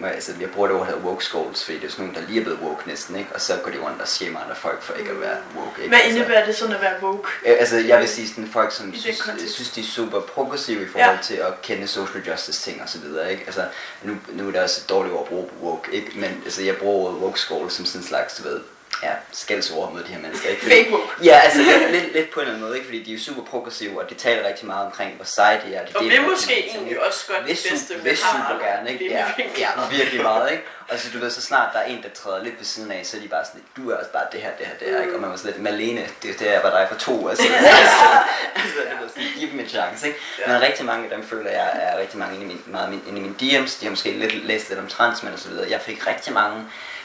jeg- 0.00 0.10
altså 0.14 0.32
jeg 0.40 0.50
bruger 0.50 0.68
det 0.68 0.76
ord, 0.76 0.86
der 0.86 0.92
hedder 0.94 1.08
woke 1.08 1.24
skulls, 1.24 1.64
fordi 1.64 1.78
det 1.78 1.86
er 1.86 1.90
sådan 1.90 2.04
nogle, 2.04 2.20
der 2.20 2.26
lige 2.28 2.40
er 2.40 2.44
blevet 2.44 2.60
woke 2.62 2.88
næsten, 2.88 3.16
ikke? 3.16 3.30
Og 3.34 3.40
så 3.40 3.56
går 3.64 3.70
de 3.70 3.78
rundt 3.78 4.00
og 4.00 4.08
shamer 4.08 4.40
andre 4.40 4.54
folk 4.56 4.82
for 4.82 4.94
ikke 4.94 5.10
at 5.10 5.20
være 5.20 5.36
woke, 5.56 5.68
ikke? 5.78 5.88
Hvad 5.88 5.98
Altså- 5.98 6.18
indebærer 6.18 6.46
det 6.46 6.56
sådan 6.56 6.74
at 6.74 6.80
være 6.80 6.94
woke? 7.02 7.28
Altså, 7.46 7.76
jeg 7.76 8.00
vil 8.00 8.08
sige 8.08 8.28
sådan 8.28 8.48
folk, 8.52 8.72
som 8.72 8.94
synes, 8.94 9.22
synes, 9.52 9.70
de 9.70 9.80
er 9.80 9.84
super 9.84 10.20
progressive 10.20 10.82
i 10.82 10.88
forhold 10.88 11.16
Ja. 11.16 11.22
til 11.22 11.34
at 11.34 11.62
kende 11.62 11.86
social 11.88 12.22
justice 12.28 12.62
ting 12.70 12.82
og 12.82 12.88
så 12.88 12.98
videre, 12.98 13.30
ikke? 13.32 13.42
Altså, 13.46 13.64
nu, 14.02 14.16
nu 14.32 14.46
er 14.48 14.50
det 14.52 14.60
også 14.60 14.80
et 14.84 14.88
dårligt 14.90 15.14
ord 15.14 15.22
at 15.22 15.28
bruge 15.28 15.48
woke, 15.62 15.92
ikke? 15.92 16.10
Men 16.14 16.42
altså, 16.44 16.62
jeg 16.62 16.76
bruger 16.76 17.08
ordet 17.08 17.20
woke 17.22 17.40
school 17.40 17.70
som 17.70 17.84
sådan 17.84 18.00
en 18.00 18.06
slags, 18.06 18.34
du 18.34 18.42
ved, 18.42 18.60
ja, 19.02 19.08
skældsord 19.32 19.92
mod 19.92 20.02
de 20.02 20.08
her 20.08 20.18
mennesker, 20.20 20.48
ikke? 20.48 20.62
Fordi- 20.62 20.74
Fake 20.76 20.90
woke. 20.92 21.08
Ja, 21.24 21.38
altså 21.44 21.58
lidt, 21.58 21.90
lidt, 21.90 22.12
lidt 22.12 22.30
på 22.30 22.40
en 22.40 22.46
eller 22.46 22.54
anden 22.54 22.66
måde, 22.68 22.76
ikke? 22.76 22.86
Fordi 22.86 23.02
de 23.04 23.10
er 23.12 23.16
jo 23.16 23.22
super 23.22 23.42
progressive, 23.42 24.00
og 24.02 24.10
de 24.10 24.14
taler 24.14 24.48
rigtig 24.48 24.66
meget 24.66 24.86
omkring, 24.86 25.14
hvor 25.16 25.24
seje 25.24 25.60
de 25.66 25.74
er. 25.74 25.84
De 25.86 25.92
Og 25.96 26.04
vil 26.04 26.10
rigtig 26.10 26.30
måske 26.30 26.46
ting, 26.54 26.66
egentlig 26.66 26.90
ikke? 26.90 27.06
også 27.06 27.26
godt 27.28 27.42
Hvis, 27.44 27.62
det 27.62 27.70
bedste, 27.70 27.94
hvis 27.94 28.18
super 28.18 28.58
gerne, 28.66 28.92
ikke? 28.92 29.10
Ja, 29.10 29.24
ja, 29.58 29.68
virkelig 29.90 30.22
meget, 30.22 30.50
ikke? 30.50 30.64
Og 30.88 30.98
så 30.98 31.06
du 31.14 31.18
ved, 31.18 31.30
så 31.30 31.42
snart 31.42 31.68
der 31.72 31.78
er 31.78 31.84
en, 31.84 32.02
der 32.02 32.08
træder 32.08 32.42
lidt 32.44 32.58
ved 32.58 32.64
siden 32.64 32.92
af, 32.92 33.06
så 33.06 33.16
er 33.16 33.20
de 33.20 33.28
bare 33.28 33.44
sådan, 33.44 33.62
du 33.76 33.90
er 33.90 33.96
også 33.96 34.10
bare 34.10 34.24
det 34.32 34.40
her, 34.40 34.50
det 34.58 34.66
her, 34.66 34.74
det 34.80 34.88
her, 34.94 35.00
ikke? 35.02 35.14
Og 35.14 35.20
man 35.20 35.30
var 35.30 35.36
sådan 35.36 35.52
lidt, 35.52 35.62
Malene, 35.62 36.06
det, 36.22 36.38
det 36.38 36.54
er 36.54 36.62
var 36.62 36.70
dig 36.70 36.86
for 36.90 36.98
to 36.98 37.26
år 37.26 37.34
siden. 37.34 37.54
altså, 37.54 38.06
det 38.90 38.96
var 39.00 39.08
sådan, 39.08 39.28
giv 39.38 39.50
dem 39.50 39.60
en 39.60 39.68
chance, 39.68 40.06
ikke? 40.06 40.18
Ja. 40.46 40.52
Men 40.52 40.62
rigtig 40.62 40.84
mange 40.84 41.04
af 41.04 41.10
dem 41.10 41.26
føler 41.26 41.50
jeg 41.50 41.70
er 41.74 41.98
rigtig 41.98 42.18
mange 42.18 42.34
inde 42.34 42.44
i 42.44 42.48
min, 42.48 42.62
meget 42.66 42.92
inde 43.08 43.18
i 43.20 43.22
mine 43.22 43.34
DM's. 43.42 43.80
De 43.80 43.84
har 43.84 43.90
måske 43.90 44.10
lidt, 44.12 44.44
læst 44.46 44.68
lidt 44.68 44.80
om 44.80 44.86
transmænd 44.88 45.34
og 45.34 45.40
så 45.40 45.48
videre. 45.48 45.70
Jeg 45.70 45.80
fik 45.80 46.06
rigtig 46.06 46.32
mange 46.32 46.64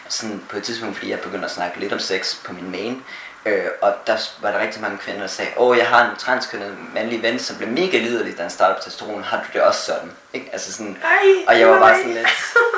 sådan 0.09 0.43
på 0.49 0.57
et 0.57 0.63
tidspunkt, 0.63 0.95
fordi 0.97 1.11
jeg 1.11 1.19
begyndte 1.19 1.45
at 1.45 1.51
snakke 1.51 1.79
lidt 1.79 1.93
om 1.93 1.99
sex 1.99 2.35
på 2.43 2.53
min 2.53 2.71
main. 2.71 3.03
Øh, 3.45 3.65
og 3.81 3.93
der 4.07 4.17
var 4.41 4.51
der 4.51 4.59
rigtig 4.59 4.81
mange 4.81 4.97
kvinder, 4.97 5.21
der 5.21 5.27
sagde, 5.27 5.51
åh, 5.57 5.77
jeg 5.77 5.87
har 5.87 6.09
en 6.09 6.17
transkønnet 6.17 6.77
mandlig 6.93 7.21
ven, 7.23 7.39
som 7.39 7.57
blev 7.57 7.69
mega 7.69 7.97
liderlig, 7.97 8.37
da 8.37 8.41
han 8.41 8.51
startede 8.51 8.77
på 8.77 8.83
testosteron. 8.83 9.23
Har 9.23 9.37
du 9.37 9.43
det 9.53 9.61
også 9.61 9.85
sådan? 9.85 10.11
Ikke? 10.33 10.49
Altså 10.51 10.73
sådan, 10.73 10.97
Ej, 11.03 11.45
og 11.47 11.59
jeg 11.59 11.67
var 11.69 11.79
bare 11.79 11.95
sådan 11.97 12.13
lidt, 12.13 12.27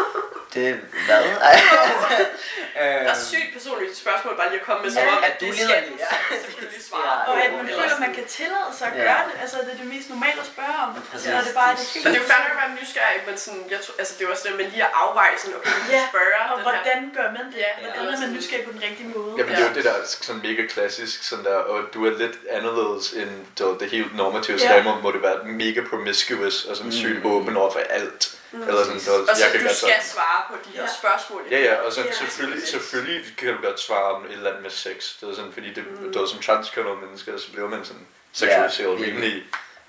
det 0.53 0.79
hvad? 1.05 1.23
Øhm, 2.83 3.03
Der 3.07 3.13
er 3.17 3.19
sygt 3.33 3.49
personligt 3.57 3.93
spørgsmål 4.03 4.33
bare 4.41 4.49
lige 4.53 4.61
at 4.61 4.67
komme 4.69 4.81
med, 4.85 4.91
som 4.95 5.03
Ja, 5.03 5.15
om, 5.17 5.23
at 5.29 5.33
du 5.41 5.45
det 5.45 5.53
lider 5.57 5.69
skal 5.69 5.83
lige, 5.89 5.99
ja. 6.05 6.11
selvfølgelig 6.45 6.81
svare. 6.89 7.15
Og 7.29 7.35
at 7.45 7.51
man 7.59 7.65
føler, 7.77 7.93
at 7.97 8.01
man 8.07 8.13
kan 8.19 8.25
tillade 8.37 8.69
sig 8.79 8.85
at 8.91 8.95
Ja. 8.99 9.03
gøre 9.07 9.23
det. 9.29 9.33
Altså, 9.43 9.55
det 9.65 9.71
er 9.75 9.79
det 9.83 9.89
mest 9.95 10.07
normale 10.15 10.39
at 10.45 10.49
spørge 10.53 10.77
om. 10.85 10.89
Præcis. 11.11 11.25
Eller 11.27 11.39
er 11.41 11.45
det 11.49 11.55
bare 11.61 11.71
det 11.79 11.85
Så 11.87 11.93
fint? 11.93 12.05
det 12.05 12.15
er 12.17 12.21
jo 12.23 12.27
nok 12.35 12.45
at 12.53 12.57
være 12.61 12.71
nysgerrig, 12.81 13.19
men 13.29 13.35
sådan, 13.43 13.63
jeg 13.73 13.79
tror, 13.83 13.93
altså, 14.01 14.13
det 14.17 14.21
er 14.25 14.29
også 14.35 14.43
det 14.47 14.53
med 14.61 14.65
lige 14.73 14.83
at 14.89 14.93
afveje 15.03 15.33
sådan, 15.41 15.55
okay, 15.59 15.71
Ja, 15.95 16.01
spørge 16.11 16.33
Og 16.51 16.57
den 16.57 16.65
her. 16.65 16.65
hvordan 16.67 16.99
gør 17.17 17.27
man 17.37 17.45
det? 17.53 17.59
Ja, 17.65 17.71
Hvordan 17.75 17.99
eller 18.01 18.13
er 18.17 18.21
man 18.25 18.31
nysgerrig 18.37 18.63
på 18.69 18.73
den 18.75 18.81
rigtige 18.87 19.09
måde? 19.15 19.31
Jamen, 19.37 19.51
det 19.55 19.59
er 19.61 19.63
Ja. 19.65 19.69
jo 19.71 19.75
det 19.77 19.83
der 19.89 19.93
er 19.99 20.03
sådan 20.27 20.41
mega 20.47 20.63
klassisk, 20.75 21.15
sådan 21.29 21.43
der, 21.49 21.57
og 21.71 21.77
du 21.93 21.99
er 22.09 22.13
lidt 22.23 22.35
anderledes 22.57 23.05
end 23.19 23.31
det, 23.57 23.65
det 23.81 23.85
helt 23.97 24.11
normative 24.21 24.57
Ja. 24.63 24.75
ja. 24.75 24.93
må 25.05 25.07
det 25.15 25.21
være 25.27 25.37
mega 25.63 25.81
promiscuous 25.91 26.57
og 26.69 26.73
sådan 26.79 26.91
Mm. 26.91 26.99
sygt 27.03 27.25
åben 27.33 27.53
over 27.61 27.71
for 27.77 27.83
alt. 27.99 28.21
Mm. 28.51 28.61
Eller 28.67 28.83
sådan, 28.83 28.99
så, 28.99 29.11
Og 29.13 29.35
så 29.35 29.43
jeg 29.43 29.51
kan 29.51 29.59
du 29.59 29.65
skal 29.65 29.75
sådan, 29.75 30.03
svare 30.03 30.41
på 30.49 30.55
de 30.65 30.69
her 30.77 30.81
Ja. 30.81 30.87
spørgsmål. 30.99 31.41
Ja, 31.51 31.59
ja, 31.59 31.75
og 31.75 31.93
så 31.93 32.01
Ja. 32.01 32.11
selvfølgelig, 32.13 32.67
selvfølgelig 32.69 33.37
kan 33.37 33.47
du 33.47 33.61
godt 33.67 33.79
svare 33.79 34.03
om 34.15 34.25
et 34.25 34.31
eller 34.31 34.49
andet 34.49 34.63
med 34.63 34.71
sex. 34.71 34.95
Det 35.21 35.29
er 35.29 35.35
sådan, 35.35 35.53
fordi 35.53 35.73
det, 35.73 35.83
Mm. 36.01 36.11
det 36.13 36.21
er 36.21 36.25
som 36.27 36.39
transkønnet 36.41 36.97
mennesker, 37.05 37.37
så 37.37 37.51
bliver 37.51 37.69
man 37.69 37.85
sådan 37.85 38.07
seksualiseret 38.33 38.99
Ja, 38.99 39.05
rimelig 39.05 39.43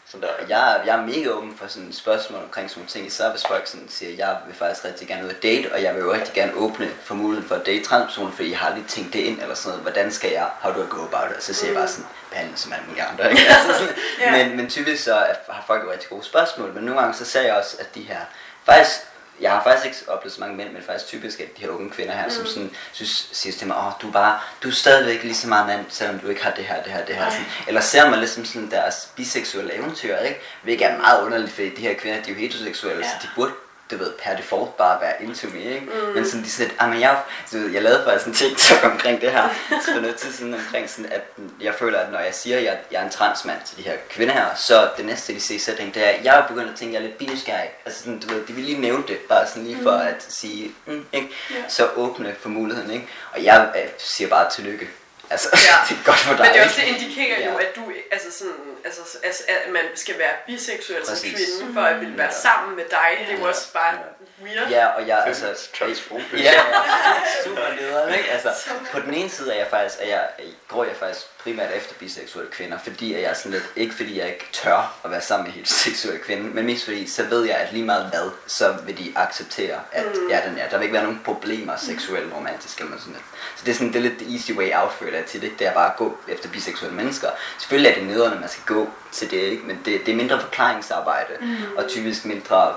sådan 0.06 0.28
der. 0.28 0.34
Og 0.42 0.48
jeg, 0.48 0.72
er- 0.76 0.84
jeg 0.84 0.96
er 0.98 1.02
mega 1.06 1.28
åben 1.30 1.56
for 1.58 1.66
sådan 1.66 1.92
spørgsmål 1.92 2.42
omkring 2.42 2.70
sådan 2.70 2.78
nogle 2.80 2.90
ting, 2.90 3.06
især 3.06 3.30
hvis 3.30 3.46
folk 3.46 3.66
sådan 3.66 3.88
siger, 3.88 4.16
jeg 4.16 4.36
vil 4.46 4.56
faktisk 4.56 4.84
rigtig 4.84 5.08
gerne 5.08 5.24
ud 5.24 5.30
at 5.30 5.42
date, 5.42 5.72
og 5.72 5.82
jeg 5.82 5.94
vil 5.94 6.00
jo 6.00 6.12
rigtig 6.12 6.34
gerne 6.34 6.52
åbne 6.54 6.90
for 7.04 7.14
muligheden 7.14 7.48
for 7.48 7.54
at 7.54 7.66
date 7.66 7.84
transpersoner, 7.84 8.32
fordi 8.32 8.50
jeg 8.50 8.58
har 8.58 8.74
lige 8.74 8.86
tænkt 8.88 9.12
det 9.12 9.18
ind, 9.18 9.40
eller 9.42 9.54
sådan 9.54 9.68
noget, 9.68 9.82
hvordan 9.82 10.12
skal 10.12 10.30
jeg, 10.30 10.48
how 10.60 10.72
do 10.74 10.82
I 10.82 10.86
go 10.90 11.04
about 11.04 11.30
it? 11.30 11.36
Og 11.36 11.42
så 11.42 11.54
siger 11.54 11.70
jeg 11.70 11.78
bare 11.80 11.88
sådan, 11.88 12.06
behandle 12.30 12.56
som 12.56 12.72
alle 12.72 12.84
mulige 12.88 13.02
andre, 13.04 13.30
ikke? 13.30 13.42
Altså 13.56 13.72
sådan, 13.78 13.94
Ja. 14.20 14.30
men, 14.48 14.56
men 14.56 14.70
typisk 14.70 15.04
så 15.04 15.14
har 15.48 15.64
folk 15.66 15.84
jo 15.84 15.92
rigtig 15.92 16.08
gode 16.08 16.24
spørgsmål, 16.24 16.72
men 16.74 16.84
nogle 16.84 17.00
gange 17.00 17.16
så 17.18 17.24
ser 17.24 17.42
jeg 17.42 17.54
også, 17.54 17.76
at 17.80 17.94
de 17.94 18.00
her, 18.02 18.20
faktisk, 18.64 19.00
jeg 19.40 19.50
har 19.50 19.62
faktisk 19.62 19.86
ikke 19.86 20.12
oplevet 20.12 20.32
så 20.34 20.40
mange 20.40 20.56
mænd, 20.56 20.72
men 20.72 20.82
faktisk 20.82 21.06
typisk 21.06 21.40
at 21.40 21.46
de 21.56 21.62
her 21.62 21.68
unge 21.68 21.90
kvinder 21.90 22.12
her, 22.12 22.24
mm. 22.24 22.30
som 22.30 22.46
sådan, 22.46 22.70
synes, 22.92 23.28
siger 23.32 23.52
til 23.52 23.66
mig, 23.66 23.76
åh, 23.76 23.92
du 24.02 24.08
er 24.08 24.12
bare, 24.12 24.38
du 24.62 24.68
er 24.68 24.72
stadigvæk 24.72 25.22
lige 25.22 25.34
så 25.34 25.48
meget 25.48 25.66
mand, 25.66 25.84
selvom 25.88 26.18
du 26.18 26.28
ikke 26.28 26.44
har 26.44 26.50
det 26.50 26.64
her, 26.64 26.82
det 26.82 26.92
her, 26.92 27.04
det 27.04 27.14
her. 27.14 27.24
Ej. 27.24 27.30
Sådan, 27.30 27.46
eller 27.68 27.80
ser 27.80 28.10
mig 28.10 28.18
lidt 28.18 28.30
som 28.30 28.44
sådan 28.44 28.70
deres 28.70 29.08
biseksuelle 29.16 29.74
eventyr, 29.74 30.16
ikke? 30.16 30.40
Hvilket 30.62 30.86
er 30.86 30.98
meget 30.98 31.24
underligt, 31.24 31.52
fordi 31.52 31.74
de 31.74 31.82
her 31.82 31.94
kvinder, 31.94 32.22
de 32.22 32.30
er 32.30 32.34
jo 32.34 32.40
heteroseksuelle. 32.40 33.04
Ja. 33.04 33.10
så 33.10 33.16
de 33.22 33.28
burde 33.36 33.52
du 33.90 33.96
ved, 33.96 34.12
per 34.22 34.36
default 34.36 34.76
bare 34.76 35.00
være 35.00 35.22
into 35.22 35.46
me, 35.48 35.62
ikke? 35.62 35.86
Mm. 35.86 36.14
Men 36.14 36.26
sådan, 36.26 36.40
de 36.40 36.46
er 36.46 36.50
sådan 36.50 36.72
ah, 36.78 36.90
men 36.90 37.00
jeg, 37.00 37.18
du 37.52 37.58
ved, 37.58 37.70
jeg 37.70 37.82
lavede 37.82 38.04
faktisk 38.04 38.26
en 38.26 38.34
TikTok 38.34 38.84
omkring 38.92 39.20
det 39.20 39.32
her, 39.32 39.48
så 39.84 39.92
for 39.94 40.00
noget 40.00 40.16
tid 40.16 40.32
siden 40.32 40.54
omkring 40.54 40.90
sådan, 40.90 41.12
at 41.12 41.22
jeg 41.60 41.74
føler, 41.74 41.98
at 41.98 42.12
når 42.12 42.18
jeg 42.18 42.34
siger, 42.34 42.56
at 42.56 42.64
jeg, 42.64 42.78
jeg 42.92 43.00
er 43.00 43.04
en 43.04 43.10
transmand 43.10 43.58
til 43.66 43.76
de 43.76 43.82
her 43.82 43.96
kvinder 44.10 44.34
her, 44.34 44.54
så 44.56 44.88
det 44.96 45.04
næste, 45.04 45.34
de 45.34 45.40
siger 45.40 45.60
sætning, 45.60 45.94
det 45.94 46.06
er, 46.06 46.10
at 46.10 46.24
jeg 46.24 46.38
er 46.38 46.46
begyndt 46.46 46.70
at 46.70 46.76
tænke, 46.76 46.96
at 46.96 47.02
jeg 47.02 47.06
er 47.06 47.08
lidt 47.08 47.18
binysgerrig. 47.18 47.70
Altså 47.86 48.00
sådan, 48.00 48.20
du 48.20 48.34
ved, 48.34 48.46
de 48.46 48.52
vil 48.52 48.64
lige 48.64 48.80
nævne 48.80 49.04
det, 49.08 49.18
bare 49.28 49.46
sådan 49.46 49.64
lige 49.64 49.82
for 49.82 49.92
at 49.92 50.26
sige, 50.28 50.72
mm, 50.86 51.06
ikke? 51.12 51.28
Ja. 51.50 51.56
Så 51.68 51.88
åbne 51.96 52.34
for 52.40 52.48
muligheden, 52.48 52.90
ikke? 52.90 53.08
Og 53.32 53.44
jeg 53.44 53.72
øh, 53.76 53.88
siger 53.98 54.28
bare 54.28 54.50
tillykke. 54.50 54.88
Altså, 55.34 55.48
Ja. 55.68 55.76
det 55.88 55.94
er 56.00 56.04
godt 56.10 56.18
for 56.28 56.34
dig. 56.36 56.44
Men 56.46 56.54
det 56.54 56.62
også 56.66 56.80
det 56.80 56.86
indikerer 56.94 57.38
jo, 57.46 57.52
Ja. 57.58 57.64
at 57.66 57.76
du, 57.76 57.82
altså 58.14 58.28
sådan, 58.38 58.54
altså, 58.84 59.00
altså, 59.22 59.42
at 59.48 59.72
man 59.72 59.84
skal 59.94 60.18
være 60.18 60.34
biseksuel 60.46 61.02
som 61.06 61.14
Præcis. 61.14 61.32
kvinde, 61.58 61.74
for 61.74 61.80
at 61.80 62.00
ville 62.00 62.18
være 62.18 62.32
Ja. 62.36 62.40
sammen 62.46 62.76
med 62.76 62.84
dig. 62.90 63.08
Det 63.26 63.28
er 63.34 63.38
jo 63.38 63.44
Ja. 63.44 63.48
også 63.48 63.72
bare 63.72 63.94
weird. 64.42 64.70
Ja, 64.70 64.86
og 64.86 65.08
jeg, 65.08 65.22
altså, 65.26 65.68
transfobisk. 65.78 66.32
Ja, 66.32 66.38
ja, 66.52 67.44
super 67.44 67.80
nederen, 67.80 68.14
ikke? 68.14 68.30
Altså, 68.30 68.48
på 68.92 69.00
den 69.00 69.14
ene 69.14 69.28
side 69.28 69.52
er 69.52 69.58
jeg 69.58 69.66
faktisk, 69.70 69.96
er 70.00 70.06
jeg, 70.06 70.28
går 70.68 70.84
jeg 70.84 70.96
faktisk 70.96 71.26
primært 71.42 71.70
efter 71.76 71.94
biseksuelle 71.98 72.50
kvinder, 72.50 72.78
fordi 72.78 73.14
at 73.14 73.22
jeg 73.22 73.30
er 73.30 73.34
sådan 73.34 73.52
lidt, 73.52 73.64
ikke 73.76 73.94
fordi 73.94 74.18
jeg 74.18 74.26
ikke 74.26 74.48
tør 74.52 74.96
at 75.04 75.10
være 75.10 75.20
sammen 75.20 75.46
med 75.46 75.52
heteroseksuelle 75.52 76.20
kvinder, 76.20 76.54
men 76.54 76.66
mest 76.66 76.84
fordi, 76.84 77.06
så 77.06 77.24
ved 77.24 77.44
jeg, 77.44 77.56
at 77.56 77.72
lige 77.72 77.84
meget 77.84 78.06
hvad, 78.10 78.30
så 78.46 78.74
vil 78.86 78.98
de 78.98 79.12
acceptere, 79.16 79.78
at 79.92 80.06
mm. 80.06 80.28
ja, 80.30 80.40
den 80.48 80.58
er. 80.58 80.68
Der 80.68 80.76
vil 80.76 80.84
ikke 80.84 80.94
være 80.94 81.02
nogen 81.02 81.20
problemer 81.24 81.76
seksuelt 81.76 82.34
romantisk 82.34 82.78
eller 82.78 82.90
noget 82.90 83.02
sådan 83.02 83.14
lidt. 83.14 83.24
Så 83.56 83.64
det 83.64 83.70
er 83.70 83.74
sådan, 83.74 83.92
det 83.92 83.96
er 83.96 84.02
lidt 84.02 84.18
the 84.18 84.32
easy 84.32 84.52
way 84.52 84.72
out, 84.74 84.92
føler 84.92 85.18
jeg 85.18 85.26
til 85.26 85.42
det, 85.42 85.52
det 85.58 85.66
er 85.66 85.72
bare 85.72 85.90
at 85.90 85.96
gå 85.96 86.18
efter 86.28 86.48
biseksuelle 86.48 86.96
mennesker. 86.96 87.28
Selvfølgelig 87.58 87.90
er 87.90 87.94
det 87.94 88.06
nederen, 88.06 88.32
at 88.32 88.40
man 88.40 88.48
skal 88.48 88.64
gå 88.66 88.90
til 89.12 89.30
det, 89.30 89.36
ikke? 89.36 89.62
men 89.62 89.80
det, 89.84 90.06
det 90.06 90.12
er 90.12 90.16
mindre 90.16 90.40
forklaringsarbejde, 90.40 91.32
mm. 91.40 91.56
og 91.76 91.88
typisk 91.88 92.24
mindre 92.24 92.76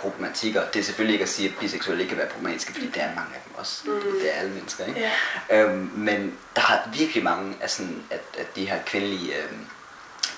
problematikker. 0.00 0.62
Det 0.74 0.80
er 0.80 0.84
selvfølgelig 0.84 1.12
ikke 1.12 1.22
at 1.22 1.28
sige, 1.28 1.48
at 1.48 1.54
biseksuelle 1.60 2.02
ikke 2.02 2.08
kan 2.14 2.18
være 2.18 2.28
problematiske, 2.28 2.72
fordi 2.72 2.90
der 2.90 3.00
er 3.00 3.14
mange 3.14 3.34
af 3.34 3.40
dem 3.46 3.54
også. 3.54 3.82
Mm. 3.84 4.00
Det 4.20 4.34
er 4.34 4.40
alle 4.40 4.52
mennesker, 4.52 4.84
ikke? 4.84 5.10
Ja. 5.50 5.62
Øhm, 5.62 5.90
men 5.94 6.38
der 6.56 6.62
er 6.62 6.90
virkelig 6.98 7.24
mange 7.24 7.56
af, 7.60 7.70
sådan, 7.70 8.02
at, 8.10 8.22
at 8.38 8.56
de 8.56 8.68
her 8.68 8.82
kvindelige 8.86 9.36
øhm, 9.36 9.66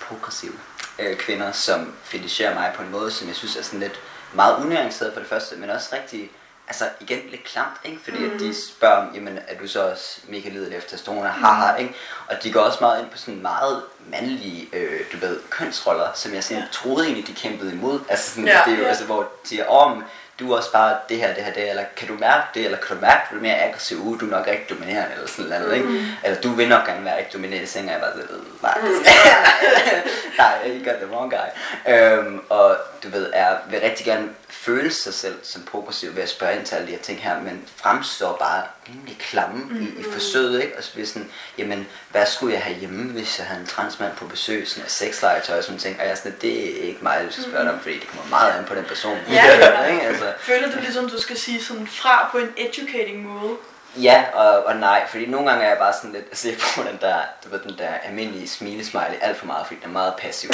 progressive 0.00 0.52
øh, 0.98 1.16
kvinder, 1.16 1.52
som 1.52 1.94
fetisherer 2.02 2.54
mig 2.54 2.72
på 2.76 2.82
en 2.82 2.90
måde, 2.90 3.10
som 3.10 3.28
jeg 3.28 3.36
synes 3.36 3.56
er 3.56 3.62
sådan 3.62 3.80
lidt 3.80 4.00
meget 4.32 4.64
unuanceret 4.64 5.12
for 5.12 5.20
det 5.20 5.28
første, 5.28 5.56
men 5.56 5.70
også 5.70 5.88
rigtig, 5.92 6.30
altså 6.68 6.84
igen 7.00 7.18
lidt 7.30 7.44
klamt, 7.44 7.76
ikke? 7.84 7.98
Fordi 8.04 8.18
mm. 8.18 8.34
at 8.34 8.40
de 8.40 8.54
spørger 8.68 8.96
om, 8.96 9.14
jamen 9.14 9.38
er 9.48 9.54
du 9.62 9.68
så 9.68 9.90
også 9.90 10.18
mega 10.28 10.48
lidelig 10.48 10.76
efter 10.78 10.90
testosteron, 10.90 11.26
haha, 11.26 11.76
ikke? 11.76 11.94
Og 12.28 12.42
de 12.42 12.52
går 12.52 12.60
også 12.60 12.78
meget 12.80 13.00
ind 13.02 13.10
på 13.10 13.18
sådan 13.18 13.42
meget 13.42 13.82
mandlige, 14.10 14.68
øh, 14.72 15.00
du 15.12 15.16
ved, 15.26 15.40
kønsroller, 15.50 16.08
som 16.14 16.34
jeg 16.34 16.44
sådan 16.44 16.62
Ja. 16.62 16.68
troede 16.72 17.04
egentlig, 17.06 17.26
de 17.26 17.34
kæmpede 17.34 17.72
imod. 17.72 18.00
Altså 18.08 18.30
sådan, 18.30 18.46
Ja. 18.46 18.62
det 18.66 18.72
er 18.72 18.76
jo, 18.76 18.82
Ja. 18.82 18.88
altså 18.88 19.04
hvor 19.04 19.20
de 19.42 19.48
siger, 19.48 19.66
om 19.68 20.04
du 20.38 20.52
er 20.52 20.56
også 20.56 20.72
bare 20.72 20.96
det 21.08 21.16
her, 21.16 21.34
det 21.34 21.44
her, 21.44 21.52
det 21.52 21.62
her, 21.62 21.70
eller 21.70 21.84
kan 21.96 22.08
du 22.08 22.14
mærke 22.14 22.46
det, 22.54 22.64
eller 22.64 22.78
kan 22.78 22.96
du 22.96 23.00
mærke, 23.02 23.22
at 23.24 23.30
du 23.30 23.36
er 23.36 23.40
mere 23.40 23.58
aggressiv, 23.58 23.98
uh, 24.06 24.20
du 24.20 24.26
er 24.26 24.30
nok 24.30 24.46
rigtig 24.46 24.70
dominerende, 24.70 25.14
eller 25.14 25.26
sådan 25.28 25.50
noget, 25.50 25.84
mm. 25.84 25.94
ikke? 25.96 26.06
Eller 26.24 26.40
du 26.40 26.50
vil 26.52 26.68
nok 26.68 26.86
gerne 26.86 27.04
være 27.04 27.16
rigtig 27.18 27.32
dominerende 27.32 27.64
i 27.64 27.66
sengen, 27.66 27.90
jeg 27.90 28.00
bare 28.00 28.12
sådan, 28.12 28.28
"Øh, 28.30 28.62
nej, 28.62 28.78
nej, 30.38 30.58
you 30.66 30.84
got 30.84 30.94
the 31.02 31.06
wrong 31.10 31.30
guy. 31.32 31.48
Øhm, 31.92 32.40
og 32.48 32.76
du 33.02 33.08
ved, 33.08 33.30
er, 33.32 33.56
vil 33.70 33.80
rigtig 33.80 34.06
gerne 34.06 34.28
føle 34.48 34.90
sig 34.90 35.14
selv 35.14 35.38
som 35.42 35.62
progressiv 35.62 36.14
ved 36.14 36.22
at 36.22 36.28
spørge 36.28 36.56
ind 36.56 36.66
til 36.66 36.74
alle 36.74 36.86
de 36.86 36.92
her 36.92 37.02
ting 37.02 37.22
her, 37.22 37.40
men 37.40 37.64
fremstår 37.76 38.36
bare 38.36 38.62
rimelig 38.88 39.18
klamme 39.18 39.64
mm. 39.64 39.82
i, 39.82 40.00
i 40.00 40.04
forsøget, 40.12 40.62
ikke? 40.62 40.78
Og 40.78 40.84
så 40.84 40.92
bliver 40.92 41.06
sådan, 41.06 41.30
jamen, 41.58 41.86
hvad 42.10 42.26
skulle 42.26 42.54
jeg 42.54 42.62
have 42.62 42.78
hjemme, 42.78 43.12
hvis 43.12 43.38
jeg 43.38 43.46
havde 43.46 43.60
en 43.60 43.66
transmand 43.66 44.16
på 44.16 44.26
besøg, 44.26 44.68
sådan 44.68 44.84
af 44.84 44.90
sexlegetøj 44.90 45.58
og 45.58 45.64
sådan 45.64 45.78
ting, 45.78 45.96
og 46.00 46.04
jeg 46.04 46.12
er 46.12 46.16
sådan, 46.16 46.36
det 46.40 46.80
er 46.80 46.88
ikke 46.88 46.98
mig, 47.02 47.24
du 47.26 47.32
skal 47.32 47.44
spørge 47.44 47.64
dig 47.64 47.72
om, 47.72 47.80
fordi 47.80 47.94
det 47.94 48.08
kommer 48.08 48.30
meget 48.30 48.52
an 48.52 48.64
på 48.64 48.74
den 48.74 48.84
person. 48.84 49.18
Ja, 49.30 49.46
ja. 49.46 49.84
ikke? 49.92 50.02
Altså, 50.02 50.32
Føler 50.40 50.72
du 50.72 50.78
ligesom, 50.80 51.10
du 51.10 51.20
skal 51.20 51.38
sige 51.38 51.64
sådan 51.64 51.86
fra 51.86 52.28
på 52.32 52.38
en 52.38 52.52
educating 52.56 53.22
måde? 53.22 53.56
Ja 53.96 54.24
og, 54.32 54.64
og 54.64 54.76
nej, 54.76 55.06
fordi 55.08 55.26
nogle 55.26 55.50
gange 55.50 55.64
er 55.64 55.68
jeg 55.68 55.78
bare 55.78 55.92
sådan 55.92 56.12
lidt, 56.12 56.24
altså 56.24 56.48
jeg 56.48 56.56
på 56.76 56.82
den 56.82 56.98
der, 57.00 57.16
du 57.44 57.48
ved, 57.48 57.58
den 57.58 57.78
der 57.78 57.88
almindelige 57.88 58.48
smilesmiley 58.48 59.18
alt 59.20 59.36
for 59.36 59.46
meget, 59.46 59.66
fordi 59.66 59.80
den 59.80 59.88
er 59.88 59.92
meget 59.92 60.14
passiv. 60.18 60.50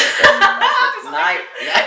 nej, 1.10 1.36
ja, 1.62 1.80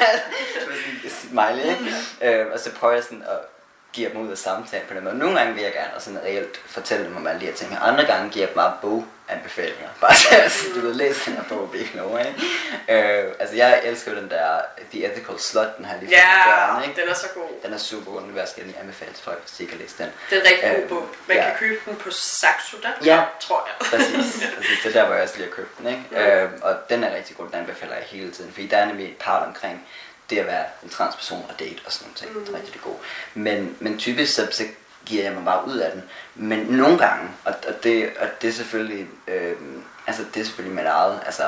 du 0.65 0.69
ved, 0.69 0.77
sådan 0.77 1.29
smiley, 1.29 1.63
ikke? 1.63 2.41
Øh, 2.41 2.53
og 2.53 2.59
så 2.59 2.71
prøver 2.71 2.93
jeg 2.93 3.03
sådan 3.03 3.23
at 3.23 3.56
give 3.97 4.09
dem 4.13 4.21
ud 4.25 4.31
af 4.31 4.37
samtalen 4.37 4.87
på 4.87 4.93
den 4.93 5.03
måde. 5.03 5.17
Nogle 5.17 5.37
gange 5.39 5.53
vil 5.53 5.63
jeg 5.63 5.73
gerne 5.73 5.93
og 5.95 6.01
sådan 6.01 6.19
reelt 6.23 6.61
fortælle 6.65 7.05
dem 7.05 7.17
om 7.17 7.27
alle 7.27 7.41
de 7.41 7.45
her 7.45 7.53
ting, 7.53 7.77
andre 7.81 8.05
gange 8.05 8.29
giver 8.29 8.43
jeg 8.45 8.49
dem 8.49 8.55
bare 8.55 8.73
boganbefalinger. 8.81 9.89
Bare 10.01 10.15
så, 10.49 10.65
du 10.75 10.79
ved, 10.81 10.93
læs 10.93 11.15
den 11.25 11.33
her 11.33 11.43
bog, 11.49 11.69
blive 11.71 11.87
klogere, 11.87 12.27
ikke? 12.27 12.41
Øh, 12.89 13.33
altså 13.39 13.55
jeg 13.55 13.81
elsker 13.83 14.13
den 14.13 14.29
der 14.29 14.61
The 14.91 15.05
Ethical 15.05 15.39
Slut, 15.39 15.77
den 15.77 15.85
her 15.85 15.99
lige 15.99 16.09
Ja, 16.11 16.31
døren, 16.51 16.83
ikke? 16.89 17.01
den 17.01 17.09
er 17.09 17.13
så 17.13 17.27
god. 17.35 17.49
Den 17.63 17.73
er 17.73 17.77
super 17.77 18.11
god, 18.11 18.21
den 18.21 18.33
vil 18.33 18.39
jeg 18.39 18.47
skal 18.47 18.63
anbefale 18.81 19.13
til 19.13 19.23
folk, 19.23 19.41
hvis 19.41 19.51
de 19.57 19.67
har 19.73 19.77
læst 19.77 19.97
den. 19.97 20.07
Det 20.29 20.37
er 20.37 20.41
en 20.41 20.47
rigtig 20.47 20.69
god 20.75 20.83
Øh, 20.83 20.89
bog. 20.89 21.07
Man 21.27 21.37
ja. 21.37 21.43
kan 21.43 21.53
købe 21.59 21.79
den 21.85 21.95
på 21.95 22.11
Saxo, 22.11 22.77
der 22.83 22.89
Ja. 23.05 23.23
tror 23.39 23.67
jeg. 23.67 23.87
Præcis, 23.99 24.45
præcis. 24.57 24.79
Det 24.83 24.95
er 24.95 24.99
der, 24.99 25.05
hvor 25.05 25.13
jeg 25.15 25.23
også 25.23 25.37
lige 25.37 25.47
har 25.49 25.55
købt 25.55 25.77
den, 25.77 25.87
ikke? 25.87 26.03
Ja. 26.11 26.43
Øhm, 26.43 26.53
og 26.61 26.75
den 26.89 27.03
er 27.03 27.15
rigtig 27.15 27.37
god, 27.37 27.45
den 27.47 27.55
anbefaler 27.55 27.93
jeg 27.95 28.03
hele 28.07 28.31
tiden, 28.31 28.51
fordi 28.51 28.67
der 28.67 28.77
er 28.77 28.85
nemlig 28.85 29.05
et 29.09 29.17
part 29.17 29.47
omkring 29.47 29.87
det 30.29 30.37
at 30.37 30.45
være 30.47 30.65
en 30.83 30.89
transperson 30.89 31.45
og 31.49 31.59
date 31.59 31.79
og 31.85 31.91
sådan 31.91 32.05
noget 32.05 32.17
ting. 32.17 32.33
Mm. 32.33 32.45
Det 32.45 32.53
er 32.55 32.57
rigtig 32.61 32.81
god. 32.81 32.95
Men, 33.33 33.75
men 33.79 33.97
typisk 33.97 34.33
så, 34.35 34.47
så 34.51 34.63
giver 35.05 35.23
jeg 35.23 35.33
mig 35.33 35.45
bare 35.45 35.67
ud 35.67 35.77
af 35.77 35.91
den. 35.91 36.03
Men 36.35 36.59
nogle 36.59 36.97
gange, 36.97 37.29
og, 37.45 37.53
og, 37.67 37.83
det, 37.83 38.09
og 38.19 38.27
det 38.41 38.47
er 38.47 38.53
selvfølgelig, 38.53 39.07
øhm, 39.27 39.83
altså 40.07 40.23
det 40.33 40.39
er 40.41 40.45
selvfølgelig 40.45 40.75
mit 40.75 40.85
eget, 40.85 41.19
altså 41.25 41.43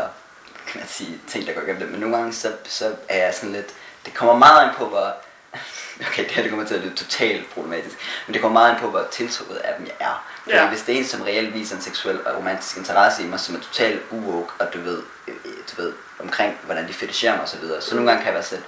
kan 0.67 0.79
man 0.79 0.87
sige, 0.87 1.19
ting 1.27 1.47
der 1.47 1.53
går 1.53 1.61
igennem 1.61 1.81
det, 1.81 1.91
men 1.91 1.99
nogle 1.99 2.17
gange 2.17 2.33
så, 2.33 2.51
så 2.65 2.95
er 3.09 3.25
jeg 3.25 3.33
sådan 3.35 3.51
lidt, 3.53 3.73
det 4.05 4.13
kommer 4.13 4.35
meget 4.37 4.67
an 4.69 4.75
på, 4.75 4.85
hvor, 4.85 5.13
okay, 6.07 6.23
det 6.23 6.31
her 6.31 6.41
det 6.41 6.49
kommer 6.51 6.65
til 6.65 6.75
at 6.75 6.81
lyde 6.81 6.95
totalt 6.95 7.49
problematisk, 7.53 7.95
men 8.27 8.33
det 8.33 8.41
kommer 8.41 8.59
meget 8.59 8.73
an 8.73 8.79
på, 8.79 8.89
hvor 8.89 9.07
tiltrukket 9.11 9.55
af 9.55 9.73
dem 9.77 9.85
jeg 9.85 9.95
er. 10.07 10.25
Fordi 10.43 10.55
Ja. 10.55 10.67
hvis 10.69 10.81
det 10.81 10.95
er 10.95 10.99
en, 10.99 11.05
som 11.05 11.21
reelt 11.21 11.53
viser 11.53 11.75
en 11.75 11.81
seksuel 11.81 12.27
og 12.27 12.35
romantisk 12.37 12.77
interesse 12.77 13.23
i 13.23 13.25
mig, 13.25 13.39
som 13.39 13.55
er 13.55 13.59
totalt 13.59 14.01
uwoke, 14.11 14.53
og 14.59 14.73
du 14.73 14.81
ved, 14.81 15.03
øh, 15.27 15.35
øh, 15.45 15.51
du 15.71 15.81
ved, 15.81 15.93
omkring, 16.19 16.59
hvordan 16.63 16.87
de 16.87 16.93
fetisherer 16.93 17.33
mig 17.33 17.41
og 17.41 17.49
så 17.49 17.57
videre, 17.57 17.81
så 17.81 17.95
nogle 17.95 18.11
gange 18.11 18.23
kan 18.23 18.27
jeg 18.27 18.33
være 18.33 18.43
sådan, 18.43 18.65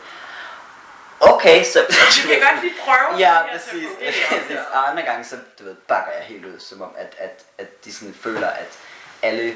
okay, 1.19 1.63
så... 1.63 1.79
Du 2.23 2.27
kan 2.27 2.39
godt 2.39 2.63
lige 2.63 2.73
prøve 2.85 3.19
Ja, 3.19 3.37
præcis. 3.53 3.87
præcis. 4.29 4.57
Og 4.73 4.89
andre 4.89 5.03
gange, 5.03 5.25
så 5.25 5.35
du 5.59 5.63
ved, 5.63 5.75
bakker 5.87 6.11
jeg 6.11 6.23
helt 6.25 6.45
ud, 6.45 6.59
som 6.59 6.81
om, 6.81 6.89
at, 6.97 7.15
at, 7.17 7.43
at 7.57 7.85
de 7.85 7.93
sådan 7.93 8.15
føler, 8.21 8.47
at 8.47 8.77
alle 9.21 9.55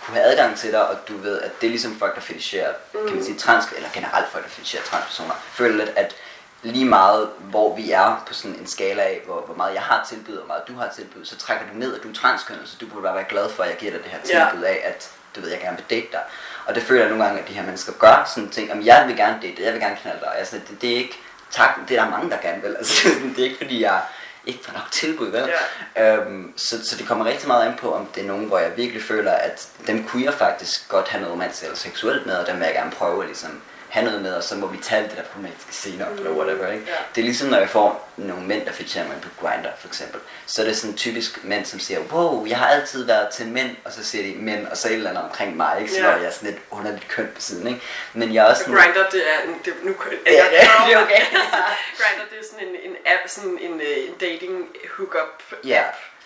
kunne 0.00 0.16
have 0.16 0.30
adgang 0.30 0.58
til 0.58 0.72
dig, 0.72 0.88
og 0.88 0.96
du 1.08 1.16
ved, 1.16 1.40
at 1.40 1.60
det 1.60 1.66
er 1.66 1.70
ligesom 1.70 1.98
folk, 1.98 2.14
der 2.14 2.20
fetisherer, 2.20 2.72
mm. 2.94 3.06
kan 3.06 3.16
man 3.16 3.24
sige, 3.24 3.38
trans, 3.38 3.64
eller 3.76 3.88
generelt 3.94 4.28
folk, 4.28 4.44
der 4.44 4.50
fetisherer 4.50 4.82
transpersoner, 4.82 5.34
føler 5.52 5.84
lidt, 5.84 5.96
at 5.96 6.16
lige 6.62 6.84
meget, 6.84 7.30
hvor 7.40 7.76
vi 7.76 7.90
er 7.90 8.24
på 8.26 8.34
sådan 8.34 8.56
en 8.56 8.66
skala 8.66 9.02
af, 9.02 9.22
hvor, 9.26 9.40
hvor 9.40 9.54
meget 9.54 9.74
jeg 9.74 9.82
har 9.82 10.06
tilbydet, 10.08 10.38
og 10.40 10.46
hvor 10.46 10.54
meget 10.54 10.68
du 10.68 10.74
har 10.74 10.90
tilbydet, 10.96 11.28
så 11.28 11.36
trækker 11.36 11.66
du 11.72 11.78
ned, 11.78 11.96
at 11.96 12.02
du 12.02 12.08
er 12.08 12.14
transkønnet, 12.14 12.68
så 12.68 12.76
du 12.80 12.86
burde 12.86 13.02
bare 13.02 13.14
være 13.14 13.24
glad 13.28 13.50
for, 13.50 13.62
at 13.62 13.68
jeg 13.70 13.78
giver 13.78 13.92
dig 13.92 14.02
det 14.02 14.10
her 14.10 14.20
tilbud 14.20 14.64
af, 14.64 14.80
at 14.84 15.10
du 15.36 15.40
ved, 15.40 15.50
jeg 15.50 15.60
gerne 15.60 15.76
vil 15.76 15.84
date 15.90 16.12
dig. 16.12 16.20
Og 16.66 16.74
det 16.74 16.82
føler 16.82 17.00
jeg 17.00 17.10
nogle 17.10 17.24
gange, 17.24 17.40
at 17.40 17.48
de 17.48 17.54
her 17.54 17.62
mennesker 17.62 17.92
gør 17.92 18.30
sådan 18.34 18.50
ting, 18.50 18.72
om 18.72 18.84
jeg 18.84 19.04
vil 19.06 19.16
gerne 19.16 19.38
date 19.42 19.56
dig, 19.56 19.64
jeg 19.64 19.72
vil 19.72 19.80
gerne 19.80 19.96
knalde 20.02 20.20
dig, 20.20 20.38
altså 20.38 20.56
det, 20.68 20.80
det 20.80 20.92
er 20.92 20.96
ikke, 20.96 21.18
tak, 21.50 21.88
det 21.88 21.98
er 21.98 22.02
der 22.02 22.10
mange, 22.10 22.30
der 22.30 22.36
gerne 22.42 22.62
vil, 22.62 22.76
altså 22.80 23.08
det 23.36 23.38
er 23.38 23.44
ikke 23.44 23.58
fordi, 23.58 23.82
jeg 23.82 24.00
ikke 24.46 24.64
får 24.64 24.72
nok 24.72 24.90
tilbud, 24.90 25.30
vel? 25.30 25.50
Ja. 25.96 26.16
Øhm, 26.16 26.52
så, 26.56 26.88
så 26.88 26.96
det 26.96 27.06
kommer 27.06 27.24
rigtig 27.24 27.48
meget 27.48 27.66
an 27.66 27.76
på, 27.76 27.94
om 27.94 28.06
det 28.14 28.22
er 28.22 28.26
nogen, 28.26 28.46
hvor 28.46 28.58
jeg 28.58 28.76
virkelig 28.76 29.02
føler, 29.02 29.32
at 29.32 29.68
dem 29.86 30.04
kunne 30.04 30.24
jeg 30.24 30.34
faktisk 30.34 30.88
godt 30.88 31.08
have 31.08 31.20
noget 31.20 31.32
romantisk 31.32 31.62
eller 31.62 31.76
seksuelt 31.76 32.26
med, 32.26 32.36
og 32.36 32.46
dem 32.46 32.56
vil 32.56 32.64
jeg 32.64 32.74
gerne 32.74 32.90
prøve 32.90 33.24
ligesom 33.24 33.60
have 33.94 34.04
noget 34.04 34.22
med, 34.22 34.34
og 34.34 34.44
så 34.44 34.54
må 34.56 34.66
vi 34.66 34.78
tale 34.78 35.08
det 35.08 35.16
der 35.16 35.22
problematiske 35.22 35.74
senere, 35.74 36.08
mm. 36.10 36.16
eller 36.16 36.30
whatever, 36.30 36.72
ikke? 36.72 36.84
Ja. 36.86 36.92
Det 37.14 37.20
er 37.20 37.24
ligesom, 37.24 37.48
når 37.48 37.58
jeg 37.58 37.68
får 37.68 38.08
nogle 38.16 38.46
mænd, 38.46 38.66
der 38.66 38.72
featurerer 38.72 39.08
mig 39.08 39.16
på 39.22 39.28
Grindr, 39.40 39.68
for 39.78 39.88
eksempel. 39.88 40.20
Så 40.46 40.62
er 40.62 40.66
det 40.66 40.76
sådan 40.76 40.96
typisk 40.96 41.44
mænd, 41.44 41.64
som 41.64 41.80
siger, 41.80 42.00
wow, 42.12 42.46
jeg 42.46 42.58
har 42.58 42.66
altid 42.66 43.04
været 43.06 43.28
til 43.28 43.46
mænd, 43.46 43.76
og 43.84 43.92
så 43.92 44.04
siger 44.04 44.24
de 44.24 44.42
mænd, 44.42 44.66
og 44.66 44.76
så 44.76 44.88
et 44.88 44.94
eller 44.94 45.10
andet 45.10 45.24
omkring 45.24 45.56
mig, 45.56 45.76
ikke? 45.80 45.92
Så 45.92 45.98
ja. 46.00 46.10
jeg 46.10 46.24
er 46.24 46.30
sådan 46.30 46.50
lidt 46.50 46.62
underligt 46.70 47.08
køn 47.08 47.30
på 47.34 47.40
siden, 47.40 47.66
ikke? 47.66 47.80
Men 48.12 48.34
jeg 48.34 48.46
er 48.46 48.50
også 48.50 48.62
sådan... 48.62 48.74
Grindr, 48.74 49.10
det 49.12 49.22
er 49.32 49.48
en, 49.48 49.54
det, 49.64 49.74
nu, 49.82 49.94
Ja, 50.26 50.32
ja, 50.32 50.68
det 50.86 50.94
er 50.94 51.02
okay. 51.02 51.22
Grindr, 52.00 52.24
det 52.30 52.38
er 52.40 52.44
sådan 52.50 52.68
en, 52.68 52.74
en 52.90 52.96
app, 53.06 53.28
sådan 53.28 53.58
en, 53.60 53.80
øh, 53.80 54.08
en 54.08 54.14
dating 54.20 54.68
hookup 54.96 55.42
Ja, 55.64 55.82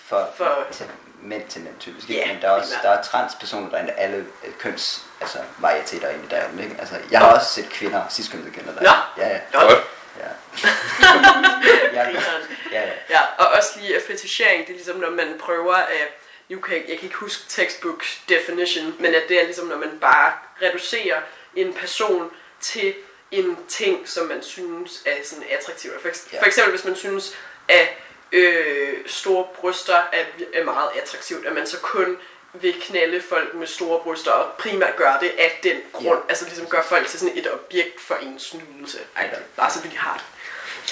for, 0.08 0.30
For- 0.36 0.44
for 0.44 0.66
til 0.72 0.86
mænd 1.22 1.48
til 1.48 1.60
mænd 1.60 1.74
typisk. 1.80 2.10
Ja, 2.10 2.26
Men 2.26 2.42
der 2.42 2.48
er 2.48 2.52
også 2.52 2.74
der 2.82 2.90
er 2.90 3.02
transpersoner 3.02 3.70
derinde, 3.70 3.92
alle 3.92 4.16
øh, 4.44 4.52
køns 4.58 5.04
altså, 5.20 5.38
varieteter 5.58 6.08
inde 6.10 6.24
derinde. 6.30 6.62
Ikke? 6.64 6.76
Altså, 6.78 6.94
jeg 7.10 7.20
har 7.20 7.34
også 7.34 7.50
set 7.54 7.68
kvinder, 7.70 8.08
ciskønnede 8.10 8.50
kvinder 8.50 8.72
Nå. 8.72 8.80
derinde. 8.80 9.00
Ja, 9.16 9.28
ja. 9.28 9.40
Nå, 9.52 9.60
Godt. 9.60 9.84
ja. 10.18 10.28
ja, 11.92 12.08
ja, 12.10 12.20
ja, 12.72 12.80
ja. 12.86 12.92
Ja, 13.10 13.20
og 13.38 13.46
også 13.48 13.68
lige 13.80 13.96
at 13.96 14.02
fetishering, 14.06 14.60
det 14.66 14.70
er 14.70 14.74
ligesom 14.76 14.96
når 14.96 15.10
man 15.10 15.34
prøver 15.40 15.74
at, 15.74 16.08
nu 16.48 16.60
kan 16.60 16.74
jeg, 16.76 16.84
jeg 16.88 16.96
kan 16.98 17.04
ikke 17.04 17.16
huske 17.16 17.42
textbook 17.48 18.04
definition, 18.28 18.94
men 18.98 19.14
at 19.14 19.22
det 19.28 19.40
er 19.40 19.44
ligesom 19.44 19.66
når 19.66 19.76
man 19.76 19.98
bare 20.00 20.32
reducerer 20.62 21.20
en 21.54 21.74
person 21.74 22.30
til 22.60 22.94
en 23.30 23.58
ting, 23.68 24.08
som 24.08 24.26
man 24.26 24.42
synes 24.42 25.02
er 25.06 25.12
sådan 25.24 25.44
attraktiv. 25.58 25.90
For, 26.02 26.08
eks- 26.08 26.28
Ja. 26.32 26.40
for 26.40 26.46
eksempel 26.46 26.70
hvis 26.74 26.84
man 26.84 26.96
synes, 26.96 27.36
at 27.68 27.88
øh, 28.32 28.94
store 29.06 29.44
bryster 29.60 29.96
er, 30.12 30.24
er 30.54 30.64
meget 30.64 30.88
attraktivt, 31.02 31.46
at 31.46 31.52
man 31.52 31.66
så 31.66 31.78
kun 31.80 32.18
vil 32.52 32.74
knalde 32.82 33.22
folk 33.28 33.54
med 33.54 33.66
store 33.66 34.00
bryster 34.00 34.30
og 34.30 34.52
primært 34.58 34.96
gøre 34.96 35.16
det 35.20 35.32
af 35.38 35.60
den 35.62 35.76
grund, 35.92 36.18
Ja. 36.24 36.28
altså 36.28 36.44
ligesom 36.44 36.66
gøre 36.66 36.82
folk 36.84 37.06
til 37.08 37.18
sådan 37.20 37.38
et 37.38 37.52
objekt 37.52 38.00
for 38.00 38.14
ens 38.14 38.54
nydelse. 38.54 38.98
Ej, 39.16 39.28
Ja. 39.32 39.38
bare 39.56 39.70
så 39.70 39.80
vi 39.82 39.88
lige 39.88 39.98
har 39.98 40.14
det 40.16 40.24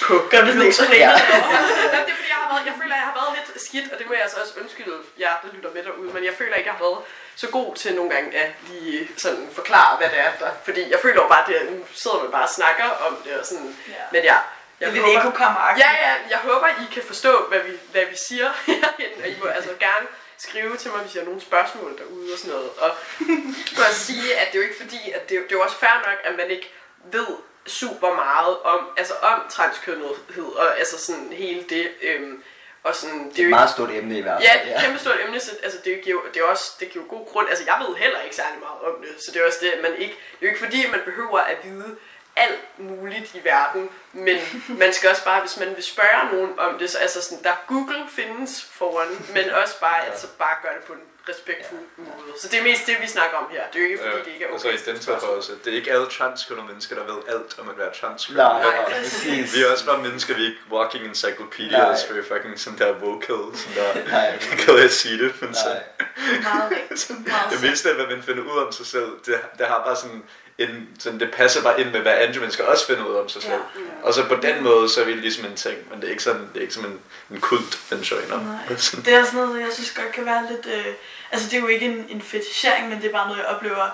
på 0.03 0.15
Gør 0.31 0.41
det 0.45 0.55
lidt 0.57 0.77
Ja. 0.81 0.87
det 0.87 0.93
er 0.93 2.17
fordi, 2.21 2.29
jeg, 2.29 2.37
har 2.43 2.49
været, 2.55 2.67
jeg 2.67 2.75
føler, 2.83 2.95
at 2.95 3.01
jeg 3.03 3.09
har 3.13 3.17
været 3.21 3.39
lidt 3.39 3.63
skidt, 3.63 3.93
og 3.93 3.99
det 3.99 4.07
må 4.07 4.13
jeg 4.13 4.23
altså 4.23 4.37
også 4.41 4.53
undskylde 4.61 4.97
jer, 5.21 5.35
der 5.43 5.49
lytter 5.55 5.71
med 5.75 5.83
derude, 5.85 6.13
men 6.15 6.25
jeg 6.25 6.35
føler 6.39 6.55
ikke, 6.55 6.69
jeg 6.69 6.75
har 6.79 6.85
været 6.85 6.99
så 7.37 7.49
god 7.49 7.75
til 7.77 7.95
nogle 7.95 8.11
gange 8.15 8.39
at 8.39 8.51
lige 8.69 9.11
sådan 9.17 9.49
forklare, 9.53 9.97
hvad 9.97 10.09
det 10.09 10.19
er 10.19 10.31
der. 10.41 10.51
Fordi 10.65 10.91
jeg 10.91 10.99
føler 11.03 11.23
jo 11.23 11.29
bare, 11.29 11.55
at 11.55 11.73
nu 11.73 11.85
sidder 11.95 12.23
man 12.23 12.31
bare 12.33 12.43
og 12.43 12.49
snakker 12.49 12.85
om 13.07 13.17
det, 13.25 13.33
og 13.41 13.47
sådan, 13.47 13.77
Ja. 13.89 13.93
men 14.13 14.23
ja. 14.23 14.37
Det 14.79 14.83
Jeg 14.87 14.89
er 14.89 14.93
lidt 14.93 15.05
håber, 15.05 15.21
ekokammer 15.21 15.61
ja, 15.79 15.91
ja, 16.07 16.13
jeg 16.31 16.39
håber, 16.39 16.67
I 16.69 16.95
kan 16.95 17.03
forstå, 17.03 17.47
hvad 17.49 17.61
vi, 17.61 17.73
hvad 17.93 18.05
vi 18.11 18.17
siger 18.29 18.51
herinde, 18.67 19.23
og 19.23 19.29
I 19.29 19.35
må 19.41 19.47
altså 19.47 19.71
gerne 19.81 20.07
skrive 20.39 20.77
til 20.77 20.91
mig, 20.91 21.01
hvis 21.01 21.15
I 21.15 21.19
har 21.19 21.25
nogle 21.25 21.41
spørgsmål 21.41 21.99
derude 21.99 22.33
og 22.33 22.39
sådan 22.39 22.53
noget. 22.55 22.71
Og 22.79 22.91
jeg 23.21 23.77
vil 23.77 23.85
også 23.89 24.01
sige, 24.01 24.37
at 24.39 24.47
det 24.47 24.55
er 24.59 24.63
jo 24.63 24.69
ikke 24.69 24.81
fordi, 24.83 25.11
at 25.15 25.29
det, 25.29 25.37
er 25.37 25.43
det 25.43 25.53
er 25.53 25.57
jo 25.57 25.63
også 25.63 25.77
fair 25.77 26.03
nok, 26.07 26.19
at 26.25 26.37
man 26.37 26.51
ikke 26.51 26.73
ved 27.05 27.27
super 27.67 28.15
meget 28.15 28.57
om, 28.65 28.89
altså 28.97 29.15
om 29.23 29.43
transkønnethed, 29.51 30.45
og 30.57 30.79
altså 30.79 30.99
sådan 31.07 31.33
hele 31.33 31.63
det, 31.69 31.89
øhm, 32.03 32.43
og 32.85 32.95
sådan, 32.95 33.19
det 33.19 33.37
Det 33.37 33.39
er 33.39 33.43
jo 33.43 33.43
et 33.43 33.49
ikke 33.49 33.51
meget 33.51 33.71
stort 33.71 33.91
emne 33.91 34.19
i 34.19 34.21
hvert 34.23 34.43
Ja, 34.43 34.53
fald. 34.53 34.67
det 34.67 34.73
er 34.73 34.77
et 34.79 34.85
kæmpe 34.85 34.99
stort 34.99 35.17
emne, 35.27 35.41
så 35.41 35.51
altså, 35.63 35.79
det, 35.85 36.01
giver, 36.05 36.21
det, 36.35 36.41
er 36.41 36.45
også, 36.45 36.73
det 36.81 36.91
giver 36.91 37.05
jo 37.05 37.11
god 37.17 37.27
grund. 37.33 37.49
Altså, 37.49 37.65
jeg 37.67 37.77
ved 37.87 37.97
heller 37.97 38.21
ikke 38.21 38.37
særlig 38.37 38.59
meget 38.61 38.81
om 38.95 39.03
det, 39.03 39.25
så 39.25 39.31
det 39.33 39.43
er 39.43 39.47
også 39.47 39.59
det, 39.63 39.69
at 39.71 39.83
man 39.83 39.93
ikke, 39.97 40.15
det 40.15 40.47
er 40.47 40.47
jo 40.47 40.49
ikke 40.49 40.61
fordi, 40.65 40.91
man 40.91 41.01
behøver 41.05 41.39
at 41.39 41.57
vide 41.65 41.97
alt 42.37 42.79
muligt 42.79 43.35
i 43.35 43.41
verden, 43.45 43.89
men 44.13 44.37
man 44.69 44.93
skal 44.93 45.11
også 45.11 45.25
bare, 45.25 45.41
hvis 45.41 45.57
man 45.57 45.77
vil 45.77 45.85
spørge 45.85 46.33
nogen 46.33 46.59
om 46.59 46.79
det, 46.79 46.91
så 46.91 46.99
altså 46.99 47.23
sådan, 47.23 47.45
der 47.45 47.53
Google 47.67 48.05
findes 48.09 48.63
foran, 48.63 49.09
men 49.35 49.51
også 49.51 49.81
bare, 49.81 50.07
altså 50.07 50.27
bare 50.39 50.57
gøre 50.63 50.75
det 50.75 50.85
på 50.85 50.93
en 50.93 51.01
respektfuld 51.29 51.81
måde. 51.97 52.41
Så 52.41 52.49
det 52.49 52.59
er 52.59 52.63
mest 52.63 52.87
det, 52.87 52.97
vi 53.01 53.07
snakker 53.07 53.37
om 53.37 53.47
her. 53.51 53.63
Det 53.73 53.79
er 53.79 53.85
jo 53.85 53.91
ikke 53.91 54.03
fordi, 54.03 54.25
det 54.25 54.33
ikke 54.33 54.45
er 54.45 54.49
og 54.49 54.55
okay. 54.55 54.77
så 54.77 54.91
i 54.91 54.95
den 54.95 55.03
for 55.21 55.27
os, 55.27 55.51
at 55.51 55.57
det 55.65 55.73
er 55.73 55.77
ikke 55.77 55.93
alle 55.93 56.07
transkønnede 56.07 56.67
mennesker, 56.67 56.97
der 56.97 57.05
ved 57.13 57.23
alt 57.29 57.59
om 57.59 57.69
at 57.69 57.79
være 57.79 57.93
transkønnet. 58.01 58.45
Nej, 58.45 58.85
præcis. 58.91 59.55
Vi 59.55 59.63
er 59.63 59.73
også 59.73 59.87
bare 59.87 59.99
mennesker, 60.03 60.35
vi 60.35 60.43
er 60.43 60.47
ikke 60.47 60.61
walking 60.71 61.05
encyclopedias, 61.05 62.13
vi 62.13 62.19
er 62.19 62.23
fucking 62.23 62.61
sådan 62.61 62.79
der 62.79 62.93
vocal, 62.93 63.59
sådan 63.59 63.77
der, 63.77 64.11
Nej. 64.17 64.39
kan 64.63 64.79
jeg 64.79 64.91
sige 64.91 65.19
det, 65.25 65.43
men 65.43 65.55
så, 65.55 65.69
Nej. 65.69 65.83
Meget 66.55 66.71
rigtigt. 66.71 67.11
Meget 67.11 67.51
det 67.51 67.63
vigtigste 67.63 67.91
er, 67.91 67.95
hvad 67.95 68.07
man 68.07 68.23
finder 68.23 68.43
ud 68.43 68.59
om 68.67 68.73
sig 68.73 68.87
selv, 68.87 69.11
det, 69.27 69.41
det 69.59 69.67
har 69.67 69.83
bare 69.87 69.97
sådan 69.97 70.23
en, 70.59 70.89
sådan, 70.99 71.21
det 71.21 71.31
passer 71.35 71.63
bare 71.63 71.81
ind 71.81 71.91
med, 71.91 72.01
hvad 72.01 72.13
andre 72.13 72.41
mennesker 72.41 72.65
også 72.65 72.87
finder 72.87 73.05
ud 73.05 73.15
om 73.17 73.29
sig 73.29 73.43
selv. 73.43 73.53
Ja. 73.55 73.59
Og 74.03 74.15
så 74.15 74.29
på 74.29 74.35
den 74.35 74.63
måde, 74.65 74.89
så 74.89 75.01
er 75.01 75.05
vi 75.05 75.13
ligesom 75.13 75.45
en 75.45 75.57
ting, 75.57 75.77
men 75.91 76.01
det 76.01 76.07
er 76.07 76.11
ikke 76.11 76.23
sådan, 76.23 76.41
det 76.41 76.57
er 76.57 76.61
ikke 76.61 76.75
som 76.75 76.85
en, 76.85 77.01
en 77.31 77.41
kult, 77.41 77.79
man 77.91 78.01
joiner. 78.01 78.43
Nej. 78.43 78.57
Det 79.05 79.15
er 79.15 79.25
sådan 79.25 79.41
noget, 79.41 79.61
jeg 79.61 79.69
synes 79.73 79.91
godt 79.91 80.13
kan 80.13 80.27
være 80.27 80.47
lidt... 80.51 80.67
Øh, 80.67 80.95
altså, 81.33 81.49
det 81.51 81.57
er 81.57 81.61
jo 81.61 81.67
ikke 81.67 81.87
en, 81.87 82.07
en 82.09 82.23
fetichering, 82.23 82.89
men 82.89 82.99
det 83.03 83.09
er 83.09 83.13
bare 83.13 83.27
noget, 83.29 83.41
jeg 83.41 83.49
oplever 83.49 83.89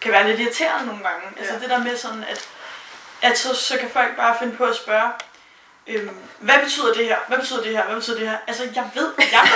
kan 0.00 0.12
være 0.12 0.28
lidt 0.28 0.40
irriterende 0.40 0.86
nogle 0.86 1.02
gange. 1.04 1.22
Altså, 1.38 1.54
Ja. 1.54 1.60
det 1.60 1.70
der 1.70 1.78
med 1.84 1.96
sådan, 1.96 2.24
at, 2.28 2.48
at 3.22 3.38
så, 3.38 3.54
så 3.54 3.76
kan 3.78 3.90
folk 3.90 4.16
bare 4.16 4.36
finde 4.40 4.56
på 4.56 4.64
at 4.64 4.76
spørge, 4.76 5.10
øhm, 5.88 6.10
hvad 6.38 6.58
betyder 6.64 6.92
det 6.92 7.04
her? 7.04 7.16
Hvad 7.28 7.38
betyder 7.38 7.62
det 7.62 7.72
her? 7.76 7.84
Hvad 7.84 7.96
betyder 7.96 8.18
det 8.18 8.28
her? 8.28 8.36
Altså, 8.46 8.62
jeg 8.74 8.90
ved, 8.94 9.08
jeg 9.18 9.48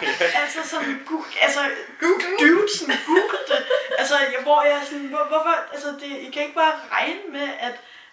ved 0.00 0.26
altså, 0.42 0.58
sådan, 0.70 1.02
gu, 1.06 1.24
altså, 1.42 1.60
Google, 2.00 2.24
dude, 2.40 2.78
sådan, 2.78 2.94
Google 3.06 3.22
det. 3.48 3.66
Altså, 3.98 4.14
jeg, 4.18 4.42
hvor 4.42 4.62
jeg 4.62 4.72
er 4.72 4.84
sådan, 4.84 5.06
hvor, 5.06 5.24
hvorfor, 5.28 5.54
altså, 5.72 5.88
det, 5.88 6.10
I 6.26 6.30
kan 6.30 6.42
ikke 6.42 6.54
bare 6.54 6.72
regne 6.92 7.20
med, 7.32 7.48
at 7.60 7.72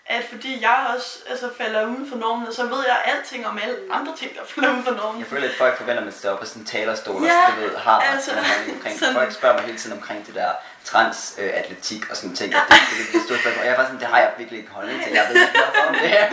at 0.10 0.24
fordi 0.30 0.62
jeg 0.62 0.88
også 0.96 1.18
altså, 1.30 1.50
falder 1.58 1.86
uden 1.86 2.10
for 2.10 2.18
normen, 2.18 2.54
så 2.54 2.66
ved 2.66 2.84
jeg 2.88 2.98
alting 3.06 3.48
om 3.48 3.60
alle 3.64 3.76
andre 3.92 4.16
ting, 4.18 4.36
der 4.36 4.42
falder 4.46 4.72
uden 4.72 4.84
for 4.84 4.92
normen. 4.92 5.20
Jeg 5.22 5.28
føler, 5.28 5.48
at 5.50 5.56
folk 5.58 5.78
forventer, 5.78 5.98
at 6.02 6.04
man 6.06 6.14
står 6.14 6.36
på 6.36 6.46
sådan 6.46 6.62
en 6.62 6.66
talerstol, 6.66 7.24
Ja, 7.24 7.46
og 7.46 7.52
så, 7.52 7.56
du 7.56 7.62
ved, 7.68 7.76
har 7.78 8.00
altså, 8.02 8.32
omkring. 8.76 9.00
sådan- 9.00 9.14
Folk 9.14 9.32
spørger 9.34 9.56
mig 9.58 9.66
hele 9.66 9.78
tiden 9.78 9.98
omkring 9.98 10.26
det 10.28 10.36
der 10.36 10.52
transatletik 10.92 12.02
og 12.10 12.16
sådan 12.20 12.36
ting. 12.36 12.50
Ja. 12.54 12.62
Det, 12.70 12.80
det, 12.90 12.98
det, 13.00 13.14
det 13.14 13.22
store 13.28 13.40
spørgsmål. 13.42 13.62
Og 13.64 13.66
jeg 13.68 13.74
er 13.76 13.80
bare 13.82 13.88
sådan, 13.90 14.00
det 14.04 14.08
har 14.14 14.20
jeg 14.24 14.30
virkelig 14.42 14.58
ikke 14.62 14.72
holdning 14.78 14.98
til. 15.04 15.12
Jeg 15.20 15.26
ved 15.30 15.36
ikke 15.42 15.58
nok 15.66 15.74
om 15.88 15.94
det 16.02 16.10
her. 16.16 16.26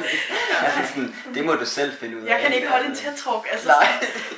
Altså, 0.66 0.80
sådan, 0.92 1.10
det 1.34 1.42
må 1.48 1.52
du 1.62 1.66
selv 1.78 1.90
finde 2.00 2.14
ud 2.18 2.22
af. 2.22 2.30
Jeg 2.32 2.38
kan 2.42 2.50
ikke 2.58 2.68
holde 2.74 2.86
en 2.92 2.96
tæt 3.02 3.14
talk, 3.24 3.44
altså. 3.54 3.68
Nej. 3.68 3.88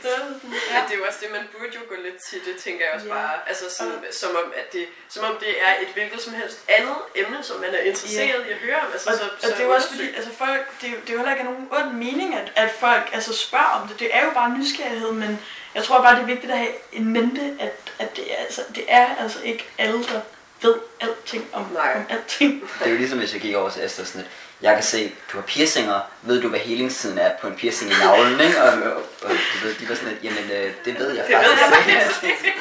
sådan- 0.02 0.40
er 0.70 0.74
Ja. 0.74 0.80
Det 0.86 0.92
er 0.94 0.98
jo 1.00 1.04
også 1.10 1.18
det, 1.24 1.30
man 1.36 1.44
burde 1.52 1.72
jo 1.78 1.82
gå 1.92 1.96
lidt 2.06 2.18
til 2.28 2.38
det, 2.46 2.54
tænker 2.64 2.82
jeg 2.86 2.92
også 2.96 3.06
Ja. 3.06 3.14
bare. 3.14 3.34
Altså 3.50 3.64
sådan, 3.78 3.98
som, 4.20 4.30
om, 4.42 4.46
at 4.60 4.66
det, 4.76 4.84
som 5.14 5.22
om 5.30 5.34
det 5.44 5.52
er 5.66 5.72
et 5.84 5.90
hvilket 5.96 6.20
som 6.26 6.32
helst 6.40 6.58
andet 6.78 6.98
emne, 7.22 7.38
som 7.48 7.56
man 7.64 7.70
er 7.78 7.82
interesseret 7.90 8.42
i 8.48 8.50
at 8.56 8.58
høre 8.66 8.78
om. 8.84 8.88
Altså, 8.94 9.06
Og, 9.10 9.16
så, 9.20 9.24
og 9.44 9.48
det 9.54 9.60
er 9.64 9.68
jo 9.70 9.74
også 9.78 9.88
fordi, 9.94 10.06
altså 10.18 10.30
folk, 10.42 10.62
det, 10.80 10.86
er 10.90 10.92
jo- 10.96 11.02
det 11.04 11.08
er 11.10 11.14
jo 11.16 11.18
heller 11.22 11.34
ikke 11.36 11.44
nogen 11.50 11.64
ond 11.78 11.90
mening, 12.04 12.28
at, 12.40 12.48
at 12.64 12.70
folk 12.84 13.06
altså 13.16 13.32
spørger 13.46 13.72
om 13.78 13.82
det. 13.88 13.94
Det 14.02 14.08
er 14.16 14.22
jo 14.24 14.30
bare 14.40 14.50
nysgerrighed, 14.58 15.12
men 15.12 15.32
jeg 15.76 15.84
tror 15.84 16.02
bare, 16.02 16.14
det 16.16 16.22
er 16.22 16.26
vigtigt 16.26 16.52
at 16.52 16.58
have 16.58 16.70
en 16.92 17.04
mente, 17.12 17.40
at, 17.60 17.72
at 17.98 18.16
det, 18.16 18.24
er, 18.32 18.36
altså, 18.44 18.60
det 18.74 18.84
er 18.88 19.06
altså 19.20 19.38
ikke 19.44 19.64
alle, 19.78 19.98
der 20.04 20.20
ved 20.62 20.74
alting 21.00 21.44
om, 21.52 21.66
Nej. 21.74 21.92
om 21.96 22.02
alting. 22.08 22.62
Det 22.78 22.86
er 22.86 22.90
jo 22.90 22.96
ligesom, 22.96 23.18
hvis 23.18 23.32
jeg 23.32 23.40
gik 23.40 23.54
over 23.54 23.70
til 23.70 23.84
Esther 23.84 24.04
sådan 24.04 24.20
lidt, 24.20 24.30
jeg 24.62 24.74
kan 24.74 24.82
se, 24.82 25.12
du 25.32 25.36
har 25.36 25.42
piercinger, 25.42 26.00
ved 26.22 26.42
du, 26.42 26.48
hvad 26.48 26.60
helingstiden 26.60 27.18
er 27.18 27.30
på 27.40 27.46
en 27.46 27.54
piercing 27.54 27.90
i 27.90 27.94
navlen, 28.00 28.40
ikke? 28.40 28.62
Og, 28.62 28.72
og, 28.72 29.02
og 29.22 29.30
du 29.30 29.66
ved, 29.66 29.74
de 29.74 29.88
var 29.88 29.94
sådan 29.94 30.08
lidt, 30.10 30.24
jamen, 30.24 30.50
øh, 30.50 30.72
det 30.84 30.98
ved 30.98 31.10
jeg 31.10 31.24
Det 31.26 31.36
ved 31.36 31.56
faktisk. 31.56 32.22
jeg 32.22 32.30
ikke." 32.30 32.52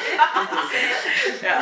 ja. 1.48 1.54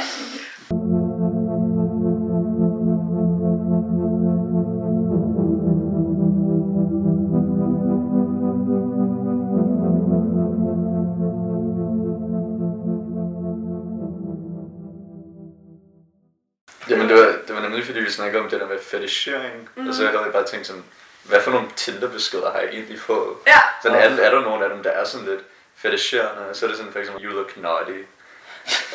Jamen 16.89 17.09
det 17.09 17.17
var, 17.17 17.35
det 17.47 17.55
var 17.55 17.61
nemlig 17.61 17.85
fordi 17.85 18.01
vi 18.01 18.11
snakkede 18.11 18.43
om 18.43 18.51
det 18.51 18.61
der 18.61 18.67
med 18.67 18.79
fetishering, 18.83 19.69
mm. 19.75 19.89
og 19.89 19.95
så 19.95 20.07
havde 20.07 20.21
jeg 20.21 20.33
bare 20.33 20.47
tænkt 20.47 20.67
sådan, 20.67 20.85
hvad 21.23 21.41
for 21.41 21.51
nogle 21.51 21.69
Tinder-beskeder 21.77 22.53
har 22.53 22.59
jeg 22.59 22.69
egentlig 22.69 23.01
fået? 23.01 23.37
Ja. 23.47 23.61
Sådan 23.83 23.99
er, 23.99 24.23
er 24.23 24.31
der 24.31 24.41
nogle 24.41 24.65
af 24.65 24.71
dem, 24.71 24.83
der 24.83 24.91
er 24.91 25.05
sådan 25.05 25.27
lidt 25.27 25.41
fetisherende, 25.77 26.43
så 26.53 26.67
er 26.67 26.69
det 26.69 26.77
sådan 26.77 26.93
for 26.93 26.99
eksempel, 26.99 27.25
you 27.25 27.33
look 27.33 27.57
naughty. 27.57 28.03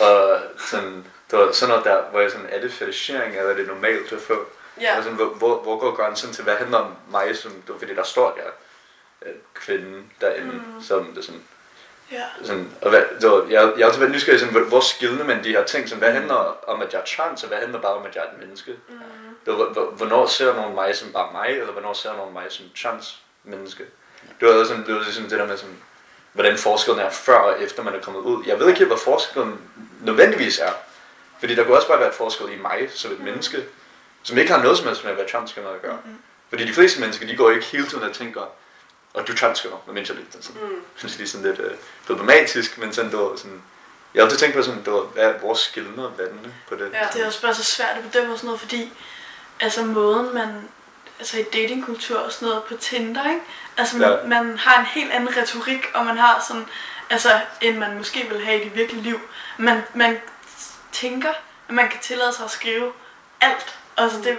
Og 0.01 0.39
sådan, 0.57 1.05
det 1.31 1.39
var 1.39 1.51
sådan 1.51 1.69
noget 1.69 1.85
der, 1.85 2.01
hvor 2.01 2.19
jeg 2.19 2.31
sådan, 2.31 2.47
er 2.49 2.61
det 2.61 2.73
fetishering, 2.73 3.37
eller 3.37 3.51
er 3.51 3.55
det 3.55 3.67
normalt 3.67 4.13
at 4.13 4.21
få? 4.21 4.45
Ja. 4.81 4.97
Og 4.97 5.03
sådan, 5.03 5.17
hvor, 5.17 5.25
hvor, 5.25 5.61
hvor 5.61 5.79
går 5.79 5.95
grænsen 5.95 6.33
til, 6.33 6.43
hvad 6.43 6.55
handler 6.55 6.77
om 6.77 6.95
mig, 7.11 7.37
som, 7.37 7.51
det 7.51 7.69
var 7.73 7.79
fordi 7.79 7.95
der 7.95 8.03
står 8.03 8.39
der, 8.43 8.49
øh, 9.29 9.35
kvinden 9.53 10.11
derinde, 10.21 10.51
mm. 10.51 10.81
som 10.81 11.13
det 11.15 11.25
sådan, 11.25 11.43
Ja. 12.11 12.23
sådan, 12.43 12.71
og 12.81 12.89
hvad, 12.89 13.03
var, 13.21 13.43
jeg, 13.49 13.51
jeg 13.51 13.61
har 13.77 13.85
altid 13.85 13.99
været 13.99 14.11
nysgerrig, 14.11 14.39
sådan, 14.39 14.53
hvor, 14.55 14.63
hvor 14.63 14.79
skiller 14.79 15.25
man 15.25 15.43
de 15.43 15.49
her 15.49 15.63
ting? 15.63 15.89
Sådan, 15.89 15.99
hvad 16.03 16.11
handler 16.13 16.57
om, 16.67 16.81
at 16.81 16.93
jeg 16.93 16.99
er 16.99 17.05
trans, 17.05 17.43
og 17.43 17.49
hvad 17.49 17.57
handler 17.57 17.79
bare 17.81 17.93
om, 17.93 18.05
at 18.05 18.15
jeg 18.15 18.23
er 18.23 18.33
et 18.33 18.39
menneske? 18.39 18.71
Mm. 18.89 18.95
Det 19.45 19.53
var, 19.57 19.65
hvor- 19.65 19.91
hvornår 19.97 20.25
ser 20.25 20.55
nogen 20.55 20.75
mig 20.75 20.95
som 20.95 21.11
bare 21.11 21.31
mig, 21.31 21.49
eller 21.49 21.71
hvornår 21.71 21.93
ser 21.93 22.13
nogen 22.15 22.33
mig 22.33 22.43
som 22.49 22.65
trans 22.81 23.19
menneske? 23.43 23.83
Det 24.39 24.47
var 24.47 24.63
sådan, 24.63 24.85
det 24.85 24.95
var 24.95 25.03
sådan 25.03 25.29
det 25.29 25.39
der 25.39 25.45
med 25.47 25.57
sådan, 25.57 25.77
hvordan 26.33 26.57
forskellen 26.57 27.05
er 27.05 27.09
før 27.09 27.37
og 27.39 27.61
efter 27.63 27.83
man 27.83 27.95
er 27.95 27.99
kommet 28.01 28.21
ud. 28.21 28.43
Jeg 28.47 28.59
ved 28.59 28.67
ikke 28.67 28.77
helt, 28.77 28.89
hvad 28.89 28.97
forskellen 29.03 29.61
nødvendigvis 30.01 30.59
er. 30.59 30.71
Fordi 31.39 31.55
der 31.55 31.63
kunne 31.63 31.75
også 31.75 31.87
bare 31.87 31.99
være 31.99 32.09
et 32.09 32.15
forskel 32.15 32.53
i 32.53 32.61
mig 32.61 32.89
som 32.93 33.11
et 33.11 33.19
menneske, 33.19 33.57
som 34.23 34.37
ikke 34.37 34.51
har 34.53 34.63
noget 34.63 34.77
som 34.77 34.87
helst 34.87 35.03
med 35.03 35.11
at 35.11 35.17
være 35.17 35.27
transkønnet 35.27 35.69
at 35.69 35.81
gøre. 35.81 35.97
Fordi 36.49 36.65
de 36.67 36.73
fleste 36.73 36.99
mennesker, 37.01 37.27
de 37.27 37.35
går 37.35 37.49
ikke 37.51 37.65
hele 37.65 37.87
tiden 37.87 38.03
og 38.03 38.13
tænker, 38.13 38.41
og 39.13 39.27
du 39.27 39.33
mener 39.87 40.05
jeg 40.07 40.15
lidt, 40.15 40.45
sådan, 40.45 40.61
mm. 40.61 40.81
synes 40.95 41.17
lige 41.17 41.27
sådan 41.27 41.47
lidt 41.47 41.59
øh, 41.59 41.71
problematisk, 42.07 42.77
men 42.77 42.93
sådan, 42.93 43.11
det 43.11 43.19
var 43.19 43.35
sådan, 43.35 43.61
jeg 44.13 44.21
har 44.21 44.25
altid 44.25 44.39
tænkt 44.39 44.55
på 44.55 44.63
sådan, 44.63 44.83
det 44.85 44.93
var, 44.93 44.99
hvad 44.99 45.23
er 45.23 45.39
vores 45.39 45.59
skillende 45.59 46.11
vandene 46.17 46.53
på 46.69 46.75
det? 46.75 46.89
Ja, 46.93 47.07
det 47.13 47.21
er 47.21 47.27
også 47.27 47.41
bare 47.41 47.55
så 47.55 47.63
svært 47.63 47.97
at 47.97 48.03
bedømme 48.03 48.33
og 48.33 48.37
sådan 48.37 48.47
noget, 48.47 48.59
fordi 48.59 48.91
altså 49.59 49.83
måden 49.85 50.33
man, 50.33 50.69
altså 51.19 51.39
i 51.39 51.43
datingkultur 51.43 52.19
og 52.19 52.31
sådan 52.31 52.47
noget 52.47 52.63
på 52.63 52.73
Tinder, 52.77 53.29
ikke? 53.29 53.41
Altså 53.77 53.97
man, 53.97 54.09
Ja. 54.09 54.17
ja. 54.17 54.25
man 54.25 54.57
har 54.57 54.79
en 54.79 54.85
helt 54.85 55.11
anden 55.11 55.37
retorik, 55.37 55.85
og 55.93 56.05
man 56.05 56.17
har 56.17 56.45
sådan, 56.47 56.65
altså 57.09 57.41
end 57.61 57.77
man 57.77 57.97
måske 57.97 58.25
vil 58.29 58.45
have 58.45 58.61
i 58.61 58.63
det 58.63 58.75
virkelige 58.75 59.03
liv. 59.03 59.19
Man, 59.57 59.83
man 59.93 60.21
tænker, 60.91 61.29
at 61.67 61.75
man 61.75 61.89
kan 61.89 61.99
tillade 61.99 62.33
sig 62.33 62.45
at 62.45 62.51
skrive 62.51 62.91
alt. 63.41 63.77
Altså 63.97 64.17
det, 64.17 64.37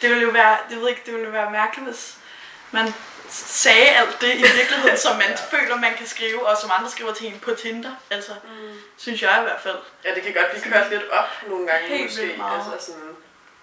det 0.00 0.10
ville 0.10 0.22
jo 0.22 0.30
være, 0.30 0.56
det 0.70 0.80
ved 0.80 0.88
ikke, 0.88 1.02
det 1.06 1.14
ville 1.14 1.26
jo 1.26 1.32
være 1.32 1.50
mærkeligt, 1.50 1.88
hvis 1.88 2.16
man 2.70 2.94
sagde 3.30 3.88
alt 3.88 4.20
det 4.20 4.34
i 4.34 4.42
virkeligheden, 4.58 4.98
som 4.98 5.16
man 5.16 5.32
føler, 5.50 5.76
man 5.76 5.94
kan 5.98 6.06
skrive, 6.06 6.46
og 6.48 6.56
som 6.60 6.70
andre 6.78 6.90
skriver 6.90 7.14
til 7.14 7.26
en 7.26 7.38
på 7.42 7.50
Tinder. 7.62 7.90
Altså, 8.10 8.32
Mm. 8.44 8.74
synes 8.96 9.22
jeg 9.22 9.38
i 9.40 9.42
hvert 9.42 9.60
fald. 9.62 9.76
Ja, 10.04 10.14
det 10.14 10.22
kan 10.22 10.32
godt 10.34 10.46
blive 10.50 10.72
kørt 10.72 10.90
lidt 10.90 11.02
op 11.10 11.28
nogle 11.48 11.66
gange. 11.66 11.88
Helt 11.88 12.04
måske. 12.04 12.22
vildt 12.22 12.38
meget. 12.38 12.62
Altså 12.74 12.86
sådan, 12.86 13.02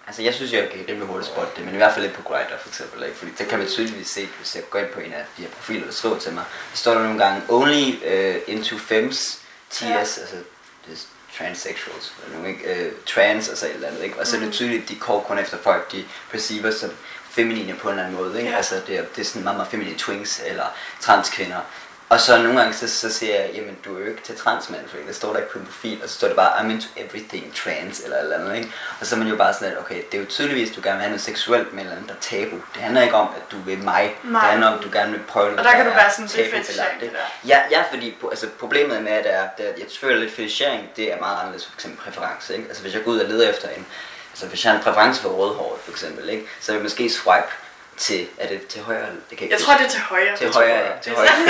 Altså, 0.06 0.22
jeg 0.22 0.34
synes, 0.34 0.52
jeg 0.52 0.68
kan 0.70 0.84
rimelig 0.88 1.08
hurtigt 1.08 1.32
spotte 1.32 1.52
det, 1.56 1.64
men 1.64 1.74
i 1.74 1.76
hvert 1.76 1.94
fald 1.94 2.04
ikke 2.04 2.16
på 2.16 2.22
Grindr 2.22 2.58
for 2.60 2.68
eksempel, 2.68 3.02
ikke? 3.02 3.16
Fordi 3.16 3.30
der 3.38 3.44
kan 3.44 3.58
man 3.58 3.68
tydeligvis 3.68 4.08
se, 4.08 4.26
hvis 4.38 4.54
jeg 4.56 4.70
går 4.70 4.78
ind 4.78 4.88
på 4.88 5.00
en 5.00 5.12
af 5.12 5.24
de 5.36 5.42
her 5.42 5.48
profiler, 5.50 5.84
der 5.86 5.92
skriver 5.92 6.18
til 6.18 6.32
mig, 6.32 6.44
der 6.72 6.76
står 6.76 6.94
der 6.94 7.02
nogle 7.02 7.24
gange, 7.24 7.42
only 7.48 7.88
uh, 8.06 8.36
into 8.46 8.78
femmes, 8.78 9.38
TS, 9.70 9.82
ja. 9.82 9.88
Ja. 9.88 9.98
altså 9.98 10.20
det 10.86 10.92
er 10.92 10.96
transsexuals, 11.38 12.12
eller 12.24 12.36
nogle, 12.38 12.52
ikke? 12.52 12.86
Uh, 12.86 12.92
trans, 13.06 13.48
altså 13.48 13.66
et 13.66 13.74
eller 13.74 13.88
andet, 13.88 14.02
ikke? 14.04 14.18
Og 14.18 14.26
så 14.26 14.36
er 14.36 14.40
det 14.40 14.52
tydeligt, 14.52 14.88
de 14.88 14.96
går 14.98 15.20
kun 15.22 15.38
efter 15.38 15.58
folk, 15.62 15.92
de 15.92 16.04
perceiver 16.30 16.70
som 16.70 16.90
feminine 17.34 17.74
på 17.74 17.88
en 17.88 17.94
eller 17.94 18.04
anden 18.04 18.20
måde, 18.20 18.38
ikke? 18.38 18.50
Ja. 18.50 18.56
Altså 18.56 18.74
det 18.86 18.98
er, 18.98 19.02
det 19.16 19.20
er 19.20 19.24
sådan 19.24 19.42
meget, 19.42 19.56
meget 19.56 19.70
feminine 19.70 19.98
twins, 19.98 20.42
eller 20.46 20.64
transkvinder. 21.00 21.60
Og 22.08 22.20
så 22.20 22.42
nogle 22.42 22.60
gange 22.60 22.74
så, 22.74 22.88
så 22.88 23.12
siger 23.12 23.40
jeg, 23.40 23.50
jamen 23.54 23.76
du 23.84 23.96
er 23.96 24.00
jo 24.00 24.06
ikke 24.06 24.22
til 24.22 24.36
transmand, 24.36 24.88
fordi 24.88 25.02
det 25.06 25.16
står 25.16 25.32
der 25.32 25.38
ikke 25.38 25.50
på 25.52 25.58
din 25.58 25.66
profil, 25.66 26.00
og 26.02 26.08
så 26.08 26.14
står 26.14 26.26
det 26.26 26.36
bare, 26.36 26.52
I'm 26.58 26.70
into 26.70 26.88
everything 26.96 27.54
trans, 27.54 28.00
eller 28.04 28.18
eller 28.18 28.38
andet, 28.38 28.56
ikke? 28.56 28.72
Og 29.00 29.06
så 29.06 29.14
er 29.14 29.18
man 29.18 29.28
jo 29.28 29.36
bare 29.36 29.54
sådan, 29.54 29.72
at 29.72 29.78
okay, 29.78 30.02
det 30.12 30.14
er 30.14 30.22
jo 30.22 30.26
tydeligvis, 30.28 30.70
at 30.70 30.76
du 30.76 30.80
gerne 30.84 30.96
vil 30.96 31.02
have 31.02 31.10
noget 31.10 31.22
seksuelt 31.22 31.72
med 31.72 31.82
eller 31.82 31.96
andet, 31.96 32.08
der 32.08 32.14
er 32.14 32.20
tabu. 32.20 32.56
Det 32.74 32.82
handler 32.82 33.02
ikke 33.02 33.14
om, 33.14 33.28
at 33.36 33.52
du 33.52 33.56
vil 33.66 33.78
mig. 33.78 34.16
Nej. 34.24 34.40
Det 34.40 34.50
handler 34.50 34.68
om, 34.68 34.78
at 34.78 34.84
du 34.84 34.90
gerne 34.92 35.12
vil 35.12 35.20
prøve 35.28 35.44
noget, 35.44 35.58
Og 35.58 35.64
der 35.64 35.70
kan 35.70 35.80
er 35.80 35.84
du 35.84 35.96
være 35.96 36.10
sådan, 36.10 36.28
tabubelagt, 36.28 36.66
fetishering, 36.66 37.00
det 37.00 37.10
der. 37.12 37.48
Ja, 37.48 37.58
ja, 37.70 37.82
fordi 37.90 38.16
altså, 38.30 38.46
problemet 38.58 39.02
med 39.02 39.16
det 39.16 39.34
er, 39.34 39.42
at 39.42 39.60
jeg 39.78 39.86
føler 40.00 40.16
lidt 40.16 40.32
fetishering, 40.34 40.88
det 40.96 41.12
er 41.12 41.18
meget 41.20 41.38
anderledes 41.40 41.66
for 41.66 41.74
eksempel 41.76 42.00
præference, 42.04 42.54
ikke? 42.56 42.68
Altså 42.68 42.82
hvis 42.82 42.94
jeg 42.94 43.04
går 43.04 43.10
ud 43.10 43.18
og 43.18 43.28
leder 43.28 43.50
efter 43.50 43.68
en, 43.68 43.86
altså 44.34 44.46
hvis 44.46 44.64
jeg 44.64 44.72
har 44.72 44.78
en 44.78 44.84
præference 44.84 45.22
for 45.22 45.28
rødhåret 45.28 45.80
for 45.84 45.90
eksempel, 45.90 46.28
ikke? 46.28 46.46
Så 46.60 46.72
vil 46.72 46.78
jeg 46.78 46.82
måske 46.82 47.10
swipe 47.10 47.52
til, 47.96 48.26
er 48.38 48.48
det 48.48 48.66
til 48.66 48.82
højre? 48.82 49.06
Det 49.30 49.38
kan 49.38 49.48
jeg, 49.48 49.50
jeg 49.50 49.60
tror, 49.60 49.74
det 49.74 49.86
er 49.86 49.88
til 49.88 50.00
højre. 50.00 50.36
til 50.36 50.52
højre, 50.52 50.68
ja, 50.68 50.90
til 51.02 51.12
højre. 51.12 51.28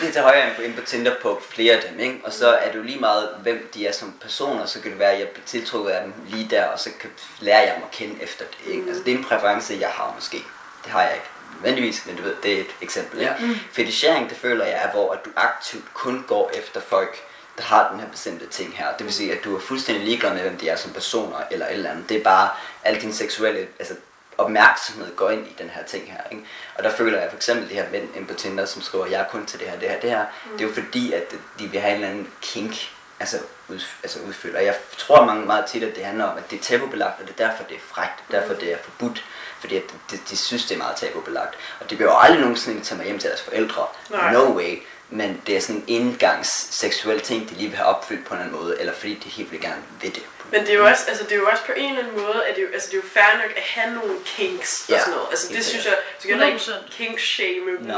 Det 0.00 0.08
er 0.08 0.12
til 0.12 0.22
højre. 0.22 0.64
End 0.64 0.74
på, 0.74 0.82
Tinder 0.82 1.14
på 1.22 1.42
flere 1.50 1.74
af 1.74 1.82
dem, 1.88 2.00
ikke? 2.00 2.20
Og 2.24 2.32
så 2.32 2.48
er 2.52 2.70
det 2.70 2.78
jo 2.78 2.82
lige 2.82 2.98
meget, 2.98 3.28
hvem 3.42 3.70
de 3.74 3.86
er 3.86 3.92
som 3.92 4.14
personer, 4.20 4.66
så 4.66 4.80
kan 4.80 4.90
det 4.90 4.98
være, 4.98 5.12
at 5.12 5.18
jeg 5.18 5.28
bliver 5.28 5.46
tiltrukket 5.46 5.90
af 5.90 6.02
dem 6.02 6.12
lige 6.28 6.50
der, 6.50 6.64
og 6.64 6.78
så 6.78 6.90
kan, 7.00 7.10
lærer 7.40 7.60
jeg 7.60 7.74
dem 7.74 7.82
at 7.84 7.90
kende 7.90 8.22
efter 8.22 8.44
det, 8.44 8.72
ikke? 8.72 8.84
Altså 8.88 9.02
det 9.04 9.12
er 9.12 9.18
en 9.18 9.24
præference, 9.24 9.76
jeg 9.80 9.88
har 9.88 10.12
måske. 10.14 10.36
Det 10.84 10.92
har 10.92 11.02
jeg 11.02 11.14
ikke 11.14 11.26
nødvendigvis, 11.54 12.06
men 12.06 12.16
du 12.16 12.22
ved, 12.22 12.34
det 12.42 12.52
er 12.52 12.60
et 12.60 12.74
eksempel, 12.80 13.20
ikke? 13.20 13.32
Ja. 13.40 13.46
Ja. 13.46 13.54
Fetishering, 13.72 14.30
det 14.30 14.36
føler 14.36 14.64
jeg 14.64 14.80
er, 14.84 14.90
hvor 14.90 15.12
at 15.12 15.24
du 15.24 15.30
aktivt 15.36 15.94
kun 15.94 16.24
går 16.28 16.50
efter 16.54 16.80
folk, 16.80 17.22
der 17.56 17.62
har 17.62 17.90
den 17.90 18.00
her 18.00 18.08
bestemte 18.08 18.46
ting 18.46 18.76
her. 18.76 18.96
Det 18.96 19.06
vil 19.06 19.14
sige, 19.14 19.32
at 19.32 19.44
du 19.44 19.56
er 19.56 19.60
fuldstændig 19.60 20.04
ligeglad 20.04 20.34
med, 20.34 20.42
hvem 20.42 20.56
de 20.56 20.68
er 20.68 20.76
som 20.76 20.92
personer, 20.92 21.36
eller 21.50 21.66
et 21.66 21.72
eller 21.72 21.90
andet. 21.90 22.08
Det 22.08 22.16
er 22.16 22.24
bare 22.24 22.48
al 22.84 23.00
din 23.00 23.12
seksuelle, 23.12 23.68
altså 23.78 23.94
opmærksomhed 24.38 25.16
går 25.16 25.30
ind 25.30 25.46
i 25.46 25.54
den 25.58 25.70
her 25.70 25.82
ting 25.82 26.12
her. 26.12 26.20
Ikke? 26.30 26.44
Og 26.74 26.84
der 26.84 26.90
føler 26.90 27.20
jeg 27.20 27.30
for 27.30 27.36
eksempel 27.36 27.68
de 27.68 27.74
her 27.74 27.90
mænd 27.90 28.16
inde 28.16 28.26
på 28.26 28.34
Tinder, 28.34 28.64
som 28.64 28.82
skriver, 28.82 29.06
jeg 29.06 29.20
er 29.20 29.28
kun 29.28 29.46
til 29.46 29.58
det 29.60 29.68
her, 29.68 29.78
det 29.78 29.88
her, 29.88 30.00
det 30.00 30.10
her. 30.10 30.24
Mm. 30.44 30.52
Det 30.52 30.64
er 30.64 30.68
jo 30.68 30.74
fordi, 30.74 31.12
at 31.12 31.34
de 31.58 31.66
vil 31.66 31.80
have 31.80 31.90
en 31.90 31.96
eller 31.96 32.08
anden 32.08 32.30
kink, 32.42 32.90
altså, 33.20 33.38
ud, 33.68 33.80
altså 34.02 34.18
udfyldt. 34.28 34.56
Og 34.56 34.64
jeg 34.64 34.76
tror 34.98 35.24
mange 35.24 35.46
meget 35.46 35.66
tit, 35.66 35.82
at 35.82 35.96
det 35.96 36.04
handler 36.04 36.24
om, 36.24 36.38
at 36.38 36.50
det 36.50 36.58
er 36.58 36.62
tabubelagt, 36.62 37.20
og 37.20 37.26
det 37.28 37.40
er 37.40 37.48
derfor, 37.48 37.64
det 37.64 37.76
er 37.76 37.80
frækt, 37.80 38.12
det 38.28 38.36
er 38.36 38.40
derfor, 38.40 38.54
det 38.54 38.72
er 38.72 38.76
forbudt. 38.84 39.24
Fordi 39.60 39.76
at 39.76 39.82
de, 40.10 40.18
de 40.30 40.36
synes, 40.36 40.66
det 40.66 40.74
er 40.74 40.78
meget 40.78 40.96
tabubelagt. 40.96 41.54
Og 41.80 41.90
det 41.90 41.98
bliver 41.98 42.12
jo 42.12 42.18
aldrig 42.18 42.40
nogensinde 42.40 42.84
tage 42.84 42.96
mig 42.98 43.06
hjem 43.06 43.18
til 43.18 43.28
deres 43.28 43.42
forældre. 43.42 43.86
Nej. 44.10 44.32
No 44.32 44.56
way. 44.56 44.82
Men 45.10 45.42
det 45.46 45.56
er 45.56 45.60
sådan 45.60 45.76
en 45.76 45.84
indgangs 45.88 46.74
seksuel 46.74 47.20
ting, 47.20 47.50
de 47.50 47.54
lige 47.54 47.68
vil 47.68 47.76
have 47.76 47.88
opfyldt 47.88 48.26
på 48.26 48.34
en 48.34 48.40
eller 48.40 48.52
anden 48.52 48.64
måde, 48.64 48.80
eller 48.80 48.92
fordi 48.94 49.14
de 49.14 49.28
helt 49.28 49.52
vil 49.52 49.60
gerne 49.60 49.82
ved 50.02 50.10
det. 50.10 50.22
Men 50.50 50.60
det 50.60 50.70
er 50.70 50.74
jo 50.74 50.86
også, 50.86 51.04
altså 51.08 51.24
det 51.24 51.32
er 51.32 51.36
jo 51.36 51.46
også 51.46 51.64
på 51.64 51.72
en 51.76 51.88
eller 51.90 52.02
anden 52.04 52.20
måde, 52.22 52.44
at 52.46 52.56
det 52.56 52.62
er 52.62 52.66
jo, 52.66 52.72
altså 52.72 52.88
det 52.90 52.96
er 52.98 53.02
jo 53.02 53.08
fair 53.08 53.36
nok 53.42 53.56
at 53.56 53.62
have 53.62 53.94
nogle 53.94 54.14
kinks 54.24 54.84
Ja, 54.88 54.94
og 54.94 55.00
sådan 55.00 55.14
noget. 55.14 55.28
Altså 55.30 55.52
det 55.52 55.64
synes 55.64 55.84
jeg, 55.84 55.96
du 56.22 56.28
kan 56.28 56.42
ikke 56.46 56.58
100%. 56.58 56.90
kink 56.90 57.20
shame, 57.20 57.60
men, 57.80 57.96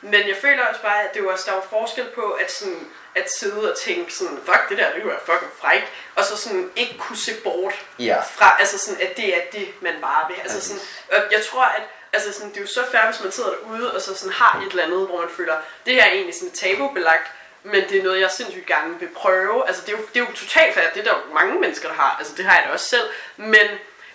men 0.00 0.28
jeg 0.28 0.36
føler 0.40 0.66
også 0.66 0.82
bare, 0.82 1.02
at 1.02 1.14
det 1.14 1.24
er 1.24 1.30
også, 1.32 1.44
der 1.46 1.52
er 1.52 1.56
jo 1.56 1.62
forskel 1.70 2.06
på 2.14 2.22
at 2.30 2.52
sådan, 2.52 2.86
at 3.14 3.30
sidde 3.38 3.72
og 3.72 3.78
tænke 3.78 4.14
sådan, 4.14 4.38
fuck 4.44 4.68
det 4.68 4.78
der, 4.78 4.92
det 4.94 5.06
være 5.06 5.18
fucking 5.26 5.52
frækt, 5.60 5.86
og 6.16 6.24
så 6.24 6.36
sådan 6.36 6.70
ikke 6.76 6.98
kunne 6.98 7.16
se 7.18 7.32
bort 7.44 7.74
Ja. 7.98 8.20
fra, 8.20 8.56
altså 8.60 8.78
sådan, 8.78 9.00
at 9.06 9.16
det 9.16 9.36
er 9.36 9.40
det, 9.52 9.68
man 9.82 9.94
bare 10.00 10.28
vil. 10.28 10.36
Altså 10.42 10.60
sådan, 10.68 10.82
og 11.12 11.32
jeg 11.32 11.44
tror, 11.50 11.64
at 11.64 11.82
altså 12.12 12.32
sådan, 12.32 12.48
det 12.50 12.56
er 12.56 12.60
jo 12.60 12.66
så 12.66 12.84
fair, 12.92 13.06
hvis 13.10 13.22
man 13.22 13.32
sidder 13.32 13.50
derude, 13.50 13.94
og 13.94 14.00
så 14.00 14.14
sådan 14.14 14.32
har 14.32 14.62
et 14.66 14.70
eller 14.70 14.84
andet, 14.84 15.06
hvor 15.06 15.20
man 15.20 15.28
føler, 15.36 15.56
det 15.86 15.94
her 15.94 16.02
er 16.04 16.10
egentlig 16.10 16.34
sådan 16.34 16.50
tabubelagt, 16.50 17.30
men 17.62 17.88
det 17.88 17.98
er 17.98 18.02
noget, 18.02 18.20
jeg 18.20 18.30
sindssygt 18.30 18.66
gerne 18.66 19.00
vil 19.00 19.08
prøve. 19.08 19.66
Altså, 19.66 19.82
det 19.86 19.92
er 19.94 19.98
jo, 19.98 20.04
det 20.14 20.20
er 20.20 20.24
jo 20.26 20.32
totalt 20.34 20.74
fair. 20.74 20.84
Det 20.94 21.00
er 21.00 21.04
der 21.12 21.18
jo 21.18 21.34
mange 21.34 21.60
mennesker, 21.60 21.88
der 21.88 21.94
har. 21.94 22.16
Altså, 22.18 22.34
det 22.36 22.44
har 22.44 22.54
jeg 22.56 22.64
da 22.66 22.72
også 22.72 22.88
selv. 22.88 23.08
Men, 23.36 23.66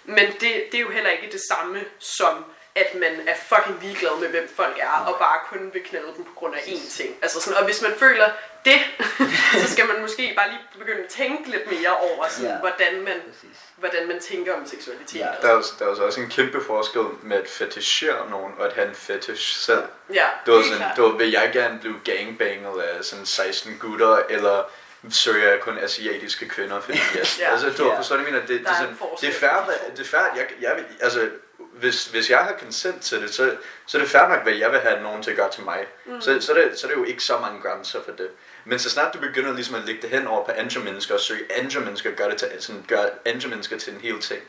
men 0.04 0.26
det, 0.32 0.64
det 0.72 0.76
er 0.76 0.80
jo 0.80 0.90
heller 0.90 1.10
ikke 1.10 1.32
det 1.32 1.42
samme 1.52 1.84
som 2.00 2.46
at 2.76 2.96
man 2.96 3.28
er 3.28 3.36
fucking 3.36 3.80
ligeglad 3.84 4.20
med, 4.20 4.28
hvem 4.28 4.50
folk 4.56 4.78
er, 4.80 4.90
og 5.08 5.20
bare 5.20 5.40
kun 5.50 5.70
vil 5.74 5.84
knalde 5.84 6.08
dem 6.18 6.24
på 6.24 6.32
grund 6.36 6.56
af 6.56 6.60
én 6.60 6.92
ting. 6.92 7.16
Altså 7.22 7.42
sådan, 7.42 7.58
og 7.60 7.66
hvis 7.66 7.82
man 7.82 7.94
føler 8.00 8.30
det, 8.66 8.80
så 9.62 9.72
skal 9.72 9.88
man 9.88 10.02
måske 10.02 10.34
bare 10.38 10.50
lige 10.50 10.60
begynde 10.80 11.04
at 11.04 11.10
tænke 11.10 11.50
lidt 11.50 11.72
mere 11.72 11.98
over, 11.98 12.28
sådan, 12.28 12.50
Ja. 12.50 12.58
hvordan, 12.58 13.02
man, 13.02 13.22
Præcis. 13.28 13.58
Hvordan 13.78 14.08
man 14.08 14.20
tænker 14.20 14.54
om 14.54 14.68
seksualitet. 14.68 15.20
Ja. 15.20 15.28
Der 15.42 15.48
er, 15.48 15.54
også- 15.54 15.74
der 15.80 15.86
er 15.86 15.90
også 16.02 16.20
en 16.22 16.30
kæmpe 16.30 16.64
forskel 16.64 17.02
med 17.24 17.38
at 17.38 17.50
fetishere 17.50 18.30
nogen 18.30 18.54
og 18.58 18.66
at 18.66 18.74
have 18.74 18.88
en 18.88 18.96
fetish 18.96 19.60
selv. 19.60 19.84
ja. 20.14 20.26
Det 20.46 20.54
var 20.54 20.62
sådan, 20.62 20.78
klart. 20.78 20.96
det 20.96 21.04
var, 21.04 21.10
vil 21.10 21.32
jeg 21.32 21.50
gerne 21.54 21.80
blive 21.80 21.96
gangbanget 22.04 22.82
af 22.82 23.04
sådan 23.06 23.26
16 23.26 23.78
gutter, 23.80 24.18
eller 24.30 24.64
søger 25.10 25.50
jeg 25.50 25.60
kun 25.60 25.78
asiatiske 25.78 26.50
kvinder, 26.50 26.82
fordi 26.82 26.98
yes. 27.20 27.40
Ja. 27.40 27.52
altså, 27.52 27.70
du 27.78 27.86
Ja. 27.92 27.98
forstår, 27.98 28.16
jeg 28.16 28.26
mener? 28.26 28.40
Det, 28.40 28.50
det, 28.50 28.68
er 28.68 28.74
sådan, 28.80 28.98
det 29.22 29.30
er 29.30 29.34
fair, 29.34 29.70
det 29.92 30.00
er 30.00 30.06
fair, 30.06 30.36
jeg, 30.36 30.48
jeg 30.62 30.74
vil, 30.76 30.86
altså, 31.02 31.30
hvis, 31.60 32.06
hvis 32.06 32.30
jeg 32.30 32.38
har 32.40 32.54
consent 32.64 33.02
til 33.04 33.22
det, 33.22 33.34
så, 33.34 33.56
så 33.86 33.98
er 33.98 34.02
det 34.02 34.10
fair 34.12 34.28
nok, 34.28 34.44
hvad 34.44 34.54
jeg 34.54 34.72
vil 34.72 34.80
have 34.80 35.02
nogen 35.04 35.24
til 35.24 35.32
at 35.32 35.38
gøre 35.38 35.52
til 35.52 35.64
mig. 35.64 35.86
Mm. 36.06 36.22
Så, 36.22 36.42
så, 36.42 36.54
er 36.54 36.58
det, 36.62 36.80
så 36.80 36.88
er 36.88 36.92
det 36.92 36.98
jo 36.98 37.04
ikke 37.04 37.24
så 37.24 37.38
mange 37.38 37.62
grænser 37.62 38.04
for 38.04 38.12
det. 38.12 38.30
Men 38.66 38.80
så 38.80 38.90
snart 38.90 39.14
du 39.14 39.20
begynder 39.20 39.54
ligesom 39.54 39.76
at 39.76 39.86
lægge 39.86 40.02
det 40.02 40.10
hen 40.10 40.28
over 40.28 40.46
på 40.46 40.52
andre 40.52 40.82
mennesker, 40.82 41.14
og 41.14 41.20
søge 41.20 41.44
andre 41.64 41.80
mennesker, 41.82 42.12
gør 42.12 42.30
det 42.30 42.38
til, 42.38 42.48
sådan, 42.60 42.86
gør 42.88 43.06
andre 43.26 43.50
mennesker 43.50 43.78
til 43.78 43.94
en 43.94 44.02
hel 44.02 44.20
ting, 44.20 44.42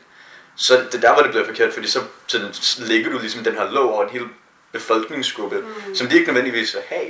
så 0.55 0.77
det 0.91 0.95
er 0.95 0.99
der, 1.01 1.13
hvor 1.13 1.21
det 1.21 1.31
bliver 1.31 1.45
forkert, 1.45 1.73
fordi 1.73 1.87
så 1.87 1.99
sådan, 2.27 2.51
lægger 2.77 3.11
du 3.11 3.19
ligesom 3.19 3.43
den 3.43 3.53
her 3.53 3.71
lov 3.71 3.93
over 3.93 4.03
en 4.03 4.09
hel 4.09 4.25
befolkningsgruppe, 4.71 5.57
mm. 5.87 5.95
som 5.95 6.07
de 6.07 6.15
ikke 6.15 6.27
nødvendigvis 6.27 6.73
vil 6.75 6.83
have, 6.87 7.09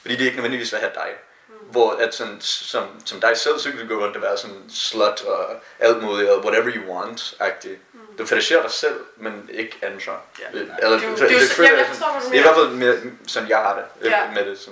fordi 0.00 0.16
de 0.16 0.24
ikke 0.24 0.36
nødvendigvis 0.36 0.72
vil 0.72 0.80
have 0.80 0.92
dig. 0.94 1.08
Mm. 1.48 1.54
Hvor 1.70 1.92
at 1.92 2.14
sådan, 2.14 2.36
som, 2.40 2.84
som 3.04 3.20
dig 3.20 3.36
selv, 3.36 3.58
så 3.58 3.70
kan 3.70 3.80
du 3.80 3.94
gå 3.94 4.04
rundt 4.04 4.16
og 4.16 4.22
være 4.22 4.36
sådan 4.36 4.62
slut 4.74 5.22
og 5.22 5.46
alt 5.78 6.02
muligt, 6.02 6.30
og 6.30 6.44
whatever 6.44 6.72
you 6.74 6.82
want-agtig. 6.98 7.76
Mm. 7.92 8.00
Du 8.18 8.26
fetisherer 8.26 8.62
dig 8.62 8.70
selv, 8.70 8.96
men 9.16 9.50
ikke 9.52 9.76
andre. 9.82 10.18
Ja. 10.40 10.58
Øh, 10.58 10.60
Eller, 10.60 10.74
Det 10.74 10.84
er 10.84 10.90
jo- 11.08 11.14
det, 11.16 11.18
det 11.20 11.30
det, 11.30 11.48
så- 11.50 11.56
du 11.56 11.62
det 11.62 11.68
er 11.68 11.72
i 11.72 11.76
hvert 11.76 12.30
mener. 12.30 12.54
fald 12.54 12.68
mere, 12.68 13.12
sådan 13.26 13.48
jeg 13.48 13.58
har 13.58 13.74
det 13.76 14.06
øh, 14.06 14.10
Ja. 14.10 14.30
med 14.34 14.44
det. 14.50 14.68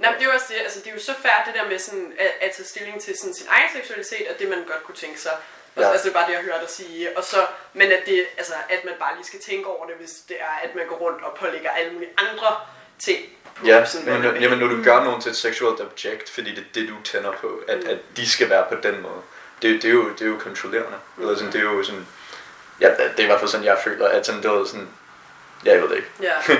Nej, 0.00 0.10
men 0.10 0.16
det 0.18 0.24
er 0.26 0.30
jo 0.30 0.34
også 0.38 0.46
det, 0.48 0.56
altså 0.66 0.78
det 0.80 0.88
er 0.90 0.94
jo 0.94 1.00
så 1.10 1.14
færdigt 1.26 1.46
det 1.46 1.54
der 1.62 1.68
med 1.68 1.78
sådan, 1.78 2.12
at, 2.18 2.32
at 2.40 2.50
tage 2.56 2.66
stilling 2.66 3.00
til 3.04 3.12
sådan, 3.18 3.34
sin 3.34 3.46
egen 3.56 3.68
seksualitet, 3.76 4.24
og 4.30 4.34
det 4.38 4.48
man 4.48 4.58
godt 4.72 4.82
kunne 4.86 5.00
tænke 5.04 5.20
sig. 5.20 5.32
Og, 5.76 5.82
Ja. 5.82 5.90
Altså 5.90 6.04
det 6.04 6.14
er 6.14 6.18
bare 6.20 6.28
det, 6.28 6.34
jeg 6.34 6.42
hørte 6.42 6.60
dig 6.60 6.70
sige. 6.70 7.16
Og 7.18 7.24
så, 7.24 7.46
men 7.72 7.92
at, 7.92 8.02
det, 8.06 8.26
altså, 8.38 8.54
at 8.68 8.84
man 8.84 8.94
bare 8.98 9.14
lige 9.16 9.26
skal 9.26 9.40
tænke 9.40 9.66
over 9.66 9.86
det, 9.86 9.94
hvis 10.00 10.10
det 10.28 10.36
er, 10.40 10.54
at 10.62 10.74
man 10.74 10.86
går 10.86 10.96
rundt 10.96 11.24
og 11.24 11.36
pålægger 11.40 11.70
alle 11.70 11.92
mulige 11.92 12.10
andre 12.16 12.56
ting 12.98 13.18
på 13.54 13.66
Ja, 13.66 13.84
sådan, 13.84 14.12
men, 14.12 14.22
vil. 14.22 14.42
jamen, 14.42 14.58
når 14.58 14.66
du 14.66 14.82
gør 14.82 15.04
nogen 15.04 15.20
til 15.20 15.30
et 15.30 15.36
seksuelt 15.36 15.80
objekt, 15.80 16.30
fordi 16.30 16.50
det 16.50 16.58
er 16.58 16.72
det, 16.74 16.88
du 16.88 16.94
tænder 17.04 17.32
på, 17.32 17.60
at, 17.68 17.84
at 17.84 17.98
de 18.16 18.30
skal 18.30 18.50
være 18.50 18.66
på 18.68 18.74
den 18.82 19.02
måde, 19.02 19.20
det, 19.62 19.82
det, 19.82 19.88
er, 19.88 19.92
jo, 19.92 20.08
det 20.12 20.22
er 20.22 20.26
jo 20.26 20.38
kontrollerende. 20.38 20.98
Mm. 21.16 21.22
Eller 21.22 21.34
sådan, 21.36 21.52
det 21.52 21.58
er 21.60 21.64
jo 21.64 21.82
sådan, 21.84 22.06
ja, 22.80 22.88
det 22.90 23.18
er 23.18 23.22
i 23.22 23.26
hvert 23.26 23.38
fald 23.38 23.50
sådan, 23.50 23.66
jeg 23.66 23.78
føler, 23.84 24.08
at 24.08 24.26
sådan, 24.26 24.42
det 24.42 24.50
var 24.50 24.64
sådan, 24.64 24.88
ja, 25.64 25.72
jeg 25.72 25.82
ved 25.82 25.88
det 25.88 25.96
ikke. 25.96 26.10
Ja. 26.20 26.32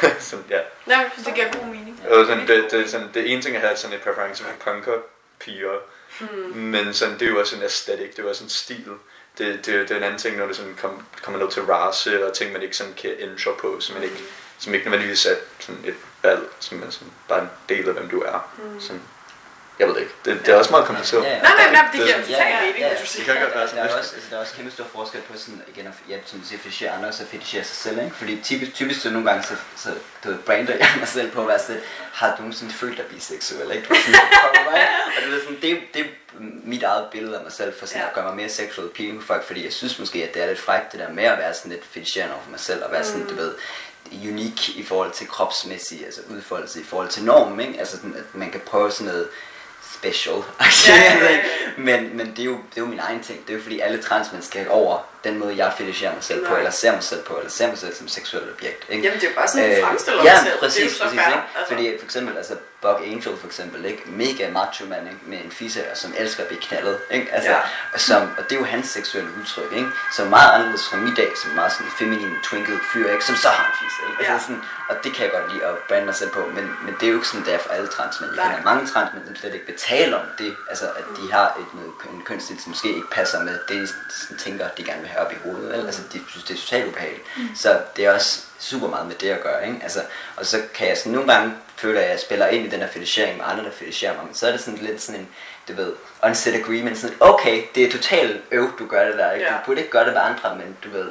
sådan, 0.30 0.44
ja. 0.50 0.60
Nej, 0.86 0.96
jeg 0.96 1.10
Så 1.16 1.22
det 1.24 1.34
giver 1.34 1.52
god 1.52 1.66
mening. 1.66 2.00
Eller 2.10 2.26
sådan, 2.26 2.48
det, 2.48 2.70
det, 2.70 2.90
sådan, 2.90 3.10
det 3.14 3.32
ene 3.32 3.42
ting 3.42 3.56
er 3.56 3.68
at 3.68 3.78
sådan 3.78 3.96
et 3.96 4.02
præference 4.02 4.44
for 4.44 4.50
punker 4.64 4.92
piger, 5.40 5.78
Hmm. 6.18 6.56
men 6.56 6.94
sådan, 6.94 7.14
det 7.18 7.22
er 7.22 7.30
jo 7.30 7.38
også 7.40 7.56
en 7.56 7.62
aesthetic, 7.62 8.10
det 8.10 8.18
er 8.18 8.22
jo 8.22 8.28
også 8.28 8.44
en 8.44 8.50
stil. 8.50 8.88
Det, 9.38 9.66
det, 9.66 9.66
det 9.66 9.90
er 9.90 9.96
en 9.96 10.02
anden 10.02 10.18
ting, 10.18 10.36
når 10.36 10.46
det 10.46 10.56
sådan 10.56 10.76
kom, 10.80 11.06
kommer 11.22 11.40
ned 11.40 11.50
til 11.50 11.62
race 11.62 12.26
og 12.26 12.34
ting, 12.34 12.52
man 12.52 12.62
ikke 12.62 12.76
sådan 12.76 12.92
kan 12.94 13.10
ændre 13.18 13.54
på, 13.60 13.80
som 13.80 13.94
man 13.94 14.04
ikke, 14.04 14.16
som 14.58 14.74
ikke 14.74 14.86
nødvendigvis 14.86 15.26
er 15.26 15.34
sådan 15.58 15.80
et 15.84 15.94
valg, 16.22 16.42
som 16.60 16.82
er 16.82 16.90
sådan 16.90 17.12
bare 17.28 17.40
en 17.42 17.50
del 17.68 17.88
af, 17.88 17.94
hvem 17.94 18.08
du 18.08 18.20
er. 18.20 18.50
Hmm. 18.58 18.80
Sådan, 18.80 19.02
Jeg 19.82 19.88
ved 19.90 19.94
det 19.96 20.02
ikke. 20.06 20.14
Det, 20.24 20.32
det 20.46 20.48
er 20.54 20.58
også 20.62 20.70
meget 20.70 20.86
kompliceret. 20.86 21.22
Ja, 21.24 21.28
ja. 21.36 21.40
Nej, 21.46 21.54
nej, 21.60 21.70
nej, 21.76 21.82
det 21.92 22.00
Det- 22.00 22.06
giver 22.06 22.16
ja, 22.18 22.22
totalt 22.22 22.54
ja, 22.54 22.60
mening, 22.60 22.78
ja. 22.78 22.88
hvis 22.88 22.98
du 22.98 23.02
Det 23.02 23.10
siger. 23.10 23.24
kan 23.26 23.34
godt 23.42 23.54
være 23.54 23.62
Der 23.62 23.68
sådan 23.68 23.82
er, 23.84 23.88
lidt. 23.88 23.98
også, 24.00 24.10
altså, 24.14 24.28
der 24.30 24.36
er 24.36 24.40
også 24.40 24.54
kæmpe 24.56 24.70
stor 24.70 24.86
forskel 24.96 25.20
på 25.30 25.32
sådan, 25.38 25.62
igen, 25.74 25.86
at, 25.86 25.92
ja, 26.08 26.16
som 26.26 26.40
du 26.40 26.46
siger, 26.46 26.58
fetishere 26.64 26.90
andre, 26.90 27.12
så 27.12 27.22
fetishere 27.32 27.64
sig 27.64 27.76
selv, 27.76 27.98
ikke? 28.04 28.16
Fordi 28.20 28.32
typisk, 28.50 28.74
typisk 28.74 29.00
så 29.02 29.10
nogle 29.10 29.26
gange, 29.30 29.42
så, 29.50 29.54
så 29.76 29.88
du 30.24 30.28
ved, 30.30 30.38
brander 30.38 30.74
jeg 30.74 30.88
mig 30.98 31.08
selv 31.08 31.30
på 31.30 31.40
at 31.40 31.48
være 31.48 31.58
sådan, 31.58 31.80
har 32.12 32.28
du 32.36 32.42
nogensinde 32.42 32.72
følt 32.72 32.96
dig 32.98 33.06
biseksuel, 33.06 33.70
ikke? 33.76 33.86
Du 33.88 33.94
sådan, 33.94 34.20
og 35.16 35.22
du 35.24 35.30
ved, 35.30 35.40
sådan, 35.42 35.58
det, 35.62 35.80
det 35.94 36.00
er 36.00 36.06
mit 36.64 36.82
eget 36.82 37.06
billede 37.12 37.36
af 37.38 37.42
mig 37.42 37.52
selv, 37.52 37.72
for 37.78 37.86
sådan 37.86 38.00
Ja. 38.02 38.08
at 38.08 38.14
gøre 38.14 38.24
mig 38.24 38.36
mere 38.36 38.48
sexual 38.48 38.86
appealing 38.88 39.20
for 39.22 39.26
folk, 39.26 39.46
fordi 39.46 39.64
jeg 39.64 39.72
synes 39.72 39.98
måske, 39.98 40.18
at 40.24 40.34
det 40.34 40.42
er 40.42 40.46
lidt 40.46 40.60
frækt, 40.60 40.92
det 40.92 41.00
der 41.00 41.08
med 41.10 41.24
at 41.24 41.38
være 41.38 41.54
sådan 41.54 41.72
lidt 41.72 41.84
fetisherende 41.90 42.34
over 42.34 42.42
for 42.44 42.50
mig 42.50 42.60
selv, 42.60 42.84
og 42.84 42.92
være 42.92 43.04
sådan, 43.04 43.26
du 43.26 43.34
ved, 43.34 43.54
unik 44.30 44.68
i 44.76 44.84
forhold 44.84 45.12
til 45.12 45.28
kropsmæssig 45.28 46.04
altså 46.06 46.20
udfoldelse 46.30 46.80
i 46.80 46.84
forhold 46.84 47.08
til 47.08 47.22
normen, 47.24 47.60
ikke? 47.60 47.78
Altså 47.78 47.96
at 48.16 48.24
man 48.34 48.50
kan 48.50 48.60
prøve 48.60 48.90
sådan 48.90 49.06
noget 49.12 49.28
special. 49.82 50.44
Ja, 50.88 50.94
ja. 50.96 51.40
men, 51.76 52.16
men 52.16 52.26
det, 52.26 52.38
er 52.38 52.44
jo, 52.44 52.52
det 52.52 52.76
er 52.76 52.80
jo 52.80 52.86
min 52.86 52.98
egen 52.98 53.22
ting. 53.22 53.40
Det 53.40 53.50
er 53.50 53.56
jo 53.56 53.62
fordi 53.62 53.80
alle 53.80 54.02
transmænd 54.02 54.42
skal 54.42 54.70
over 54.70 54.98
den 55.24 55.38
måde, 55.38 55.56
jeg 55.56 55.72
fetisherer 55.78 56.14
mig 56.14 56.24
selv 56.24 56.44
på, 56.46 56.50
Nej. 56.50 56.58
eller 56.58 56.70
ser 56.70 56.92
mig 56.92 57.02
selv 57.02 57.22
på, 57.22 57.34
eller 57.36 57.50
ser 57.50 57.66
mig 57.68 57.78
selv 57.78 57.94
som 57.94 58.08
seksuelt 58.08 58.50
objekt. 58.54 58.84
Ikke? 58.88 59.04
Jamen, 59.04 59.20
det 59.20 59.26
er 59.26 59.30
jo 59.30 59.36
bare 59.36 59.48
sådan, 59.48 59.80
du 59.80 59.86
fremstiller 59.86 60.22
ja, 60.24 60.30
dig 60.30 60.40
selv. 60.42 60.58
præcis, 60.58 60.76
det 60.76 60.82
er 60.82 60.86
jo 60.86 60.92
så 60.96 61.04
præcis, 61.04 61.20
fair. 61.20 61.34
Altså. 61.58 61.74
Fordi 61.74 61.96
for 61.98 62.04
eksempel, 62.04 62.36
altså 62.36 62.54
Buck 62.82 63.00
Angel 63.04 63.36
for 63.40 63.46
eksempel, 63.46 63.84
ikke? 63.84 64.02
mega 64.06 64.50
macho 64.50 64.86
mand, 64.86 65.04
ikke? 65.12 65.20
med 65.26 65.38
en 65.44 65.50
fisse, 65.50 65.84
som 65.94 66.14
elsker 66.18 66.42
at 66.42 66.48
blive 66.48 66.60
knaldet, 66.60 66.98
ikke? 67.10 67.28
Altså, 67.32 67.50
Ja. 67.50 67.98
som, 67.98 68.22
og 68.38 68.42
det 68.44 68.52
er 68.56 68.60
jo 68.60 68.64
hans 68.66 68.86
seksuelle 68.88 69.30
udtryk, 69.40 69.72
ikke? 69.72 69.88
Som 70.16 70.26
er 70.26 70.30
meget 70.30 70.50
anderledes 70.54 70.84
fra 70.90 70.96
mit 70.96 71.16
dag, 71.16 71.30
som 71.42 71.50
er 71.50 71.54
meget 71.54 71.72
sådan 71.72 71.86
en 71.86 71.92
feminin, 71.98 72.34
twinkle 72.44 72.78
fyr, 72.92 73.10
ikke? 73.12 73.24
Som 73.24 73.36
så 73.36 73.48
har 73.48 73.64
en 73.70 73.76
fisse, 73.82 73.98
ikke? 74.10 74.18
Altså, 74.18 74.32
Ja. 74.32 74.38
sådan, 74.38 74.62
og 74.90 74.94
det 75.04 75.10
kan 75.14 75.22
jeg 75.24 75.32
godt 75.36 75.52
lide 75.52 75.64
at 75.64 75.74
brande 75.88 76.04
mig 76.10 76.14
selv 76.14 76.30
på, 76.30 76.42
men, 76.56 76.64
men 76.84 76.92
det 77.00 77.04
er 77.06 77.10
jo 77.10 77.16
ikke 77.20 77.28
sådan, 77.28 77.46
det 77.46 77.54
er 77.54 77.58
for 77.58 77.70
alle 77.76 77.88
transmænd. 77.96 78.30
Jeg 78.36 78.44
kender 78.44 78.62
mange 78.70 78.82
transmænd, 78.92 79.24
som 79.26 79.36
slet 79.36 79.54
ikke 79.54 79.72
tale 79.88 80.12
om 80.22 80.26
det, 80.38 80.56
altså 80.70 80.86
at 81.00 81.04
de 81.18 81.32
har 81.32 81.46
et, 81.60 81.68
noget, 81.78 81.92
en 82.14 82.22
kønsstil, 82.28 82.56
som 82.62 82.70
måske 82.70 82.88
ikke 82.98 83.10
passer 83.18 83.38
med 83.48 83.56
det, 83.68 83.88
de 84.30 84.36
tænker, 84.44 84.68
de 84.78 84.84
gerne 84.84 85.00
vil 85.00 85.10
have 85.12 85.26
op 85.26 85.32
i 85.32 85.36
hovedet, 85.44 85.68
vel? 85.72 85.86
Altså, 85.86 86.02
de 86.12 86.20
synes, 86.30 86.44
det 86.44 86.54
er 86.56 86.60
totalt 86.60 86.86
ubehageligt. 86.88 87.24
Så 87.56 87.80
det 87.96 88.04
er 88.04 88.12
også 88.14 88.40
super 88.58 88.88
meget 88.88 89.06
med 89.06 89.14
det 89.14 89.30
at 89.30 89.42
gøre, 89.42 89.66
ikke? 89.66 89.78
Altså, 89.82 90.00
og 90.36 90.46
så 90.46 90.62
kan 90.74 90.88
jeg 90.88 90.98
sådan 90.98 91.12
nogle 91.12 91.32
gange 91.32 91.54
føle, 91.76 92.02
at 92.02 92.10
jeg 92.10 92.20
spiller 92.20 92.46
ind 92.46 92.66
i 92.66 92.68
den 92.68 92.80
her 92.80 92.88
fetichering 92.88 93.36
med 93.36 93.44
andre, 93.48 93.64
der 93.64 93.70
feticherer 93.70 94.14
mig, 94.16 94.24
men 94.24 94.34
så 94.34 94.46
er 94.48 94.52
det 94.52 94.60
sådan 94.60 94.78
lidt 94.82 95.02
sådan 95.02 95.20
en, 95.20 95.28
du 95.68 95.72
ved, 95.72 95.92
unset 96.24 96.54
agreement, 96.54 96.98
sådan, 96.98 97.16
okay, 97.20 97.62
det 97.74 97.84
er 97.84 97.90
totalt 97.92 98.42
øv, 98.50 98.78
du 98.78 98.86
gør 98.86 99.04
det 99.08 99.18
der, 99.18 99.32
ikke? 99.32 99.46
Ja. 99.46 99.52
Du 99.52 99.56
burde 99.66 99.80
ikke 99.80 99.90
gøre 99.92 100.04
det 100.04 100.12
med 100.12 100.20
andre, 100.22 100.56
men 100.56 100.76
du 100.84 100.90
ved, 100.90 101.10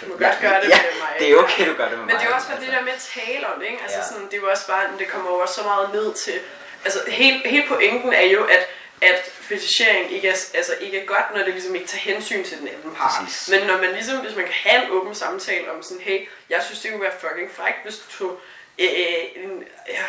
Du 0.00 0.06
må 0.08 0.14
godt 0.24 0.38
gøre 0.40 0.60
det 0.62 0.68
ja, 0.68 0.78
med 0.88 0.94
mig. 1.04 1.12
det 1.18 1.30
er 1.30 1.36
okay, 1.36 1.68
du 1.70 1.74
gør 1.80 1.88
det 1.88 1.98
med 1.98 2.06
Men 2.06 2.06
mig. 2.06 2.14
det 2.20 2.24
er 2.24 2.28
jo 2.30 2.34
også 2.34 2.46
bare 2.48 2.56
altså. 2.56 2.70
det 2.70 2.78
der 2.78 2.84
med 2.88 2.92
at 2.92 3.04
tale 3.26 3.44
om 3.52 3.56
det, 3.60 3.66
ikke? 3.72 3.82
Altså 3.82 3.98
Ja. 3.98 4.04
sådan, 4.10 4.24
det 4.30 4.34
er 4.38 4.42
jo 4.44 4.50
også 4.54 4.66
bare, 4.66 4.82
det 4.98 5.08
kommer 5.08 5.30
også 5.30 5.54
så 5.54 5.64
meget 5.72 5.86
ned 5.94 6.14
til, 6.24 6.36
altså 6.84 6.98
hele, 7.08 7.38
hele 7.52 7.64
pointen 7.68 8.12
er 8.12 8.26
jo, 8.36 8.44
at 8.44 8.62
at 9.10 9.20
fetichering 9.50 10.12
ikke 10.12 10.28
er, 10.28 10.36
altså 10.54 10.72
ikke 10.80 11.00
er 11.00 11.06
godt, 11.06 11.24
når 11.34 11.44
det 11.44 11.52
ligesom 11.52 11.74
ikke 11.74 11.86
tager 11.86 12.14
hensyn 12.14 12.44
til 12.44 12.58
den 12.58 12.68
anden 12.68 12.94
part. 12.94 13.12
Præcis. 13.24 13.48
Men 13.48 13.66
når 13.66 13.76
man 13.82 13.92
ligesom, 13.92 14.18
hvis 14.18 14.36
man 14.36 14.44
kan 14.44 14.54
have 14.54 14.84
en 14.84 14.90
åben 14.90 15.14
samtale 15.14 15.72
om 15.72 15.82
sådan, 15.82 16.02
hey, 16.02 16.28
jeg 16.50 16.62
synes 16.66 16.80
det 16.80 16.90
kunne 16.90 17.02
være 17.02 17.20
fucking 17.20 17.50
frækt, 17.50 17.82
hvis 17.82 17.96
du 17.96 18.06
tog 18.18 18.40
øh, 18.78 19.44
en, 19.44 19.64
ja, 19.88 20.04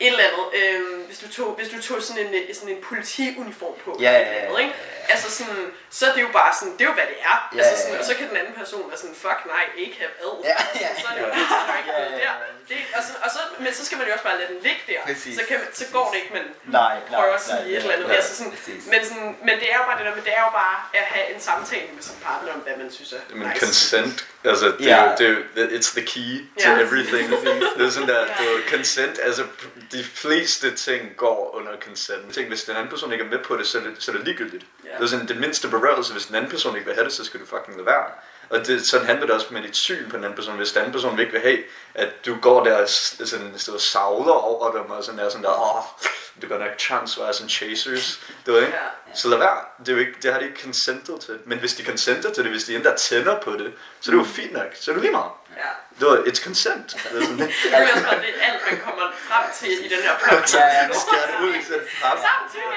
et 0.00 0.06
eller 0.12 0.24
andet, 0.28 0.46
øh, 0.60 1.06
hvis, 1.06 1.18
du 1.18 1.28
tog, 1.32 1.48
hvis 1.58 1.68
du 1.68 1.82
tog 1.82 2.02
sådan 2.02 2.26
en, 2.26 2.34
øh, 2.34 2.54
sådan 2.54 2.68
en 2.76 2.82
politiuniform 2.82 3.74
på, 3.84 3.90
Ja, 4.00 4.12
ja, 4.12 4.18
eller 4.20 4.32
andet, 4.40 4.52
ja, 4.58 4.64
ikke? 4.64 4.74
Altså 5.12 5.28
sådan, 5.38 5.66
så 5.90 6.02
er 6.08 6.12
det 6.16 6.22
jo 6.22 6.30
bare 6.40 6.52
sådan, 6.58 6.72
det 6.76 6.80
er 6.84 6.90
jo 6.92 6.96
hvad 7.00 7.08
det 7.12 7.18
er. 7.30 7.36
Ja, 7.56 7.58
altså 7.58 7.72
ja, 7.74 7.80
sådan, 7.82 7.94
ja. 7.94 7.98
Og 8.00 8.04
så 8.04 8.14
kan 8.18 8.28
den 8.28 8.36
anden 8.36 8.54
person 8.62 8.82
være 8.90 8.98
sådan, 9.02 9.16
fuck 9.24 9.40
nej, 9.54 9.64
ikke 9.84 9.96
have 10.02 10.12
ad. 10.26 10.34
Ja, 10.50 10.56
ja, 10.84 10.88
så 11.00 11.06
er 11.10 11.14
det 11.16 11.20
jo 11.22 11.26
ja. 11.26 11.34
det, 11.38 11.44
så 11.54 11.58
der 11.68 11.76
ikke 11.80 11.90
Ja, 11.92 11.98
noget 11.98 12.12
ja, 12.12 12.16
der. 12.16 12.22
ja. 12.28 12.32
Det, 12.68 12.78
og 12.96 13.02
så, 13.06 13.12
og 13.24 13.30
så, 13.36 13.40
men 13.64 13.70
så 13.78 13.82
skal 13.86 13.96
man 13.98 14.06
jo 14.06 14.12
også 14.16 14.24
bare 14.28 14.38
lade 14.40 14.48
den 14.54 14.60
ligge 14.66 14.82
der. 14.90 15.00
Præcis, 15.10 15.34
så, 15.38 15.42
kan 15.48 15.56
man, 15.60 15.68
så 15.80 15.84
går 15.96 16.06
det 16.12 16.16
ikke, 16.22 16.32
men 16.38 16.44
Nej, 16.78 16.94
nej, 17.10 17.18
prøver 17.20 17.34
at 17.40 17.42
nej, 17.48 17.56
sige 17.58 17.70
ja, 17.70 17.76
et 17.76 17.82
eller 17.82 17.94
andet. 17.96 18.08
ja, 18.08 18.14
Altså 18.20 18.32
sådan, 18.38 18.52
præcis. 18.56 18.82
men, 18.92 19.00
sådan, 19.08 19.30
men 19.46 19.54
det 19.60 19.68
er 19.72 19.76
jo 19.80 19.84
bare 19.88 19.96
det 19.98 20.04
der, 20.08 20.14
men 20.18 20.24
det 20.28 20.34
er 20.38 20.42
jo 20.48 20.52
bare 20.62 20.76
at 21.00 21.06
have 21.14 21.26
en 21.34 21.40
samtale 21.48 21.88
med 21.96 22.02
sin 22.08 22.18
partner 22.28 22.50
om, 22.56 22.60
hvad 22.66 22.76
man 22.82 22.88
synes 22.96 23.12
er 23.12 23.22
Men 23.40 23.48
nice. 23.48 23.60
consent, 23.66 24.16
altså 24.44 24.66
det, 24.78 24.86
Ja. 24.86 24.96
er 24.98 25.04
jo- 25.10 25.14
det, 25.18 25.26
er 25.56 25.62
jo- 25.62 25.68
it's 25.78 25.92
the 25.98 26.02
key 26.06 26.38
to 26.64 26.70
Ja. 26.70 26.80
everything. 26.80 27.30
det 27.78 27.86
er 27.86 27.90
sådan 27.90 28.08
der, 28.08 28.20
det 28.24 28.46
er 28.48 28.52
jo 28.52 28.58
consent, 28.76 29.18
altså 29.22 29.44
de 29.92 30.04
fleste 30.04 30.70
ting 30.76 31.16
går 31.16 31.54
under 31.54 31.72
consent. 31.86 32.34
Tænk, 32.34 32.48
hvis 32.48 32.64
den 32.64 32.76
anden 32.76 32.88
person 32.88 33.12
ikke 33.12 33.24
er 33.24 33.28
med 33.28 33.38
på 33.38 33.56
det, 33.56 33.66
så 33.66 33.78
er 33.78 33.82
det, 33.82 33.92
så 33.98 34.10
er 34.12 34.16
det 34.16 34.24
ligegyldigt. 34.24 34.64
Ja. 34.84 34.90
Det 34.98 35.02
er 35.02 35.06
sådan, 35.06 35.28
det 35.28 35.36
mindste 35.36 35.68
berørelse, 35.68 36.12
hvis 36.12 36.26
den 36.26 36.34
anden 36.34 36.50
person 36.50 36.74
ikke 36.76 36.86
vil 36.86 36.94
have 36.94 37.04
det, 37.04 37.12
så 37.12 37.24
skal 37.24 37.40
du 37.40 37.46
fucking 37.46 37.76
lade 37.76 37.86
være. 37.86 38.04
Og 38.52 38.66
det, 38.66 38.88
sådan 38.88 39.06
handler 39.06 39.26
det 39.26 39.34
også 39.34 39.46
med 39.50 39.62
dit 39.62 39.76
syn 39.76 40.10
på 40.10 40.16
den 40.16 40.24
anden 40.24 40.36
person. 40.36 40.56
Hvis 40.56 40.72
den 40.72 40.78
anden 40.78 40.92
person 40.92 41.20
ikke 41.20 41.32
vil 41.32 41.40
have, 41.40 41.58
at 41.94 42.26
du 42.26 42.36
går 42.40 42.64
der 42.64 42.82
og 42.82 42.88
sådan, 42.88 43.52
så 43.56 43.78
savler 43.78 44.32
over 44.32 44.72
dem, 44.72 44.90
og 44.90 45.04
sådan 45.04 45.20
er 45.20 45.28
sådan 45.28 45.44
der, 45.44 45.76
åh, 45.76 45.82
det 46.40 46.48
går 46.48 46.58
nok 46.58 46.78
chance 46.78 47.16
for 47.16 47.32
sådan 47.32 47.48
chasers, 47.48 48.20
du 48.46 48.52
ved 48.52 48.60
ikke? 48.60 48.72
Ja. 48.72 49.14
Så 49.14 49.28
lad 49.28 49.38
være. 49.38 49.58
Det, 49.78 49.88
er 49.88 49.92
jo 49.92 49.98
ikke, 49.98 50.12
det 50.22 50.32
har 50.32 50.40
de 50.40 50.46
ikke 50.46 50.62
consentet 50.62 51.20
til. 51.20 51.38
Men 51.46 51.58
hvis 51.58 51.74
de 51.74 51.84
consenter 51.84 52.32
til 52.32 52.44
det, 52.44 52.52
hvis 52.52 52.64
de 52.64 52.74
endda 52.74 52.96
tænder 52.96 53.40
på 53.40 53.52
det, 53.52 53.72
så 54.00 54.10
er 54.10 54.14
det 54.14 54.22
jo 54.22 54.28
fint 54.28 54.52
nok. 54.52 54.66
Så 54.74 54.90
er 54.90 54.94
det 54.94 55.02
lige 55.02 55.12
meget. 55.12 55.30
Ja. 55.62 55.70
Det 55.98 56.04
var, 56.10 56.16
it's 56.30 56.42
consent. 56.48 56.86
Det 57.12 57.22
er 57.22 57.24
sådan, 57.26 57.38
Det 57.62 57.74
er 57.74 57.80
jo 57.80 57.86
også 57.94 58.16
det, 58.26 58.34
alt 58.48 58.60
man 58.70 58.76
kommer 58.86 59.04
frem 59.28 59.44
til 59.58 59.70
i 59.86 59.88
den 59.94 60.02
her 60.06 60.14
podcast. 60.18 60.54
Ja, 60.54 60.66
ja, 60.66 60.82
det 60.88 60.94
det 61.30 61.38
ud, 61.46 61.54
så 61.68 61.72
det 61.74 61.88
frem. 62.02 62.18
Samtykke! 62.26 62.76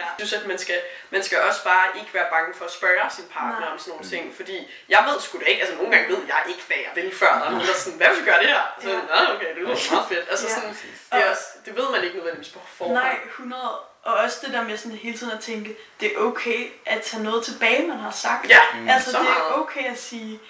Ja. 0.00 0.06
Jeg 0.18 0.26
synes, 0.26 0.32
at 0.42 0.46
man 0.52 0.58
skal, 0.64 0.78
man 1.10 1.22
skal 1.26 1.38
også 1.48 1.64
bare 1.64 1.86
ikke 2.00 2.10
være 2.18 2.26
bange 2.34 2.50
for 2.58 2.64
at 2.64 2.72
spørge 2.78 3.04
sin 3.16 3.24
partner 3.36 3.60
Nej. 3.60 3.72
om 3.72 3.78
sådan 3.78 3.90
nogle 3.94 4.06
ting, 4.14 4.22
fordi 4.38 4.56
jeg 4.88 5.00
ved 5.08 5.16
sgu 5.20 5.38
da 5.38 5.44
ikke, 5.52 5.60
altså 5.62 5.76
nogle 5.76 5.90
gange 5.92 6.06
ved 6.12 6.20
jeg 6.32 6.40
ikke, 6.52 6.62
hvad 6.68 6.76
jeg 6.86 6.92
vil 6.98 7.14
før, 7.22 7.32
er 7.46 7.50
nogen, 7.50 7.68
er 7.68 7.74
sådan, 7.84 7.98
hvad 7.98 8.08
hvis 8.08 8.20
vi 8.20 8.26
gør 8.30 8.38
det 8.44 8.48
her? 8.54 8.62
Så, 8.82 8.88
Ja. 8.90 8.94
ja. 8.96 9.34
okay, 9.34 9.48
det 9.54 9.56
lyder 9.62 9.92
meget 9.94 10.08
fedt. 10.12 10.24
Altså 10.32 10.46
Ja. 10.48 10.54
sådan, 10.54 10.70
det, 11.12 11.18
er 11.24 11.30
også, 11.30 11.46
det 11.66 11.72
ved 11.78 11.86
man 11.94 12.00
ikke 12.04 12.16
nødvendigvis 12.16 12.52
på 12.56 12.60
forhånd. 12.78 12.98
Nej, 12.98 13.16
100. 13.28 13.62
Og 14.08 14.14
også 14.14 14.36
det 14.44 14.52
der 14.54 14.62
med 14.62 14.76
sådan 14.76 14.96
hele 14.98 15.18
tiden 15.18 15.32
at 15.32 15.40
tænke, 15.40 15.76
det 16.00 16.06
er 16.14 16.18
okay 16.20 16.60
at 16.86 17.00
tage 17.02 17.22
noget 17.22 17.44
tilbage, 17.44 17.86
man 17.88 17.98
har 17.98 18.10
sagt. 18.10 18.48
Ja, 18.48 18.60
altså 18.88 19.10
så 19.12 19.18
det 19.18 19.28
er 19.28 19.52
okay 19.62 19.84
at 19.92 19.98
sige, 20.00 20.40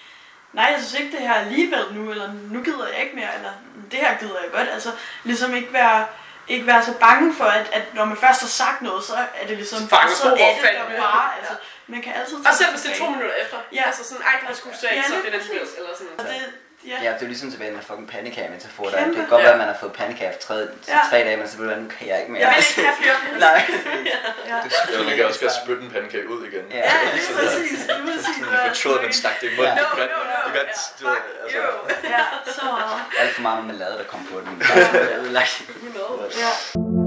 nej, 0.53 0.65
jeg 0.65 0.79
synes 0.83 1.01
ikke 1.01 1.17
det 1.17 1.21
her 1.29 1.35
alligevel 1.35 1.85
nu, 1.93 2.11
eller 2.11 2.33
nu 2.51 2.63
gider 2.63 2.87
jeg 2.87 2.99
ikke 3.03 3.17
mere, 3.17 3.35
eller 3.37 3.53
det 3.91 3.99
her 3.99 4.19
gider 4.19 4.41
jeg 4.43 4.51
godt. 4.53 4.69
Altså 4.69 4.91
ligesom 5.25 5.55
ikke 5.55 5.73
være, 5.73 6.07
ikke 6.49 6.67
være 6.67 6.85
så 6.85 6.93
bange 7.01 7.35
for, 7.35 7.45
at, 7.45 7.67
at 7.73 7.95
når 7.95 8.05
man 8.05 8.17
først 8.17 8.41
har 8.41 8.49
sagt 8.49 8.83
noget, 8.83 9.05
så 9.05 9.15
er 9.15 9.47
det 9.47 9.57
ligesom, 9.57 9.79
Så 9.79 9.89
fanger 9.89 10.15
så 10.15 10.29
er 10.29 10.31
det 10.31 10.39
der 10.63 11.01
bare. 11.01 11.31
Altså, 11.39 11.55
man 11.87 12.03
kan 12.03 12.13
altid 12.15 12.37
Og 12.37 12.45
tage 12.45 12.57
selv 12.57 12.71
hvis 12.71 12.83
det 12.83 12.93
er 12.93 12.99
to 12.99 13.11
minutter 13.11 13.35
efter. 13.45 13.57
Ja. 13.73 13.83
Altså 13.87 14.05
sådan, 14.05 14.23
ej, 14.23 14.41
det 14.41 14.49
var 14.49 14.55
sgu 14.55 14.69
så 14.81 14.89
ikke 14.89 14.97
Ja, 14.97 15.09
så 15.09 15.15
præcis. 15.39 15.79
Eller 15.79 15.93
sådan. 15.99 16.13
Og 16.19 16.25
det, 16.25 16.41
ja. 16.91 16.97
Ja, 17.05 17.11
det 17.13 17.17
er 17.23 17.27
jo 17.27 17.27
ligesom 17.35 17.51
tilbage 17.51 17.73
med 17.77 17.83
fucking 17.89 18.09
pandekage-metafor 18.15 18.85
der. 18.85 18.99
Kæmpe. 18.99 19.09
Det 19.09 19.17
kan 19.21 19.29
godt 19.29 19.41
Ja. 19.43 19.47
være, 19.47 19.53
at 19.57 19.59
man 19.65 19.69
har 19.73 19.77
fået 19.83 19.93
pandekage 19.93 20.33
for 20.37 20.41
tre, 20.49 20.55
Ja. 20.55 20.99
tre 21.11 21.19
dage, 21.27 21.37
men 21.37 21.49
så 21.49 21.55
man, 21.61 21.79
nu 21.83 21.89
kan 21.99 22.09
jeg 22.11 22.17
ikke 22.21 22.33
mere. 22.33 22.43
Jeg 22.43 22.49
vil 22.57 22.65
ikke 22.71 22.89
have 22.89 22.97
flere. 23.03 23.17
Nej. 23.47 23.61
ja. 24.51 24.57
Ja, 24.93 25.05
man 25.09 25.17
kan 25.17 25.25
også 25.31 25.41
godt 25.41 25.53
spytte 25.63 25.83
en 25.87 25.91
pandekage 25.91 26.29
ud 26.35 26.41
igen. 26.51 26.65
Ja. 26.71 26.77
Ja, 26.77 26.93
lige 27.17 27.31
præcis. 27.39 27.71
Lige 27.87 28.07
præcis. 28.11 28.37
Jeg 28.53 28.73
fortrød, 28.75 28.99
at 28.99 29.05
man 29.05 29.13
stak 29.13 29.37
det 29.41 29.47
i 29.53 29.57
munden. 29.57 29.75
No, 29.75 29.83
no, 29.83 30.05
no. 30.05 30.39
du 30.47 30.51
kan, 30.55 30.61
Ja, 31.55 31.61
du 31.61 31.89
altså. 31.89 32.09
Ja, 32.15 32.53
så 32.53 32.65
meget. 32.65 33.01
Alt 33.19 33.33
for 33.35 33.43
meget 33.43 33.59
marmelade, 33.65 33.95
der 33.99 34.05
kom 34.05 34.21
på 34.33 34.41
den. 34.41 34.59
Det 34.61 35.13
er 35.13 35.19
ødelagt. 35.21 35.63
Know. 35.95 36.11
Ja. 36.45 37.06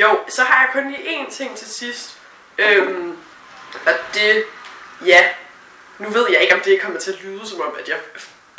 Jo, 0.00 0.20
så 0.28 0.42
har 0.42 0.64
jeg 0.64 0.72
kun 0.72 0.90
lige 0.90 1.22
én 1.22 1.30
ting 1.30 1.56
til 1.56 1.68
sidst. 1.68 2.18
Øhm, 2.58 3.16
og 3.86 3.92
det, 4.14 4.44
ja, 5.06 5.28
nu 5.98 6.08
ved 6.08 6.26
jeg 6.30 6.40
ikke, 6.42 6.54
om 6.54 6.60
det 6.60 6.80
kommer 6.80 7.00
til 7.00 7.12
at 7.12 7.20
lyde 7.20 7.48
som 7.48 7.60
om, 7.60 7.76
at 7.80 7.88
jeg 7.88 7.98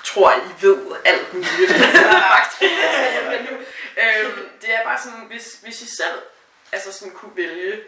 tror, 0.03 0.34
I 0.34 0.61
ved 0.61 0.78
alt 1.06 1.34
muligt. 1.34 1.72
Øhm, 3.98 4.49
det 4.61 4.74
er 4.74 4.84
bare 4.84 4.99
sådan, 5.03 5.26
hvis, 5.28 5.60
hvis 5.64 5.82
I 5.82 5.95
selv 5.95 6.20
altså 6.72 6.94
sådan 6.94 7.14
kunne 7.14 7.32
vælge, 7.36 7.80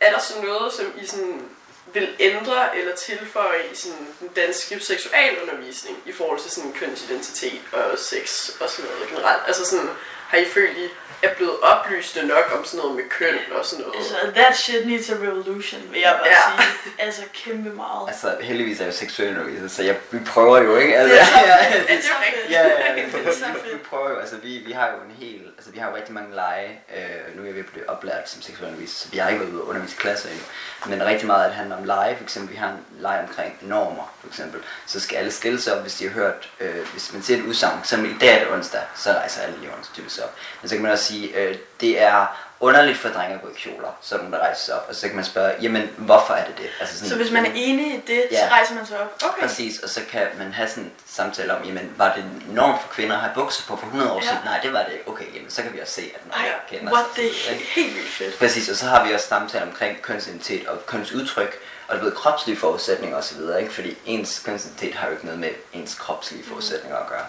er 0.00 0.12
der 0.12 0.18
så 0.18 0.42
noget, 0.42 0.72
som 0.72 0.92
I 1.02 1.06
sådan 1.06 1.48
vil 1.92 2.16
ændre 2.20 2.78
eller 2.78 2.96
tilføje 2.96 3.62
i 3.72 3.74
sådan 3.74 4.14
den 4.20 4.28
danske 4.28 4.80
seksualundervisning 4.80 5.98
i 6.06 6.12
forhold 6.12 6.40
til 6.40 6.50
sådan 6.50 6.72
kønsidentitet 6.72 7.60
og 7.72 7.98
sex 7.98 8.50
og 8.60 8.70
sådan 8.70 8.90
noget 8.90 9.08
generelt? 9.08 9.42
Altså 9.46 9.64
sådan, 9.64 9.90
har 10.28 10.38
I 10.38 10.44
følt, 10.44 10.78
I 10.78 10.88
er 11.24 11.34
blevet 11.34 11.60
oplyste 11.62 12.26
nok 12.26 12.46
om 12.58 12.64
sådan 12.64 12.78
noget 12.78 12.96
med 12.96 13.04
køn 13.10 13.38
og 13.58 13.64
sådan 13.66 13.84
noget? 13.84 13.98
Altså, 13.98 14.16
that 14.34 14.56
shit 14.56 14.86
needs 14.86 15.10
a 15.10 15.14
revolution, 15.14 15.80
vil 15.92 16.00
jeg 16.00 16.16
bare 16.20 16.28
Ja. 16.28 16.62
sige. 16.62 16.92
Altså, 16.98 17.22
kæmpe 17.34 17.70
meget. 17.70 18.08
Altså, 18.08 18.36
heldigvis 18.40 18.80
er 18.80 18.84
jeg 18.84 18.92
jo 18.92 18.96
seksuel 18.98 19.38
underviser, 19.38 19.68
så 19.68 19.82
jeg, 19.82 19.96
vi 20.10 20.18
prøver 20.26 20.62
jo, 20.62 20.76
ikke? 20.76 20.96
Altså, 20.96 21.14
Det 21.16 21.20
er 21.22 21.26
så 21.26 21.38
ja, 21.46 21.74
fedt. 21.74 21.88
det 21.88 21.94
er 21.94 22.26
rigtigt. 22.26 22.50
Ja, 22.50 22.62
ja, 22.68 22.90
ja. 22.90 22.94
Det 22.94 23.26
er 23.28 23.32
så 23.32 23.44
Vi, 23.72 23.78
prøver 23.90 24.10
jo, 24.10 24.18
altså 24.18 24.36
vi, 24.36 24.58
vi 24.66 24.72
har 24.72 24.86
jo 24.88 24.94
en 25.10 25.16
hel, 25.26 25.40
altså 25.56 25.70
vi 25.70 25.78
har 25.78 25.90
jo 25.90 25.96
rigtig 25.96 26.14
mange 26.14 26.34
lege, 26.34 26.80
øh, 26.96 27.36
nu 27.36 27.42
er 27.42 27.46
jeg 27.46 27.54
ved 27.54 27.60
at 27.64 27.66
blive 27.72 27.90
oplært 27.90 28.30
som 28.30 28.42
seksualunderviser, 28.42 28.98
så 28.98 29.08
vi 29.12 29.18
har 29.18 29.28
ikke 29.28 29.40
været 29.40 29.52
ude 29.52 29.62
og 29.62 29.68
undervise 29.68 29.94
i 29.94 30.00
klasser 30.00 30.28
endnu, 30.28 30.44
men 30.86 31.06
rigtig 31.06 31.26
meget 31.26 31.42
af 31.44 31.48
det 31.48 31.56
handler 31.56 31.76
om 31.76 31.84
lege, 31.84 32.16
for 32.16 32.22
eksempel 32.24 32.52
vi 32.52 32.56
har 32.56 32.68
en 32.68 32.78
lege 33.00 33.20
omkring 33.28 33.58
normer, 33.60 34.14
for 34.20 34.28
eksempel, 34.28 34.60
så 34.86 35.00
skal 35.00 35.16
alle 35.16 35.30
stille 35.32 35.60
sig 35.60 35.74
op, 35.76 35.82
hvis 35.82 35.94
de 35.94 36.04
har 36.04 36.10
hørt, 36.14 36.50
øh, 36.60 36.88
hvis 36.92 37.12
man 37.12 37.22
siger 37.22 37.38
et 37.38 37.44
udsagn, 37.44 37.80
som 37.84 38.04
i 38.04 38.14
dag 38.20 38.34
er 38.34 38.38
det 38.44 38.52
onsdag, 38.52 38.80
så 38.96 39.12
rejser 39.12 39.42
alle 39.42 39.58
lige 39.60 39.70
typisk 39.94 40.18
op, 40.24 40.34
men 40.62 40.68
så 40.68 40.74
kan 40.74 40.82
man 40.82 40.92
også 40.92 41.04
sige, 41.04 41.13
øh, 41.34 41.56
det 41.80 42.02
er 42.02 42.26
underligt 42.64 42.98
for 42.98 43.08
drenge 43.08 43.34
at 43.34 43.42
gå 43.42 43.48
i 43.48 43.52
kjoler, 43.58 43.98
så 44.02 44.14
er 44.14 44.18
der 44.18 44.38
rejser 44.38 44.64
sig 44.64 44.74
op, 44.74 44.86
og 44.88 44.94
så 44.94 45.06
kan 45.06 45.16
man 45.16 45.24
spørge, 45.24 45.52
jamen, 45.62 45.90
hvorfor 45.96 46.34
er 46.34 46.44
det 46.44 46.58
det? 46.58 46.68
Altså 46.80 46.94
sådan, 46.96 47.08
Så 47.08 47.16
hvis 47.16 47.30
man 47.30 47.46
er 47.46 47.50
enig 47.54 47.86
i 47.94 48.02
det, 48.06 48.22
så 48.30 48.36
Ja. 48.36 48.48
rejser 48.50 48.74
man 48.74 48.86
sig 48.86 49.00
op. 49.00 49.22
Okay. 49.28 49.42
Præcis, 49.42 49.78
og 49.78 49.88
så 49.88 50.00
kan 50.10 50.26
man 50.38 50.52
have 50.52 50.68
sådan 50.68 50.82
en 50.84 50.92
samtale 51.06 51.56
om, 51.56 51.64
jamen, 51.64 51.92
var 51.96 52.12
det 52.16 52.24
normt 52.48 52.82
for 52.82 52.88
kvinder 52.88 53.14
at 53.16 53.22
have 53.22 53.32
bukser 53.34 53.62
på 53.68 53.76
for 53.76 53.86
100 53.86 54.12
år 54.12 54.16
Ja. 54.22 54.22
siden? 54.22 54.38
Nej, 54.44 54.60
det 54.62 54.72
var 54.72 54.82
det. 54.82 54.98
Okay, 55.06 55.24
jamen, 55.34 55.50
så 55.50 55.62
kan 55.62 55.72
vi 55.72 55.80
også 55.80 55.92
se, 55.94 56.12
at 56.14 56.20
nej, 56.28 56.46
Ej, 56.46 56.52
kender 56.70 56.92
what, 56.92 57.06
sig 57.14 57.22
det 57.22 57.30
er 57.50 57.54
helt 57.74 57.94
vildt 57.94 58.08
fedt. 58.10 58.38
Præcis, 58.38 58.68
og 58.68 58.76
så 58.76 58.86
har 58.86 59.06
vi 59.06 59.14
også 59.14 59.28
samtale 59.28 59.64
omkring 59.64 60.02
kønsidentitet 60.02 60.68
og 60.68 60.86
kønsudtryk, 60.86 61.56
og 61.88 61.98
du 61.98 62.04
ved, 62.04 62.12
kropslige 62.12 62.56
forudsætninger 62.58 63.16
osv., 63.18 63.36
ikke? 63.60 63.72
Fordi 63.72 63.98
ens 64.06 64.42
kønsidentitet 64.44 64.94
har 64.94 65.06
jo 65.06 65.12
ikke 65.12 65.24
noget 65.24 65.40
med 65.40 65.50
ens 65.72 65.94
kropslige 65.94 66.44
forudsætninger 66.48 66.98
at 66.98 67.06
gøre. 67.08 67.26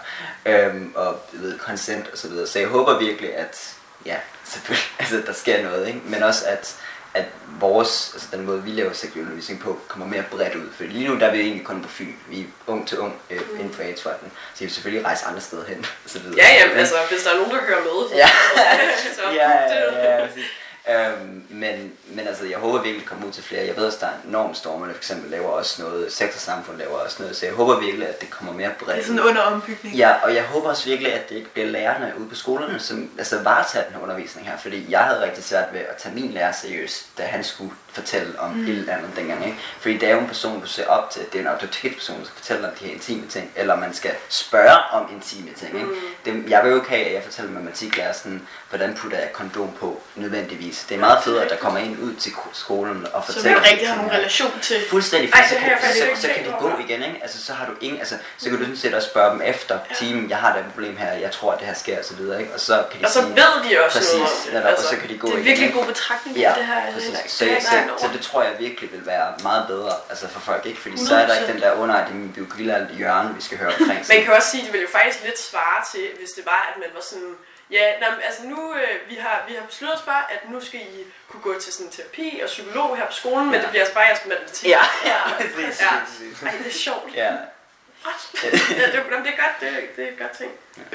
Øhm, 0.66 0.92
og 0.96 1.22
du 1.32 1.36
ved, 1.42 1.58
consent 1.58 2.08
og 2.12 2.18
så 2.18 2.28
videre. 2.28 2.46
Så 2.46 2.58
jeg 2.58 2.68
håber 2.68 2.98
virkelig, 2.98 3.36
at 3.36 3.72
ja, 4.04 4.16
selvfølgelig, 4.44 4.88
altså, 5.00 5.22
der 5.26 5.32
sker 5.32 5.62
noget, 5.62 5.86
ikke? 5.86 6.00
Men 6.04 6.22
også 6.22 6.44
at, 6.46 6.76
at 7.14 7.24
vores, 7.60 8.10
altså 8.14 8.28
den 8.32 8.46
måde 8.46 8.62
vi 8.62 8.70
laver 8.70 8.92
seksualundervisning 8.92 9.60
på, 9.60 9.80
kommer 9.88 10.06
mere 10.06 10.22
bredt 10.30 10.54
ud. 10.54 10.72
For 10.76 10.84
lige 10.84 11.08
nu 11.08 11.18
der 11.20 11.26
er 11.26 11.32
vi 11.32 11.40
egentlig 11.40 11.66
kun 11.66 11.82
på 11.82 11.88
Fyn. 11.88 12.12
Vi 12.28 12.40
er 12.40 12.44
ung 12.66 12.88
til 12.88 12.98
ung 12.98 13.20
øh, 13.30 13.40
inden 13.58 13.74
for 13.74 13.82
AIDS-fonden. 13.82 14.32
Så 14.54 14.58
vi 14.58 14.64
vil 14.64 14.74
selvfølgelig 14.74 15.04
rejse 15.06 15.24
andre 15.26 15.40
steder 15.40 15.64
hen. 15.64 15.86
Og 16.04 16.10
så 16.10 16.18
videre. 16.18 16.36
Ja, 16.36 16.54
jamen, 16.54 16.70
Men- 16.74 16.78
altså, 16.80 16.94
hvis 17.10 17.22
der 17.22 17.30
er 17.30 17.34
nogen, 17.34 17.50
der 17.50 17.60
hører 17.62 17.80
med, 17.80 18.16
Ja. 18.16 18.28
så 19.16 19.22
ja, 19.32 19.50
det- 19.70 19.96
ja, 19.96 20.20
ja, 20.20 20.26
præcis. 20.26 20.44
Øhm, 20.90 21.44
men, 21.48 21.92
men 22.08 22.28
altså, 22.28 22.44
jeg 22.46 22.58
håber 22.58 22.82
virkelig, 22.82 23.02
at 23.02 23.08
komme 23.08 23.26
ud 23.26 23.32
til 23.32 23.42
flere. 23.42 23.66
Jeg 23.66 23.76
ved 23.76 23.86
også, 23.86 23.98
der 24.00 24.06
er 24.06 24.10
normstormerne 24.24 24.92
for 24.92 24.98
eksempel 24.98 25.30
laver 25.30 25.48
også 25.48 25.82
noget, 25.82 26.12
sex 26.12 26.34
og 26.34 26.40
samfund 26.40 26.78
laver 26.78 26.98
også 26.98 27.16
noget, 27.22 27.36
så 27.36 27.46
jeg 27.46 27.54
håber 27.54 27.80
virkelig, 27.80 28.08
at 28.08 28.20
det 28.20 28.30
kommer 28.30 28.52
mere 28.52 28.68
Det 28.68 28.76
bredt 28.76 28.98
er 28.98 29.04
sådan 29.04 29.20
under 29.20 29.42
ombygning. 29.42 29.96
Ja, 29.96 30.12
og 30.22 30.34
jeg 30.34 30.44
håber 30.44 30.68
også 30.68 30.84
virkelig, 30.88 31.14
at 31.14 31.28
det 31.28 31.36
ikke 31.36 31.52
bliver 31.52 31.68
lærerne 31.68 32.12
ude 32.18 32.28
på 32.28 32.34
skolerne, 32.34 32.78
som 32.78 33.10
altså, 33.18 33.42
varetager 33.42 33.84
den 33.84 33.94
her 33.94 34.02
undervisning 34.02 34.48
her, 34.48 34.58
fordi 34.58 34.86
jeg 34.88 35.00
havde 35.00 35.22
rigtig 35.22 35.44
svært 35.44 35.68
ved 35.72 35.80
at 35.80 35.96
tage 35.96 36.14
min 36.14 36.30
lærer 36.30 36.52
seriøst, 36.52 37.18
da 37.18 37.22
han 37.22 37.44
skulle 37.44 37.72
fortælle 37.96 38.40
om 38.40 38.50
mm. 38.50 38.64
et 38.64 38.68
eller 38.68 38.96
andet 38.96 39.10
dengang, 39.16 39.44
ikke? 39.46 39.58
Fordi 39.80 39.94
det 39.98 40.08
er 40.08 40.14
jo 40.14 40.20
en 40.20 40.26
person, 40.26 40.60
du 40.60 40.66
ser 40.66 40.86
op 40.86 41.10
til, 41.10 41.22
det 41.32 41.38
er 41.38 41.40
en 41.40 41.46
autoritetsperson, 41.46 42.18
der 42.18 42.24
skal 42.24 42.36
fortælle 42.36 42.68
om 42.68 42.74
de 42.80 42.84
her 42.84 42.92
intime 42.92 43.26
ting, 43.26 43.50
eller 43.56 43.76
man 43.76 43.94
skal 43.94 44.14
spørge 44.28 44.78
om 44.92 45.06
intime 45.14 45.50
ting, 45.56 45.74
ikke? 45.74 45.88
Det, 46.24 46.50
jeg 46.50 46.64
vil 46.64 46.70
jo 46.70 46.76
ikke 46.76 46.88
have, 46.88 47.04
at 47.04 47.14
jeg 47.14 47.22
fortæller 47.22 47.52
matematiklærer 47.52 48.12
sådan, 48.12 48.46
hvordan 48.68 48.94
putter 48.94 49.18
jeg 49.18 49.32
kondom 49.32 49.70
på 49.80 50.02
nødvendigvis. 50.16 50.75
Det 50.88 50.94
er 50.94 50.98
meget 50.98 51.24
federe, 51.24 51.44
at 51.44 51.50
der 51.50 51.56
kommer 51.56 51.80
en 51.80 51.98
ud 52.02 52.14
til 52.14 52.32
skolen 52.52 53.06
og 53.12 53.24
Så 53.26 53.32
fortæller 53.32 53.58
man 53.58 53.64
de 53.64 53.70
rigtig 53.70 53.88
har 53.88 53.96
nogen 53.96 54.12
relation 54.12 54.52
til. 54.62 54.76
Fuldstændig, 54.90 55.30
Ej, 55.34 55.42
for 55.42 55.48
så, 55.48 55.54
det 55.54 55.62
har 55.62 55.70
jeg 55.70 55.78
kan, 55.80 55.94
så, 55.94 56.04
ikke 56.04 56.20
så 56.20 56.28
kan 56.36 56.44
de 56.44 56.54
gå 56.60 56.70
igen, 56.88 57.02
ikke? 57.02 57.18
Altså, 57.22 57.44
så 57.44 57.52
har 57.52 57.66
du 57.66 57.72
ingen, 57.80 57.98
altså, 57.98 58.16
så 58.38 58.48
kan 58.50 58.58
du 58.58 58.64
sådan 58.64 58.76
set 58.76 58.94
også 58.94 59.08
spørge 59.08 59.30
dem 59.32 59.42
efter 59.44 59.78
timen, 59.98 60.30
jeg 60.30 60.38
har 60.38 60.52
da 60.52 60.58
et 60.58 60.66
problem 60.72 60.96
her, 60.96 61.12
jeg 61.12 61.30
tror, 61.32 61.52
at 61.52 61.58
det 61.58 61.66
her 61.66 61.74
sker, 61.74 61.98
og 61.98 62.04
så 62.04 62.14
videre, 62.14 62.40
ikke? 62.40 62.54
Og 62.54 62.60
så 62.60 62.84
kan 62.90 63.00
de 63.00 63.04
Og 63.06 63.10
så 63.10 63.20
sige, 63.20 63.34
ved 63.34 63.70
de 63.70 63.84
også 63.84 63.98
præcis, 63.98 64.12
noget 64.14 64.24
om 64.24 64.38
det. 64.44 64.52
netop, 64.54 64.78
og 64.78 64.84
så 64.84 64.96
kan 65.00 65.08
de 65.08 65.18
gå 65.18 65.26
Det 65.26 65.34
er 65.34 65.38
igen, 65.38 65.44
virkelig 65.46 65.66
en 65.66 65.68
ikke? 65.72 65.78
god 65.78 65.86
betragtning, 65.92 66.36
Ja, 66.36 66.52
det 66.58 66.66
her. 66.66 66.92
Præcis. 66.92 67.08
Så, 67.08 67.18
det 67.18 67.28
så, 67.38 67.44
ikke 67.44 67.66
så, 68.02 68.08
det 68.12 68.20
tror 68.20 68.42
jeg 68.42 68.52
virkelig 68.58 68.92
vil 68.92 69.06
være 69.06 69.28
meget 69.42 69.64
bedre 69.68 69.92
altså 70.10 70.28
for 70.28 70.40
folk, 70.40 70.66
ikke? 70.66 70.80
Fordi 70.80 71.06
så 71.06 71.14
er 71.16 71.26
der 71.26 71.34
ikke 71.34 71.46
100%. 71.48 71.52
den 71.52 71.60
der 71.60 71.72
under, 71.72 71.94
at 71.94 72.04
det 72.06 72.12
er 72.12 72.18
min 72.18 72.32
biologilærer 72.32 72.86
hjørne, 72.94 73.34
vi 73.34 73.42
skal 73.42 73.58
høre 73.58 73.68
omkring. 73.80 74.00
Man 74.08 74.24
kan 74.24 74.32
også 74.32 74.50
sige, 74.50 74.60
at 74.60 74.64
det 74.66 74.72
ville 74.72 74.86
jo 74.88 74.92
faktisk 74.98 75.24
lidt 75.24 75.38
svare 75.50 75.80
til, 75.92 76.04
hvis 76.18 76.30
det 76.36 76.44
var, 76.46 76.60
at 76.70 76.80
man 76.82 76.88
var 76.94 77.04
sådan... 77.10 77.34
Ja, 77.70 77.98
nej, 78.00 78.10
men 78.10 78.18
altså 78.24 78.42
nu, 78.44 78.74
øh, 78.74 79.10
vi, 79.10 79.14
har, 79.14 79.44
vi 79.48 79.54
har 79.54 79.66
besluttet 79.66 79.98
os 79.98 80.04
for, 80.04 80.10
at 80.12 80.50
nu 80.50 80.60
skal 80.60 80.80
I 80.80 81.04
kunne 81.30 81.42
gå 81.42 81.60
til 81.60 81.72
sådan 81.72 81.90
terapi 81.92 82.40
og 82.42 82.46
psykolog 82.48 82.96
her 82.96 83.06
på 83.06 83.12
skolen, 83.12 83.44
men 83.46 83.54
Ja. 83.54 83.60
det 83.60 83.68
bliver 83.70 83.82
altså 83.82 83.94
bare 83.94 84.04
jeres 84.04 84.26
matematik. 84.26 84.68
Ja, 84.68 84.80
Ja, 85.04 85.18
præcis. 85.38 85.80
Ja. 85.82 86.46
Ej, 86.46 86.54
det 86.58 86.66
er 86.66 86.70
sjovt. 86.70 87.14
Ja, 87.14 87.24
ja, 87.24 88.50
det, 88.50 88.94
jamen, 88.94 89.24
det 89.24 89.32
er 89.32 89.42
godt, 89.42 89.60
det, 89.60 89.96
det 89.96 90.04
er 90.04 90.08
et 90.12 90.18
godt 90.18 90.30
ting. 90.38 90.52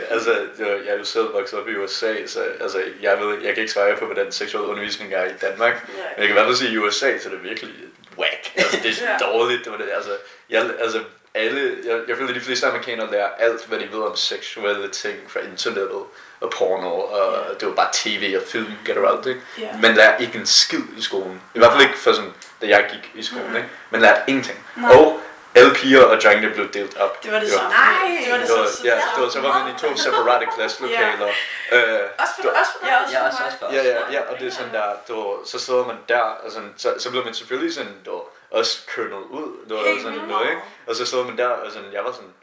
Altså, 0.10 0.32
jeg 0.60 0.68
jeg 0.86 0.94
er 0.94 0.98
jo 0.98 1.04
selv 1.06 1.34
vokset 1.34 1.60
op 1.60 1.68
i 1.70 1.76
USA, 1.76 2.28
så 2.28 2.44
altså, 2.62 2.84
jeg, 3.02 3.20
ved, 3.20 3.34
jeg 3.42 3.54
kan 3.54 3.62
ikke 3.62 3.74
svare 3.74 3.98
på, 3.98 4.06
hvordan 4.06 4.32
seksuel 4.32 4.64
undervisning 4.64 5.14
er 5.14 5.26
i 5.26 5.34
Danmark. 5.42 5.74
Nej. 5.98 6.08
Men 6.18 6.28
jeg 6.28 6.28
kan 6.28 6.46
fald 6.46 6.56
sige, 6.56 6.68
at 6.68 6.74
i 6.74 6.78
USA, 6.78 7.18
så 7.20 7.30
er 7.30 7.34
det 7.34 7.44
virkelig 7.44 7.74
whack. 8.18 8.52
Altså, 8.56 8.78
det 8.84 9.02
er 9.02 9.12
Ja. 9.12 9.18
dårligt. 9.18 9.64
Det 9.64 9.72
var 9.72 9.78
det, 9.78 9.90
altså, 9.96 10.18
jeg, 10.50 10.70
altså, 10.80 11.04
alle, 11.34 11.78
jeg, 11.86 12.00
jeg 12.08 12.18
føler, 12.18 12.30
at 12.30 12.36
de 12.36 12.42
fleste 12.42 12.68
amerikanere 12.68 13.12
lærer 13.12 13.30
alt, 13.40 13.66
hvad 13.66 13.80
de 13.80 13.92
ved 13.92 14.02
om 14.04 14.16
seksuelle 14.16 14.90
ting 14.90 15.32
fra 15.32 15.40
internettet 15.40 16.04
og 16.42 16.50
porno, 16.58 16.90
og 17.00 17.60
det 17.60 17.68
var 17.68 17.74
bare 17.74 17.90
tv 17.94 18.36
og 18.42 18.44
film 18.48 18.74
generelt, 18.86 19.26
ikke? 19.26 19.42
Ja. 19.60 19.68
Man 19.82 19.94
lærer 19.96 20.18
ikke 20.18 20.38
en 20.40 20.46
skid 20.46 20.84
i 20.98 21.02
skolen. 21.02 21.42
I 21.56 21.58
hvert 21.60 21.72
fald 21.72 21.82
ikke 21.82 21.98
for 21.98 22.14
sådan, 22.14 22.34
da 22.62 22.68
jeg 22.68 22.88
gik 22.92 23.12
i 23.16 23.24
skolen, 23.24 23.56
ikke? 23.56 23.68
Man 23.90 24.02
lærte 24.02 24.22
ingenting. 24.28 24.66
Nej. 24.76 24.92
Og 24.96 25.20
alle 25.56 25.74
piger 25.74 26.04
og 26.06 26.22
drengene 26.22 26.54
blev 26.54 26.72
delt 26.74 26.98
op. 26.98 27.24
Det 27.24 27.32
var 27.32 27.40
det 27.40 27.48
Jo. 27.48 27.54
samme. 27.58 27.70
Nej. 27.70 28.22
det 28.26 28.32
var 28.32 28.38
det 28.38 28.48
Det 28.48 28.56
var, 28.60 28.66
samme. 28.66 28.90
ja, 28.90 28.96
det 29.16 29.24
var, 29.24 29.30
så 29.30 29.42
var 29.42 29.64
man 29.64 29.76
i 29.76 29.80
to 29.80 29.98
separate 30.06 30.46
klasselokaler. 30.56 31.28
Øh, 31.72 31.82
Også 32.20 32.34
for, 32.42 32.50
også 32.50 32.72
for 32.80 32.88
Ja, 32.88 33.04
også 33.04 33.14
ja 33.18 33.22
for 33.22 33.28
også 33.28 33.66
os. 33.68 33.74
Ja, 33.74 33.84
ja, 33.84 34.00
ja, 34.12 34.22
og 34.30 34.40
det 34.40 34.48
er 34.48 34.52
sådan 34.52 34.74
der, 34.74 34.84
du, 35.08 35.38
så 35.46 35.60
sidder 35.60 35.86
man 35.86 35.96
der, 36.10 36.20
og 36.20 36.52
sådan, 36.52 36.74
så, 36.78 36.94
så 37.00 37.10
bliver 37.10 37.26
man 37.26 37.34
selvfølgelig 37.34 37.74
sådan, 37.74 37.96
du, 38.06 38.22
også 38.52 38.80
kønnet 38.96 39.18
ud, 39.30 39.48
du, 39.70 39.78
og 39.78 39.86
Helt 39.86 40.02
sådan 40.02 40.20
noget, 40.28 40.50
ikke? 40.50 40.62
Og 40.88 40.96
så 40.96 41.06
sidder 41.06 41.24
man 41.24 41.38
der, 41.38 41.48
og 41.48 41.72
sådan, 41.72 41.90
jeg 41.94 42.04
var 42.06 42.12
sådan, 42.12 42.34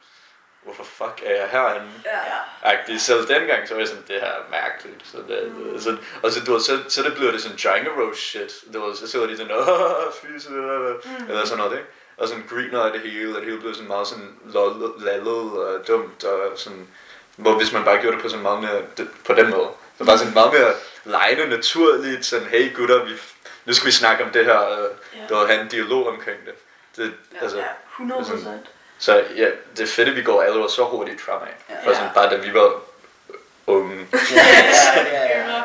hvorfor 0.63 0.85
fuck 0.85 1.23
er 1.25 1.35
jeg 1.35 1.49
herinde? 1.49 1.91
Ja. 2.05 2.71
Agtigt. 2.71 3.03
Selv 3.03 3.29
dengang, 3.29 3.69
så 3.69 3.75
var 3.75 3.81
jeg 3.81 3.89
sådan, 3.89 4.05
det 4.09 4.21
her 4.21 4.29
er 4.29 4.43
mærkeligt. 4.51 5.07
Så 5.13 5.17
det, 5.29 5.53
mm. 5.57 5.81
så, 5.81 5.97
og 6.23 6.33
så, 6.33 6.45
du, 6.45 6.53
ved, 6.53 6.61
så, 6.61 6.79
så 6.89 7.03
det 7.03 7.15
blev 7.15 7.33
det 7.33 7.43
sådan 7.43 7.57
Django 7.57 7.91
Rose 7.91 8.21
shit. 8.21 8.53
Du, 8.75 8.87
ved, 8.87 8.97
så 8.97 9.09
sidder 9.11 9.27
de 9.27 9.37
sådan, 9.37 9.53
åh, 9.57 10.13
fy, 10.23 10.39
så, 10.39 10.51
mm. 10.51 11.29
eller 11.29 11.45
sådan 11.45 11.59
noget, 11.59 11.73
ikke? 11.79 11.89
Og 12.17 12.29
sådan 12.29 12.45
griner 12.51 12.81
af 12.81 12.93
det 12.93 13.01
hele, 13.01 13.31
og 13.35 13.41
det 13.41 13.45
hele 13.45 13.61
blev 13.61 13.75
sådan 13.75 13.89
meget 13.89 14.07
sådan 14.07 14.39
lallet 14.99 15.53
og 15.53 15.89
dumt, 15.89 16.25
og 16.25 16.59
sådan, 16.59 16.89
hvor 17.37 17.57
hvis 17.57 17.73
man 17.73 17.85
bare 17.85 18.01
gjorde 18.01 18.17
det 18.17 18.23
på 18.23 18.29
sådan 18.29 18.43
meget 18.43 18.63
mere, 18.63 18.83
det, 18.97 19.09
på 19.27 19.33
den 19.33 19.51
måde. 19.51 19.69
Så 19.99 20.05
bare 20.05 20.19
sådan 20.19 20.35
meget 20.35 20.53
mere 20.53 20.73
lejende, 21.05 21.49
naturligt, 21.49 22.27
sådan, 22.27 22.47
hey 22.47 22.77
gutter, 22.77 23.05
vi, 23.05 23.13
nu 23.65 23.73
skal 23.73 23.87
vi 23.87 23.93
snakke 23.93 24.25
om 24.25 24.31
det 24.31 24.45
her, 24.45 24.61
Ja. 25.15 25.27
du 25.29 25.35
ved, 25.35 25.47
have 25.47 25.61
en 25.61 25.69
dialog 25.69 26.07
omkring 26.07 26.39
det. 26.47 26.55
det 26.97 27.15
Ja, 27.35 27.39
altså, 27.43 27.59
Ja, 27.59 27.65
100 27.93 28.21
procent. 28.21 28.67
Så 28.99 29.25
ja, 29.37 29.49
det 29.77 29.83
er 29.83 29.87
fedt, 29.87 30.09
at 30.09 30.17
vi 30.17 30.23
går 30.23 30.43
allerede 30.43 30.71
så 30.71 30.85
hurtigt 30.85 31.21
fremad. 31.21 31.49
Ja. 31.71 31.75
For 31.85 31.95
sådan, 31.95 32.11
bare 32.15 32.31
da 32.31 32.37
vi 32.37 32.55
var 32.55 32.73
unge. 33.67 34.07
Ja, 34.37 34.47
ja, 34.97 35.23
ja, 35.25 35.53
ja. 35.53 35.63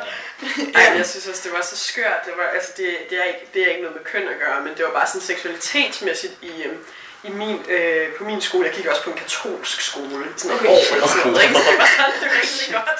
Ej, 0.75 0.97
jeg 0.97 1.05
synes 1.05 1.27
også, 1.27 1.41
det 1.43 1.53
var 1.53 1.61
så 1.61 1.77
skørt. 1.77 2.19
Det, 2.25 2.33
var, 2.37 2.43
altså, 2.55 2.71
det, 2.77 2.87
det, 3.09 3.19
er 3.19 3.23
ikke, 3.23 3.45
det 3.53 3.61
er 3.63 3.67
ikke 3.67 3.81
noget 3.81 3.95
med 3.97 4.05
køn 4.05 4.27
at 4.27 4.39
gøre, 4.39 4.61
men 4.65 4.71
det 4.77 4.85
var 4.85 4.91
bare 4.91 5.07
sådan 5.07 5.21
seksualitetsmæssigt 5.21 6.33
i, 6.41 6.63
øhm, 6.63 6.85
i 7.23 7.29
min, 7.29 7.65
øh, 7.69 8.13
på 8.17 8.23
min 8.23 8.41
skole. 8.41 8.65
Jeg 8.67 8.73
gik 8.75 8.85
også 8.85 9.03
på 9.03 9.09
en 9.09 9.15
katolsk 9.17 9.81
skole 9.81 10.25
sådan 10.37 10.51
et 10.57 10.61
Okay. 10.61 10.69
år 10.69 10.93
eller 10.95 11.07
sådan 11.07 11.31
noget. 11.31 11.43
Ikke? 11.43 11.55
Så 11.55 11.71
det 11.71 11.79
var 11.79 11.89
sådan, 11.97 12.13
det 12.21 12.29
var 12.31 12.39
egentlig 12.43 12.73
godt. 12.79 12.99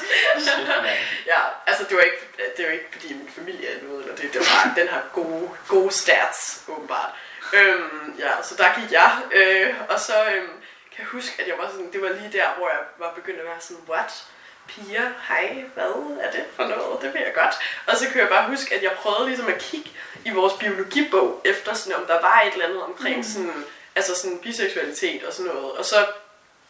ja, 1.34 1.40
altså 1.68 1.84
det 1.90 1.98
var 1.98 2.04
ikke, 2.04 2.22
det 2.58 2.66
var 2.66 2.72
ikke 2.72 2.90
fordi 2.92 3.08
min 3.14 3.30
familie 3.36 3.68
er 3.68 3.78
noget, 3.88 4.02
eller 4.04 4.16
det, 4.16 4.34
det 4.34 4.40
var 4.42 4.48
bare, 4.56 4.74
den 4.80 4.88
har 4.88 5.04
gode, 5.14 5.50
gode 5.68 5.92
stats, 6.02 6.40
åbenbart. 6.68 7.12
Øhm, 7.54 8.16
ja, 8.20 8.30
så 8.44 8.56
der 8.58 8.82
gik 8.82 8.92
jeg, 8.92 9.18
øh, 9.32 9.74
og 9.90 10.00
så 10.00 10.14
øhm, 10.36 10.48
kan 10.92 11.00
jeg 11.00 11.06
huske, 11.08 11.42
at 11.42 11.48
jeg 11.48 11.56
var 11.58 11.70
sådan, 11.72 11.92
det 11.94 12.02
var 12.02 12.10
lige 12.10 12.32
der, 12.32 12.46
hvor 12.58 12.70
jeg 12.70 12.80
var 13.00 13.12
begyndt 13.16 13.40
at 13.40 13.46
være 13.46 13.62
sådan, 13.62 13.84
what? 13.90 14.24
Piger, 14.68 15.10
hej, 15.28 15.64
hvad 15.74 16.18
er 16.22 16.32
det 16.32 16.46
for 16.56 16.64
noget? 16.64 17.02
Det 17.02 17.14
vil 17.14 17.22
jeg 17.22 17.34
godt. 17.34 17.56
Og 17.88 17.98
så 17.98 18.10
kan 18.10 18.18
jeg 18.22 18.30
bare 18.30 18.48
huske, 18.50 18.76
at 18.76 18.84
jeg 18.84 18.92
prøvede 18.92 19.28
ligesom 19.28 19.48
at 19.48 19.58
kigge 19.58 19.92
i 20.26 20.30
vores 20.32 20.54
biologibog, 20.54 21.42
efter 21.46 21.74
sådan, 21.74 21.96
om 22.00 22.06
der 22.06 22.22
var 22.22 22.42
et 22.42 22.54
eller 22.54 22.66
andet 22.66 22.84
omkring 22.84 23.18
Mm. 23.18 23.24
sådan, 23.24 23.66
altså 23.96 24.16
sådan 24.16 24.40
biseksualitet 24.40 25.24
og 25.24 25.34
sådan 25.34 25.52
noget. 25.54 25.72
Og 25.72 25.86
så 25.86 26.06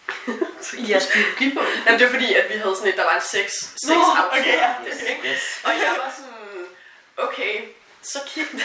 I 0.77 0.91
jeres 0.91 1.09
biologibog. 1.13 1.63
Jamen, 1.85 1.99
det 1.99 2.07
var 2.07 2.13
fordi, 2.13 2.33
at 2.33 2.49
vi 2.49 2.57
havde 2.57 2.75
sådan 2.75 2.89
et, 2.89 2.97
der 2.97 3.03
var 3.03 3.15
en 3.15 3.21
sex, 3.21 3.51
sex 3.51 3.89
Nå, 3.89 3.93
afsnit. 3.95 4.41
okay, 4.41 4.53
ja. 4.57 4.73
Ikke? 5.09 5.27
Yes. 5.33 5.61
Og 5.63 5.71
jeg 5.71 5.95
var 6.03 6.13
sådan, 6.17 6.65
okay, 7.17 7.61
så 8.03 8.19
kiggede 8.27 8.63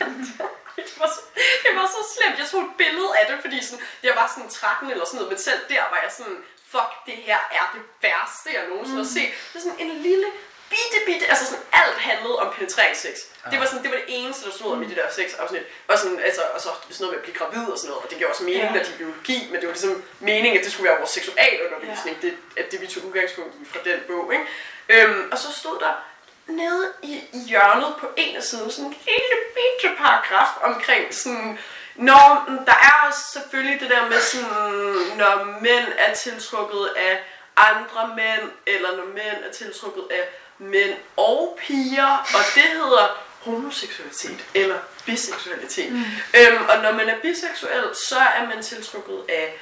det 0.76 0.94
var, 1.00 1.06
så, 1.16 1.20
det 1.64 1.70
var 1.78 1.86
så 1.96 2.00
slemt. 2.16 2.38
Jeg 2.38 2.48
tog 2.52 2.60
et 2.62 2.72
billede 2.78 3.10
af 3.18 3.24
det, 3.30 3.36
fordi 3.44 3.64
sådan, 3.64 3.84
jeg 4.02 4.14
var 4.20 4.26
sådan 4.34 4.50
13 4.50 4.90
eller 4.90 5.04
sådan 5.04 5.16
noget, 5.18 5.30
men 5.32 5.38
selv 5.48 5.60
der 5.68 5.82
var 5.92 6.00
jeg 6.04 6.12
sådan, 6.18 6.38
fuck, 6.72 6.90
det 7.06 7.14
her 7.28 7.40
er 7.58 7.66
det 7.74 7.82
værste, 8.02 8.48
jeg 8.56 8.62
nogensinde 8.68 9.02
har 9.04 9.10
set. 9.18 9.30
Det 9.50 9.56
er 9.58 9.64
sådan 9.66 9.80
en 9.86 9.92
lille 10.08 10.26
bitte, 10.72 10.98
bitte, 11.06 11.26
altså 11.32 11.44
sådan 11.46 11.64
alt 11.72 11.98
handlede 12.08 12.36
om 12.42 12.54
penetreringssex. 12.54 13.16
Det 13.50 13.60
var 13.60 13.66
sådan, 13.66 13.82
det 13.82 13.90
var 13.90 13.96
det 13.96 14.04
eneste, 14.08 14.44
der 14.46 14.52
stod 14.52 14.72
om 14.72 14.82
i 14.82 14.86
det 14.86 14.96
der 14.96 15.10
sex 15.10 15.34
afsnit. 15.34 15.62
Og 15.88 15.98
sådan, 15.98 16.20
altså, 16.20 16.42
og 16.54 16.60
så 16.60 16.68
sådan 16.68 16.96
noget 17.00 17.12
med 17.12 17.18
at 17.18 17.24
blive 17.26 17.36
gravid 17.40 17.66
og 17.72 17.78
sådan 17.78 17.88
noget, 17.90 18.04
og 18.04 18.10
det 18.10 18.18
gav 18.18 18.28
også 18.28 18.44
mening, 18.44 18.74
Ja. 18.74 18.80
at 18.80 18.86
de 18.86 18.92
biologi, 18.98 19.38
men 19.50 19.60
det 19.60 19.66
var 19.68 19.74
ligesom 19.74 20.02
meningen, 20.20 20.58
at 20.58 20.64
det 20.64 20.72
skulle 20.72 20.88
være 20.90 20.98
vores 20.98 21.10
seksualundervisning, 21.10 22.16
ja. 22.22 22.26
det, 22.28 22.36
at 22.56 22.72
det 22.72 22.80
vi 22.80 22.86
tog 22.86 23.04
udgangspunkt 23.04 23.54
i 23.62 23.64
fra 23.72 23.78
den 23.84 24.00
bog, 24.08 24.32
ikke? 24.32 24.46
Øhm, 24.88 25.28
og 25.32 25.38
så 25.38 25.52
stod 25.52 25.78
der 25.78 25.92
nede 26.46 26.92
i, 27.02 27.20
i 27.32 27.38
hjørnet 27.48 27.94
på 28.00 28.06
en 28.16 28.36
af 28.36 28.42
siden 28.42 28.70
sådan 28.70 28.84
en 28.84 28.96
lille 29.06 29.38
bitte 29.54 29.96
paragraf 29.98 30.48
omkring 30.62 31.14
sådan, 31.14 31.58
når 31.96 32.44
der 32.66 32.72
er 32.72 33.06
også 33.08 33.20
selvfølgelig 33.32 33.80
det 33.80 33.90
der 33.90 34.08
med 34.08 34.20
sådan, 34.20 35.16
når 35.16 35.60
mænd 35.60 35.86
er 35.98 36.14
tiltrukket 36.14 36.88
af 36.96 37.18
andre 37.56 38.14
mænd, 38.16 38.50
eller 38.66 38.96
når 38.96 39.04
mænd 39.06 39.44
er 39.48 39.52
tiltrukket 39.52 40.04
af 40.10 40.28
mænd 40.58 40.94
og 41.16 41.58
piger, 41.60 42.16
og 42.34 42.40
det 42.54 42.62
hedder 42.62 43.24
homoseksualitet 43.40 44.44
eller 44.54 44.78
biseksualitet. 45.06 45.92
Mm. 45.92 46.04
Øhm, 46.34 46.64
og 46.68 46.82
når 46.82 46.92
man 46.92 47.08
er 47.08 47.20
biseksuel, 47.22 47.94
så 47.94 48.18
er 48.18 48.46
man 48.54 48.62
tiltrukket 48.62 49.22
af, 49.28 49.58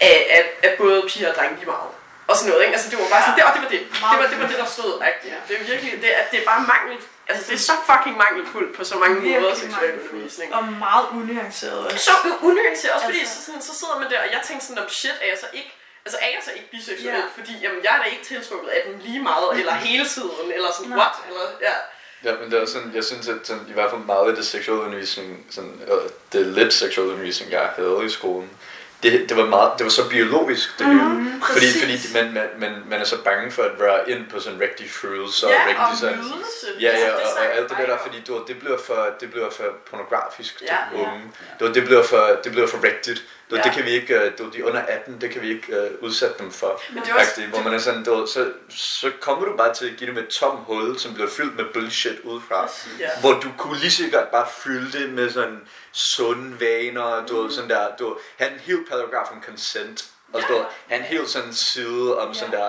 af, 0.00 0.26
af, 0.30 0.52
af 0.62 0.78
både 0.78 1.02
piger 1.08 1.30
og 1.30 1.34
drenge 1.34 1.56
lige 1.56 1.66
meget. 1.66 1.90
Og 2.32 2.36
sådan 2.38 2.48
noget, 2.50 2.62
ikke? 2.66 2.74
Altså 2.76 2.88
det 2.92 2.96
var 3.02 3.08
bare 3.14 3.22
sådan, 3.24 3.36
det, 3.38 3.44
og 3.48 3.52
det 3.56 3.62
var 3.64 3.70
det. 3.76 3.80
Det 4.12 4.18
var 4.22 4.26
det, 4.32 4.38
var 4.42 4.48
det 4.52 4.58
der 4.62 4.68
stod. 4.76 4.92
Ikke? 5.10 5.20
Det 5.48 5.54
er 5.58 5.64
virkelig, 5.72 5.90
det 6.04 6.10
er, 6.18 6.22
det 6.30 6.36
er 6.42 6.46
bare 6.52 6.62
mangel, 6.74 6.96
altså 7.30 7.42
det 7.48 7.54
er 7.58 7.64
så 7.70 7.74
fucking 7.90 8.16
mangelfuldt 8.24 8.70
på 8.76 8.82
så 8.90 8.94
mange 9.02 9.16
måder, 9.24 9.40
Virkelig 9.40 9.56
seksualundervisning. 9.64 10.48
Og 10.56 10.62
meget 10.86 11.06
unuanceret 11.18 11.78
også. 11.86 11.98
Så 12.08 12.12
unuanceret, 12.48 12.92
også 12.96 13.06
fordi 13.10 13.20
Altså- 13.24 13.36
så, 13.38 13.42
sådan, 13.46 13.62
så 13.68 13.72
sidder 13.80 13.96
man 14.00 14.06
der, 14.12 14.18
og 14.24 14.28
jeg 14.34 14.40
tænkte 14.48 14.62
sådan, 14.66 14.82
om 14.84 14.88
shit, 15.00 15.16
er 15.24 15.28
jeg 15.34 15.38
så 15.44 15.48
ikke 15.60 15.72
Altså 16.06 16.18
er 16.22 16.26
jeg 16.36 16.42
så 16.44 16.50
ikke 16.56 16.70
biseksuel, 16.70 17.14
Ja. 17.14 17.22
fordi 17.38 17.52
jamen, 17.62 17.80
jeg 17.84 17.92
er 17.96 18.00
da 18.02 18.08
ikke 18.14 18.24
tiltrukket 18.24 18.68
af 18.76 18.80
dem 18.86 18.94
lige 19.06 19.22
meget, 19.30 19.48
eller 19.60 19.74
hele 19.88 20.06
tiden, 20.14 20.46
eller 20.56 20.70
sådan, 20.76 20.90
Nej. 20.90 20.98
what? 20.98 21.14
Eller, 21.28 21.44
ja. 21.68 21.74
Ja, 22.24 22.32
men 22.40 22.50
det 22.50 22.62
er 22.62 22.66
sådan, 22.66 22.90
jeg 22.94 23.04
synes, 23.04 23.28
at 23.28 23.36
sådan, 23.44 23.66
i 23.68 23.72
hvert 23.72 23.90
fald 23.90 24.00
meget 24.00 24.30
af 24.30 24.36
det 24.36 24.46
seksualundervisning, 24.46 25.46
sådan, 25.50 25.80
øh, 25.88 26.10
det 26.32 26.46
lidt 26.46 26.72
seksualundervisning, 26.74 27.52
jeg 27.52 27.70
havde 27.76 28.00
i 28.04 28.08
skolen, 28.08 28.50
det, 29.02 29.28
det, 29.28 29.36
var 29.36 29.46
meget, 29.46 29.72
det 29.78 29.84
var 29.84 29.90
så 29.90 30.08
biologisk, 30.08 30.78
det 30.78 30.86
hele. 30.86 30.98
Mhm, 31.02 31.42
Fordi, 31.52 31.66
fordi 31.80 31.96
man, 32.14 32.34
man, 32.34 32.48
man, 32.58 32.82
man 32.90 33.00
er 33.00 33.04
så 33.04 33.16
bange 33.24 33.50
for 33.50 33.62
at 33.62 33.70
røre 33.80 34.10
ind 34.10 34.26
på 34.30 34.40
sådan 34.40 34.60
rigtig 34.60 34.90
følelser 34.90 35.46
og 35.46 35.52
ja, 35.52 35.64
rigtig 35.68 35.84
og 35.90 35.96
sådan... 35.96 36.16
nydelse. 36.18 36.66
Ja, 36.80 36.98
ja, 36.98 37.06
det 37.06 37.12
og, 37.14 37.20
og 37.38 37.56
alt 37.56 37.68
det 37.68 37.76
der, 37.78 37.98
fordi 38.06 38.22
du, 38.26 38.34
ved, 38.34 38.42
det 38.48 38.58
bliver 38.58 38.78
for, 38.86 39.06
det 39.20 39.30
bliver 39.30 39.50
for 39.50 39.64
pornografisk 39.90 40.58
til 40.58 40.66
Ja. 40.70 40.98
unge. 41.00 41.22
Du, 41.60 41.64
ved, 41.64 41.74
det 41.74 41.84
bliver 41.84 42.02
for, 42.02 42.40
det 42.44 42.52
bliver 42.52 42.66
for 42.66 42.82
rigtigt. 42.84 43.22
Du, 43.52 43.56
Ja. 43.56 43.62
Det 43.62 43.72
kan 43.72 43.84
vi 43.84 43.90
ikke, 43.90 44.14
øh, 44.20 44.38
du, 44.38 44.50
de 44.50 44.64
under 44.64 44.80
18, 44.80 45.20
det 45.20 45.30
kan 45.30 45.42
vi 45.42 45.48
ikke 45.48 45.66
uh, 46.00 46.04
udsætte 46.04 46.34
dem 46.38 46.50
for. 46.52 46.80
Men 46.92 47.02
det 47.02 47.10
er 47.10 47.14
også, 47.14 47.42
hvor 47.48 47.62
man 47.62 47.74
er 47.74 47.78
sådan, 47.78 48.04
du, 48.04 48.26
så, 48.26 48.52
så 48.68 49.10
kommer 49.20 49.44
du 49.44 49.56
bare 49.56 49.74
til 49.74 49.90
at 49.90 49.96
give 49.96 50.10
dem 50.10 50.18
et 50.18 50.28
tom 50.28 50.56
hul, 50.56 50.98
som 50.98 51.14
bliver 51.14 51.28
fyldt 51.28 51.56
med 51.56 51.64
bullshit 51.74 52.18
udefra. 52.24 52.68
ja. 53.00 53.08
Hvor 53.20 53.32
du 53.32 53.48
kunne 53.58 53.78
lige 53.78 53.90
så 53.90 54.02
godt 54.12 54.30
bare 54.30 54.46
fylde 54.64 54.98
det 54.98 55.10
med 55.10 55.30
sådan 55.30 55.60
sunde 55.92 56.60
vaner, 56.60 57.26
du 57.26 57.42
ved, 57.42 57.50
sådan 57.50 57.70
der, 57.70 57.96
du, 57.98 58.18
have 58.36 58.52
en 58.52 58.58
hel 58.58 58.78
paragraf 58.90 59.30
om 59.32 59.42
consent, 59.46 60.04
og 60.32 60.40
Ja. 60.40 60.46
du 60.46 60.52
ved, 60.52 60.64
have 60.88 60.98
en 61.00 61.04
hel 61.06 61.28
sådan 61.28 61.52
side 61.54 62.18
om 62.18 62.34
sådan 62.34 62.52
der, 62.54 62.68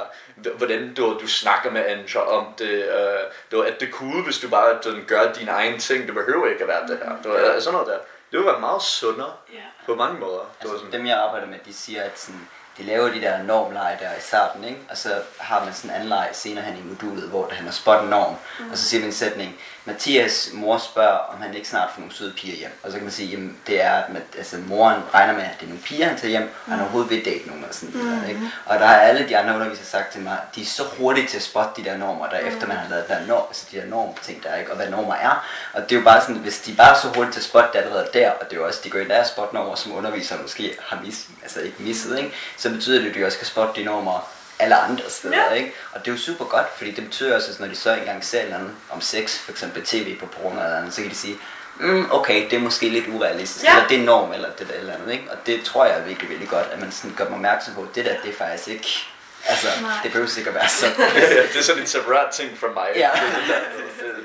hvordan 0.58 0.94
du, 0.94 1.18
du 1.22 1.28
snakker 1.28 1.72
med 1.72 1.86
andre 1.88 2.24
om 2.24 2.46
det, 2.58 2.70
øh, 2.70 3.20
du, 3.52 3.62
at 3.62 3.80
det 3.80 3.88
er 3.88 3.92
cool, 3.92 4.24
hvis 4.24 4.38
du 4.40 4.50
bare 4.50 4.80
du, 4.84 4.96
gør 5.08 5.34
dine 5.34 5.52
egne 5.52 5.78
ting, 5.78 6.06
det 6.06 6.14
behøver 6.14 6.48
ikke 6.48 6.62
at 6.62 6.68
være 6.68 6.88
det 6.88 7.00
her, 7.04 7.12
du, 7.24 7.30
ved, 7.30 7.62
sådan 7.62 7.74
noget 7.74 7.88
der. 7.88 7.98
Det 8.32 8.40
vil 8.40 8.46
være 8.48 8.60
meget 8.60 8.82
sundere 8.82 9.34
Ja. 9.54 9.60
På 9.86 9.96
mange 9.96 10.20
måder. 10.20 10.42
Altså, 10.62 10.78
sådan, 10.78 10.92
dem 10.92 11.06
jeg 11.06 11.18
arbejder 11.18 11.48
med, 11.48 11.60
de 11.66 11.74
siger, 11.74 12.04
at 12.04 12.20
sådan, 12.20 12.48
de 12.78 12.84
laver 12.84 13.10
de 13.10 13.22
der 13.22 13.44
normleje 13.44 13.98
der 14.00 14.10
i 14.18 14.22
starten, 14.22 14.64
ikke? 14.64 14.80
og 14.90 14.98
så 14.98 15.22
har 15.40 15.66
man 15.66 15.74
sådan 15.74 15.90
en 15.90 15.96
anden 15.96 16.10
leg 16.10 16.30
senere 16.34 16.66
hen 16.66 16.78
i 16.78 16.88
modulet, 16.88 17.30
hvor 17.30 17.48
der 17.48 17.56
han 17.56 17.68
er 17.68 17.72
spot 17.72 18.04
en 18.04 18.10
norm, 18.10 18.36
mm. 18.60 18.72
og 18.72 18.78
så 18.78 18.84
siger 18.84 19.02
vi 19.02 19.06
en 19.08 19.14
sætning, 19.14 19.56
Mathias 19.86 20.50
mor 20.54 20.78
spørger, 20.78 21.18
om 21.18 21.42
han 21.42 21.54
ikke 21.54 21.68
snart 21.68 21.90
får 21.94 22.00
nogle 22.00 22.16
søde 22.16 22.34
piger 22.38 22.56
hjem, 22.56 22.80
og 22.84 22.92
så 22.92 22.98
kan 22.98 23.04
man 23.04 23.12
sige, 23.12 23.30
jamen 23.30 23.58
det 23.68 23.82
er, 23.84 23.92
at 23.92 24.06
altså, 24.38 24.58
moren 24.68 25.02
regner 25.14 25.34
med, 25.34 25.44
at 25.44 25.56
det 25.60 25.66
er 25.66 25.70
nogle 25.70 25.84
piger, 25.84 26.08
han 26.08 26.18
tager 26.18 26.30
hjem, 26.30 26.50
og 26.66 26.72
han 26.72 26.82
overhovedet 26.82 27.10
vil 27.10 27.26
date 27.26 27.48
nogen, 27.48 27.64
eller 27.64 27.74
sådan 27.74 27.96
mm. 27.96 28.22
der, 28.22 28.28
ikke? 28.28 28.42
og 28.66 28.80
der 28.80 28.86
har 28.86 28.96
alle 28.96 29.28
de 29.30 29.38
andre 29.38 29.56
undervisere 29.56 29.86
sagt 29.86 30.12
til 30.12 30.22
mig, 30.22 30.38
de 30.56 30.62
er 30.62 30.66
så 30.66 30.84
hurtige 30.98 31.28
til 31.28 31.38
at 31.38 31.44
spotte 31.44 31.82
de 31.82 31.90
der 31.90 31.98
normer, 31.98 32.30
der 32.30 32.38
efter 32.38 32.68
man 32.68 32.78
har 32.78 32.90
lavet 32.90 33.08
der 33.08 33.26
norm, 33.26 33.46
altså 33.48 33.68
de 33.72 33.78
der 33.78 33.86
normting 33.86 34.44
der, 34.44 34.56
ikke? 34.56 34.72
og 34.72 34.78
hvad 34.78 34.90
normer 34.90 35.16
er, 35.16 35.48
og 35.74 35.82
det 35.82 35.92
er 35.92 36.00
jo 36.00 36.06
bare 36.06 36.22
sådan, 36.22 36.36
hvis 36.36 36.60
de 36.60 36.74
bare 36.76 36.96
er 36.96 37.00
så 37.00 37.08
hurtigt 37.08 37.34
til 37.34 37.40
at 37.40 37.46
spotte 37.46 37.70
det 37.74 37.80
allerede 37.80 38.08
der, 38.14 38.32
og 38.32 38.50
det 38.50 38.54
er 38.54 38.62
jo 38.62 38.68
også, 38.68 38.80
de 38.84 38.90
går 38.90 39.00
ind 39.00 39.10
der 39.10 39.24
spot 39.24 39.54
normer, 39.54 39.76
som 39.76 39.96
undervisere 39.96 40.40
måske 40.42 40.76
har 40.80 41.02
mis, 41.04 41.28
altså 41.42 41.60
ikke 41.60 41.76
misset, 41.80 42.18
ikke? 42.18 42.34
så 42.58 42.70
betyder 42.70 43.02
det, 43.02 43.10
at 43.10 43.16
de 43.16 43.26
også 43.26 43.36
skal 43.36 43.48
spotte 43.48 43.82
de 43.82 43.86
normer 43.86 44.30
alle 44.60 44.76
andre 44.76 45.04
steder, 45.10 45.36
Ja. 45.50 45.54
ikke? 45.54 45.74
Og 45.92 46.00
det 46.00 46.08
er 46.08 46.12
jo 46.12 46.18
super 46.22 46.46
godt, 46.46 46.66
fordi 46.78 46.92
det 46.92 47.04
betyder 47.04 47.36
også, 47.36 47.52
at 47.52 47.60
når 47.60 47.68
de 47.68 47.76
så 47.76 47.92
engang 47.94 48.26
ser 48.26 48.42
andet 48.42 48.72
om 48.90 49.02
sex, 49.02 49.38
for 49.40 49.52
eksempel 49.52 49.84
tv 49.86 50.20
på 50.20 50.26
porno 50.26 50.50
eller 50.62 50.78
andet, 50.78 50.94
så 50.94 51.02
kan 51.02 51.10
de 51.12 51.16
sige, 51.16 51.38
mm, 51.80 52.08
okay, 52.12 52.44
det 52.50 52.54
er 52.54 52.60
måske 52.60 52.90
lidt 52.90 53.08
urealistisk, 53.08 53.66
Ja. 53.66 53.76
eller 53.76 53.88
det 53.88 54.00
er 54.00 54.04
norm, 54.04 54.32
eller 54.34 54.50
det 54.50 54.68
der 54.68 54.74
eller 54.74 54.94
andet, 54.94 55.12
ikke? 55.12 55.32
Og 55.32 55.38
det 55.46 55.64
tror 55.64 55.86
jeg 55.86 55.98
er 56.00 56.04
virkelig, 56.04 56.30
virkelig 56.30 56.50
godt, 56.50 56.68
at 56.72 56.80
man 56.80 56.92
sådan 56.92 57.16
gør 57.18 57.24
mig 57.26 57.34
opmærksom 57.34 57.74
på, 57.74 57.88
det 57.96 58.06
der, 58.06 58.16
det 58.22 58.30
er 58.30 58.36
faktisk 58.38 58.68
ikke, 58.68 59.08
altså, 59.46 59.68
Nej. 59.82 59.92
det 60.04 60.12
behøver 60.12 60.30
sikkert 60.30 60.56
være 60.56 60.70
så. 60.70 60.86
det 61.54 61.58
er 61.60 61.64
sådan 61.64 61.82
en 61.82 61.88
separat 61.88 62.34
ting 62.34 62.58
for 62.60 62.68
mig. 62.74 62.88
Ja. 62.96 63.10
Det- 63.48 63.64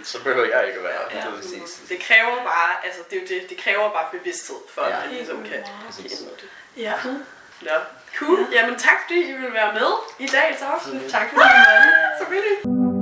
så 0.04 0.18
behøver 0.22 0.46
jeg 0.56 0.66
ikke 0.66 0.78
at 0.78 0.84
være. 0.84 1.24
Ja, 1.24 1.30
præcis. 1.36 1.80
Det 1.88 1.98
kræver 2.00 2.36
bare, 2.36 2.70
altså 2.84 3.00
det, 3.10 3.16
er 3.16 3.20
jo 3.20 3.26
det, 3.40 3.50
det 3.50 3.58
kræver 3.64 3.90
bare 3.90 4.06
bevidsthed 4.18 4.56
for, 4.74 4.82
Ja. 4.82 4.88
at 4.88 4.98
man 5.06 5.14
ligesom 5.16 5.36
kan, 5.36 5.50
kan 5.50 5.62
Præcis. 5.86 6.18
det. 6.18 6.48
Ja. 6.76 6.92
Nå, 7.62 7.70
cool. 8.18 8.38
Jamen 8.52 8.78
tak 8.78 8.98
fordi 9.06 9.20
I 9.20 9.32
vil 9.32 9.52
være 9.52 9.72
med 9.74 9.90
i 10.18 10.26
dagens 10.26 10.62
afsnit. 10.62 11.10
Tak 11.10 11.22
fordi 11.28 11.34
du 11.34 11.40
var 11.40 11.84
med. 11.84 12.18
Selvfølgelig. 12.18 12.97